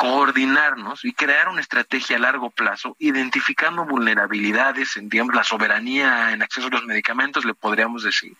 coordinarnos 0.00 1.04
y 1.04 1.12
crear 1.12 1.50
una 1.50 1.60
estrategia 1.60 2.16
a 2.16 2.20
largo 2.20 2.48
plazo, 2.48 2.96
identificando 2.98 3.84
vulnerabilidades, 3.84 4.96
en 4.96 5.10
la 5.34 5.44
soberanía 5.44 6.32
en 6.32 6.40
acceso 6.40 6.68
a 6.68 6.70
los 6.70 6.86
medicamentos, 6.86 7.44
le 7.44 7.52
podríamos 7.52 8.02
decir, 8.02 8.34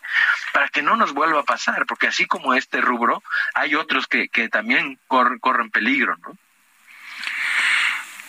para 0.53 0.69
que 0.69 0.81
no 0.81 0.95
nos 0.95 1.13
vuelva 1.13 1.41
a 1.41 1.43
pasar, 1.43 1.85
porque 1.85 2.07
así 2.07 2.25
como 2.25 2.55
este 2.55 2.81
rubro, 2.81 3.21
hay 3.53 3.75
otros 3.75 4.07
que, 4.07 4.27
que 4.29 4.49
también 4.49 4.97
corren 5.07 5.69
peligro, 5.69 6.17
¿no? 6.23 6.35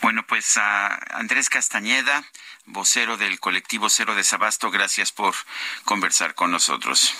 Bueno, 0.03 0.23
pues 0.27 0.57
a 0.57 0.93
Andrés 1.17 1.49
Castañeda, 1.49 2.23
vocero 2.65 3.17
del 3.17 3.39
colectivo 3.39 3.89
Cero 3.89 4.15
Desabasto, 4.15 4.71
gracias 4.71 5.11
por 5.11 5.35
conversar 5.85 6.35
con 6.35 6.51
nosotros. 6.51 7.13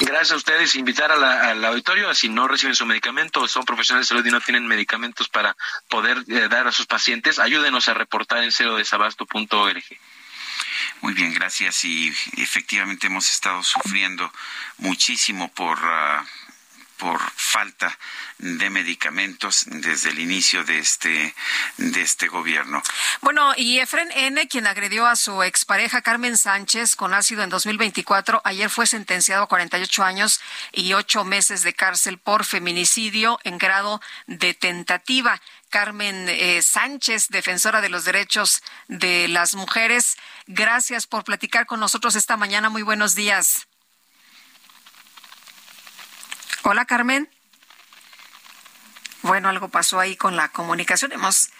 Gracias 0.00 0.32
a 0.32 0.36
ustedes. 0.36 0.76
Invitar 0.76 1.10
al 1.10 1.64
auditorio, 1.64 2.14
si 2.14 2.28
no 2.28 2.46
reciben 2.46 2.76
su 2.76 2.86
medicamento, 2.86 3.46
son 3.48 3.64
profesionales 3.64 4.06
de 4.06 4.14
salud 4.14 4.26
y 4.26 4.30
no 4.30 4.40
tienen 4.40 4.66
medicamentos 4.66 5.28
para 5.28 5.56
poder 5.88 6.24
eh, 6.28 6.48
dar 6.48 6.68
a 6.68 6.72
sus 6.72 6.86
pacientes, 6.86 7.38
ayúdenos 7.38 7.88
a 7.88 7.94
reportar 7.94 8.44
en 8.44 8.52
cerodesabasto.org. 8.52 9.84
Muy 11.00 11.14
bien, 11.14 11.32
gracias. 11.34 11.84
Y 11.84 12.14
efectivamente 12.36 13.08
hemos 13.08 13.28
estado 13.28 13.62
sufriendo 13.62 14.32
muchísimo 14.78 15.48
por... 15.52 15.78
Ah, 15.82 16.24
por 16.98 17.18
falta 17.34 17.96
de 18.38 18.70
medicamentos 18.70 19.64
desde 19.66 20.10
el 20.10 20.18
inicio 20.18 20.64
de 20.64 20.78
este 20.78 21.34
de 21.76 22.02
este 22.02 22.28
gobierno. 22.28 22.82
Bueno, 23.20 23.52
y 23.56 23.78
Efren 23.78 24.10
N, 24.12 24.46
quien 24.48 24.66
agredió 24.66 25.06
a 25.06 25.16
su 25.16 25.42
expareja 25.42 26.02
Carmen 26.02 26.36
Sánchez 26.36 26.96
con 26.96 27.14
ácido 27.14 27.42
en 27.42 27.50
2024, 27.50 28.42
ayer 28.44 28.68
fue 28.68 28.86
sentenciado 28.86 29.44
a 29.44 29.48
48 29.48 30.04
años 30.04 30.40
y 30.72 30.92
8 30.92 31.24
meses 31.24 31.62
de 31.62 31.74
cárcel 31.74 32.18
por 32.18 32.44
feminicidio 32.44 33.38
en 33.44 33.58
grado 33.58 34.00
de 34.26 34.54
tentativa. 34.54 35.40
Carmen 35.70 36.28
eh, 36.28 36.62
Sánchez, 36.62 37.28
defensora 37.28 37.80
de 37.80 37.90
los 37.90 38.04
derechos 38.04 38.62
de 38.88 39.28
las 39.28 39.54
mujeres, 39.54 40.16
gracias 40.46 41.06
por 41.06 41.24
platicar 41.24 41.66
con 41.66 41.80
nosotros 41.80 42.14
esta 42.14 42.36
mañana. 42.36 42.70
Muy 42.70 42.82
buenos 42.82 43.14
días. 43.14 43.67
Hola, 46.64 46.84
Carmen. 46.86 47.30
Bueno, 49.22 49.48
algo 49.48 49.68
pasó 49.68 50.00
ahí 50.00 50.16
con 50.16 50.36
la 50.36 50.48
comunicación. 50.48 51.12
Hemos 51.12 51.50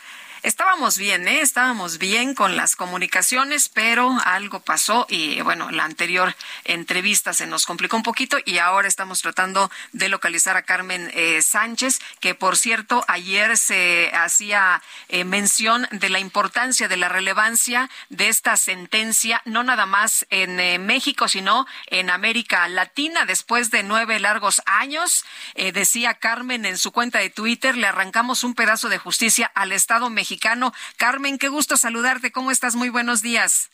Estábamos 0.44 0.98
bien, 0.98 1.26
¿eh? 1.26 1.40
Estábamos 1.40 1.98
bien 1.98 2.32
con 2.32 2.56
las 2.56 2.76
comunicaciones, 2.76 3.68
pero 3.68 4.16
algo 4.24 4.60
pasó 4.60 5.04
y 5.08 5.40
bueno, 5.40 5.72
la 5.72 5.84
anterior 5.84 6.36
entrevista 6.62 7.32
se 7.32 7.48
nos 7.48 7.66
complicó 7.66 7.96
un 7.96 8.04
poquito 8.04 8.36
y 8.44 8.58
ahora 8.58 8.86
estamos 8.86 9.20
tratando 9.20 9.68
de 9.92 10.08
localizar 10.08 10.56
a 10.56 10.62
Carmen 10.62 11.10
eh, 11.12 11.42
Sánchez, 11.42 11.98
que 12.20 12.36
por 12.36 12.56
cierto 12.56 13.04
ayer 13.08 13.56
se 13.58 14.12
hacía 14.14 14.80
eh, 15.08 15.24
mención 15.24 15.88
de 15.90 16.08
la 16.08 16.20
importancia, 16.20 16.86
de 16.86 16.96
la 16.96 17.08
relevancia 17.08 17.90
de 18.08 18.28
esta 18.28 18.56
sentencia, 18.56 19.42
no 19.44 19.64
nada 19.64 19.86
más 19.86 20.24
en 20.30 20.60
eh, 20.60 20.78
México, 20.78 21.26
sino 21.26 21.66
en 21.86 22.10
América 22.10 22.68
Latina, 22.68 23.24
después 23.24 23.72
de 23.72 23.82
nueve 23.82 24.20
largos 24.20 24.62
años. 24.66 25.24
decía 25.56 26.14
Carmen 26.14 26.64
en 26.64 26.78
su 26.78 26.92
cuenta 26.92 27.18
de 27.18 27.30
Twitter, 27.30 27.76
le 27.76 27.88
arrancamos 27.88 28.44
un 28.44 28.54
pedazo 28.54 28.88
de 28.88 28.98
justicia 28.98 29.50
al 29.54 29.72
Estado 29.72 30.08
mexicano 30.10 30.27
mexicano. 30.28 30.74
Carmen, 30.98 31.38
qué 31.38 31.48
gusto 31.48 31.78
saludarte. 31.78 32.32
¿Cómo 32.32 32.50
estás? 32.50 32.74
Muy 32.74 32.90
buenos 32.90 33.22
días. 33.22 33.70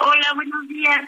Hola, 0.00 0.32
buenos 0.34 0.66
días. 0.66 1.00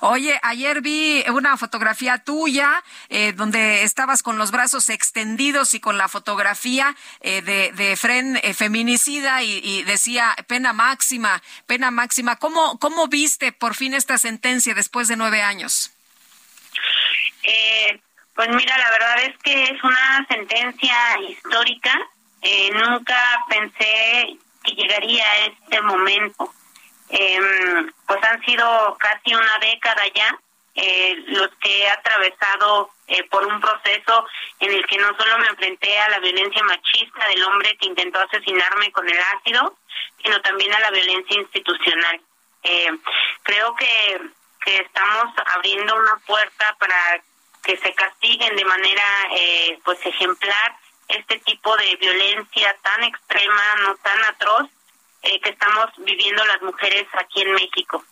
Oye, 0.00 0.38
ayer 0.42 0.82
vi 0.82 1.24
una 1.28 1.56
fotografía 1.56 2.18
tuya 2.18 2.82
eh, 3.08 3.32
donde 3.32 3.82
estabas 3.82 4.22
con 4.22 4.36
los 4.36 4.50
brazos 4.50 4.90
extendidos 4.90 5.72
y 5.72 5.80
con 5.80 5.96
la 5.96 6.08
fotografía 6.08 6.94
eh, 7.20 7.40
de, 7.42 7.72
de 7.72 7.96
Fren 7.96 8.38
eh, 8.42 8.52
feminicida 8.52 9.42
y, 9.42 9.82
decía 9.84 10.34
pena 10.48 10.72
máxima, 10.74 11.42
pena 11.66 11.90
máxima. 11.90 12.36
¿Cómo, 12.36 12.78
¿Cómo 12.78 13.08
viste 13.08 13.52
por 13.52 13.74
fin 13.74 13.94
esta 13.94 14.18
sentencia 14.18 14.74
después 14.74 15.08
de 15.08 15.16
nueve 15.16 15.42
años? 15.42 15.90
pues 18.34 18.48
mira, 18.48 18.76
la 18.78 18.90
verdad 18.90 19.22
es 19.26 19.38
que 19.44 19.64
es 19.64 19.84
una 19.84 20.26
sentencia 20.28 20.96
histórica 21.28 21.92
eh, 22.46 22.70
nunca 22.72 23.18
pensé 23.48 24.36
que 24.62 24.72
llegaría 24.72 25.24
a 25.26 25.46
este 25.46 25.80
momento. 25.80 26.52
Em, 27.08 27.90
pues 28.06 28.22
han 28.22 28.42
sido 28.44 28.96
casi 28.98 29.34
una 29.34 29.58
década 29.60 30.02
ya 30.14 30.38
eh, 30.74 31.16
los 31.28 31.48
que 31.60 31.82
he 31.82 31.90
atravesado 31.90 32.90
eh, 33.06 33.24
por 33.30 33.46
un 33.46 33.60
proceso 33.60 34.26
en 34.60 34.72
el 34.72 34.86
que 34.86 34.98
no 34.98 35.16
solo 35.16 35.38
me 35.38 35.46
enfrenté 35.46 35.98
a 35.98 36.10
la 36.10 36.18
violencia 36.18 36.62
machista 36.64 37.28
del 37.28 37.44
hombre 37.44 37.76
que 37.78 37.86
intentó 37.86 38.20
asesinarme 38.20 38.92
con 38.92 39.08
el 39.08 39.18
ácido, 39.36 39.78
sino 40.22 40.40
también 40.42 40.74
a 40.74 40.80
la 40.80 40.90
violencia 40.90 41.40
institucional. 41.40 42.20
creo 43.42 43.74
que, 43.74 44.20
que 44.64 44.76
estamos 44.80 45.32
abriendo 45.54 45.96
una 45.96 46.16
puerta 46.26 46.76
para 46.78 47.22
que 47.62 47.76
se 47.78 47.94
castiguen 47.94 48.56
de 48.56 48.64
manera 48.64 49.04
pues 49.84 50.04
ejemplar 50.04 50.83
este 51.16 51.38
tipo 51.40 51.76
de 51.76 51.96
violencia 51.96 52.76
tan 52.82 53.04
extrema, 53.04 53.74
no 53.82 53.94
tan 53.96 54.24
atroz, 54.24 54.70
eh, 55.22 55.40
que 55.40 55.50
estamos 55.50 55.86
viviendo 55.98 56.44
las 56.46 56.62
mujeres 56.62 57.06
aquí 57.14 57.42
en 57.42 57.52
México. 57.52 58.04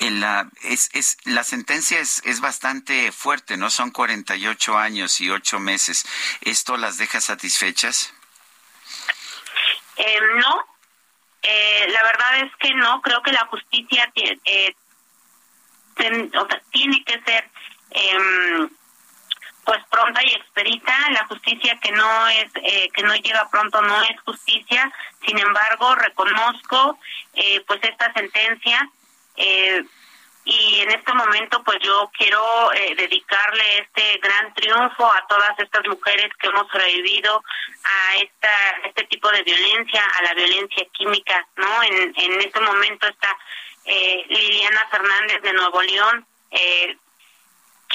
En 0.00 0.20
la, 0.20 0.48
es, 0.62 0.90
es, 0.92 1.16
la 1.24 1.42
sentencia 1.42 1.98
es, 1.98 2.22
es 2.24 2.40
bastante 2.40 3.12
fuerte, 3.12 3.56
¿no? 3.56 3.70
Son 3.70 3.90
48 3.90 4.76
años 4.76 5.20
y 5.20 5.30
8 5.30 5.58
meses. 5.58 6.06
¿Esto 6.42 6.76
las 6.76 6.98
deja 6.98 7.20
satisfechas? 7.20 8.12
Eh, 9.96 10.20
no, 10.36 10.66
eh, 11.42 11.86
la 11.90 12.02
verdad 12.02 12.40
es 12.40 12.56
que 12.56 12.74
no. 12.74 13.00
Creo 13.02 13.22
que 13.22 13.32
la 13.32 13.46
justicia 13.46 14.12
eh, 14.14 14.74
tiene 16.70 17.04
que 17.04 17.20
ser 17.22 17.50
eh, 17.90 18.68
pues 19.66 19.84
pronta 19.90 20.22
y 20.24 20.32
expedita. 20.32 20.96
La 21.10 21.26
justicia 21.26 21.78
que 21.82 21.92
no 21.92 22.28
es 22.28 22.50
eh, 22.54 22.88
que 22.94 23.02
no 23.02 23.14
llega 23.16 23.50
pronto 23.50 23.82
no 23.82 24.00
es 24.02 24.18
justicia. 24.24 24.90
Sin 25.26 25.38
embargo 25.38 25.94
reconozco 25.96 26.98
eh, 27.34 27.62
pues 27.66 27.80
esta 27.82 28.12
sentencia 28.14 28.88
eh, 29.36 29.84
y 30.44 30.80
en 30.80 30.92
este 30.92 31.12
momento 31.12 31.62
pues 31.64 31.78
yo 31.82 32.08
quiero 32.16 32.70
dedicarle 32.96 33.78
este 33.80 34.18
gran 34.18 34.54
triunfo 34.54 35.04
a 35.04 35.26
todas 35.28 35.58
estas 35.58 35.84
mujeres 35.88 36.30
que 36.38 36.46
hemos 36.46 36.68
sobrevivido 36.68 37.42
a 37.82 38.16
esta 38.16 38.48
este 38.84 39.04
tipo 39.06 39.28
de 39.32 39.42
violencia 39.42 40.04
a 40.04 40.22
la 40.22 40.34
violencia 40.34 40.86
química 40.92 41.44
no 41.56 41.82
en 41.82 42.14
en 42.16 42.40
este 42.40 42.60
momento 42.60 43.08
está 43.08 43.36
Liliana 43.84 44.86
Fernández 44.88 45.42
de 45.42 45.52
Nuevo 45.52 45.82
León 45.82 46.24
eh, 46.50 46.96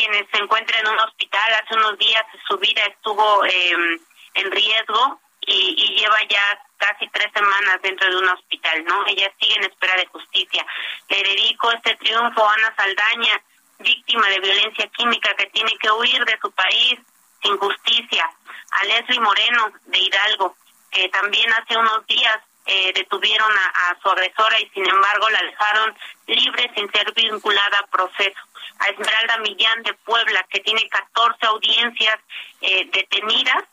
quienes 0.02 0.26
se 0.32 0.42
encuentran 0.42 0.80
en 0.80 0.94
un 0.94 1.00
hospital. 1.00 1.54
Hace 1.54 1.76
unos 1.76 1.98
días 2.00 2.26
su 2.48 2.58
vida 2.58 2.82
estuvo 2.86 3.46
em, 3.46 4.00
en 4.34 4.52
riesgo 4.52 5.22
y, 5.42 5.96
lleva 5.96 6.18
ya 6.28 6.60
casi 6.78 7.08
tres 7.10 7.28
semanas 7.34 7.80
dentro 7.84 8.10
de 8.10 8.18
un 8.18 8.30
hospital, 8.30 8.84
¿no? 8.86 9.06
Ella 9.06 9.32
sigue 9.40 9.56
en 9.56 9.66
espera 9.66 9.96
de 9.96 10.08
justicia. 10.08 10.66
Le 11.10 11.22
dedico 11.22 11.72
este 11.72 11.96
triunfo 11.98 12.44
a 12.44 12.54
Ana 12.54 12.74
Saldaña, 12.76 13.42
víctima 13.80 14.28
de 14.30 14.40
violencia 14.40 14.88
química 14.88 15.36
que 15.36 15.46
tiene 15.48 15.78
que 15.78 15.92
huir 15.92 16.26
de 16.26 16.40
su 16.42 16.52
país 16.52 17.00
sin 17.44 17.58
justicia. 17.58 18.28
A 18.72 18.84
Leslie 18.86 19.20
Moreno, 19.20 19.72
de 19.86 20.00
Hidalgo, 20.00 20.56
que 20.90 21.10
también 21.10 21.52
hace 21.54 21.78
unos 21.78 22.06
días 22.08 22.38
eh, 22.66 22.94
detuvieron 22.94 23.52
a, 23.52 23.98
su 24.02 24.10
agresora 24.10 24.60
y 24.60 24.70
sin 24.70 24.88
embargo 24.88 25.30
la 25.30 25.42
dejaron 25.44 25.96
libre 26.28 26.72
sin 26.76 26.92
ser 26.92 27.12
vinculada 27.14 27.80
a 27.80 27.88
proceso 27.88 28.40
a 28.82 28.90
Esmeralda 28.90 29.38
Millán 29.38 29.84
de 29.84 29.94
Puebla, 29.94 30.46
que 30.50 30.60
tiene 30.60 30.88
14 30.90 31.46
audiencias 31.46 32.20
eh, 32.62 32.90
detenidas 32.92 33.64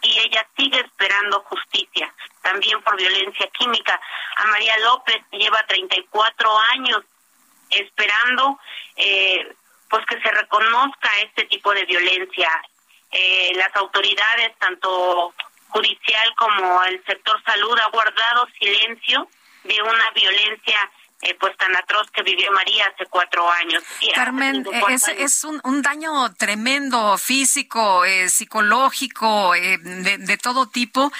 y 0.00 0.18
ella 0.18 0.46
sigue 0.56 0.80
esperando 0.80 1.40
justicia, 1.42 2.12
también 2.42 2.80
por 2.82 2.96
violencia 2.96 3.46
química. 3.58 4.00
A 4.36 4.46
María 4.46 4.76
López, 4.78 5.16
que 5.30 5.38
lleva 5.38 5.64
34 5.66 6.58
años 6.72 7.02
esperando, 7.70 8.58
eh, 8.96 9.54
pues 9.88 10.04
que 10.06 10.20
se 10.20 10.30
reconozca 10.30 11.10
este 11.20 11.44
tipo 11.44 11.72
de 11.72 11.84
violencia. 11.84 12.50
Eh, 13.10 13.52
las 13.54 13.74
autoridades, 13.76 14.56
tanto 14.58 15.34
judicial 15.68 16.34
como 16.36 16.84
el 16.84 17.04
sector 17.04 17.42
salud, 17.44 17.78
ha 17.78 17.90
guardado 17.90 18.46
silencio 18.58 19.28
de 19.64 19.82
una 19.82 20.10
violencia 20.10 20.90
eh, 21.24 21.36
pues 21.40 21.56
tan 21.56 21.74
atroz 21.76 22.10
que 22.10 22.22
vivió 22.22 22.50
María 22.52 22.86
hace 22.86 23.06
cuatro 23.06 23.50
años. 23.50 23.82
Carmen, 24.14 24.66
eh, 24.72 24.82
es, 24.90 25.08
es 25.08 25.44
un, 25.44 25.60
un, 25.64 25.82
daño 25.82 26.32
tremendo 26.34 27.16
físico, 27.18 28.04
eh, 28.04 28.28
psicológico, 28.28 29.54
eh, 29.54 29.78
de, 29.78 30.18
de, 30.18 30.36
todo 30.36 30.68
tipo. 30.68 31.12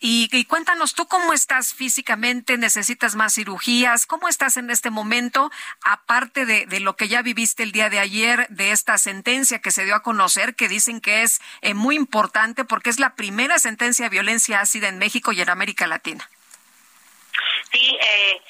Y, 0.00 0.28
y, 0.30 0.44
cuéntanos, 0.44 0.94
¿tú 0.94 1.06
cómo 1.06 1.32
estás 1.32 1.72
físicamente? 1.72 2.58
¿Necesitas 2.58 3.14
más 3.14 3.34
cirugías? 3.34 4.06
¿Cómo 4.06 4.28
estás 4.28 4.56
en 4.56 4.70
este 4.70 4.90
momento? 4.90 5.50
Aparte 5.82 6.44
de, 6.44 6.66
de 6.66 6.80
lo 6.80 6.96
que 6.96 7.08
ya 7.08 7.22
viviste 7.22 7.62
el 7.62 7.72
día 7.72 7.88
de 7.88 7.98
ayer, 7.98 8.46
de 8.50 8.72
esta 8.72 8.98
sentencia 8.98 9.60
que 9.60 9.70
se 9.70 9.84
dio 9.84 9.94
a 9.94 10.02
conocer, 10.02 10.54
que 10.54 10.68
dicen 10.68 11.00
que 11.00 11.22
es 11.22 11.40
muy 11.74 11.96
importante 11.96 12.64
porque 12.64 12.90
es 12.90 12.98
la 12.98 13.14
primera 13.14 13.58
sentencia 13.58 14.04
de 14.04 14.10
violencia 14.10 14.60
ácida 14.60 14.88
en 14.88 14.98
México 14.98 15.32
y 15.32 15.40
en 15.40 15.48
América 15.48 15.86
Latina. 15.86 16.28
Sí, 17.72 17.96
eh, 18.00 18.40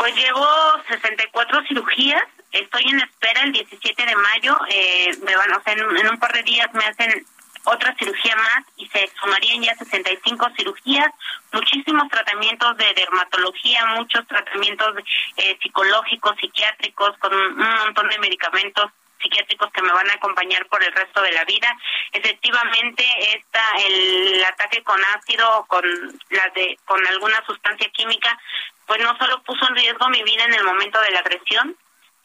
pues 0.00 0.16
llevo 0.16 0.46
64 0.88 1.62
cirugías. 1.68 2.22
Estoy 2.52 2.84
en 2.88 3.00
espera 3.00 3.42
el 3.42 3.52
17 3.52 4.06
de 4.06 4.16
mayo. 4.16 4.56
Eh, 4.70 5.10
me 5.22 5.36
van, 5.36 5.52
o 5.52 5.62
sea, 5.62 5.74
en, 5.74 6.08
un 6.08 6.18
par 6.18 6.32
de 6.32 6.42
días 6.42 6.68
me 6.72 6.84
hacen 6.84 7.26
otra 7.64 7.94
cirugía 7.98 8.34
más 8.34 8.64
y 8.78 8.88
se 8.88 9.10
sumarían 9.20 9.62
ya 9.62 9.74
65 9.74 10.48
cirugías, 10.56 11.08
muchísimos 11.52 12.08
tratamientos 12.08 12.74
de 12.78 12.94
dermatología, 12.94 13.84
muchos 13.96 14.26
tratamientos 14.26 14.88
eh, 15.36 15.58
psicológicos, 15.62 16.34
psiquiátricos, 16.40 17.18
con 17.18 17.34
un 17.34 17.58
montón 17.58 18.08
de 18.08 18.18
medicamentos 18.20 18.90
psiquiátricos 19.20 19.70
que 19.72 19.82
me 19.82 19.92
van 19.92 20.08
a 20.10 20.14
acompañar 20.14 20.66
por 20.66 20.82
el 20.82 20.92
resto 20.92 21.20
de 21.22 21.32
la 21.32 21.44
vida. 21.44 21.76
Efectivamente, 22.12 23.04
está 23.36 23.64
el 23.86 24.44
ataque 24.44 24.82
con 24.82 25.00
ácido, 25.16 25.66
con 25.68 25.84
la 26.30 26.48
de 26.54 26.78
con 26.84 27.06
alguna 27.06 27.44
sustancia 27.46 27.88
química, 27.90 28.38
pues 28.86 29.00
no 29.00 29.16
solo 29.18 29.42
puso 29.42 29.66
en 29.68 29.76
riesgo 29.76 30.08
mi 30.08 30.22
vida 30.22 30.44
en 30.44 30.54
el 30.54 30.64
momento 30.64 31.00
de 31.00 31.10
la 31.10 31.20
agresión, 31.20 31.76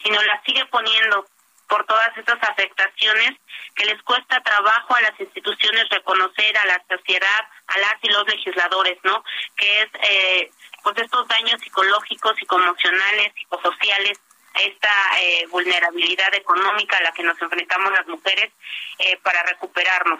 sino 0.01 0.21
la 0.23 0.41
sigue 0.45 0.65
poniendo 0.65 1.25
por 1.67 1.85
todas 1.85 2.15
estas 2.17 2.37
afectaciones 2.43 3.31
que 3.75 3.85
les 3.85 4.01
cuesta 4.03 4.41
trabajo 4.41 4.95
a 4.95 5.01
las 5.01 5.19
instituciones 5.19 5.89
reconocer 5.89 6.57
a 6.57 6.65
la 6.65 6.83
sociedad, 6.87 7.47
a 7.67 7.77
las 7.79 7.95
y 8.01 8.09
los 8.09 8.27
legisladores, 8.27 8.97
¿no? 9.03 9.23
Que 9.55 9.81
es 9.81 9.89
eh, 10.01 10.51
pues 10.83 10.97
estos 10.97 11.27
daños 11.27 11.59
psicológicos, 11.61 12.35
psicoemocionales, 12.37 13.33
psicosociales 13.33 14.19
esta 14.63 14.89
eh, 15.19 15.45
vulnerabilidad 15.47 16.33
económica 16.33 16.97
a 16.97 17.03
la 17.03 17.11
que 17.11 17.23
nos 17.23 17.41
enfrentamos 17.41 17.91
las 17.91 18.07
mujeres 18.07 18.51
eh, 18.99 19.17
para 19.23 19.43
recuperarnos. 19.43 20.19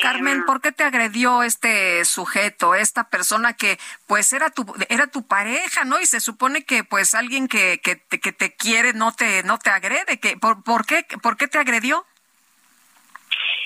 Carmen, 0.00 0.38
em, 0.38 0.44
¿por 0.44 0.60
qué 0.60 0.72
te 0.72 0.84
agredió 0.84 1.42
este 1.42 2.04
sujeto, 2.04 2.74
esta 2.74 3.08
persona 3.08 3.54
que 3.54 3.78
pues 4.06 4.32
era 4.32 4.50
tu 4.50 4.66
era 4.88 5.06
tu 5.06 5.26
pareja, 5.26 5.84
¿no? 5.84 6.00
Y 6.00 6.06
se 6.06 6.20
supone 6.20 6.64
que 6.64 6.82
pues 6.82 7.14
alguien 7.14 7.46
que, 7.46 7.80
que, 7.80 7.96
te, 7.96 8.18
que 8.18 8.32
te 8.32 8.54
quiere 8.56 8.92
no 8.92 9.12
te 9.12 9.42
no 9.44 9.58
te 9.58 9.70
agrede, 9.70 10.18
que 10.18 10.36
por, 10.36 10.64
por 10.64 10.86
qué 10.86 11.06
por 11.22 11.36
qué 11.36 11.46
te 11.46 11.58
agredió? 11.58 12.04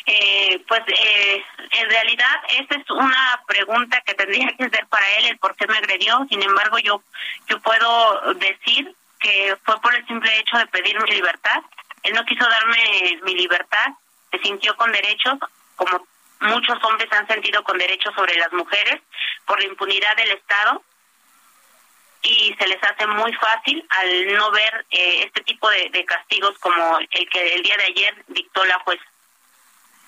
Eh, 0.09 0.63
pues 0.69 0.83
eh, 0.87 1.45
en 1.73 1.91
realidad 1.91 2.35
esa 2.51 2.75
es 2.77 2.91
una 2.91 3.43
pregunta 3.47 4.01
que 4.03 4.15
tendría 4.15 4.55
que 4.57 4.69
ser 4.69 4.87
para 4.87 5.09
él 5.17 5.27
el 5.27 5.39
por 5.39 5.57
qué 5.57 5.67
me 5.67 5.79
agredió. 5.79 6.27
Sin 6.29 6.43
embargo, 6.43 6.79
yo 6.79 7.03
yo 7.49 7.61
puedo 7.61 8.35
decir 8.35 8.95
que 9.27 9.57
fue 9.65 9.81
por 9.81 9.93
el 9.93 10.07
simple 10.07 10.39
hecho 10.39 10.57
de 10.57 10.67
pedir 10.69 11.01
mi 11.03 11.11
libertad. 11.11 11.61
Él 12.05 12.15
no 12.15 12.25
quiso 12.25 12.49
darme 12.49 13.19
mi 13.25 13.35
libertad, 13.35 13.89
se 14.31 14.39
sintió 14.39 14.77
con 14.77 14.93
derechos, 14.93 15.35
como 15.75 16.07
muchos 16.41 16.79
hombres 16.85 17.11
han 17.13 17.27
sentido 17.27 17.65
con 17.65 17.77
derechos 17.77 18.15
sobre 18.15 18.37
las 18.37 18.53
mujeres, 18.53 19.03
por 19.45 19.59
la 19.59 19.67
impunidad 19.67 20.15
del 20.17 20.31
Estado, 20.31 20.81
y 22.23 22.55
se 22.57 22.69
les 22.69 22.83
hace 22.85 23.07
muy 23.09 23.33
fácil 23.35 23.85
al 23.89 24.33
no 24.35 24.53
ver 24.53 24.87
eh, 24.91 25.25
este 25.25 25.41
tipo 25.43 25.69
de, 25.71 25.91
de 25.91 26.05
castigos 26.05 26.57
como 26.61 26.99
el 26.99 27.29
que 27.29 27.55
el 27.55 27.63
día 27.65 27.77
de 27.79 27.85
ayer 27.85 28.25
dictó 28.29 28.65
la 28.65 28.79
jueza. 28.81 29.05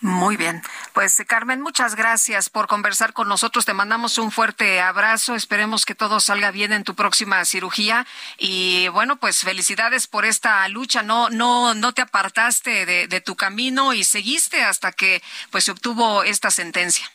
Muy 0.01 0.37
bien. 0.37 0.63
Pues 0.93 1.21
Carmen, 1.27 1.61
muchas 1.61 1.97
gracias 1.97 2.51
por 2.51 2.69
conversar 2.69 3.13
con 3.13 3.29
nosotros. 3.29 3.65
Te 3.65 3.75
mandamos 3.75 4.19
un 4.19 4.31
fuerte 4.31 4.81
abrazo. 4.81 5.35
Esperemos 5.35 5.85
que 5.85 5.97
todo 5.97 6.21
salga 6.21 6.53
bien 6.53 6.73
en 6.73 6.85
tu 6.85 6.95
próxima 6.95 7.45
cirugía. 7.45 8.07
Y 8.39 8.87
bueno, 8.89 9.17
pues 9.17 9.41
felicidades 9.41 10.07
por 10.07 10.25
esta 10.25 10.69
lucha. 10.69 11.03
No, 11.03 11.31
no, 11.31 11.75
no 11.75 11.95
te 11.95 12.03
apartaste 12.03 12.87
de, 12.87 13.21
tu 13.21 13.35
camino 13.35 13.93
y 13.93 14.05
seguiste 14.05 14.63
hasta 14.63 14.93
que 14.93 15.21
pues 15.51 15.65
se 15.65 15.73
obtuvo 15.73 16.23
esta 16.23 16.53
sentencia. 16.53 17.11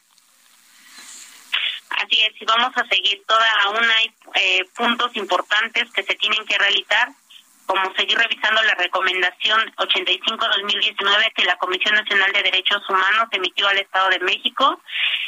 Así 1.89 2.19
es, 2.21 2.41
y 2.41 2.45
vamos 2.45 2.75
a 2.75 2.85
seguir. 2.87 3.23
Toda 3.25 3.47
aún 3.63 3.89
hay 3.89 4.11
eh, 4.35 4.65
puntos 4.75 5.15
importantes 5.15 5.89
que 5.91 6.03
se 6.03 6.15
tienen 6.15 6.45
que 6.45 6.57
realizar 6.57 7.09
como 7.73 7.91
seguir 7.95 8.15
revisando 8.15 8.61
la 8.61 8.75
recomendación 8.75 9.59
85-2019 9.77 11.33
que 11.33 11.43
la 11.43 11.57
Comisión 11.57 11.95
Nacional 11.95 12.31
de 12.31 12.43
Derechos 12.43 12.87
Humanos 12.87 13.27
emitió 13.31 13.67
al 13.67 13.79
Estado 13.79 14.09
de 14.09 14.19
México. 14.19 14.79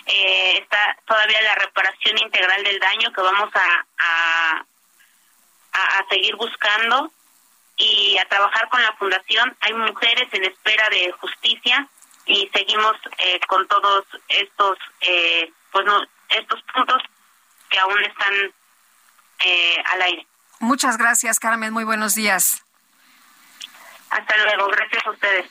Eh, 0.06 0.60
está 0.60 0.96
todavía 1.08 1.42
la 1.42 1.56
reparación 1.56 2.20
integral 2.20 2.64
del 2.64 2.80
daño 2.80 3.12
que 3.12 3.22
vamos 3.22 3.50
a, 3.56 3.86
a, 3.98 4.64
a 5.74 6.06
seguir 6.08 6.36
buscando 6.36 7.12
y 7.78 8.16
a 8.20 8.26
trabajar 8.26 8.70
con 8.70 8.84
la 8.84 8.94
Fundación. 8.94 9.58
Hay 9.62 9.74
mujeres 9.74 10.28
en 10.32 10.44
espera 10.44 10.88
de 10.90 11.12
justicia 11.14 11.88
y 12.28 12.48
seguimos 12.54 12.96
eh, 13.18 13.40
con 13.48 13.68
todos 13.68 14.06
estos, 14.28 14.78
eh, 15.02 15.52
pues 15.72 15.84
no, 15.84 16.00
estos 16.30 16.62
puntos 16.76 17.02
que 17.72 17.80
aún 17.80 18.04
están 18.04 18.54
eh, 19.40 19.84
al 19.84 20.02
aire. 20.04 20.28
Muchas 20.60 20.98
gracias, 20.98 21.40
Carmen. 21.40 21.74
Muy 21.74 21.84
buenos 21.84 22.16
días. 22.16 22.64
Hasta 24.10 24.38
luego. 24.38 24.68
Gracias 24.68 25.06
a 25.06 25.12
ustedes. 25.12 25.46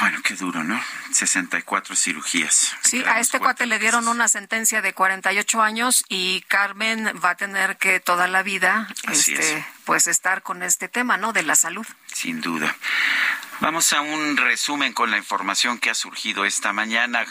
Bueno, 0.00 0.18
qué 0.22 0.34
duro, 0.34 0.62
¿no? 0.62 0.80
64 1.10 1.96
cirugías. 1.96 2.76
Sí, 2.82 3.02
a 3.04 3.18
este 3.18 3.40
cuate 3.40 3.66
le 3.66 3.78
dieron 3.78 4.06
una 4.06 4.28
sentencia 4.28 4.80
de 4.80 4.94
48 4.94 5.60
años 5.60 6.04
y 6.08 6.42
Carmen 6.42 7.12
va 7.22 7.30
a 7.30 7.36
tener 7.36 7.78
que 7.78 7.98
toda 7.98 8.28
la 8.28 8.42
vida 8.42 8.88
este, 9.10 9.66
pues 9.84 10.06
estar 10.06 10.42
con 10.42 10.62
este 10.62 10.88
tema, 10.88 11.16
¿no? 11.16 11.32
De 11.32 11.42
la 11.42 11.56
salud. 11.56 11.86
Sin 12.06 12.40
duda. 12.40 12.74
Vamos 13.60 13.92
a 13.92 14.00
un 14.00 14.36
resumen 14.36 14.92
con 14.92 15.10
la 15.10 15.18
información 15.18 15.78
que 15.78 15.90
ha 15.90 15.94
surgido 15.94 16.44
esta 16.44 16.72
mañana. 16.72 17.26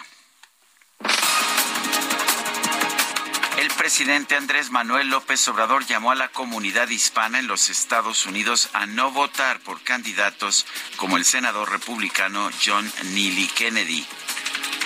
El 3.72 3.78
presidente 3.78 4.36
Andrés 4.36 4.70
Manuel 4.70 5.10
López 5.10 5.48
Obrador 5.48 5.86
llamó 5.86 6.12
a 6.12 6.16
la 6.16 6.28
comunidad 6.28 6.90
hispana 6.90 7.40
en 7.40 7.48
los 7.48 7.70
Estados 7.70 8.26
Unidos 8.26 8.70
a 8.74 8.86
no 8.86 9.12
votar 9.12 9.60
por 9.62 9.82
candidatos 9.82 10.68
como 10.98 11.18
el 11.18 11.26
senador 11.26 11.72
republicano 11.72 12.52
John 12.64 12.92
Neely 13.06 13.48
Kennedy. 13.48 14.06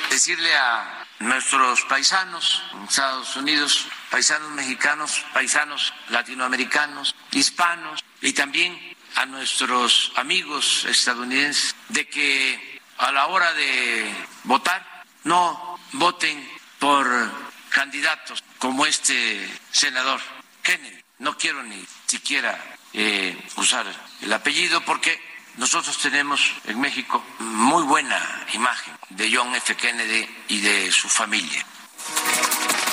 Decirle 0.09 0.55
a 0.55 1.05
nuestros 1.19 1.81
paisanos 1.81 2.61
en 2.73 2.83
Estados 2.83 3.35
Unidos, 3.35 3.87
paisanos 4.11 4.51
mexicanos, 4.51 5.25
paisanos 5.33 5.91
latinoamericanos, 6.09 7.15
hispanos 7.31 8.03
y 8.21 8.33
también 8.33 8.79
a 9.15 9.25
nuestros 9.25 10.13
amigos 10.15 10.85
estadounidenses 10.85 11.75
de 11.89 12.07
que 12.07 12.81
a 12.99 13.11
la 13.11 13.27
hora 13.27 13.51
de 13.53 14.15
votar 14.43 15.03
no 15.23 15.79
voten 15.93 16.49
por 16.79 17.05
candidatos 17.69 18.41
como 18.65 18.87
este 18.87 19.47
senador 19.71 20.19
Kennedy. 20.63 20.99
No 21.19 21.37
quiero 21.37 21.61
ni 21.61 21.85
siquiera 22.07 22.59
eh, 22.93 23.39
usar 23.57 23.85
el 24.23 24.33
apellido 24.33 24.81
porque 24.81 25.21
nosotros 25.57 25.95
tenemos 25.99 26.41
en 26.65 26.81
México 26.81 27.23
muy 27.37 27.83
buena 27.83 28.19
imagen 28.53 28.91
de 29.09 29.31
John 29.31 29.53
F. 29.53 29.75
Kennedy 29.75 30.27
y 30.47 30.61
de 30.61 30.91
su 30.91 31.07
familia. 31.07 31.63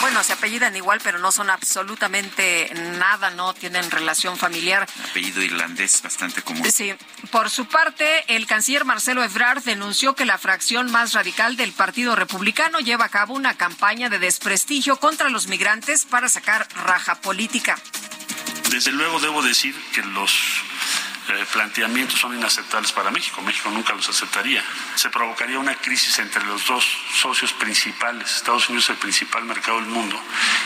Bueno, 0.02 0.24
se 0.24 0.32
apellidan 0.32 0.74
igual, 0.74 1.00
pero 1.02 1.20
no 1.20 1.31
son 1.31 1.48
absolutamente 1.48 2.72
nada, 2.98 3.31
no 3.31 3.55
tienen 3.55 3.89
relación 3.89 4.36
familiar. 4.36 4.89
Apellido 5.08 5.40
irlandés 5.42 6.02
bastante 6.02 6.42
común. 6.42 6.68
Sí. 6.72 6.92
Por 7.31 7.50
su 7.50 7.66
parte, 7.66 8.24
el 8.26 8.48
canciller 8.48 8.84
Marcelo 8.84 9.22
Ebrard 9.22 9.62
denunció 9.62 10.16
que 10.16 10.24
la 10.24 10.39
fracción 10.39 10.90
más 10.90 11.12
radical 11.12 11.56
del 11.56 11.72
Partido 11.72 12.16
Republicano 12.16 12.81
lleva 12.81 13.05
a 13.05 13.10
cabo 13.10 13.34
una 13.34 13.56
campaña 13.56 14.08
de 14.08 14.18
desprestigio 14.18 14.97
contra 14.98 15.31
los 15.31 15.47
migrantes 15.47 16.05
para 16.05 16.28
sacar 16.28 16.66
raja 16.84 17.20
política. 17.20 17.78
Desde 18.72 18.90
luego 18.90 19.20
debo 19.20 19.40
decir 19.40 19.72
que 19.94 20.02
los 20.02 20.32
eh, 21.28 21.47
planteamientos 21.52 22.18
son 22.18 22.36
inaceptables 22.36 22.92
para 22.92 23.10
México. 23.10 23.41
México 23.42 23.70
nunca 23.70 23.92
los 23.94 24.09
aceptaría. 24.09 24.62
Se 24.97 25.09
provocaría 25.10 25.59
una 25.59 25.75
crisis 25.76 26.18
entre 26.18 26.44
los 26.44 26.67
dos 26.67 26.84
socios 27.15 27.52
principales. 27.52 28.36
Estados 28.36 28.68
Unidos 28.68 28.84
es 28.84 28.91
el 28.91 28.97
principal 28.97 29.44
mercado 29.44 29.78
del 29.78 29.89
mundo 29.89 30.20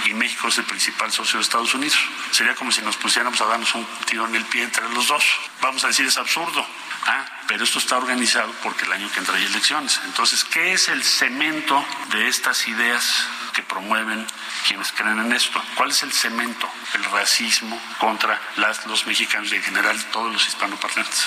y 0.06 0.14
México 0.14 0.48
es 0.48 0.58
el 0.58 0.64
principal 0.64 1.12
socio 1.12 1.38
de 1.38 1.42
Estados 1.42 1.74
Unidos. 1.74 1.98
Sería 2.30 2.54
como 2.54 2.72
si 2.72 2.80
nos 2.82 2.96
pusiéramos 2.96 3.40
a 3.40 3.46
darnos 3.46 3.74
un 3.74 3.86
tiro 4.06 4.26
en 4.26 4.34
el 4.34 4.44
pie 4.46 4.62
entre 4.62 4.88
los 4.90 5.08
dos. 5.08 5.24
Vamos 5.60 5.84
a 5.84 5.88
decir, 5.88 6.06
es 6.06 6.16
absurdo. 6.16 6.66
Ah, 7.08 7.24
pero 7.46 7.62
esto 7.62 7.78
está 7.78 7.98
organizado 7.98 8.52
porque 8.62 8.84
el 8.84 8.92
año 8.92 9.10
que 9.12 9.20
entra 9.20 9.36
hay 9.36 9.44
elecciones. 9.44 10.00
Entonces, 10.06 10.42
¿qué 10.44 10.72
es 10.72 10.88
el 10.88 11.04
cemento 11.04 11.84
de 12.10 12.28
estas 12.28 12.66
ideas 12.66 13.28
que 13.56 13.62
promueven 13.62 14.26
quienes 14.68 14.92
creen 14.92 15.18
en 15.18 15.32
esto? 15.32 15.62
¿Cuál 15.76 15.88
es 15.88 16.02
el 16.02 16.12
cemento? 16.12 16.68
El 16.94 17.04
racismo 17.04 17.80
contra 17.98 18.38
las, 18.56 18.86
los 18.86 19.06
mexicanos 19.06 19.50
y 19.50 19.56
en 19.56 19.62
general 19.62 19.98
todos 20.12 20.30
los 20.30 20.46
hispanoparlantes. 20.46 21.26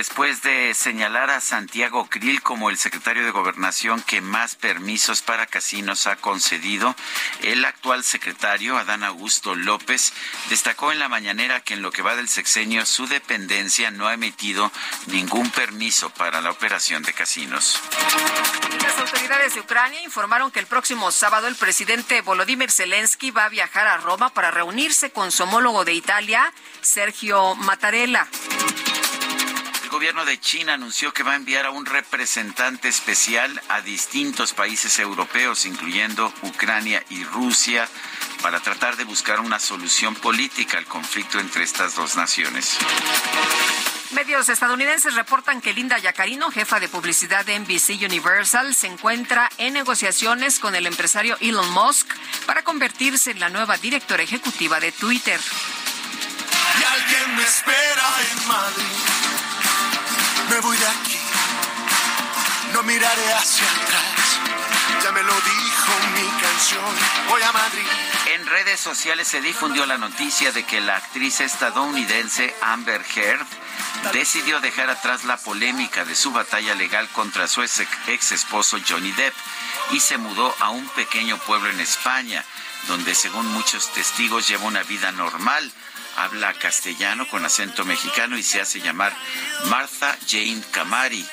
Después 0.00 0.40
de 0.40 0.72
señalar 0.72 1.28
a 1.28 1.42
Santiago 1.42 2.08
Krill 2.08 2.40
como 2.40 2.70
el 2.70 2.78
secretario 2.78 3.22
de 3.22 3.32
Gobernación 3.32 4.02
que 4.02 4.22
más 4.22 4.54
permisos 4.54 5.20
para 5.20 5.46
casinos 5.46 6.06
ha 6.06 6.16
concedido, 6.16 6.96
el 7.42 7.62
actual 7.66 8.02
secretario, 8.02 8.78
Adán 8.78 9.04
Augusto 9.04 9.54
López, 9.54 10.14
destacó 10.48 10.90
en 10.90 11.00
la 11.00 11.10
mañanera 11.10 11.60
que 11.60 11.74
en 11.74 11.82
lo 11.82 11.92
que 11.92 12.00
va 12.00 12.16
del 12.16 12.30
sexenio 12.30 12.86
su 12.86 13.08
dependencia 13.08 13.90
no 13.90 14.08
ha 14.08 14.14
emitido 14.14 14.72
ningún 15.08 15.50
permiso 15.50 16.08
para 16.08 16.40
la 16.40 16.50
operación 16.50 17.02
de 17.02 17.12
casinos. 17.12 17.78
Las 18.82 18.98
autoridades 19.00 19.52
de 19.52 19.60
Ucrania 19.60 20.02
informaron 20.02 20.50
que 20.50 20.60
el 20.60 20.66
próximo 20.66 21.12
sábado 21.12 21.46
el 21.46 21.56
presidente 21.56 22.22
Volodymyr 22.22 22.72
Zelensky 22.72 23.32
va 23.32 23.44
a 23.44 23.48
viajar 23.50 23.86
a 23.86 23.98
Roma 23.98 24.32
para 24.32 24.50
reunirse 24.50 25.10
con 25.10 25.30
su 25.30 25.42
homólogo 25.42 25.84
de 25.84 25.92
Italia, 25.92 26.54
Sergio 26.80 27.54
Mattarella. 27.54 28.26
El 29.90 29.96
gobierno 29.96 30.24
de 30.24 30.38
China 30.38 30.74
anunció 30.74 31.12
que 31.12 31.24
va 31.24 31.32
a 31.32 31.34
enviar 31.34 31.66
a 31.66 31.70
un 31.70 31.84
representante 31.84 32.86
especial 32.86 33.60
a 33.68 33.80
distintos 33.80 34.52
países 34.52 35.00
europeos, 35.00 35.66
incluyendo 35.66 36.32
Ucrania 36.42 37.02
y 37.10 37.24
Rusia, 37.24 37.88
para 38.40 38.60
tratar 38.60 38.96
de 38.96 39.02
buscar 39.02 39.40
una 39.40 39.58
solución 39.58 40.14
política 40.14 40.78
al 40.78 40.86
conflicto 40.86 41.40
entre 41.40 41.64
estas 41.64 41.96
dos 41.96 42.14
naciones. 42.14 42.78
Medios 44.12 44.48
estadounidenses 44.48 45.16
reportan 45.16 45.60
que 45.60 45.74
Linda 45.74 45.98
Yacarino, 45.98 46.52
jefa 46.52 46.78
de 46.78 46.88
publicidad 46.88 47.44
de 47.44 47.58
NBC 47.58 48.04
Universal, 48.04 48.76
se 48.76 48.86
encuentra 48.86 49.50
en 49.58 49.72
negociaciones 49.72 50.60
con 50.60 50.76
el 50.76 50.86
empresario 50.86 51.36
Elon 51.40 51.68
Musk 51.72 52.06
para 52.46 52.62
convertirse 52.62 53.32
en 53.32 53.40
la 53.40 53.48
nueva 53.48 53.76
directora 53.76 54.22
ejecutiva 54.22 54.78
de 54.78 54.92
Twitter. 54.92 55.40
Y 56.78 56.84
alguien 56.84 57.36
me 57.36 57.42
espera 57.42 58.06
en 58.30 58.46
Madrid. 58.46 59.29
Me 60.50 60.58
voy 60.58 60.76
de 60.76 60.86
aquí, 60.86 61.18
no 62.72 62.82
miraré 62.82 63.32
hacia 63.34 63.64
atrás. 63.64 64.40
Ya 65.04 65.12
me 65.12 65.22
lo 65.22 65.32
dijo 65.32 65.92
mi 66.14 66.40
canción. 66.40 66.84
Voy 67.28 67.40
a 67.40 67.52
Madrid. 67.52 67.86
En 68.34 68.44
redes 68.46 68.80
sociales 68.80 69.28
se 69.28 69.40
difundió 69.40 69.86
la 69.86 69.96
noticia 69.96 70.50
de 70.50 70.64
que 70.64 70.80
la 70.80 70.96
actriz 70.96 71.40
estadounidense 71.40 72.52
Amber 72.62 73.00
Heard 73.14 73.46
decidió 74.12 74.60
dejar 74.60 74.90
atrás 74.90 75.22
la 75.22 75.36
polémica 75.36 76.04
de 76.04 76.16
su 76.16 76.32
batalla 76.32 76.74
legal 76.74 77.08
contra 77.10 77.46
su 77.46 77.62
ex, 77.62 77.82
ex 78.08 78.32
esposo 78.32 78.78
Johnny 78.86 79.12
Depp 79.12 79.34
y 79.92 80.00
se 80.00 80.18
mudó 80.18 80.52
a 80.58 80.70
un 80.70 80.86
pequeño 80.88 81.38
pueblo 81.38 81.70
en 81.70 81.78
España, 81.78 82.44
donde 82.88 83.14
según 83.14 83.46
muchos 83.52 83.92
testigos 83.92 84.48
lleva 84.48 84.64
una 84.64 84.82
vida 84.82 85.12
normal. 85.12 85.72
Habla 86.20 86.52
castellano 86.52 87.26
con 87.28 87.46
acento 87.46 87.86
mexicano 87.86 88.36
y 88.36 88.42
se 88.42 88.60
hace 88.60 88.78
llamar 88.78 89.16
Martha 89.70 90.18
Jane 90.28 90.62
Camari 90.70 91.26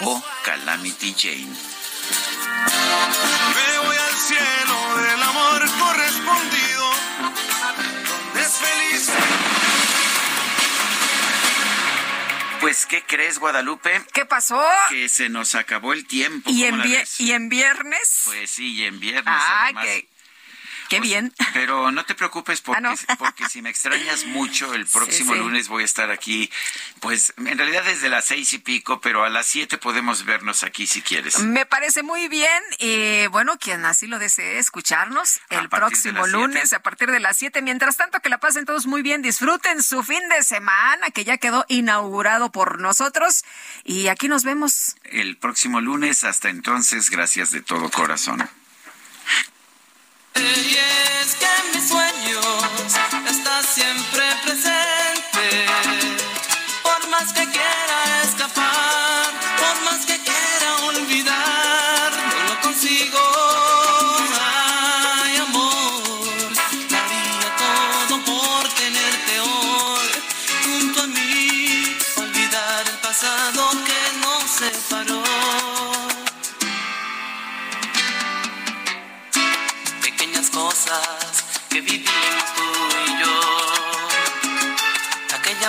o 0.00 0.22
Calamity 0.44 1.14
Jane. 1.18 1.46
Me 3.54 3.78
voy 3.86 3.96
al 3.96 4.16
cielo 4.18 4.96
del 5.02 5.22
amor 5.22 5.70
correspondido. 5.78 6.90
Donde 8.06 8.40
es 8.42 8.52
feliz. 8.52 9.08
Pues, 12.60 12.84
¿qué 12.84 13.02
crees, 13.02 13.38
Guadalupe? 13.38 14.04
¿Qué 14.12 14.26
pasó? 14.26 14.62
Que 14.90 15.08
se 15.08 15.30
nos 15.30 15.54
acabó 15.54 15.94
el 15.94 16.06
tiempo. 16.06 16.50
¿Y 16.50 16.68
¿cómo 16.68 16.82
en, 16.82 16.90
ves? 16.90 17.18
y 17.18 17.32
en 17.32 17.48
viernes? 17.48 18.22
Pues 18.26 18.50
sí, 18.50 18.74
y 18.74 18.84
en 18.84 19.00
viernes. 19.00 19.24
Ah, 19.26 19.64
además. 19.64 19.86
qué, 19.86 20.08
qué 20.94 21.00
bien. 21.00 21.32
Pero 21.54 21.90
no 21.90 22.04
te 22.04 22.14
preocupes 22.14 22.60
porque, 22.60 22.78
Ah, 22.78 22.80
no. 22.80 23.16
porque 23.18 23.48
si 23.48 23.62
me 23.62 23.70
extrañas 23.70 24.24
mucho, 24.26 24.74
el 24.74 24.86
próximo 24.86 25.34
sí. 25.34 25.38
lunes 25.38 25.68
voy 25.68 25.82
a 25.82 25.86
estar 25.86 26.10
aquí, 26.10 26.50
pues 27.00 27.32
en 27.36 27.56
realidad 27.58 27.84
desde 27.84 28.08
las 28.08 28.24
seis 28.26 28.52
y 28.52 28.58
pico, 28.58 29.00
pero 29.00 29.24
a 29.24 29.28
las 29.28 29.46
siete 29.46 29.78
podemos 29.78 30.24
vernos 30.24 30.62
aquí 30.64 30.86
si 30.86 31.02
quieres. 31.02 31.38
Me 31.40 31.66
parece 31.66 32.02
muy 32.02 32.28
bien. 32.28 32.62
Y 32.78 33.26
bueno, 33.28 33.58
quien 33.58 33.84
así 33.84 34.06
lo 34.06 34.18
desee 34.18 34.58
escucharnos 34.58 35.40
el 35.50 35.68
próximo 35.68 36.24
siete. 36.24 36.38
lunes 36.38 36.72
a 36.72 36.80
partir 36.80 37.10
de 37.10 37.20
las 37.20 37.38
7. 37.38 37.62
Mientras 37.62 37.96
tanto, 37.96 38.20
que 38.20 38.28
la 38.28 38.38
pasen 38.38 38.64
todos 38.64 38.86
muy 38.86 39.02
bien. 39.02 39.22
Disfruten 39.22 39.82
su 39.82 40.02
fin 40.02 40.20
de 40.28 40.42
semana 40.42 41.10
que 41.10 41.24
ya 41.24 41.38
quedó 41.38 41.64
inaugurado 41.68 42.50
por 42.52 42.80
nosotros. 42.80 43.44
Y 43.84 44.08
aquí 44.08 44.28
nos 44.28 44.44
vemos. 44.44 44.96
El 45.04 45.36
próximo 45.36 45.80
lunes, 45.80 46.24
hasta 46.24 46.48
entonces, 46.48 47.10
gracias 47.10 47.50
de 47.50 47.60
todo 47.62 47.90
corazón. 47.90 48.14
Y 48.32 48.44
es 48.44 48.44
que 48.44 48.48
en 48.48 48.48
mis 48.48 48.48
sueños 48.48 48.48
estás 48.48 48.48
siempre 49.24 49.32
presente. 49.34 50.04
Por 50.04 50.14
más 50.14 50.23
que 57.32 57.46
quiera 57.50 57.93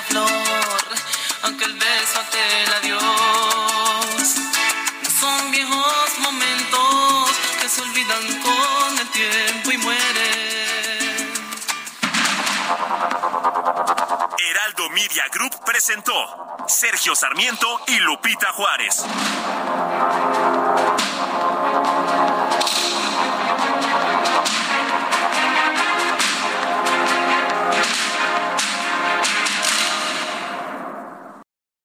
flor, 0.10 0.84
aunque 1.44 1.66
el 1.66 1.74
beso 1.74 2.20
aquel 2.20 2.74
adiós, 2.74 4.36
no 5.04 5.10
son 5.10 5.52
viejos 5.52 6.20
momentos 6.20 7.30
que 7.62 7.70
se 7.70 7.82
olvidan 7.82 8.42
con 8.42 9.00
el 9.00 9.08
tiempo 9.10 9.72
y 9.72 9.78
mueren. 9.78 11.34
Heraldo 14.50 14.90
Media 14.90 15.24
Group 15.32 15.64
presentó 15.66 16.14
Sergio 16.68 17.16
Sarmiento 17.16 17.82
y 17.88 18.00
Lupita 18.00 18.52
Juárez. 18.54 19.04